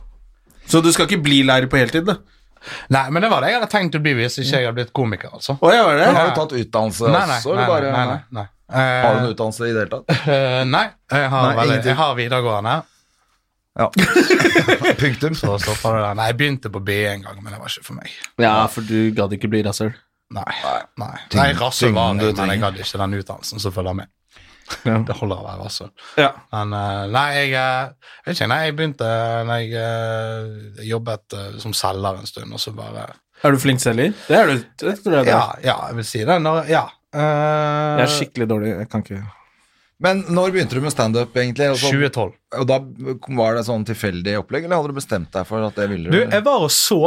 Så 0.70 0.80
du 0.84 0.92
skal 0.96 1.10
ikke 1.10 1.24
bli 1.26 1.42
lærer 1.48 1.68
på 1.72 1.80
heltid, 1.82 2.06
da? 2.08 2.20
Nei, 2.94 3.10
men 3.12 3.26
det 3.26 3.30
var 3.32 3.44
det 3.44 3.50
jeg 3.52 3.60
hadde 3.60 3.72
tenkt 3.74 3.98
å 3.98 4.02
bli 4.04 4.14
hvis 4.16 4.38
ikke 4.40 4.54
jeg 4.62 4.68
hadde 4.70 4.78
blitt 4.78 4.94
komiker, 4.96 5.34
altså. 5.36 5.58
Å, 5.60 5.72
ja, 5.74 5.82
var 5.84 5.98
det? 6.00 6.06
Men 6.08 6.20
har 6.22 6.30
du 6.30 6.38
tatt 6.38 6.54
utdannelse 6.56 7.10
Nei, 7.12 7.24
nei, 7.28 7.40
også, 7.42 7.56
nei, 7.58 7.66
bare 7.68 7.90
nei, 7.92 8.04
nei, 8.08 8.20
nei. 8.40 8.46
Har 8.74 9.18
du 9.18 9.20
noen 9.20 9.34
utdannelse 9.34 9.68
i 9.68 9.74
det 9.74 9.82
hele 9.84 9.92
tatt? 9.92 10.14
Uh, 10.24 10.62
nei, 10.70 10.86
jeg 11.12 11.32
har, 11.34 11.50
Nei, 11.50 11.56
vel, 11.60 11.74
jeg 11.84 11.98
har 12.00 12.16
videregående. 12.18 12.78
Ja. 13.80 13.90
Punktum. 15.02 15.36
Så 15.36 15.58
stopper 15.60 15.96
det 15.98 16.02
der. 16.06 16.18
Nei, 16.20 16.28
jeg 16.30 16.38
begynte 16.40 16.70
på 16.74 16.82
B 16.86 16.98
en 17.10 17.24
gang, 17.26 17.40
men 17.42 17.54
det 17.56 17.62
var 17.62 17.72
ikke 17.72 17.88
for 17.88 17.98
meg. 17.98 18.12
Ja, 18.42 18.56
for 18.70 18.86
du 18.86 18.98
gadd 19.18 19.34
ikke 19.34 19.50
bli 19.50 19.64
rasshøl. 19.66 19.94
Nei. 20.34 20.50
nei. 20.98 21.14
Tyngden- 21.30 21.40
nei 21.40 21.48
rasshøl 21.60 21.94
var 21.94 22.14
det 22.18 22.30
jeg, 22.32 22.38
men 22.40 22.54
jeg 22.54 22.62
gadd 22.64 22.78
ikke 22.82 23.02
den 23.04 23.18
utdannelsen 23.20 23.64
som 23.64 23.74
følger 23.76 23.98
med. 24.04 24.12
Ja. 24.88 24.96
Det 25.08 25.18
holder 25.20 25.42
å 25.42 25.46
være 25.46 25.66
rasshøl. 25.66 25.90
Ja. 26.22 26.30
Men 26.54 26.74
eh, 26.78 27.02
nei, 27.14 27.26
jeg 27.36 27.52
eh, 27.60 27.92
jeg 28.24 28.30
vet 28.30 28.38
ikke, 28.38 28.48
nei, 28.54 28.62
jeg 28.64 28.76
begynte 28.80 29.10
når 29.50 29.62
jeg 29.66 29.84
eh, 29.84 30.88
jobbet 30.88 31.38
eh, 31.38 31.52
som 31.62 31.76
selger 31.78 32.22
en 32.22 32.30
stund, 32.30 32.54
og 32.56 32.62
så 32.64 32.74
bare 32.78 33.10
Er 33.44 33.54
du 33.54 33.60
flink 33.60 33.84
selger? 33.84 34.14
Det 34.30 34.38
er 34.40 34.50
du. 34.54 34.64
Det 34.86 34.96
tror 35.04 35.18
jeg 35.20 35.28
det. 35.28 35.34
Ja, 35.36 35.46
ja, 35.66 35.78
jeg 35.90 36.00
vil 36.00 36.08
si 36.08 36.24
det. 36.24 36.40
Når, 36.42 36.64
ja. 36.72 36.86
Uh, 37.14 38.00
Jeg 38.00 38.06
er 38.08 38.14
skikkelig 38.16 38.48
dårlig. 38.50 38.70
Jeg 38.74 38.88
kan 38.90 39.04
ikke 39.04 39.20
Men 40.04 40.26
når 40.36 40.52
begynte 40.52 40.76
du 40.76 40.84
med 40.84 40.92
standup, 40.92 41.36
egentlig? 41.40 41.70
Og, 41.72 41.78
så, 41.80 41.92
2012. 41.94 42.34
og 42.60 42.66
da 42.68 42.80
var 43.40 43.56
det 43.58 43.64
sånn 43.70 43.86
tilfeldig 43.88 44.36
opplegg, 44.42 44.68
eller 44.68 44.82
hadde 44.82 44.92
du 44.92 45.00
bestemt 45.00 45.32
deg 45.36 45.48
for 45.48 45.64
at 45.64 45.80
det 45.80 45.88
ville 45.94 46.12
Du, 46.12 46.20
jeg 46.20 46.44
var 46.44 46.66
og 46.68 46.74
så 46.76 47.00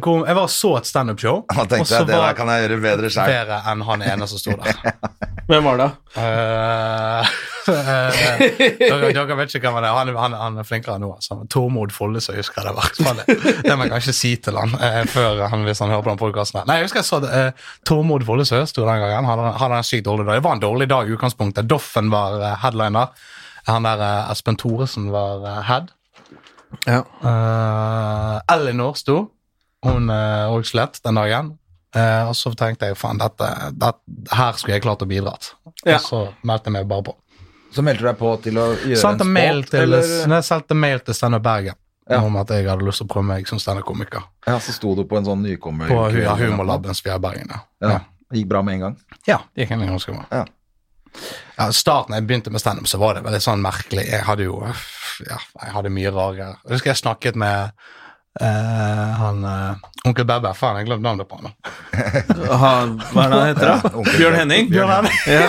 kom, 0.00 0.24
Jeg 0.26 0.36
var 0.36 0.48
så 0.52 0.76
et 0.76 0.86
standup-show. 0.86 1.44
Han 1.48 1.68
tenkte 1.68 1.96
at 1.96 2.06
det 2.06 2.16
der 2.16 2.34
kan 2.36 2.48
jeg 2.52 2.66
gjøre 2.66 2.80
bedre 2.82 3.10
sjøl. 3.10 3.30
bedre 3.30 3.60
enn 3.72 3.84
han 3.88 4.02
ene 4.04 4.28
som 4.28 4.40
sto 4.40 4.56
der. 4.60 4.76
Hvem 5.48 5.64
var 5.64 5.80
det? 5.80 5.86
Uh, 6.16 7.30
eh, 7.72 8.42
dere, 8.78 9.10
dere 9.16 9.36
vet 9.36 9.54
ikke 9.56 9.66
hvem 9.66 9.78
han 9.80 9.86
er. 9.88 9.96
Han, 9.96 10.12
han, 10.16 10.36
han 10.38 10.60
er 10.62 10.66
flinkere 10.68 11.00
nå. 11.02 11.10
Altså. 11.16 11.40
Tormod 11.50 11.92
Follesø 11.92 12.36
husker 12.36 12.62
jeg 12.62 12.70
det 12.70 12.76
var. 12.78 13.18
Det, 13.18 13.36
det 13.66 13.76
må 13.76 13.88
jeg 13.88 13.92
kanskje 13.96 14.14
si 14.16 14.30
til 14.44 14.60
han 14.60 14.72
uh, 14.78 15.02
før 15.10 15.42
han, 15.50 15.66
hvis 15.66 15.82
han 15.82 15.92
hører 15.92 16.06
på 16.06 16.12
den 16.12 16.22
podkasten. 16.22 16.62
Nei, 16.68 16.78
jeg 16.80 16.88
husker 16.88 17.02
jeg 17.02 17.08
så 17.10 17.20
det. 17.24 17.42
Tormod 17.88 18.02
Tormod 18.12 18.28
Follesø 18.28 18.62
sto 18.70 18.86
den 18.86 19.02
gangen. 19.02 19.18
Han 19.18 19.30
hadde- 19.32 19.58
hadde 19.64 19.82
en 19.82 19.88
sykt 19.88 20.06
dårlig 20.06 20.28
dag. 20.28 20.38
Det 20.38 20.46
var 20.46 20.56
en 20.56 20.64
dårlig 20.64 20.88
dag 20.92 21.10
i 21.10 21.16
utgangspunktet. 21.16 21.68
Doffen 21.68 22.12
var 22.12 22.38
headliner. 22.62 23.12
Han 23.66 23.86
der 23.86 24.06
Espen 24.32 24.56
Thoresen 24.58 25.10
var 25.14 25.62
head. 25.68 25.92
Ja. 26.86 27.02
Uh, 27.24 28.40
Elinor 28.52 28.94
sto. 28.98 29.20
Hun 29.82 30.10
òg 30.12 30.66
slet 30.68 31.00
den 31.02 31.18
dagen. 31.18 31.58
Uh, 31.92 32.30
og 32.30 32.36
så 32.38 32.48
tenkte 32.56 32.88
jeg 32.88 32.96
faen, 32.96 33.18
dette, 33.20 33.46
dette, 33.76 34.00
her 34.32 34.56
skulle 34.56 34.78
jeg 34.78 34.84
klart 34.84 35.02
å 35.04 35.08
bidra. 35.10 35.34
Ja. 35.84 35.98
Og 35.98 36.06
så 36.06 36.20
meldte 36.40 36.70
jeg 36.70 36.78
meg 36.78 36.86
bare 36.88 37.04
på. 37.10 37.14
Så 37.72 37.84
meldte 37.84 38.04
du 38.04 38.08
deg 38.08 38.16
på 38.20 38.30
til 38.44 38.60
å 38.60 38.64
gjøre 38.72 39.00
Sendte 39.00 39.26
en 39.26 39.32
mail 39.34 39.60
spot, 39.60 39.74
til, 39.74 39.84
eller? 39.84 40.14
nei, 40.28 40.38
jeg 40.40 40.46
sendte 40.48 40.78
mail 40.78 41.02
til 41.04 41.16
Steinar 41.16 41.42
Bergen 41.44 41.76
Ja. 42.08 42.22
om 42.24 42.34
at 42.40 42.50
jeg 42.52 42.66
hadde 42.68 42.84
lyst 42.84 43.00
til 43.00 43.08
å 43.08 43.12
prøve 43.12 43.28
meg 43.28 43.48
som 43.48 43.60
standup-komiker. 43.60 44.24
Ja, 44.48 44.56
så 44.60 44.72
sto 44.72 44.94
du 44.96 45.04
på 45.08 45.20
en 45.20 45.28
sånn 45.28 45.44
nykommer... 45.44 45.92
På 45.92 46.08
ja, 46.16 46.34
Humorlabben 46.40 46.96
via 47.04 47.18
Ja. 47.20 47.60
Ja. 47.80 48.00
Det 48.32 48.40
gikk 48.40 48.48
bra 48.48 48.62
med 48.64 48.74
en 48.74 48.80
gang. 48.80 48.98
ja, 49.28 49.38
det 49.54 49.66
gikk 49.66 49.76
en 49.76 49.86
ganske 49.86 50.12
bra. 50.16 50.24
Ja. 50.32 50.44
Ja, 51.58 51.68
starten 51.76 52.14
jeg 52.16 52.26
begynte 52.26 52.50
med 52.50 52.60
standup, 52.60 52.88
så 52.88 52.98
var 52.98 53.14
det 53.14 53.24
veldig 53.26 53.40
sånn 53.44 53.60
merkelig. 53.60 54.06
Jeg 54.08 54.24
hadde 54.24 54.48
jo 54.48 54.62
ja, 54.64 55.36
jeg 55.60 55.72
hadde 55.74 55.92
mye 55.92 56.12
rare. 56.12 56.54
Jeg 56.64 56.72
husker 56.72 56.94
jeg 56.94 57.02
snakket 57.02 57.36
med 57.36 57.72
eh, 58.40 59.08
han 59.18 59.44
uh, 59.44 60.06
onkel 60.08 60.26
Bebbe. 60.28 60.52
Faen, 60.56 60.78
jeg 60.80 60.88
glemte 60.88 61.04
navnet 61.04 61.28
på 61.28 61.38
han. 61.40 61.52
Han, 62.62 62.94
hva 63.12 63.24
er 63.24 63.32
det 63.32 63.38
han 63.38 63.48
heter? 63.50 63.68
da? 63.68 63.90
Ja, 63.92 64.16
Bjørn. 64.18 64.36
Henning? 64.40 64.68
Bjørn 64.72 64.90
Henning. 64.92 65.18
Ja. 65.28 65.46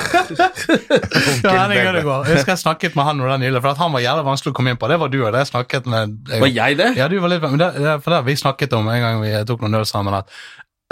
Bjørn 1.42 1.60
Henning 1.60 1.88
Ødegaard. 1.90 2.28
Jeg 2.28 2.38
husker 2.38 2.54
jeg 2.54 2.62
snakket 2.62 2.98
med 2.98 3.08
han 3.08 3.20
nå 3.20 3.28
der 3.30 3.42
nylig, 3.42 3.62
for 3.64 3.74
at 3.74 3.82
han 3.82 3.94
var 3.96 4.04
jævlig 4.04 4.26
vanskelig 4.28 4.54
å 4.54 4.58
komme 4.58 4.74
inn 4.74 4.82
på. 4.82 4.90
Det 4.92 5.00
var 5.02 5.14
du 5.14 5.20
og 5.22 5.32
det 5.34 5.44
jeg 5.44 5.52
snakket 5.54 5.90
med. 5.94 6.18
Var 6.34 6.52
jeg 6.52 6.80
det? 6.80 6.90
Ja, 7.00 7.08
du 7.12 7.18
var 7.24 7.34
litt, 7.34 7.46
men 7.46 7.62
det, 7.62 7.72
det, 7.80 7.96
for 8.06 8.16
det 8.16 8.22
vi 8.28 8.38
snakket 8.40 8.76
om 8.78 8.92
en 8.92 9.06
gang 9.08 9.24
vi 9.24 9.34
tok 9.50 9.64
noen 9.66 9.80
øl 9.82 9.88
sammen, 9.90 10.20
at, 10.20 10.44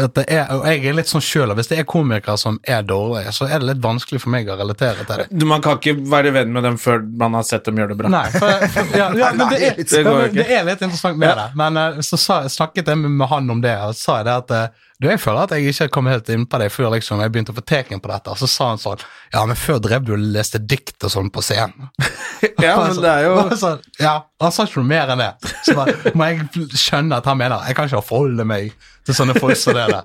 er, 0.07 0.43
og 0.55 0.65
jeg 0.69 0.85
er 0.89 0.95
litt 0.97 1.11
sånn 1.11 1.23
sjøl, 1.23 1.53
hvis 1.57 1.71
det 1.71 1.79
er 1.81 1.87
komikere 1.89 2.37
som 2.39 2.59
er 2.63 2.85
dårlige, 2.87 3.33
så 3.35 3.47
er 3.47 3.61
det 3.61 3.69
litt 3.71 3.81
vanskelig 3.83 4.21
for 4.23 4.33
meg 4.33 4.49
å 4.51 4.57
relatere 4.59 5.05
til 5.05 5.23
det. 5.23 5.47
Man 5.47 5.63
kan 5.63 5.79
ikke 5.79 5.95
være 6.11 6.33
venn 6.35 6.53
med 6.55 6.65
dem 6.67 6.77
før 6.81 7.03
man 7.23 7.37
har 7.37 7.47
sett 7.47 7.67
dem 7.67 7.81
gjøre 7.81 7.93
det 7.93 7.99
bra. 8.03 8.11
Nei, 8.13 8.27
for, 8.35 8.67
for, 8.75 8.93
ja, 8.97 9.09
ja, 9.17 9.31
men 9.37 9.51
det, 9.51 9.61
er, 9.71 9.81
det 9.81 10.29
det 10.37 10.47
er 10.47 10.67
litt 10.67 10.85
interessant 10.85 11.19
med 11.19 11.35
det. 11.37 11.49
Men 11.59 11.81
eh, 11.81 11.99
så 12.05 12.19
sa, 12.19 12.41
snakket 12.49 12.91
jeg 12.91 13.01
med, 13.03 13.27
han 13.31 13.49
om 13.53 13.61
det, 13.63 13.75
og 13.85 13.97
sa 13.97 14.21
jeg 14.21 14.29
det 14.29 14.37
at 14.43 14.55
eh, 14.57 14.87
du, 15.01 15.07
jeg 15.09 15.17
føler 15.17 15.47
at 15.47 15.53
jeg 15.55 15.71
ikke 15.71 15.87
kom 15.95 16.07
helt 16.11 16.27
inn 16.29 16.43
på 16.45 16.59
det 16.61 16.67
før 16.69 16.91
liksom, 16.93 17.23
jeg 17.23 17.31
begynte 17.33 17.55
å 17.55 17.57
få 17.57 17.63
teken 17.65 18.01
på 18.03 18.11
dette. 18.11 18.29
Og 18.29 18.37
så 18.37 18.49
sa 18.49 18.67
han 18.69 18.81
sånn 18.81 19.01
Ja, 19.33 19.41
men 19.49 19.57
før 19.57 19.79
drev 19.81 20.05
du 20.05 20.11
og 20.13 20.21
leste 20.35 20.61
dikt 20.61 21.01
og 21.01 21.13
sånn 21.13 21.31
på 21.33 21.41
scenen. 21.45 21.89
Ja, 22.61 22.75
men 22.77 22.97
det 23.01 23.09
er 23.09 23.23
jo 23.25 23.57
så, 23.57 23.71
ja, 24.01 24.13
Han 24.41 24.53
sa 24.53 24.65
ikke 24.65 24.81
noe 24.81 24.89
mer 24.89 25.11
enn 25.13 25.21
det. 25.21 25.31
Så 25.65 25.73
bare, 25.77 26.13
må 26.17 26.27
jeg 26.29 26.67
skjønne 26.77 27.17
at 27.17 27.29
han 27.29 27.37
mener 27.37 27.65
jeg 27.65 27.77
kan 27.77 27.89
ikke 27.89 28.01
forholde 28.05 28.45
meg 28.45 28.75
til 29.05 29.17
sånne 29.17 29.35
folk 29.39 29.57
som 29.57 29.73
dere. 29.77 30.03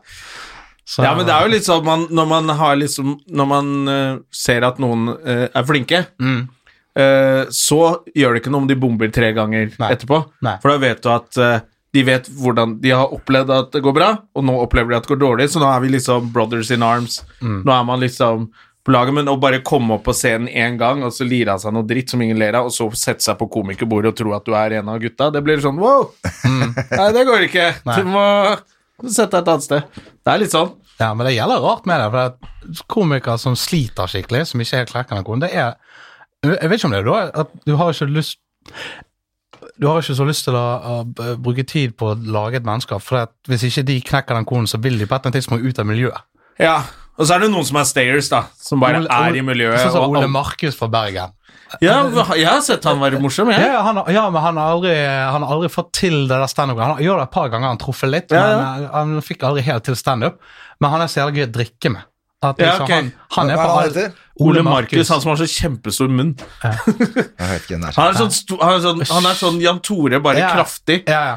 Så- 0.86 1.02
Ja, 1.02 1.14
men 1.18 1.26
det 1.26 1.34
er 1.34 1.42
jo 1.46 1.50
litt 1.54 1.64
sånn 1.66 1.84
man, 1.84 2.06
når 2.14 2.26
man 2.30 2.48
har 2.60 2.76
liksom 2.76 3.16
Når 3.28 3.46
man 3.50 3.88
uh, 3.88 4.18
ser 4.30 4.62
at 4.62 4.78
noen 4.78 5.08
uh, 5.08 5.48
er 5.52 5.64
flinke, 5.66 6.06
Mm. 6.22 6.44
uh, 6.96 7.44
så 7.50 7.80
gjør 8.14 8.34
det 8.36 8.42
ikke 8.44 8.52
noe 8.54 8.62
om 8.62 8.68
de 8.70 8.76
bomber 8.78 9.10
tre 9.12 9.32
ganger 9.34 9.72
Nei. 9.78 9.90
etterpå. 9.96 10.20
Nei. 10.42 10.58
For 10.62 10.70
da 10.70 10.78
vet 10.78 11.02
du 11.02 11.10
at 11.10 11.40
de 11.96 12.02
vet 12.04 12.26
hvordan 12.28 12.76
De 12.80 12.90
har 12.92 13.08
opplevd 13.08 13.50
at 13.50 13.72
det 13.72 13.82
går 13.82 13.94
bra, 13.96 14.10
og 14.36 14.44
nå 14.44 14.54
opplever 14.62 14.90
de 14.92 14.96
at 15.00 15.06
det 15.08 15.14
går 15.16 15.20
dårlig, 15.24 15.48
så 15.50 15.58
nå 15.62 15.66
er 15.74 15.80
vi 15.80 15.88
liksom 15.96 16.30
brothers 16.32 16.70
in 16.70 16.82
arms. 16.84 17.22
Mm. 17.40 17.62
Nå 17.64 17.72
er 17.80 17.84
man 17.88 18.00
liksom 18.00 18.50
på 18.86 18.92
laget, 18.94 19.14
men 19.14 19.26
å 19.26 19.34
bare 19.40 19.58
komme 19.66 19.94
opp 19.96 20.04
på 20.06 20.12
scenen 20.14 20.46
én 20.46 20.76
gang 20.78 21.02
og 21.02 21.10
så 21.10 21.24
lire 21.26 21.54
av 21.56 21.58
seg 21.58 21.72
noe 21.74 21.82
dritt 21.88 22.10
som 22.12 22.20
ingen 22.22 22.38
ler 22.38 22.54
av, 22.54 22.66
og 22.68 22.70
så 22.70 22.86
sette 22.94 23.24
seg 23.24 23.34
på 23.40 23.48
komikerbordet 23.50 24.12
og 24.12 24.16
tro 24.20 24.34
at 24.36 24.44
du 24.46 24.52
er 24.54 24.76
en 24.78 24.88
av 24.92 25.00
gutta, 25.02 25.32
det 25.34 25.42
blir 25.42 25.58
sånn 25.64 25.80
wow! 25.80 26.12
Nei, 26.46 27.08
det 27.16 27.24
går 27.26 27.48
ikke. 27.48 27.66
Mm. 27.82 27.88
Nei. 27.90 27.96
Du 27.98 28.04
må 28.12 28.26
sette 29.04 29.30
deg 29.36 29.42
et 29.42 29.48
annet 29.52 29.64
sted. 29.66 29.82
Det 30.24 30.32
er 30.32 30.40
litt 30.42 30.54
sånn. 30.54 30.70
Ja, 30.96 31.10
men 31.14 31.26
det 31.28 31.34
gjelder 31.36 31.60
rart 31.60 31.84
med 31.88 32.00
det. 32.00 32.06
For 32.14 32.84
komikere 32.88 33.38
som 33.38 33.56
sliter 33.58 34.08
skikkelig, 34.08 34.46
som 34.48 34.62
ikke 34.64 34.80
helt 34.80 34.92
klekker 34.94 35.18
den 35.18 35.26
koden, 35.26 35.44
det 35.44 35.52
er 35.54 35.74
Jeg 36.46 36.68
vet 36.70 36.78
ikke 36.78 36.86
om 36.88 36.94
det 36.94 37.00
er 37.00 37.06
da 37.08 37.42
at 37.42 37.52
du 37.66 37.72
har 37.76 37.90
ikke 37.92 38.06
lyst 38.12 38.38
Du 39.80 39.86
har 39.88 39.98
ikke 40.00 40.14
så 40.14 40.24
lyst 40.28 40.44
til 40.46 40.54
å, 40.56 41.02
bruke 41.42 41.64
tid 41.66 41.96
på 41.98 42.12
å 42.12 42.16
lage 42.16 42.56
et 42.60 42.64
menneske, 42.66 42.96
for 43.02 43.24
at 43.24 43.32
hvis 43.48 43.64
ikke 43.68 43.84
de 43.88 43.96
knekker 44.00 44.36
den 44.36 44.44
koden, 44.48 44.66
så 44.70 44.78
vil 44.80 44.98
de 44.98 45.06
på 45.06 45.14
et 45.14 45.20
eller 45.20 45.30
annet 45.32 45.38
tidspunkt 45.40 45.66
ut 45.66 45.78
av 45.82 45.86
miljøet. 45.88 46.22
Ja, 46.60 46.76
og 47.16 47.26
så 47.26 47.34
er 47.36 47.44
det 47.44 47.50
noen 47.52 47.64
som 47.68 47.76
er 47.80 47.84
stayers, 47.88 48.28
da. 48.32 48.42
Som 48.60 48.80
bare 48.80 49.00
Ole- 49.02 49.12
er 49.12 49.36
i 49.36 49.42
miljøet. 49.44 49.80
Sånn 49.82 49.92
som 49.96 50.08
Ole 50.10 50.28
Markus 50.28 50.76
fra 50.78 50.88
Bergen. 50.92 51.32
Ja, 51.80 51.96
jeg 52.36 52.46
har 52.48 52.60
sett 52.64 52.84
han 52.84 53.00
være 53.00 53.20
morsom, 53.20 53.50
jeg. 53.52 53.60
ja, 53.60 53.82
han, 53.82 54.00
ja, 54.14 54.24
men 54.30 54.42
han 54.42 54.56
har 54.60 54.74
aldri, 54.76 54.94
han 55.06 55.42
har 55.42 55.54
aldri 55.56 55.68
fått 55.72 55.92
til 55.92 56.22
det 56.28 56.36
der 56.40 56.46
standup. 56.50 56.78
Han 56.78 57.00
gjør 57.02 57.22
det 57.22 57.28
et 57.28 57.34
par 57.36 57.48
ganger, 57.52 57.68
han 57.74 57.78
truffer 57.82 58.08
litt, 58.12 58.30
Ja, 58.32 58.44
ja. 58.50 58.58
men 58.60 58.84
eh, 58.84 58.90
han 58.94 59.22
fikk 59.22 59.42
aldri 59.48 59.62
helt 59.66 59.84
til 59.88 59.96
standup. 59.96 60.38
Men 60.80 60.90
han 60.92 61.00
er 61.04 61.08
så 61.12 61.22
jævlig 61.24 61.40
gøy 61.42 61.48
å 61.48 61.52
drikke 61.56 61.92
med. 61.96 62.04
At 62.44 62.58
Ja, 62.60 62.66
liksom, 62.76 62.84
ok. 62.84 62.90
han, 62.92 63.12
han 63.38 63.50
er 63.50 63.56
på 63.56 63.76
heter? 63.80 64.10
Ole 64.44 64.62
Markus, 64.62 65.08
han 65.08 65.20
som 65.24 65.30
har 65.32 65.38
så 65.40 65.46
kjempestor 65.48 66.10
munn. 66.12 66.34
Jeg 66.62 66.76
vet 66.92 67.62
ikke 67.64 67.74
hvem 67.74 67.86
det. 67.86 67.94
Han 67.96 68.10
er 68.12 68.18
sånn, 68.20 68.58
han 68.60 68.74
er 68.76 68.82
sånn, 68.84 69.00
han 69.10 69.28
er 69.30 69.38
sånn 69.40 69.60
Jan 69.64 69.80
Tore, 69.80 70.20
bare 70.20 70.42
Ja. 70.42 70.50
kraftig. 70.52 71.02
Ja, 71.08 71.22
ja. 71.30 71.36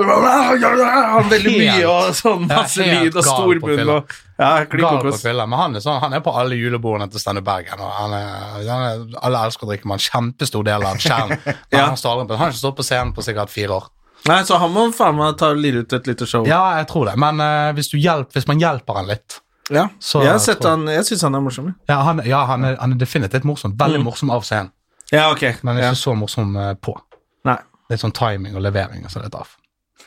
Veldig 0.00 1.52
mye 1.58 1.86
og 1.90 2.10
sånn 2.16 2.46
masse 2.50 2.84
lyd 2.86 3.16
og 3.16 3.24
stor 3.26 3.60
munn 3.64 3.92
og 3.96 4.14
Ja, 4.40 4.64
Gal 4.64 5.00
på 5.04 5.12
fylla, 5.20 5.44
men 5.46 5.58
han 5.60 5.76
er, 5.76 5.82
sånn, 5.84 5.98
han 6.00 6.14
er 6.16 6.22
på 6.24 6.32
alle 6.40 6.56
julebordene 6.56 7.10
til 7.12 7.20
Steinar 7.20 7.44
Bergen. 7.44 7.80
Og 7.84 7.90
han 7.92 8.14
er, 8.16 8.28
han 8.64 8.84
er, 8.86 9.02
alle 9.20 9.42
elsker 9.44 9.66
å 9.66 9.70
drikke 9.74 9.90
med 9.90 9.98
en 9.98 10.04
kjempestor 10.06 10.64
del 10.64 10.86
av 10.88 10.96
skjermen. 11.02 11.42
Men 11.44 11.58
Ja. 11.76 11.86
han, 11.90 11.98
står 12.00 12.22
han 12.22 12.38
har 12.40 12.54
ikke 12.54 12.62
stått 12.62 12.78
på 12.80 12.86
scenen 12.86 13.12
på 13.16 13.24
sikkert 13.26 13.52
fire 13.52 13.76
år. 13.76 13.90
Nei, 14.28 14.40
så 14.48 14.56
han 14.60 14.72
må 14.72 14.86
faen 14.96 15.16
meg 15.16 15.36
ta 15.40 15.52
lire 15.56 15.84
ut 15.84 15.92
et 15.96 16.08
lite 16.08 16.26
show. 16.28 16.44
Ja, 16.48 16.62
jeg 16.80 16.88
tror 16.90 17.08
det, 17.08 17.14
men 17.20 17.40
uh, 17.40 17.70
hvis, 17.76 17.88
du 17.92 17.96
hjelp, 18.00 18.32
hvis 18.36 18.48
man 18.48 18.60
hjelper 18.60 19.00
han 19.00 19.08
litt 19.12 19.38
Ja. 19.70 19.86
Så- 20.00 20.24
jeg 20.24 20.40
jeg, 20.48 20.56
han 20.64 20.88
Jeg 20.88 21.04
syns 21.08 21.22
han 21.28 21.34
er 21.38 21.44
morsom. 21.44 21.70
Ja, 21.88 22.00
han, 22.08 22.20
ja, 22.28 22.42
han, 22.48 22.64
er, 22.64 22.76
han 22.80 22.92
er 22.96 23.00
definitivt 23.00 23.44
morsom. 23.48 23.76
Veldig 23.80 24.02
morsom 24.04 24.32
av 24.34 24.42
scenen, 24.44 24.72
Ja, 25.12 25.30
ok. 25.32 25.62
men 25.62 25.76
ikke 25.80 25.92
Ja. 25.92 25.94
så 25.94 26.16
morsom 26.16 26.56
uh, 26.56 26.72
på. 26.74 26.96
Nei. 27.44 27.56
Litt 27.90 28.00
sånn 28.00 28.12
timing 28.16 28.56
og 28.56 28.62
levering 28.62 29.04
og 29.04 29.10
så 29.12 29.20
litt 29.24 29.34
av. 29.34 29.48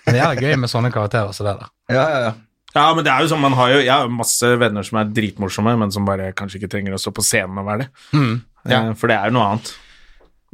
Men 0.05 0.17
det 0.17 0.23
er 0.23 0.41
gøy 0.43 0.57
med 0.59 0.71
sånne 0.71 0.91
karakterer 0.93 1.31
som 1.35 1.47
det 1.47 1.55
der. 1.61 1.69
Ja, 1.93 2.03
ja, 2.09 2.19
ja. 2.27 2.33
Ja, 2.73 2.87
men 2.97 3.05
det 3.05 3.11
er 3.13 3.21
jo 3.21 3.29
sånn, 3.29 3.41
man 3.43 3.53
har 3.53 3.69
jo 3.69 3.81
Jeg 3.83 3.93
har 3.93 4.07
masse 4.09 4.47
venner 4.57 4.81
som 4.87 4.97
er 4.97 5.09
dritmorsomme, 5.13 5.75
men 5.77 5.91
som 5.93 6.07
bare 6.07 6.31
kanskje 6.33 6.57
ikke 6.57 6.71
trenger 6.73 6.95
å 6.95 7.01
stå 7.01 7.11
på 7.13 7.21
scenen 7.25 7.59
og 7.61 7.67
være 7.69 7.83
det. 7.85 7.89
Ja. 8.65 8.79
Eh, 8.79 8.93
For 8.97 9.11
det 9.11 9.17
er 9.19 9.29
jo 9.29 9.35
noe 9.37 9.49
annet. 9.51 9.73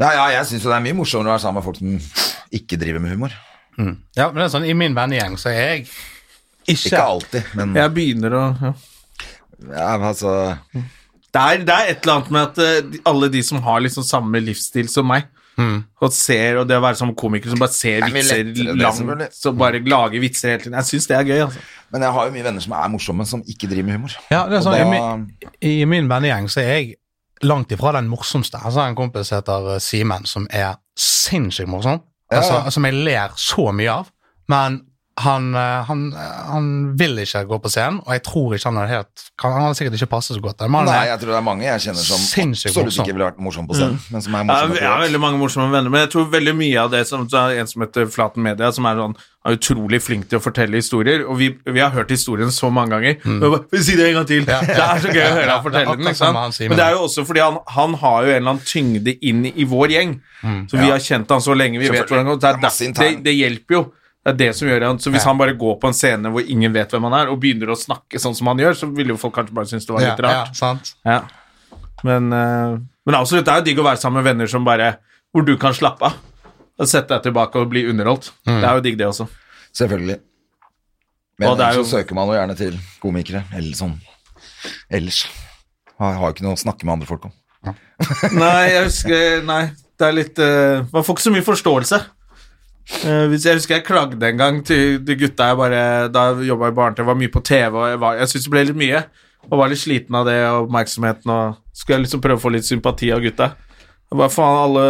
ja, 0.01 0.09
ja 0.17 0.25
jeg 0.35 0.49
syns 0.49 0.65
det 0.67 0.75
er 0.75 0.83
mye 0.83 0.97
morsommere 0.99 1.31
å 1.31 1.35
være 1.37 1.43
sammen 1.45 1.61
med 1.61 1.67
folk 1.69 1.79
som 1.79 2.55
ikke 2.59 2.79
driver 2.81 2.99
med 3.05 3.15
humor. 3.15 3.35
Ja, 3.79 4.25
men 4.27 4.41
det 4.41 4.45
er 4.49 4.51
sånn, 4.51 4.67
I 4.67 4.75
min 4.75 4.95
vennegjeng 4.97 5.37
så 5.39 5.53
er 5.53 5.59
jeg 5.61 5.85
ikke, 5.85 6.73
Ikke 6.75 7.03
alltid, 7.05 7.45
men 7.55 7.77
Jeg 7.79 7.93
begynner 7.95 8.33
å 8.35 8.41
ja. 8.59 8.71
ja, 9.69 9.93
altså 10.09 10.33
det, 10.75 11.39
er, 11.39 11.63
det 11.63 11.75
er 11.77 11.91
et 11.93 12.03
eller 12.03 12.17
annet 12.17 12.31
med 12.35 12.41
at 12.49 12.59
eh, 12.65 12.99
alle 13.07 13.29
de 13.31 13.41
som 13.45 13.61
har 13.63 13.79
liksom 13.85 14.03
samme 14.03 14.41
livsstil 14.43 14.89
som 14.91 15.07
meg, 15.07 15.29
og 16.01 16.14
ser, 16.16 16.57
og 16.62 16.68
det 16.70 16.78
å 16.78 16.84
være 16.84 16.97
som 16.99 17.12
komiker 17.18 17.51
som 17.51 17.60
bare 17.62 17.74
ser 17.76 18.05
er 18.05 18.14
vitser 18.14 18.49
langt, 18.80 19.34
så 19.36 19.51
bare 19.57 19.82
lager 19.84 20.22
vitser 20.24 20.53
hele 20.53 20.64
tiden 20.64 20.78
Jeg 20.80 20.88
syns 20.89 21.07
det 21.10 21.18
er 21.18 21.28
gøy, 21.28 21.39
altså. 21.47 21.60
Men 21.91 22.05
jeg 22.05 22.16
har 22.16 22.26
jo 22.30 22.34
mye 22.36 22.45
venner 22.45 22.64
som 22.64 22.76
er 22.78 22.91
morsomme, 22.93 23.26
som 23.26 23.43
ikke 23.47 23.68
driver 23.72 23.88
med 23.88 23.97
humor. 23.99 24.18
Ja, 24.32 24.43
det 24.49 24.60
er 24.60 24.66
sånn, 24.66 24.76
Og 24.78 24.82
i, 24.82 24.89
min, 24.93 25.53
I 25.66 25.86
min 25.89 26.10
vennegjeng 26.12 26.49
så 26.53 26.62
er 26.62 26.70
jeg 26.74 26.91
langt 27.41 27.72
ifra 27.72 27.93
den 27.95 28.10
morsomste. 28.12 28.60
Altså, 28.60 28.80
jeg 28.80 28.84
har 28.89 28.93
en 28.93 28.99
kompis 28.99 29.32
heter 29.34 29.74
eh, 29.76 29.82
Simen, 29.84 30.26
som 30.30 30.47
er 30.51 30.78
sinnssykt 30.99 31.70
morsom. 31.72 32.01
Ja, 32.30 32.39
Altså, 32.43 32.53
ja. 32.60 32.70
Som 32.76 32.86
jeg 32.86 32.99
ler 33.07 33.34
så 33.39 33.72
mye 33.74 33.99
av. 34.01 34.12
Men 34.51 34.82
han, 35.24 35.47
eh, 35.55 35.84
han, 35.88 36.01
han 36.49 36.67
vil 36.99 37.17
ikke 37.24 37.41
gå 37.49 37.57
på 37.63 37.72
scenen, 37.74 37.99
og 38.05 38.13
jeg 38.15 38.24
tror 38.28 38.55
ikke 38.55 38.70
han 38.70 38.78
hadde 38.82 38.93
helt 38.93 39.24
Han 39.43 39.55
hadde 39.55 39.78
sikkert 39.80 39.97
ikke 39.99 40.09
passet 40.11 40.36
så 40.38 40.41
godt. 40.43 40.57
der. 40.59 40.70
Men 40.72 40.86
Nei, 40.88 40.95
er- 41.05 41.09
jeg 41.13 41.20
tror 41.22 41.32
det 41.34 41.38
er 41.39 41.45
mange 41.47 41.65
jeg 41.65 41.84
kjenner 41.88 42.03
som 42.05 42.20
absolutt 42.20 42.86
morsom. 42.86 43.05
ikke 43.05 43.15
ville 43.15 43.28
vært 43.30 43.41
morsom 43.47 43.67
på 43.70 43.76
scenen, 43.80 43.99
men 44.11 44.22
som 44.26 44.36
er 44.36 44.43
morsomme 44.47 44.76
har, 44.76 44.82
jeg 44.84 44.89
har 44.93 45.03
veldig 45.05 45.22
mange 45.26 45.41
morsomme 45.41 45.72
venner, 45.74 45.89
men 45.89 46.01
jeg 46.05 46.11
tror 46.15 46.30
veldig 46.32 46.55
mye 46.55 46.78
av 46.86 46.91
det 46.91 47.03
som 47.07 47.28
så 47.30 47.43
er 47.49 47.59
En 47.59 47.67
som 47.67 47.82
heter 47.82 48.07
Flaten 48.07 48.43
Media, 48.43 48.72
som 48.72 48.86
er 48.86 48.95
sånn 48.95 49.15
er 49.47 49.55
utrolig 49.55 50.01
flink 50.03 50.28
til 50.30 50.39
å 50.39 50.43
fortelle 50.43 50.76
historier, 50.76 51.22
og 51.28 51.38
vi, 51.39 51.49
vi 51.65 51.80
har 51.80 51.93
hørt 51.95 52.09
historien 52.11 52.51
så 52.51 52.67
mange 52.72 52.91
ganger. 52.91 53.15
Mm. 53.24 53.39
bare, 53.39 53.61
Vil 53.72 53.84
si 53.84 53.95
det 53.95 54.09
en 54.09 54.17
gang 54.20 54.28
til! 54.28 54.43
Det 54.49 54.57
er 54.59 54.99
så 54.99 55.13
gøy 55.13 55.24
å 55.24 55.30
høre 55.32 55.45
Ja, 55.45 55.53
han 55.55 55.63
fortelle 55.63 55.95
den. 55.95 56.70
Men 56.70 56.78
det 56.78 56.86
er 56.86 56.91
jo 56.97 57.05
også 57.07 57.26
fordi 57.26 57.39
han, 57.45 57.57
han 57.67 57.95
har 58.01 58.26
jo 58.26 58.34
en 58.34 58.36
eller 58.41 58.51
annen 58.55 58.65
tyngde 58.67 59.15
inn 59.24 59.45
i 59.47 59.63
vår 59.63 59.95
gjeng. 59.95 60.17
Så 60.67 60.76
vi 60.80 60.89
har 60.91 60.99
kjent 60.99 61.32
han 61.32 61.41
så 61.43 61.55
lenge, 61.55 61.80
vi 61.80 61.88
vet 61.89 62.03
hvordan 62.07 62.28
det 62.28 62.36
går. 62.36 62.93
Det, 62.99 63.24
det 63.24 63.36
hjelper 63.38 63.78
jo. 63.80 63.86
Det 64.26 64.34
er 64.34 64.38
det 64.38 64.49
som 64.57 64.67
gjør 64.67 64.84
han 64.84 64.97
Så 64.99 65.11
hvis 65.13 65.24
Ja. 65.24 65.30
han 65.30 65.38
bare 65.39 65.53
går 65.55 65.78
på 65.80 65.88
en 65.88 65.93
scene 65.95 66.30
hvor 66.30 66.43
ingen 66.43 66.74
vet 66.74 66.91
hvem 66.91 67.03
han 67.07 67.13
er, 67.22 67.30
og 67.32 67.39
begynner 67.39 67.72
å 67.72 67.78
snakke 67.80 68.20
sånn 68.20 68.36
som 68.36 68.47
han 68.47 68.57
gjør, 68.59 68.76
så 68.76 68.89
ville 68.93 69.13
jo 69.13 69.17
folk 69.17 69.34
kanskje 69.36 69.53
bare 69.55 69.65
synes 69.72 69.86
det 69.88 69.93
var 69.95 70.01
litt 70.01 70.20
rart. 70.20 70.47
Ja, 70.49 70.53
sant? 70.53 70.93
Ja. 71.05 71.22
Men, 72.03 72.32
uh, 72.34 72.78
men 73.05 73.15
absolutt, 73.15 73.45
det 73.45 73.53
er 73.53 73.61
jo 73.61 73.67
digg 73.70 73.80
å 73.80 73.84
være 73.88 73.99
sammen 73.99 74.24
med 74.24 74.28
venner 74.34 74.47
som 74.47 74.63
bare 74.65 74.97
Hvor 75.34 75.45
du 75.45 75.55
kan 75.57 75.74
slappe 75.74 76.01
av. 76.07 76.13
Og 76.80 76.88
sette 76.88 77.07
deg 77.09 77.22
tilbake 77.24 77.55
og 77.55 77.70
bli 77.70 77.84
underholdt. 77.86 78.32
Mm. 78.47 78.61
Det 78.61 78.67
er 78.70 78.76
jo 78.76 78.82
digg, 78.82 78.97
det 78.97 79.05
også. 79.07 79.28
Selvfølgelig. 79.78 80.20
Men 81.38 81.49
Og 81.49 81.57
det 81.57 81.65
er 81.67 81.74
jo- 81.76 81.84
så 81.84 81.99
søker 82.03 82.15
man 82.15 82.28
jo 82.28 82.34
gjerne 82.34 82.57
til 82.57 82.80
komikere, 83.01 83.43
eller 83.53 83.76
sånn 83.76 83.99
ellers. 84.91 85.28
Har, 85.99 86.13
jo 86.15 86.34
ikke 86.34 86.41
noe 86.43 86.55
å 86.55 86.63
snakke 86.63 86.84
med 86.86 86.93
andre 86.93 87.07
folk 87.07 87.26
om. 87.26 87.32
Nei, 88.34 88.70
jeg 88.72 88.84
husker 88.86 89.43
Nei, 89.43 89.65
det 89.99 90.07
er 90.07 90.13
litt 90.15 90.39
uh, 90.39 90.86
Man 90.93 91.03
får 91.03 91.15
ikke 91.15 91.26
så 91.28 91.34
mye 91.34 91.43
forståelse. 91.43 92.05
Eh, 92.89 93.25
hvis 93.29 93.45
jeg 93.45 93.59
husker 93.59 93.77
jeg 93.77 93.85
klagde 93.85 94.27
en 94.27 94.39
gang 94.39 94.59
til 94.65 94.97
de 95.05 95.15
gutta 95.15 95.51
jeg 95.51 95.57
bare 95.59 95.81
Da 96.09 96.23
jobba 96.43 96.71
i 96.71 96.75
barne-TV, 96.75 97.05
var 97.05 97.17
mye 97.19 97.31
på 97.31 97.43
TV, 97.45 97.75
og 97.77 97.85
jeg, 97.87 97.99
jeg 98.19 98.31
syntes 98.31 98.47
det 98.47 98.53
ble 98.55 98.63
litt 98.69 98.79
mye. 98.81 99.01
Og 99.49 99.61
var 99.61 99.71
litt 99.71 99.81
sliten 99.81 100.17
av 100.19 100.27
det 100.27 100.37
og 100.49 100.65
oppmerksomheten, 100.67 101.31
og 101.31 101.59
skulle 101.73 101.99
jeg 101.99 102.07
liksom 102.07 102.21
prøve 102.23 102.41
å 102.41 102.43
få 102.43 102.51
litt 102.53 102.67
sympati 102.67 103.11
av 103.15 103.21
gutta. 103.23 103.53
Hva 104.10 104.26
faen, 104.34 104.55
alle 104.57 104.84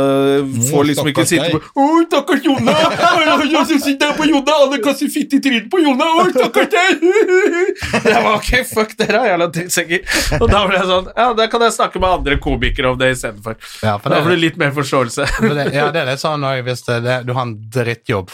får 0.70 0.86
liksom 0.88 1.08
ikke 1.12 1.26
sitte 1.28 1.48
på 1.52 1.60
Å, 1.84 1.88
stakkars 2.06 2.46
Jonna! 2.46 2.72
Jeg 3.52 3.80
sitter 3.84 4.14
her 4.14 4.14
på 4.16 4.28
Jonna! 4.30 4.54
Alle 4.64 4.80
kaster 4.80 5.12
fitte 5.12 5.36
i 5.36 5.42
trynet 5.44 5.68
på 5.74 5.82
Jonna! 5.84 6.08
Å, 6.22 6.24
stakkars 6.32 6.70
deg! 6.72 7.04
Jeg 8.06 8.22
var 8.24 8.38
ok, 8.38 8.52
fuck 8.70 8.94
dere, 9.02 9.26
jævla 9.28 9.50
drittsekker. 9.58 10.06
Og 10.40 10.46
da 10.48 10.62
ble 10.70 10.80
jeg 10.80 10.88
sånn 10.94 11.12
Ja, 11.12 11.28
da 11.36 11.50
kan 11.52 11.66
jeg 11.68 11.76
snakke 11.76 12.00
med 12.00 12.16
andre 12.22 12.40
komikere 12.40 12.94
om 12.94 13.02
det 13.02 13.12
istedenfor. 13.18 13.60
Ja, 13.84 13.98
for 14.00 14.08
Da 14.08 14.22
det, 14.22 14.24
får 14.24 14.38
du 14.38 14.44
litt 14.46 14.62
mer 14.62 14.72
forståelse. 14.80 15.28
for 15.42 15.58
det, 15.60 15.68
ja, 15.76 15.90
det 15.92 16.06
er 16.06 16.12
litt 16.14 16.24
sånn 16.24 16.48
òg 16.54 16.64
hvis 16.70 16.88
det, 16.88 17.02
det, 17.04 17.20
du 17.28 17.36
har 17.36 17.44
en 17.50 17.58
drittjobb 17.76 18.32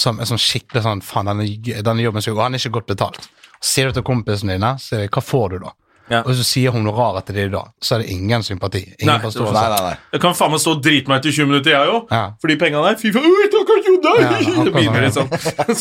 som 0.00 0.22
er 0.22 0.30
sånn 0.30 0.40
skikkelig 0.40 0.86
sånn 0.86 1.02
Faen, 1.04 1.26
denne, 1.32 1.50
denne 1.82 2.06
jobben 2.06 2.22
suger, 2.22 2.38
gå, 2.38 2.46
han 2.46 2.54
er 2.54 2.62
ikke 2.62 2.78
godt 2.78 2.92
betalt. 2.94 3.26
Sier 3.60 3.90
du 3.90 3.98
til 3.98 4.06
kompisene 4.06 4.54
dine, 4.54 4.76
sier 4.80 5.10
hva 5.10 5.26
får 5.26 5.56
du 5.56 5.62
da? 5.66 5.74
Ja. 6.10 6.24
Og 6.26 6.34
så 6.34 6.42
sier 6.42 6.74
honoraret 6.74 7.28
til 7.28 7.36
i 7.38 7.44
da, 7.52 7.60
så 7.78 7.94
er 7.96 8.02
det 8.02 8.10
ingen 8.16 8.42
sympati. 8.42 8.80
Ingen 8.98 9.12
Nei, 9.12 9.18
forståelse. 9.22 9.54
Nei, 9.54 9.68
nei, 9.70 9.82
nei. 9.92 10.08
Jeg 10.16 10.22
kan 10.24 10.34
faen 10.34 10.50
meg 10.50 10.62
stå 10.64 10.72
og 10.74 10.80
drite 10.82 11.12
meg 11.12 11.20
ut 11.22 11.28
i 11.30 11.34
20 11.36 11.50
minutter, 11.52 11.74
jeg 11.76 11.92
òg. 11.94 12.10
Ja. 12.10 12.22
For 12.42 12.50
de 12.50 12.56
penga 12.58 12.80
der. 12.88 12.96
Fy 12.98 13.12
faen, 13.14 13.28
«Oi, 13.30 13.46
stakkars 13.52 13.86
Jonna! 13.86 14.14
Ja, 14.18 14.32
akkurat 14.40 14.66
det 14.66 14.74
begynner 14.74 15.06
litt 15.06 15.16
sånn, 15.16 15.30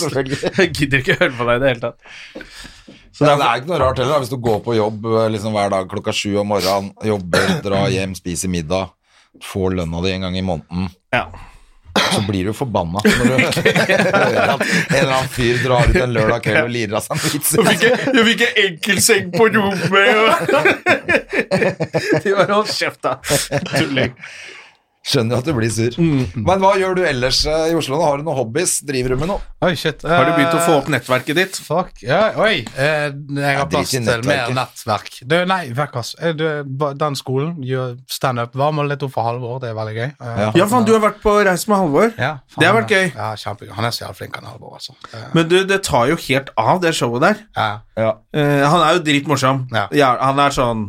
sånn. 0.04 0.30
Jeg 0.60 0.70
gidder 0.78 1.02
ikke 1.02 1.18
høre 1.24 1.34
på 1.40 1.50
deg 1.50 1.58
i 1.58 1.64
det 1.64 1.74
hele 1.74 1.84
tatt. 1.88 2.14
Så 3.10 3.26
det, 3.26 3.34
er, 3.34 3.42
det 3.42 3.48
er 3.50 3.60
ikke 3.64 3.72
noe 3.74 3.82
rart 3.82 4.00
heller, 4.00 4.22
hvis 4.24 4.32
du 4.32 4.38
går 4.46 4.62
på 4.64 4.78
jobb 4.78 5.10
eh, 5.10 5.26
liksom 5.34 5.58
hver 5.58 5.74
dag 5.74 5.90
klokka 5.92 6.14
sju 6.16 6.38
om 6.40 6.54
morgenen, 6.54 6.94
jobber, 7.10 7.50
drar 7.66 7.90
hjem, 7.92 8.14
spiser 8.16 8.54
middag, 8.54 8.94
får 9.44 9.80
lønna 9.82 10.04
di 10.06 10.14
en 10.14 10.28
gang 10.30 10.38
i 10.40 10.46
måneden, 10.46 10.92
Ja. 11.16 11.26
Så 11.98 12.22
blir 12.28 12.46
du 12.46 12.54
forbanna 12.54 13.00
når 13.04 13.26
du 13.26 13.32
hører 13.38 14.50
at 14.54 14.62
en 14.68 14.98
eller 14.98 15.14
annen 15.16 15.30
fyr 15.34 15.58
drar 15.64 15.90
ut 15.90 15.96
en 16.02 16.14
lørdag 16.16 16.42
kveld 16.46 16.64
og 16.64 16.70
lirer 16.74 16.96
av 17.00 17.04
seg 17.06 17.14
en 17.16 17.22
vits. 17.26 17.50
Jeg 17.58 17.66
fikk, 17.70 17.82
ikke 18.36 18.50
enkelseng 18.66 19.26
på 19.36 19.44
rommet, 19.56 19.90
De 22.24 22.30
bare 22.36 22.54
hold 22.54 22.70
kjeft, 22.72 23.02
da. 23.06 23.12
Tulling. 23.76 24.12
Skjønner 25.10 25.40
at 25.42 25.48
du 25.48 25.54
blir 25.58 25.72
sur. 25.74 25.96
Mm. 25.98 26.44
Men 26.46 26.62
hva 26.62 26.76
gjør 26.78 26.96
du 27.00 27.02
ellers 27.10 27.40
eh, 27.50 27.72
i 27.72 27.76
Oslo? 27.78 27.98
Har 28.04 28.20
du 28.22 28.28
noen 28.28 28.38
hobbies? 28.38 28.76
Driver 28.86 29.16
du 29.16 29.22
med 29.24 29.32
noe? 29.32 29.42
Oi, 29.66 29.72
shit. 29.80 30.04
Har 30.06 30.28
du 30.28 30.32
begynt 30.36 30.54
å 30.54 30.60
få 30.68 30.76
opp 30.80 30.92
nettverket 30.94 31.36
ditt? 31.40 31.58
Fuck. 31.66 32.04
Ja, 32.06 32.30
oi. 32.40 32.60
Eh, 32.78 33.08
jeg 33.10 33.58
har 33.58 33.66
plass 33.72 33.90
til 33.96 34.06
mer 34.28 34.54
nettverk. 34.54 35.18
Du, 35.26 35.36
nei, 35.50 35.64
vekk, 35.76 35.98
ass. 36.04 36.14
Eh, 36.22 36.36
Du, 36.38 36.46
den 37.02 37.18
skolen 37.20 37.58
gjør 37.66 37.98
standup. 38.12 38.54
Var 38.60 38.76
med 38.78 38.92
litt 38.92 39.04
opp 39.08 39.16
for 39.18 39.26
Halvor, 39.26 39.58
det 39.64 39.72
er 39.74 39.80
veldig 39.80 39.96
gøy. 39.98 40.08
Eh, 40.14 40.38
Ja. 40.46 40.52
Ja, 40.62 40.70
faen, 40.70 40.86
du 40.88 40.94
har 40.94 41.02
vært 41.04 41.20
på 41.26 41.34
reis 41.50 41.66
med 41.68 41.78
Halvor. 41.82 42.14
ja, 42.18 42.32
faen, 42.48 42.60
Det 42.62 42.68
har 42.70 42.78
vært 42.78 42.94
gøy. 42.96 43.10
Ja, 43.16 43.32
kjempegøy. 43.36 43.74
Han 43.80 43.86
er 43.90 43.96
så 43.98 44.06
jævlig 44.06 44.18
flink, 44.22 44.36
han 44.40 44.46
Halvor, 44.52 44.78
altså. 44.78 44.94
Eh, 45.14 45.26
Men 45.34 45.48
du, 45.50 45.58
det 45.66 45.82
tar 45.90 46.06
jo 46.14 46.16
helt 46.30 46.54
av, 46.58 46.80
det 46.86 46.94
showet 46.96 47.22
der. 47.26 47.44
ja. 47.58 47.70
Ja. 48.00 48.14
han 48.32 48.80
er 48.86 48.94
jo 48.96 49.00
dritmorsom. 49.04 49.66
Ja. 49.76 49.88
Ja, 49.92 50.14
han 50.22 50.40
er 50.40 50.54
sånn 50.56 50.86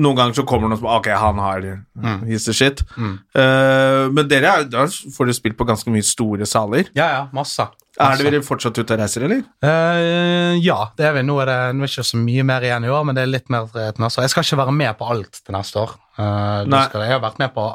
Noen 0.00 0.16
ganger 0.16 0.36
så 0.38 0.44
kommer 0.48 0.70
noen 0.70 0.80
som 0.80 0.88
Ok, 0.88 1.10
han 1.12 1.38
har 1.42 1.60
Mm. 2.00 2.22
his 2.26 2.46
the 2.46 2.54
shit. 2.56 2.80
Eh, 2.96 4.08
men 4.10 4.28
dere 4.30 4.48
er, 4.48 4.64
da 4.70 4.86
får 4.86 5.28
dere 5.28 5.36
spilt 5.36 5.58
på 5.58 5.66
ganske 5.68 5.92
mye 5.92 6.06
store 6.06 6.46
saler. 6.48 6.88
ja, 6.96 7.08
ja, 7.18 7.22
masse. 7.36 7.68
Er 8.00 8.16
dere 8.16 8.40
fortsatt 8.40 8.78
ute 8.78 8.94
og 8.94 9.00
reiser, 9.02 9.26
eller? 9.26 9.42
Uh, 9.60 10.54
ja, 10.62 10.76
det 10.96 11.04
er 11.04 11.12
vi. 11.18 11.24
Nå 11.26 11.34
er 11.42 11.50
det 11.50 11.56
nå 11.76 11.84
er 11.84 11.90
ikke 11.90 12.04
så 12.06 12.16
mye 12.16 12.44
mer 12.48 12.64
igjen 12.64 12.86
i 12.86 12.88
år, 12.88 13.04
men 13.04 13.18
det 13.18 13.24
er 13.26 13.32
litt 13.34 13.50
mer 13.52 13.66
til 13.74 13.92
neste 14.00 14.20
år. 14.22 14.24
Jeg 14.24 14.32
skal 14.32 14.46
ikke 14.46 14.60
være 14.62 14.72
med 14.78 14.96
på 14.96 15.08
alt 15.12 15.40
til 15.44 15.52
neste 15.56 15.82
år. 15.82 15.92
Uh, 16.16 16.64
skal, 16.86 17.04
jeg 17.04 17.12
har 17.18 17.20
vært 17.20 17.42
med 17.42 17.52
på 17.52 17.66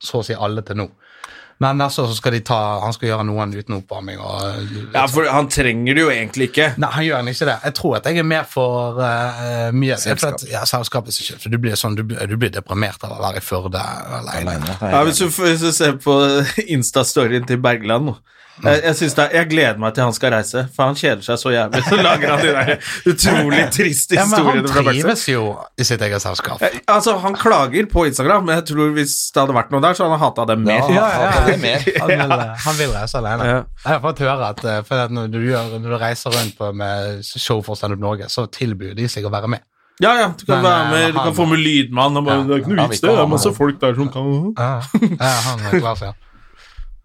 så 0.00 0.22
å 0.22 0.24
si 0.24 0.32
alle 0.38 0.62
til 0.64 0.78
nå. 0.80 0.86
Men 1.60 1.76
år 2.00 2.06
så 2.08 2.14
skal 2.16 2.32
de 2.32 2.40
ta 2.48 2.56
Han 2.80 2.94
skal 2.96 3.10
gjøre 3.10 3.24
noen 3.28 3.50
uten 3.52 3.74
oppvarming. 3.76 4.18
Og, 4.24 4.70
Ja, 4.94 5.02
for 5.12 5.28
han 5.28 5.48
trenger 5.52 5.94
det 5.98 6.00
jo 6.06 6.08
egentlig 6.14 6.48
ikke. 6.50 6.70
Nei, 6.80 6.88
han 6.94 7.04
gjør 7.04 7.28
ikke 7.34 7.48
det. 7.50 7.56
Jeg 7.68 7.74
tror 7.76 7.96
at 7.98 8.08
jeg 8.08 8.22
er 8.22 8.28
mer 8.30 8.46
for 8.48 8.96
uh, 8.96 9.68
mye 9.76 9.98
Selskap. 10.00 10.38
At, 10.40 10.46
ja, 10.48 10.64
selskapet 10.68 11.12
skyld. 11.28 11.42
For 11.44 11.52
du 11.52 11.58
blir, 11.60 11.76
sånn, 11.76 11.98
du, 11.98 12.02
blir- 12.08 12.24
du 12.30 12.36
blir 12.40 12.50
deprimert 12.54 13.04
av 13.04 13.12
å 13.18 13.20
være 13.20 13.42
i 13.42 13.44
Førde 13.44 13.82
alene. 13.82 14.56
Alene. 14.56 14.78
Ja, 14.80 15.04
hvis, 15.04 15.20
du, 15.20 15.28
hvis 15.44 15.60
du 15.60 15.70
ser 15.76 15.98
på 16.00 16.16
Insta-storyen 16.66 17.44
til 17.48 17.60
Bergland 17.62 18.08
nå 18.10 18.16
jeg, 18.62 18.82
jeg, 18.84 19.10
er, 19.18 19.30
jeg 19.38 19.48
gleder 19.50 19.78
meg 19.82 19.94
til 19.96 20.04
han 20.04 20.12
skal 20.16 20.32
reise, 20.34 20.62
for 20.76 20.90
han 20.90 20.98
kjeder 20.98 21.22
seg 21.26 21.38
så 21.40 21.52
jævlig. 21.54 21.82
Så 21.86 21.98
lager 22.00 22.32
han 22.34 22.42
de 22.44 22.50
der 22.56 22.72
utrolig 23.12 23.64
triste 23.74 24.18
Ja, 24.18 24.24
men 24.26 24.34
han 24.36 24.60
historiene 24.60 24.92
trives 24.92 25.24
jo 25.30 25.44
i 25.80 25.86
sitt 25.88 26.02
eget 26.06 26.22
selskap. 26.24 26.62
Eh, 26.66 26.78
Altså, 26.90 27.16
Han 27.22 27.34
klager 27.38 27.86
på 27.92 28.04
Instagram, 28.10 28.44
men 28.46 28.56
jeg 28.58 28.66
tror 28.72 28.92
hvis 28.96 29.14
det 29.34 29.40
hadde 29.44 29.54
vært 29.56 29.70
noe 29.72 29.80
der, 29.84 29.94
så 29.96 30.04
hadde 30.06 30.18
han 30.18 30.24
hata 30.26 30.46
dem 30.52 30.64
mer. 30.66 30.90
Ja, 30.92 31.06
ja, 31.14 31.32
det 31.46 31.54
er 31.54 31.62
mer. 31.64 31.88
Han 32.00 32.12
vil, 32.14 32.46
han 32.66 32.78
vil 32.82 32.94
reise 32.96 33.18
alene. 33.22 33.48
Jeg 33.50 33.90
har 33.94 34.00
fått 34.04 34.22
høre 34.26 34.52
at, 34.54 34.64
eh, 34.64 34.80
for 34.88 35.04
at 35.06 35.10
når, 35.14 35.28
du 35.32 35.40
gjør, 35.46 35.74
når 35.78 35.94
du 35.94 35.98
reiser 36.02 36.34
rundt 36.36 36.56
på, 36.58 36.72
med 36.76 37.24
show 37.30 37.62
for 37.66 37.78
Stand 37.78 37.94
Up 37.96 38.00
Norge, 38.02 38.28
så 38.32 38.46
tilbyr 38.52 38.94
de 38.98 39.08
seg 39.08 39.24
å 39.28 39.32
være 39.32 39.48
med. 39.56 39.64
Ja, 40.00 40.14
ja, 40.16 40.28
du 40.32 40.46
kan 40.48 40.62
Men, 40.62 40.64
være 40.64 40.84
eh, 40.84 40.90
med, 40.94 41.12
du 41.12 41.18
han- 41.18 41.26
kan 41.28 41.34
få 41.36 41.44
med 41.50 41.58
lydmann. 41.60 42.16
Og 42.16 42.24
bare, 42.24 42.36
Ja, 42.40 42.44
det 42.48 42.54
er 42.54 42.62
ikke 42.62 42.70
noe 42.72 42.86
vi 42.88 42.94
vits, 42.94 43.00
det. 43.04 43.10
Det 43.10 43.20
er 43.20 43.26
masse 43.34 43.50
folk 43.56 43.80
der 43.82 43.94
som 43.98 44.08
kan 44.14 44.30
Ja, 44.56 44.70
ja 45.20 45.32
han 45.44 45.60
er 45.68 45.74
klar, 45.82 46.00
han. 46.00 46.14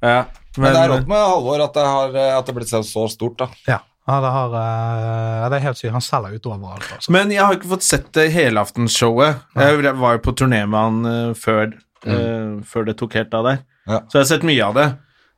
Ja, 0.06 0.24
Men 0.58 0.72
det 0.72 0.80
er 0.80 0.88
men 0.90 0.98
rått 0.98 1.12
med 1.12 1.28
Halvor 1.32 1.66
at 1.66 1.76
det 1.76 1.86
har 1.90 2.18
at 2.40 2.48
det 2.48 2.56
blitt 2.56 2.72
så 2.72 2.82
så 2.86 3.06
stort, 3.12 3.38
da. 3.42 3.50
Ja, 3.68 3.80
ja, 4.06 4.20
det, 4.22 4.28
har, 4.28 4.52
uh, 4.54 5.46
det 5.50 5.58
er 5.58 5.64
helt 5.66 5.80
sykt. 5.80 5.94
Han 5.96 6.04
selger 6.06 6.36
ut 6.38 6.50
overalt. 6.50 6.90
Altså. 6.94 7.14
Men 7.14 7.32
jeg 7.34 7.42
har 7.42 7.56
ikke 7.58 7.72
fått 7.72 7.88
sett 7.88 8.12
det 8.14 8.28
helaftensshowet. 8.36 9.48
Jeg 9.58 9.96
var 9.98 10.18
jo 10.18 10.22
på 10.28 10.36
turné 10.38 10.62
med 10.70 10.78
han 10.78 11.00
uh, 11.10 11.32
før, 11.38 11.74
eh, 12.06 12.52
før 12.70 12.86
det 12.86 13.00
tok 13.00 13.18
helt 13.18 13.34
av 13.34 13.50
der. 13.50 13.64
Ja. 13.90 14.04
Så 14.06 14.20
jeg 14.20 14.22
har 14.22 14.30
sett 14.30 14.46
mye 14.46 14.68
av 14.68 14.78
det. 14.78 14.86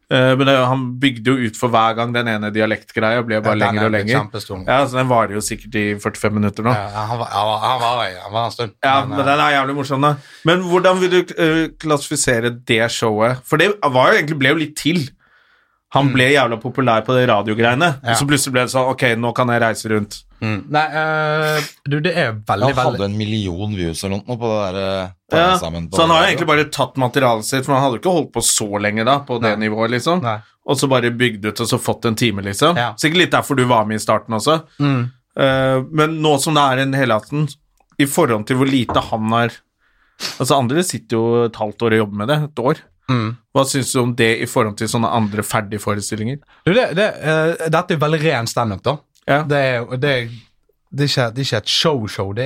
Eh, 0.10 0.30
men 0.40 0.48
det, 0.48 0.54
han 0.64 0.84
bygde 1.02 1.34
jo 1.34 1.48
ut 1.50 1.58
for 1.60 1.68
hver 1.74 1.96
gang 1.98 2.14
den 2.16 2.30
ene 2.32 2.48
dialektgreia 2.56 3.26
ble 3.28 3.42
bare 3.44 3.58
Ja, 3.58 3.66
lenger 3.66 3.82
er 3.82 3.90
og 3.90 3.92
lenger. 3.92 4.62
Ja, 4.70 4.78
så 4.88 4.96
Den 5.02 5.10
varer 5.10 5.34
jo 5.36 5.42
sikkert 5.44 5.76
i 5.76 5.84
45 6.00 6.32
minutter 6.38 6.64
nå. 6.64 6.72
Ja, 6.72 7.04
han, 7.10 7.20
var, 7.20 7.28
han, 7.34 7.50
var, 7.50 7.58
han, 7.66 7.82
var, 7.82 8.14
han 8.24 8.34
var 8.38 8.46
en 8.48 8.56
stund. 8.56 8.72
Ja, 8.86 8.94
Men, 9.04 9.18
men 9.18 9.26
den 9.28 9.44
er 9.44 9.52
jævlig 9.58 9.76
morsom, 9.76 10.08
da. 10.08 10.14
Men 10.48 10.64
hvordan 10.70 11.02
vil 11.04 11.12
du 11.12 11.20
eh, 11.36 11.60
klassifisere 11.84 12.54
det 12.72 12.80
showet? 12.96 13.44
For 13.44 13.60
det 13.60 13.74
var 13.84 14.14
jo 14.14 14.22
egentlig 14.22 14.40
ble 14.46 14.54
jo 14.56 14.62
litt 14.64 14.78
til. 14.80 15.04
Han 15.96 16.10
ble 16.16 16.30
jævla 16.34 16.58
populær 16.60 17.04
på 17.08 17.16
de 17.16 17.28
radiogreiene, 17.30 17.92
Mm. 17.98 18.08
Ja. 18.08 18.12
og 18.16 18.18
så 18.20 18.26
plutselig 18.28 18.54
ble 18.56 18.64
det 18.68 18.72
sånn 18.74 18.90
Ok, 18.92 19.04
nå 19.20 19.34
kan 19.36 19.48
jeg 19.52 19.62
reise 19.64 19.92
rundt. 19.92 20.22
Mm. 20.42 20.58
Nei, 20.74 20.84
uh, 20.94 21.68
du, 21.88 21.98
det 22.04 22.14
er 22.14 22.32
veldig, 22.36 22.70
Han 22.70 22.78
hadde 22.78 22.84
veldig 22.84 23.08
en 23.08 23.18
million 23.20 23.76
views 23.78 24.04
eller 24.04 24.22
noe 24.22 24.38
på 24.38 24.52
det 24.52 24.60
der 24.62 24.80
eh, 24.82 25.12
Ja, 25.34 25.58
sammen 25.62 25.90
på 25.90 25.98
så 25.98 26.06
han 26.06 26.14
har 26.16 26.28
egentlig 26.28 26.50
bare 26.50 26.68
tatt 26.74 27.00
materialet 27.02 27.48
sitt, 27.48 27.66
for 27.66 27.76
han 27.76 27.86
hadde 27.86 28.00
jo 28.00 28.04
ikke 28.04 28.16
holdt 28.20 28.34
på 28.38 28.44
så 28.46 28.70
lenge 28.84 29.06
da, 29.08 29.20
på 29.28 29.40
det 29.44 29.54
nivået, 29.62 29.92
liksom. 29.98 30.24
Nei. 30.26 30.40
Og 30.68 30.80
så 30.80 30.90
bare 30.92 31.14
bygd 31.16 31.48
ut 31.48 31.64
og 31.64 31.70
så 31.70 31.80
fått 31.80 32.10
en 32.10 32.18
time, 32.20 32.44
liksom. 32.46 32.80
Ja. 32.80 32.90
Sikkert 33.00 33.24
litt 33.24 33.36
derfor 33.36 33.60
du 33.60 33.64
var 33.70 33.88
med 33.88 34.02
i 34.02 34.04
starten 34.04 34.36
også. 34.38 34.60
Mm. 34.84 35.08
Uh, 35.38 35.80
men 35.96 36.20
nå 36.24 36.36
som 36.44 36.58
det 36.58 36.66
er 36.66 36.84
en 36.84 36.98
helaften, 36.98 37.48
i 37.98 38.06
forhold 38.10 38.46
til 38.50 38.60
hvor 38.60 38.70
lite 38.70 39.08
han 39.12 39.32
har 39.34 39.56
Altså, 40.18 40.56
andre 40.56 40.82
sitter 40.82 41.14
jo 41.14 41.26
et 41.46 41.58
halvt 41.62 41.84
år 41.86 41.94
og 41.94 42.00
jobber 42.00 42.18
med 42.18 42.32
det, 42.32 42.38
et 42.48 42.60
år. 42.66 42.80
Mm. 43.08 43.28
Hva 43.56 43.64
syns 43.70 43.92
du 43.94 44.00
om 44.02 44.14
det 44.18 44.32
i 44.44 44.48
forhold 44.50 44.78
til 44.80 44.90
sånne 44.92 45.12
andre 45.14 45.44
ferdigforestillinger? 45.46 46.40
Du, 46.66 46.72
det, 46.74 46.88
det, 46.98 47.08
uh, 47.22 47.68
dette 47.72 47.96
er 47.96 48.02
veldig 48.02 48.20
ren 48.24 48.50
standup, 48.50 48.82
da. 48.86 48.98
Ja. 49.28 49.42
Det 49.44 49.58
er, 49.58 49.86
det, 49.98 50.12
er- 50.12 50.36
det, 50.90 51.04
er 51.04 51.10
ikke, 51.10 51.24
det 51.36 51.42
er 51.42 51.46
ikke 51.46 51.58
et 51.58 51.72
show-show, 51.72 52.30
det, 52.34 52.46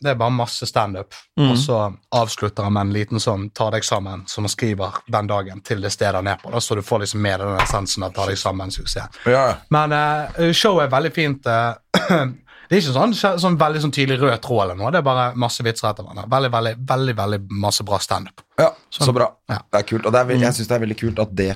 det 0.00 0.10
er 0.10 0.14
bare 0.16 0.32
masse 0.32 0.66
standup. 0.66 1.14
Og 1.36 1.56
så 1.60 1.80
avslutter 2.16 2.64
han 2.64 2.72
med 2.72 2.86
en 2.88 2.94
liten 2.96 3.20
sånn 3.20 3.50
ta 3.54 3.66
deg 3.74 3.84
sammen, 3.84 4.22
som 4.30 4.46
han 4.46 4.52
skriver 4.52 5.02
den 5.12 5.28
dagen 5.28 5.60
til 5.66 5.82
det 5.84 5.92
stedet 5.92 6.16
han 6.22 6.30
er 6.32 6.40
på. 6.40 6.50
Da, 6.54 6.62
så 6.64 6.78
du 6.78 6.82
får 6.82 7.04
liksom 7.04 7.20
med 7.20 7.40
deg 7.42 7.50
den 7.52 7.60
essensen 7.66 8.06
av 8.06 8.14
ta 8.16 8.24
deg 8.30 8.40
sammen-suksessen. 8.40 9.20
Ja. 9.28 9.44
Men 9.74 9.92
uh, 9.92 10.48
showet 10.56 10.86
er 10.88 10.94
veldig 10.96 11.12
fint. 11.12 11.44
Uh, 11.46 11.76
det 12.70 12.78
er 12.78 12.80
ikke 12.80 12.96
sånn, 12.96 13.12
sånn 13.44 13.60
veldig 13.60 13.84
sånn 13.84 13.92
tydelig 13.94 14.16
rød 14.22 14.40
tråd 14.48 14.64
eller 14.64 14.80
noe. 14.80 14.94
Det 14.94 15.02
er 15.02 15.06
bare 15.10 15.28
masse 15.44 15.66
vitser 15.66 15.90
etter 15.90 16.08
hverandre. 16.08 16.24
Veldig, 16.32 16.52
veldig, 16.56 16.74
veldig, 16.94 17.16
veldig 17.20 17.42
masse 17.68 17.84
bra 17.84 18.00
standup. 18.00 18.40
ja, 18.64 18.70
så 18.88 19.12
bra. 19.12 19.28
Ja. 19.52 19.60
Det 19.68 19.82
er 19.84 19.88
kult. 19.92 20.08
Og 20.08 20.16
det 20.16 20.24
er, 20.24 20.34
jeg 20.40 20.56
syns 20.56 20.72
det 20.72 20.78
er 20.80 20.84
veldig 20.88 21.00
kult 21.04 21.20
at 21.28 21.36
det 21.36 21.52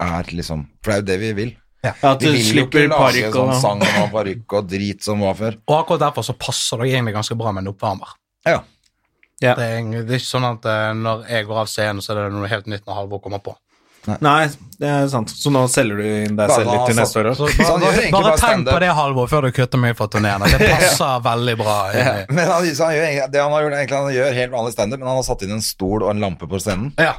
er 0.00 0.32
liksom 0.32 0.64
For 0.80 0.94
det 0.94 0.96
er 0.96 1.02
jo 1.02 1.08
det 1.12 1.20
vi 1.20 1.32
vil. 1.42 1.54
At 1.94 2.22
Vi 2.22 2.30
du 2.30 2.36
vil 2.36 2.46
slipper 2.46 2.88
parykk 2.92 3.28
og 3.34 3.52
sånn 3.60 3.82
og 3.82 3.90
sang 3.90 4.04
og 4.04 4.14
parykk 4.14 4.56
og 4.60 4.70
drit 4.70 5.04
som 5.06 5.22
var 5.26 5.36
før. 5.38 5.58
Og 5.66 5.76
akkurat 5.80 6.06
derfor 6.08 6.26
så 6.26 6.36
passer 6.38 6.82
det 6.82 6.92
egentlig 6.94 7.16
ganske 7.16 7.36
bra 7.38 7.52
med 7.52 7.66
en 7.66 7.74
oppvarmer. 7.74 8.16
Ja. 8.46 8.62
Ja. 9.44 9.52
Det, 9.52 9.64
er, 9.68 9.84
det 10.06 10.16
er 10.16 10.20
ikke 10.22 10.30
sånn 10.30 10.48
at 10.48 10.66
eh, 10.72 10.90
når 10.96 11.26
jeg 11.28 11.46
går 11.48 11.62
av 11.66 11.68
scenen, 11.68 12.00
så 12.04 12.14
er 12.14 12.22
det 12.24 12.36
noe 12.38 12.48
helt 12.48 12.68
nytt 12.72 12.86
når 12.88 13.02
Halvor 13.02 13.20
kommer 13.24 13.42
på. 13.44 13.56
Nei, 14.22 14.46
det 14.78 14.86
er 14.86 15.08
sant. 15.10 15.32
Så 15.34 15.50
nå 15.50 15.64
selger 15.70 15.98
du 15.98 16.04
inn 16.06 16.36
deg 16.38 16.50
selv 16.52 16.70
litt 16.70 16.84
til 16.90 16.98
neste 16.98 17.22
år 17.22 17.28
Så 17.34 17.48
òg. 17.48 17.56
Så 17.56 17.66
han 17.72 17.82
bare 17.82 18.10
bare 18.14 18.28
bare 18.28 18.38
tenk 18.38 18.68
på 18.68 18.78
det, 18.84 18.90
Halvor, 18.98 19.28
før 19.30 19.48
du 19.48 19.50
kutter 19.56 19.82
meg 19.82 19.96
fra 19.98 20.06
turnéene. 20.12 20.50
Det 20.52 20.68
passer 20.74 21.24
veldig 21.26 21.56
bra. 21.58 21.76
Ja. 21.96 22.14
Men 22.30 22.50
han, 22.52 22.68
han 22.70 22.94
gjør, 22.96 23.26
det 23.32 23.42
han 23.42 23.56
har 23.56 23.66
gjort, 23.66 23.78
egentlig 23.80 23.98
han 23.98 24.14
gjør 24.14 24.38
helt 24.40 24.54
vanlig 24.54 24.76
standup, 24.76 25.02
men 25.02 25.10
han 25.10 25.20
har 25.20 25.26
satt 25.26 25.44
inn 25.46 25.56
en 25.58 25.64
stol 25.64 26.06
og 26.06 26.12
en 26.12 26.22
lampe 26.22 26.48
på 26.50 26.62
scenen. 26.62 26.92
Ja. 27.02 27.16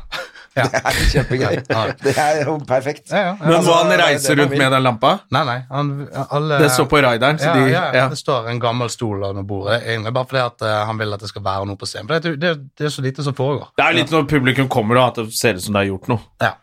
Ja. 0.58 0.66
Det 0.74 0.82
er 0.82 0.98
kjempegøy. 1.14 1.56
Det 2.04 2.14
er 2.24 2.42
jo 2.44 2.58
perfekt. 2.68 3.12
Ja, 3.14 3.22
ja. 3.30 3.32
Men 3.40 3.56
Altså, 3.58 3.70
må 3.70 3.78
han 3.80 3.94
er 3.96 4.02
reise 4.04 4.36
rundt 4.40 4.56
med 4.58 4.72
den 4.76 4.84
lampa? 4.86 5.14
Nei, 5.36 5.44
nei. 5.48 5.58
Han, 5.72 5.92
alle, 6.28 6.60
Det 6.64 6.70
står 6.76 6.90
på 6.92 7.02
rideren. 7.06 7.40
Så 7.42 7.48
ja, 7.50 7.56
de, 7.58 7.66
ja, 7.72 7.86
ja. 8.02 8.06
Det 8.12 8.20
står 8.20 8.50
en 8.52 8.62
gammel 8.64 8.90
stol 8.94 9.18
under 9.20 9.38
noe 9.42 9.48
bord. 9.48 9.68
Det 9.72 9.78
er 9.80 9.92
egentlig 9.96 10.14
bare 10.18 10.30
fordi 10.32 10.44
at 10.44 10.68
eh, 10.70 10.78
han 10.92 11.02
vil 11.02 11.18
at 11.18 11.26
det 11.26 11.32
skal 11.32 11.46
være 11.48 11.68
noe 11.72 11.80
på 11.82 11.90
scenen. 11.90 12.10
For 12.10 12.24
det, 12.28 12.36
det, 12.42 12.54
det 12.78 12.90
er 12.90 12.96
så 12.98 13.06
lite 13.06 13.26
som 13.26 13.36
foregår. 13.38 13.70
Det 13.78 13.86
er 13.88 14.00
litt 14.02 14.14
når 14.16 14.26
publikum 14.32 14.72
kommer 14.72 15.00
og 15.02 15.06
at 15.12 15.22
det 15.24 15.28
ser 15.38 15.60
ut 15.60 15.66
som 15.68 15.78
det 15.78 15.86
har 15.86 15.92
gjort 15.94 16.10
noe. 16.16 16.26
Ja. 16.44 16.56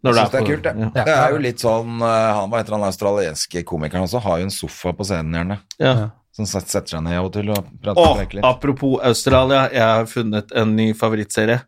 Når 0.00 0.16
det 0.16 0.22
er 0.40 0.46
kult, 0.48 0.62
det. 0.64 0.72
Ja. 0.80 1.04
Det 1.04 1.12
er 1.12 1.34
jo 1.34 1.40
litt 1.44 1.60
sånn 1.60 1.98
Han 2.00 2.48
var 2.48 2.62
et 2.62 2.70
eller 2.70 2.78
annet 2.78 2.94
australienske 2.94 3.60
komikeren 3.68 4.06
også? 4.06 4.22
Har 4.24 4.38
jo 4.40 4.46
en 4.48 4.54
sofa 4.54 4.94
på 4.96 5.04
scenen, 5.04 5.34
gjerne. 5.36 5.58
Ja. 5.82 5.92
Som 6.32 6.46
setter 6.48 6.86
seg 6.94 7.02
ned 7.04 7.18
av 7.18 7.26
og 7.28 7.34
til 7.34 7.50
og 7.52 7.66
prater 7.82 8.00
Åh, 8.00 8.14
virkelig. 8.22 8.40
apropos 8.48 8.94
Australia, 9.04 9.66
jeg 9.74 9.82
har 9.84 10.06
funnet 10.08 10.54
en 10.56 10.72
ny 10.78 10.86
favorittserie. 10.96 11.58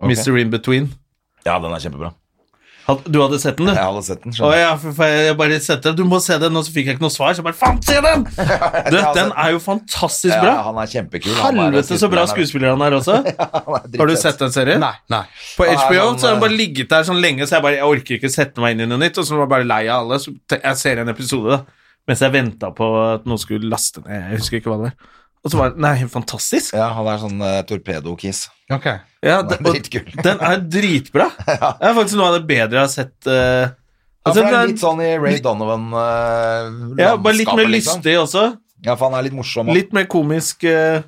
Okay. 0.00 0.12
Mr. 0.12 0.36
In 0.42 0.50
Between. 0.52 0.90
Ja, 1.46 1.58
den 1.62 1.72
er 1.72 1.82
kjempebra. 1.82 2.14
Du 3.06 3.20
hadde 3.20 3.38
sett 3.38 3.58
den, 3.58 3.68
du? 3.68 3.72
Jeg 3.76 3.86
hadde 3.86 4.02
sett 4.02 4.22
den. 4.24 4.34
Å 4.42 4.48
ja, 4.56 4.70
for, 4.80 4.94
for 4.96 5.12
jeg 5.12 5.36
bare 5.38 5.58
sett 5.62 5.84
den. 5.84 5.94
Du 5.98 6.02
må 6.08 6.18
se 6.24 6.34
den, 6.42 6.56
og 6.58 6.64
så 6.66 6.72
fikk 6.74 6.88
jeg 6.88 6.96
ikke 6.96 7.04
noe 7.04 7.14
svar. 7.14 7.36
Så 7.36 7.42
jeg 7.42 7.46
bare 7.46 7.58
faen, 7.58 7.78
se 7.86 7.98
den! 8.02 8.24
Du, 8.90 8.96
den 9.14 9.30
er 9.38 9.52
jo 9.54 9.60
fantastisk 9.62 10.32
bra. 10.32 10.48
Ja, 10.48 10.62
han 10.66 10.78
er 10.82 10.90
kjempekul. 10.90 11.34
han 11.38 11.60
Helvete, 11.60 11.98
så 12.00 12.08
bra 12.10 12.24
skuespiller 12.30 12.72
han 12.72 12.82
er 12.82 12.96
også. 12.98 13.20
Han 13.20 13.76
er 13.84 14.00
Har 14.00 14.10
du 14.10 14.16
sett 14.18 14.40
den 14.40 14.54
serien? 14.54 14.82
Nei. 14.82 14.94
nei. 15.12 15.22
På 15.58 15.68
HBO 15.68 15.70
er 15.70 15.84
HBO 15.84 16.00
sånn, 16.00 16.18
så 16.18 16.26
har 16.26 16.34
han 16.34 16.40
eh, 16.40 16.44
bare 16.46 16.56
ligget 16.56 16.90
der 16.90 17.06
sånn 17.06 17.20
lenge, 17.22 17.46
så 17.46 17.58
jeg 17.58 17.66
bare 17.66 17.78
jeg 17.78 17.92
orker 17.94 18.16
ikke 18.16 18.32
sette 18.32 18.64
meg 18.64 18.74
inn 18.74 18.86
i 18.86 18.88
noe 18.90 18.98
nytt. 19.02 19.20
Og 19.20 19.28
så 19.28 19.36
var 19.36 19.46
jeg 19.46 19.52
bare 19.54 19.68
lei 19.68 19.82
av 19.86 20.02
alle. 20.02 20.18
Så 20.22 20.34
jeg 20.56 20.80
ser 20.80 21.04
en 21.04 21.12
episode 21.12 21.54
da 21.54 21.60
mens 22.08 22.22
jeg 22.24 22.34
venta 22.34 22.72
på 22.74 22.86
at 23.04 23.26
noen 23.28 23.38
skulle 23.38 23.70
laste 23.70 24.02
ned. 24.02 24.16
Jeg 24.16 24.40
husker 24.40 24.58
ikke 24.58 24.72
hva 24.72 24.78
det 24.80 24.88
var. 24.90 25.10
Og 25.40 25.52
så 25.52 25.56
var 25.56 25.72
den 25.72 25.84
Nei, 25.84 25.94
helt 26.02 26.12
fantastisk. 26.12 26.74
Ja, 26.76 26.90
han 26.96 27.06
er 27.08 27.20
sånn 27.22 27.40
uh, 27.40 27.60
torpedo-kis. 27.68 28.44
Okay. 28.70 29.00
Ja, 29.24 29.40
den, 29.42 29.62
og 29.64 29.74
dritkul. 29.74 30.08
den 30.26 30.42
er 30.44 30.64
dritbra. 30.64 31.30
Det 31.46 31.90
er 31.90 31.94
faktisk 31.96 32.18
noe 32.20 32.32
av 32.32 32.38
det 32.38 32.44
bedre 32.50 32.80
jeg 32.80 32.84
har 32.84 32.92
sett. 32.92 33.16
Ja, 34.20 34.28
altså, 34.28 34.42
for 34.42 34.52
det 34.52 34.58
er 34.58 34.68
litt 34.68 34.82
sånn 34.82 35.00
i 35.00 35.12
Ray 35.16 35.38
Donovan 35.40 35.86
uh, 35.96 36.98
ja, 37.00 37.14
bare 37.16 37.38
litt 37.38 37.52
mer 37.56 37.70
lystig 37.72 38.18
også. 38.20 38.50
Ja, 38.84 38.96
for 38.96 39.08
han 39.08 39.16
er 39.18 39.28
litt 39.28 39.36
morsom. 39.36 39.68
også. 39.68 39.76
Litt 39.76 39.94
mer 39.96 40.08
komisk. 40.12 40.64
Uh, 40.64 41.00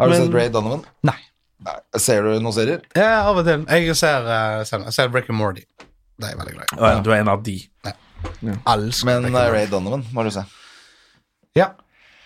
Har 0.00 0.10
du 0.10 0.14
men- 0.16 0.26
sett 0.26 0.36
Ray 0.36 0.50
Donovan? 0.52 0.84
Nei. 1.08 1.16
Nei. 1.64 1.76
Ser 1.96 2.26
du 2.26 2.34
noen 2.36 2.52
serier? 2.52 2.82
Ja, 2.96 3.24
av 3.30 3.40
og 3.40 3.46
til. 3.48 3.64
Jeg 3.64 3.96
ser, 3.96 4.28
uh, 4.28 4.64
ser, 4.68 4.84
jeg 4.92 5.14
Rick 5.14 5.30
and 5.32 5.40
Morty. 5.40 5.64
Det 6.20 6.28
er 6.28 6.34
jeg 6.34 6.40
veldig 6.42 6.54
glad 6.54 6.66
i. 6.68 6.82
ja, 6.84 7.00
du 7.00 7.10
er 7.10 7.22
en 7.22 7.32
av 7.32 7.40
de. 7.46 7.56
Ja. 7.84 7.96
Men 9.08 9.30
uh, 9.32 9.40
Ray 9.52 9.66
Donovan 9.72 10.04
må 10.12 10.24
du 10.26 10.30
se. 10.34 10.44
Ja. 11.56 11.72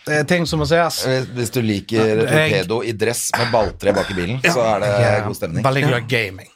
Det 0.09 0.18
er 0.22 0.26
ting 0.28 0.46
som 0.48 0.61
må 0.62 0.66
ses. 0.68 1.02
Hvis- 1.04 1.28
Hvis 1.36 1.50
du 1.54 1.61
liker 1.62 2.24
torpedo 2.24 2.80
i 2.82 2.92
dress 2.92 3.30
med 3.36 3.52
balltre 3.52 3.92
bak 3.94 4.11
i 4.11 4.14
bilen, 4.14 4.40
så 4.42 4.64
er 4.64 4.80
det 4.84 5.24
god 5.26 5.36
stemning. 5.36 5.64
Veldig 5.64 5.82
glad 5.88 6.02
i 6.02 6.09
gaming. 6.16 6.48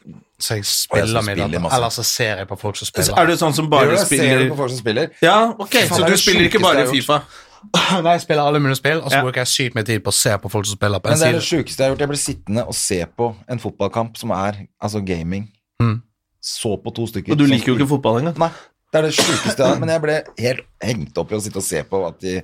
Så 0.42 0.56
jeg 0.58 0.64
spiller 0.66 1.22
mye 1.22 1.36
spiller. 1.36 1.68
Eller 1.76 1.88
så 1.94 2.02
ser 2.04 2.36
jeg 2.42 2.48
på 2.48 2.58
folk 2.58 2.76
som 2.76 2.86
spiller. 2.86 3.14
Er 3.22 3.26
du 3.26 3.32
sånn 3.38 3.54
som 3.54 3.68
bare 3.70 3.90
du? 3.92 3.96
Ser 3.96 4.08
du 4.08 4.16
spiller 4.16 4.50
på 4.50 4.56
folk 4.56 4.70
som 4.70 4.78
spiller? 4.80 5.10
Ja, 5.22 5.36
ok, 5.54 5.70
Faen, 5.70 5.88
så 6.00 6.06
du 6.08 6.16
spiller 6.16 6.48
ikke 6.50 6.60
bare 6.64 6.86
Fifa? 6.90 7.20
Nei, 8.02 8.12
jeg 8.16 8.20
spiller 8.24 8.42
alle 8.42 8.58
mulige 8.58 8.76
spill, 8.80 8.98
og 9.04 9.10
så 9.12 9.20
Ja. 9.20 9.22
bruker 9.22 9.44
jeg 9.44 9.46
sykt 9.46 9.74
mye 9.76 9.84
tid 9.86 10.02
på 10.02 10.10
å 10.10 10.12
se 10.12 10.30
på 10.42 10.50
folk 10.50 10.66
som 10.66 10.74
spiller 10.74 10.98
på 10.98 11.10
Men 11.12 11.18
det 11.20 11.28
er 11.28 11.32
det 11.38 11.42
sjukeste 11.46 11.78
jeg 11.78 11.86
har 11.86 11.92
gjort. 11.94 12.00
Jeg 12.02 12.08
ble 12.10 12.16
sittende 12.18 12.64
og 12.66 12.74
se 12.74 12.98
på 13.06 13.28
en 13.48 13.58
fotballkamp 13.62 14.16
som 14.18 14.30
er 14.34 14.66
altså 14.82 14.98
gaming. 15.06 15.46
Mm. 15.80 16.02
Så 16.42 16.74
på 16.82 16.90
to 16.92 17.06
stykker. 17.06 17.30
Og 17.30 17.38
du 17.38 17.46
liker 17.46 17.70
jo 17.70 17.76
ikke 17.78 17.88
fotball 17.88 18.18
engang. 18.18 18.36
Nei, 18.42 18.50
det 18.92 18.98
er 18.98 19.02
det 19.06 19.14
sjukeste 19.14 19.56
jeg 19.62 19.66
har. 19.68 19.78
Men 19.78 19.88
jeg 19.94 20.02
ble 20.02 20.16
helt 20.42 20.66
hengt 20.82 21.18
opp 21.22 21.30
i 21.30 21.36
å 21.36 21.40
sitte 21.40 21.56
og 21.62 21.62
se 21.62 21.84
på 21.84 22.02
at 22.08 22.18
de 22.18 22.42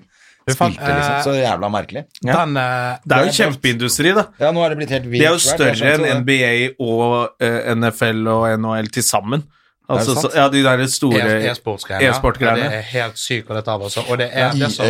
spilte, 0.54 0.88
liksom. 0.94 1.14
eh, 1.14 1.22
Så 1.24 1.34
jævla 1.36 1.68
merkelig. 1.70 2.02
Ja. 2.24 2.44
Den, 2.44 2.56
eh, 2.56 2.96
Det 3.04 3.16
er 3.18 3.24
jo 3.26 3.32
kjempeindustri, 3.42 4.14
da. 4.14 4.24
Ja, 4.40 4.50
nå 4.52 4.64
er 4.64 4.68
det 4.74 4.78
blitt 4.78 4.90
helt 4.96 5.06
vilt. 5.10 5.20
Det 5.20 5.28
er 5.28 5.32
jo 5.32 5.38
større 5.38 5.94
enn. 5.94 6.24
NBA 6.24 6.50
og 6.80 7.30
uh, 7.42 7.74
NFL 7.76 8.26
og 8.28 8.58
NHL 8.58 8.88
til 8.92 9.02
sammen. 9.02 9.44
Altså, 9.88 10.14
så, 10.20 10.28
ja, 10.36 10.48
de 10.52 10.60
der 10.62 10.86
store 10.86 11.16
e- 11.16 11.48
e-sportgreiene. 11.48 12.58
Ja, 12.60 12.68
det 12.68 12.74
er 12.76 12.82
helt 12.92 13.16
sykt, 13.18 13.48
å 13.48 13.54
dette 13.56 13.72
av 13.72 13.80
altså. 13.86 14.02
Og 14.10 14.18
det 14.20 14.28
er 14.32 14.50
det 14.52 14.68
som, 14.72 14.84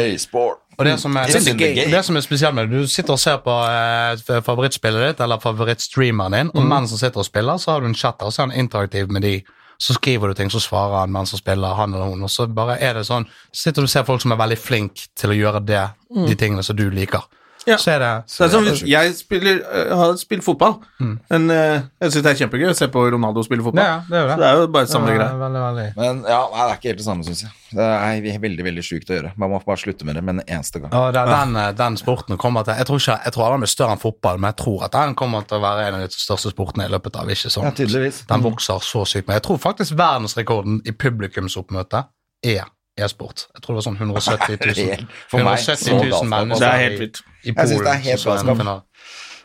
og 0.78 0.84
det 0.86 0.96
som, 0.98 1.16
er, 1.16 1.26
det 1.92 2.00
som 2.04 2.16
er 2.16 2.20
spesielt 2.20 2.54
med 2.54 2.66
det, 2.68 2.80
du 2.82 2.86
sitter 2.90 3.12
og 3.14 3.18
ser 3.22 3.36
på 3.44 3.54
eh, 3.70 4.40
favorittspillet 4.42 5.06
ditt, 5.12 5.20
eller 5.20 5.38
favorittstreameren 5.38 6.32
din, 6.32 6.50
og 6.54 6.66
mens 6.66 6.90
han 6.90 6.98
sitter 6.98 7.22
og 7.22 7.26
spiller, 7.26 7.56
så 7.62 7.70
har 7.76 7.80
du 7.80 7.86
en 7.86 7.94
chatter 7.94 8.26
og 8.26 8.32
så 8.34 8.42
er 8.42 8.50
han 8.50 8.58
interaktiv 8.58 9.08
med 9.10 9.22
de. 9.22 9.36
Så 9.78 9.94
skriver 9.94 10.28
du 10.28 10.34
ting, 10.34 10.50
så 10.50 10.60
svarer 10.60 11.00
han 11.00 11.12
mens 11.14 11.30
han 11.30 11.38
spiller, 11.38 11.76
han 11.78 11.94
eller 11.94 12.10
hun, 12.10 12.22
og 12.26 12.30
så 12.30 12.48
bare 12.50 12.80
er 12.82 12.98
det 12.98 13.04
sånn 13.06 13.28
Sitter 13.54 13.84
du 13.84 13.86
og 13.86 13.92
ser 13.92 14.06
folk 14.08 14.22
som 14.24 14.34
er 14.34 14.40
veldig 14.40 14.58
flink 14.58 15.04
til 15.14 15.30
å 15.30 15.36
gjøre 15.38 15.60
det, 15.66 15.84
de 16.26 16.34
tingene 16.34 16.64
som 16.66 16.76
du 16.76 16.88
liker. 16.90 17.28
Ja. 17.68 17.76
Så 17.80 17.92
er 17.94 18.02
det 18.02 18.10
Så 18.32 18.46
det 18.46 18.48
er 18.48 18.74
som 18.76 18.88
jeg 18.88 19.14
spiller, 19.18 19.60
eh, 19.68 19.92
har 20.00 20.16
spilt 20.20 20.44
fotball, 20.46 20.78
men 20.98 21.50
eh, 21.52 21.82
jeg 22.00 22.14
syns 22.14 22.24
det 22.24 22.32
er 22.32 22.38
kjempegøy 22.42 22.70
å 22.70 22.76
se 22.78 22.88
på 22.92 23.02
Ronaldo 23.12 23.44
spille 23.44 23.64
fotball. 23.66 23.84
Ja, 23.84 23.98
det 24.08 24.18
er 24.22 24.26
det. 24.30 24.34
Så 24.34 24.40
det 24.40 24.48
er 24.48 24.60
jo 24.62 24.66
bare 24.78 24.90
samme 24.90 25.12
Ja, 25.12 25.18
greie. 25.18 25.38
Veldig, 25.42 25.62
veldig. 25.66 25.86
Men 25.98 26.22
ja, 26.28 26.40
nei, 26.48 26.62
det 26.64 26.72
er 26.72 26.80
ikke 26.80 26.90
helt 26.92 27.02
det 27.02 27.06
samme, 27.08 27.26
syns 27.28 27.42
jeg. 27.44 27.52
Det 27.76 27.84
er 27.84 28.38
veldig 28.40 28.64
veldig 28.64 28.84
sjukt 28.86 29.10
å 29.12 29.18
gjøre. 29.18 29.32
Man 29.36 29.52
må 29.52 29.60
bare 29.66 29.80
slutte 29.82 30.06
med 30.08 30.16
det 30.16 30.24
med 30.24 30.38
en 30.38 30.44
eneste 30.56 30.80
gang. 30.80 30.94
Og 30.96 31.12
den, 31.12 31.28
den, 31.34 31.56
eh, 31.60 31.72
den 31.76 31.98
sporten 32.00 32.38
kommer 32.40 32.64
til 32.64 32.78
Jeg 32.80 32.88
tror 32.88 33.02
ikke, 33.02 33.18
jeg 33.24 33.32
tror 33.36 33.52
den 33.52 33.64
blir 33.66 33.72
større 33.74 33.96
enn 33.96 34.02
fotball, 34.02 34.40
men 34.40 34.48
jeg 34.54 34.58
tror 34.64 34.86
at 34.88 34.96
den 34.96 35.14
kommer 35.18 35.44
til 35.44 35.58
å 35.58 35.64
være 35.66 35.88
en 35.88 35.98
av 35.98 36.06
de 36.06 36.08
største 36.16 36.54
sportene 36.54 36.88
i 36.88 36.92
løpet 36.94 37.20
av 37.20 37.28
ikke 37.28 37.52
sånn. 37.52 37.68
Ja, 37.68 37.74
tydeligvis. 37.76 38.22
Den 38.30 38.44
vokser 38.46 38.80
så 38.84 39.04
sykt. 39.04 39.28
Men 39.28 39.36
jeg 39.40 39.44
tror 39.48 39.60
faktisk 39.60 39.98
verdensrekorden 39.98 40.80
i 40.88 40.96
publikumsoppmøte 40.96 42.06
er 42.46 42.64
e-sport. 43.04 43.46
Jeg 43.54 43.62
tror 43.62 43.74
det 43.74 43.78
var 43.80 43.86
sånn 43.88 43.98
170 44.00 44.58
000, 44.64 45.06
170 45.32 45.94
000 46.10 46.28
mennesker 46.34 46.64
Det 46.64 46.68
er 46.74 46.84
helt 46.84 46.98
i- 46.98 47.00
vidt. 47.04 47.22
i 47.44 47.48
Jeg 47.48 47.54
synes 47.54 47.72
Polen. 47.72 47.84
det 47.84 47.94
er 47.94 48.04
helt 48.10 48.20
som 48.20 48.32
så 48.32 48.40
en 48.40 48.46
galskap. 48.56 48.84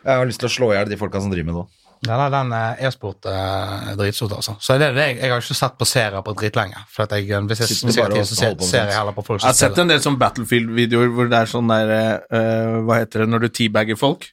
Jeg 0.03 0.17
har 0.19 0.25
lyst 0.27 0.39
til 0.43 0.49
å 0.49 0.53
slå 0.57 0.71
i 0.73 0.75
hjel 0.77 0.89
de 0.89 0.97
folka 0.99 1.21
som 1.21 1.31
driver 1.31 1.45
med 1.45 1.55
det 1.55 1.63
òg. 1.63 1.79
Ja, 2.03 2.17
nei, 2.19 2.29
den 2.33 2.49
eh, 2.51 2.81
e-sport 2.87 3.25
eh, 3.31 3.91
er 3.91 3.95
dritstort, 3.95 4.33
altså. 4.35 4.57
Så 4.59 4.75
det 4.77 4.89
er 4.89 4.93
det 4.97 5.03
jeg, 5.07 5.17
jeg 5.21 5.31
har 5.31 5.39
ikke 5.39 5.55
sett 5.55 5.77
på 5.79 5.85
serier 5.87 6.21
på 6.25 6.33
dritlenge. 6.35 6.81
For 6.91 7.05
at 7.05 7.13
jeg, 7.15 7.29
eh, 7.31 7.39
hvis 7.47 7.61
jeg, 7.63 8.03
har 8.03 8.11
tid, 8.11 8.25
så 8.27 8.35
ser, 8.35 8.57
ser 8.59 8.89
jeg 8.89 8.97
heller 8.97 9.15
på 9.15 9.23
folk 9.23 9.39
Jeg 9.39 9.47
har 9.47 9.55
sett 9.55 9.77
en 9.79 9.87
del 9.87 10.01
sånn 10.03 10.17
Battlefield-videoer 10.19 11.13
hvor 11.15 11.29
det 11.31 11.37
er 11.39 11.45
sånn 11.47 11.71
der 11.71 11.93
uh, 12.27 12.81
Hva 12.83 12.97
heter 12.99 13.23
det 13.23 13.29
når 13.31 13.45
du 13.45 13.47
teabagger 13.55 13.95
folk? 13.95 14.27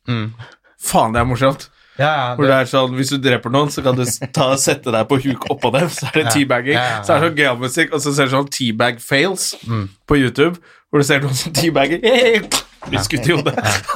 Faen, 0.81 1.12
det 1.14 1.21
er 1.23 1.29
morsomt. 1.31 1.68
Ja, 2.01 2.34
Hvor 2.38 2.48
det 2.48 2.55
er 2.57 2.68
sånn, 2.70 2.94
Hvis 2.96 3.11
du 3.12 3.18
dreper 3.20 3.53
noen, 3.53 3.68
så 3.70 3.82
kan 3.84 3.98
du 3.98 4.05
ta, 4.32 4.51
sette 4.57 4.90
deg 4.94 5.07
på 5.11 5.18
huk 5.20 5.46
oppå 5.53 5.70
dem. 5.76 5.88
Så 5.92 6.09
er 6.09 6.16
det 6.22 6.26
teabagging. 6.32 6.78
Så 7.05 7.12
er 7.12 7.20
det 7.20 7.28
sånn 7.28 7.38
gøyal 7.42 7.61
musikk, 7.61 7.92
og 7.92 8.01
så 8.01 8.14
ser 8.16 8.30
du 8.30 8.36
sånn 8.38 8.48
teabag 8.57 9.01
fails 9.05 9.51
på 10.09 10.16
YouTube. 10.16 10.57
Hvor 10.90 11.05
du 11.05 11.07
ser 11.07 11.20
noen 11.22 11.36
som 11.38 11.53
teabagger. 11.55 12.01
Blir 12.89 13.03
skutt 13.05 13.26
i 13.28 13.35
hodet. 13.37 13.53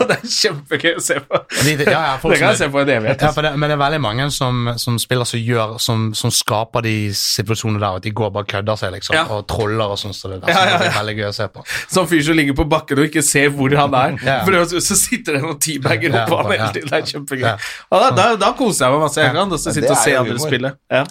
Det 0.08 0.16
er 0.18 0.26
kjempegøy 0.28 0.96
å 0.98 1.02
se 1.02 1.14
på. 1.24 1.38
De- 1.64 1.76
de- 1.80 1.86
ja, 1.88 2.00
ja, 2.04 2.16
det 2.20 2.38
kan 2.38 2.50
jeg 2.50 2.58
se 2.58 2.66
på 2.68 2.80
en 2.82 2.90
evighet. 2.92 3.22
Ja, 3.24 3.30
det, 3.46 3.52
men 3.56 3.70
det 3.70 3.76
er 3.78 3.80
veldig 3.80 4.00
mange 4.04 4.26
som, 4.34 4.58
som 4.82 4.98
spiller 5.00 5.24
som 5.24 5.40
gjør 5.40 5.72
som, 5.80 6.02
som 6.14 6.30
skaper 6.34 6.84
de 6.84 6.92
situasjonene 7.16 7.80
der, 7.80 7.96
at 8.00 8.04
de 8.04 8.12
går 8.12 8.28
og 8.28 8.34
bare 8.36 8.48
kødder 8.52 8.76
seg, 8.82 8.92
liksom, 8.98 9.16
og 9.32 9.46
troller 9.48 9.94
og 9.94 9.98
sånn. 10.02 10.12
Så 10.12 10.28
det, 10.34 10.42
der, 10.44 10.52
så 10.52 10.66
det 10.82 10.90
er 10.90 10.98
veldig 10.98 11.16
gøy 11.22 11.28
å 11.30 11.34
se 11.38 11.48
på. 11.54 11.64
Sånn 11.96 12.10
fyr 12.12 12.22
som 12.28 12.36
ligger 12.36 12.58
på 12.60 12.68
bakken 12.76 13.00
og 13.00 13.08
ikke 13.08 13.24
ser 13.24 13.48
hvor 13.56 13.72
han 13.80 13.96
er. 14.02 14.18
For 14.44 14.60
så, 14.68 14.80
så 14.90 14.98
sitter 15.00 15.38
det 15.38 15.42
noen 15.46 15.58
teabager 15.64 16.14
oppå 16.20 16.42
han 16.42 16.52
hele 16.52 16.70
tiden. 16.76 16.92
Det 16.92 17.00
er 17.00 17.10
kjempegøy. 17.14 17.50
Da, 17.94 18.10
da, 18.20 18.28
da 18.44 18.52
koser 18.58 18.86
jeg 18.90 18.98
meg 18.98 19.06
masse. 19.08 19.20
Jeg 19.24 19.32
kan 19.40 19.56
også 19.58 19.72
sitte 19.78 19.90
og 19.94 19.96
ser 19.96 20.10
se 20.12 20.18
andre 20.20 20.40
spille. 20.44 20.74
Ja. 20.92 21.04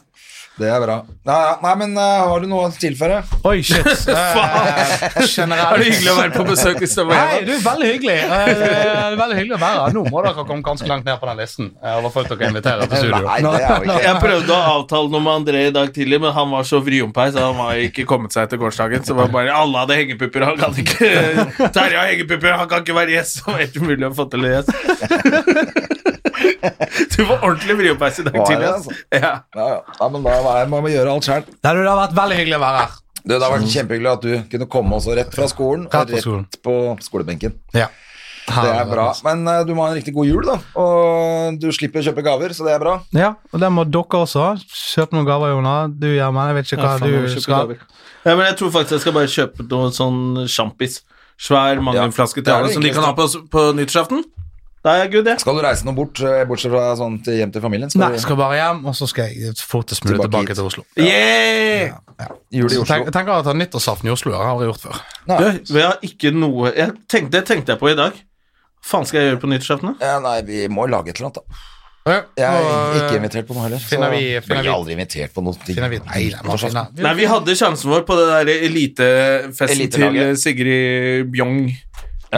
Det 0.54 0.68
er 0.70 0.84
bra. 0.84 0.96
Nei, 1.26 1.38
nei 1.64 1.72
men 1.82 1.96
uh, 1.98 2.28
har 2.30 2.44
du 2.44 2.46
noe 2.52 2.68
å 2.68 2.74
tilføre? 2.78 3.24
Oi, 3.50 3.64
shit. 3.66 3.88
Faen. 4.06 5.54
Er 5.56 5.80
det 5.82 5.88
hyggelig 5.88 6.12
å 6.12 6.18
være 6.20 6.34
på 6.36 6.46
besøk 6.46 6.84
Nei, 6.84 7.40
du 7.48 7.54
er 7.56 7.64
veldig 7.64 7.88
hyggelig. 7.90 8.18
Uh, 8.30 8.52
Det 8.54 8.68
er 8.76 9.18
veldig 9.18 9.40
hyggelig 9.40 9.58
å 9.58 9.62
være 9.64 9.88
her. 9.88 9.96
Nå 9.98 10.04
må 10.14 10.22
dere 10.22 10.46
komme 10.46 10.66
ganske 10.68 10.90
langt 10.92 11.10
ned 11.10 11.18
på 11.18 11.30
den 11.32 11.42
listen 11.42 11.72
Jeg 11.82 12.06
har 12.06 12.14
folk 12.14 12.30
dere 12.30 12.52
inviterer 12.52 12.92
til 12.92 13.02
studio. 13.02 13.24
Nei, 13.26 13.40
det 13.42 13.56
er 13.56 13.74
jo 13.74 13.90
ikke 13.90 14.06
Jeg 14.06 14.22
prøvde 14.28 14.54
å 14.54 14.62
avtale 14.76 15.14
noe 15.16 15.26
med 15.26 15.34
André 15.40 15.66
i 15.72 15.74
dag 15.80 15.94
tidlig, 15.98 16.22
men 16.22 16.38
han 16.38 16.54
var 16.54 16.70
så 16.70 16.84
vriompeis. 16.86 17.34
så 17.34 17.50
han 17.50 17.58
var 17.58 17.84
ikke 17.90 18.06
kommet 18.14 18.38
seg 18.38 18.54
til 18.54 18.62
gårsdagen. 18.62 19.08
Så 19.10 19.18
var 19.18 19.34
bare 19.34 19.58
alle 19.58 19.86
hadde 19.88 20.02
hengepupper, 20.04 20.50
han 20.52 20.62
kan 20.62 20.78
ikke 20.86 21.14
Terje 21.74 21.98
har 21.98 22.14
hengepupper, 22.14 22.60
han 22.62 22.70
kan 22.70 22.86
ikke 22.86 23.02
være 23.02 23.18
gjest. 23.18 23.42
Det 23.42 23.50
var 23.50 23.64
helt 23.66 23.82
umulig 23.82 24.12
å 24.12 24.16
få 24.22 24.30
til 24.30 24.46
en 24.46 24.60
gjest. 24.60 26.12
Du 27.14 27.24
får 27.26 27.38
ordentlig 27.38 27.78
vriopeis 27.80 28.20
i 28.22 28.28
dag 28.28 28.38
tidlig. 28.42 28.70
altså? 28.70 28.98
Ja. 29.14 29.32
Ja, 29.56 29.70
ja. 29.76 29.80
ja, 30.00 30.10
men 30.10 30.28
da 30.28 30.66
må 30.72 30.84
vi 30.86 30.94
gjøre 30.96 31.16
alt 31.16 31.28
sjøl. 31.28 31.48
Det 31.48 31.74
har 31.74 32.00
vært 32.04 32.16
veldig 32.18 32.40
hyggelig 32.42 32.60
å 32.60 32.64
være 32.64 32.84
her. 32.84 33.00
Det 33.24 33.40
har 33.40 33.54
vært 33.54 33.70
kjempehyggelig 33.72 34.12
at 34.12 34.24
du 34.26 34.32
kunne 34.52 34.70
komme 34.72 34.98
også 35.00 35.16
rett 35.16 35.36
fra 35.36 35.48
skolen. 35.48 35.86
Og 35.88 36.16
skolen. 36.20 36.48
rett 36.48 36.60
på 36.66 36.78
skolebenken. 37.06 37.60
Ja. 37.76 37.88
Det 38.44 38.72
er 38.74 38.88
bra. 38.90 39.06
Men 39.24 39.46
uh, 39.48 39.62
du 39.64 39.72
må 39.76 39.86
ha 39.86 39.94
en 39.94 39.98
riktig 39.98 40.12
god 40.16 40.28
jul, 40.28 40.44
da. 40.44 40.58
Og 40.80 41.60
du 41.62 41.70
slipper 41.76 42.02
å 42.02 42.06
kjøpe 42.10 42.26
gaver, 42.26 42.52
så 42.56 42.68
det 42.68 42.74
er 42.76 42.84
bra. 42.84 42.98
Ja, 43.16 43.34
og 43.54 43.64
det 43.64 43.70
må 43.72 43.86
dere 43.88 44.24
også. 44.26 44.50
Kjøp 44.68 45.16
noen 45.16 45.28
gaver, 45.30 45.54
Jona. 45.54 45.76
Du, 45.88 46.10
gjør 46.12 46.36
meg, 46.36 46.52
jeg 46.52 46.58
vet 46.60 46.72
ikke 46.72 46.82
hva 46.82 46.92
Ja, 46.92 47.00
faen, 47.00 47.16
du 47.16 47.40
skal. 47.46 47.56
gaver. 47.56 48.04
Ja, 48.24 48.36
men 48.36 48.46
jeg 48.50 48.58
tror 48.60 48.76
faktisk 48.76 48.98
jeg 48.98 49.06
skal 49.06 49.16
bare 49.16 49.32
kjøpe 49.32 49.68
noe 49.72 49.96
sånn 49.96 50.22
sjampis. 50.52 51.02
Svær 51.40 51.80
magnumflaske 51.84 52.44
til 52.44 52.52
er 52.52 52.62
alle 52.62 52.76
som 52.76 52.84
de 52.84 52.92
kan 52.94 53.08
ha 53.08 53.16
på, 53.18 53.26
på 53.52 53.64
nyttårsaften. 53.80 54.24
Da 54.84 54.98
er 54.98 55.04
jeg 55.06 55.12
good, 55.14 55.28
jeg. 55.32 55.40
Skal 55.40 55.56
du 55.56 55.62
reise 55.64 55.86
noe 55.88 55.96
bort, 55.96 56.20
eh, 56.28 56.42
bortsett 56.50 56.72
fra 56.74 56.90
sånn 57.00 57.14
til 57.24 57.38
hjem 57.40 57.52
til 57.56 57.62
familien? 57.64 57.90
Skal 57.90 58.02
Nei, 58.04 58.10
jeg 58.18 58.24
skal 58.26 58.36
bare 58.36 58.58
hjem, 58.60 58.82
og 58.92 58.96
så 59.00 59.08
skal 59.08 59.30
jeg 59.32 59.54
fortest 59.64 60.04
mulig 60.04 60.18
Tilbake 60.20 60.44
tilbake, 60.52 60.56
til 60.60 60.68
Oslo. 60.68 60.84
Yeah! 61.00 61.94
jul 62.52 62.68
i 62.68 62.74
Så 62.76 62.82
Oslo? 62.84 62.90
tenk, 62.92 63.06
jeg 63.08 63.14
tenker 63.16 63.32
å 63.38 63.44
ta 63.48 63.54
nyttårsaften 63.56 64.10
i 64.10 64.12
Oslo. 64.12 64.32
Det 64.34 64.38
har 64.42 64.50
jeg 64.50 64.56
aldri 64.58 64.68
gjort 64.68 64.84
før. 64.84 65.00
Nei. 65.32 65.38
Du, 65.40 65.74
vi 65.74 65.82
har 65.88 65.98
ikke 66.04 66.34
noe 66.36 66.74
jeg 66.76 66.92
tenkte, 67.08 67.32
Det 67.38 67.46
tenkte 67.48 67.72
jeg 67.74 67.80
på 67.80 67.92
i 67.94 67.96
dag. 67.96 68.12
Hva 68.84 68.90
faen 68.92 69.08
skal 69.08 69.22
jeg 69.22 69.32
gjøre 69.32 69.40
på 69.46 69.52
nyttårsaften? 69.54 69.96
Ja, 70.04 70.18
nei, 70.20 70.42
vi 70.52 70.68
må 70.68 70.90
lage 70.92 71.14
et 71.14 71.22
eller 71.22 71.32
annet, 71.32 71.40
da. 71.40 71.70
Ja, 72.04 72.18
Jeg 72.36 72.44
er 72.44 72.98
ikke 73.00 73.16
invitert 73.22 73.48
på 73.48 73.56
noe 73.56 73.64
heller. 73.64 73.80
finner 73.80 74.12
så 74.12 74.18
vi- 74.20 74.42
finner 74.44 74.60
blir 74.60 74.68
vi- 74.68 74.76
aldri 74.76 74.92
invitert 74.98 75.32
på 75.34 75.42
noe. 75.42 75.54
ting. 75.64 75.76
Finner 75.78 75.88
vi 75.88 76.00
Nei. 76.04 76.34
Nei, 77.00 77.14
vi 77.16 77.26
hadde 77.32 77.56
sjansen 77.56 77.88
vår 77.90 78.04
på 78.04 78.18
det 78.20 78.28
der 78.28 78.52
elitefesten 78.68 79.80
elite 79.80 80.12
til 80.12 80.36
Sigrid 80.36 81.32
Bjong. 81.32 81.72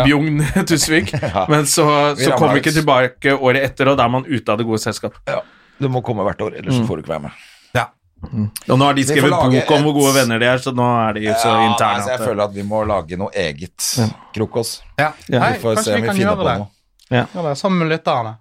Bjugn 0.03 0.43
Tusvik. 0.69 1.13
Ja. 1.25 1.45
Men 1.49 1.65
så, 1.67 2.15
så 2.19 2.37
kom 2.37 2.53
vi 2.53 2.61
ikke 2.61 2.73
tilbake 2.75 3.33
året 3.35 3.63
etter, 3.71 3.91
og 3.91 3.97
da 3.99 4.05
er 4.05 4.11
man 4.13 4.25
ute 4.27 4.51
av 4.51 4.59
det 4.59 4.65
gode 4.67 4.81
selskap. 4.83 5.17
Ja. 5.29 5.41
Du 5.81 5.89
må 5.91 6.01
komme 6.05 6.23
hvert 6.27 6.41
år, 6.41 6.55
ellers 6.61 6.79
mm. 6.79 6.85
får 6.87 6.99
du 6.99 7.03
ikke 7.03 7.13
være 7.15 7.25
med. 7.27 7.43
Ja. 7.75 7.89
Og 8.23 8.79
nå 8.79 8.85
har 8.85 8.95
de 8.97 9.03
skrevet 9.05 9.33
bok 9.35 9.73
om 9.75 9.83
hvor 9.87 9.97
gode 9.99 10.13
venner 10.15 10.39
de 10.41 10.47
er, 10.49 10.61
så 10.63 10.71
nå 10.75 10.85
er 10.85 11.19
de 11.19 11.25
så 11.33 11.51
Ja, 11.51 11.65
interne. 11.67 11.99
Altså, 11.99 12.13
jeg 12.13 12.23
føler 12.23 12.45
at 12.47 12.55
vi 12.55 12.65
må 12.67 12.83
lage 12.87 13.19
noe 13.19 13.33
eget. 13.35 13.89
Krokos. 14.35 14.77
Ja. 14.97 15.11
Ja, 15.27 15.51
Vi 15.51 15.61
får 15.63 15.81
se 15.81 15.97
kanskje 15.97 15.99
om 15.99 16.07
vi 16.07 16.17
finner 16.21 16.39
på 16.39 16.47
det. 16.47 16.57
noe. 16.63 16.71
Ja. 17.09 17.25
Ja, 17.33 17.43
det 17.49 17.55
sammen 17.59 17.83
med 17.83 17.93
lytterne. 17.93 18.37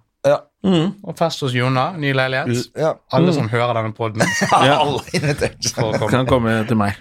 Ja. 0.65 0.71
Mm. 0.75 0.87
Og 1.05 1.13
fest 1.19 1.43
hos 1.45 1.53
Jona, 1.53 1.91
ny 2.01 2.09
leilighet. 2.17 2.71
ja. 2.75 2.95
Alle 3.13 3.33
som 3.35 3.45
hører 3.51 3.73
denne 3.77 3.93
poden. 3.93 4.23
Ja. 4.65 4.79
Alle 4.81 5.01
invitert. 5.13 5.67
komme. 5.75 6.07
Kan 6.09 6.25
komme 6.25 6.55
til 6.67 6.77
meg. 6.79 6.97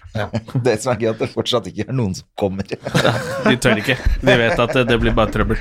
Det 0.67 0.75
som 0.83 0.93
er 0.93 0.99
gøy, 1.01 1.11
at 1.15 1.23
det 1.23 1.31
fortsatt 1.33 1.67
ikke 1.71 1.87
er 1.89 1.97
noen 1.97 2.13
som 2.19 2.27
kommer. 2.39 2.63
De 2.69 3.57
tør 3.57 3.81
ikke. 3.81 3.97
De 4.21 4.37
vet 4.43 4.61
at 4.67 4.75
det, 4.77 4.85
det 4.91 4.99
blir 5.01 5.17
bare 5.17 5.33
trøbbel. 5.33 5.57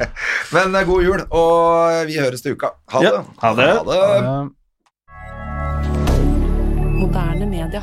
Men 0.54 0.74
eh, 0.78 0.86
god 0.86 1.02
jul, 1.08 1.20
og 1.34 2.06
vi 2.06 2.20
høres 2.22 2.42
til 2.46 2.54
uka. 2.54 2.70
Ha 2.94 3.02
det. 3.02 3.10
Ja, 3.10 3.24
ha 3.42 3.54
det. 3.58 3.68
Ha 3.74 3.82
det. 3.90 4.00
Eh, 4.20 4.48
Moderne 7.00 7.46
media. 7.50 7.82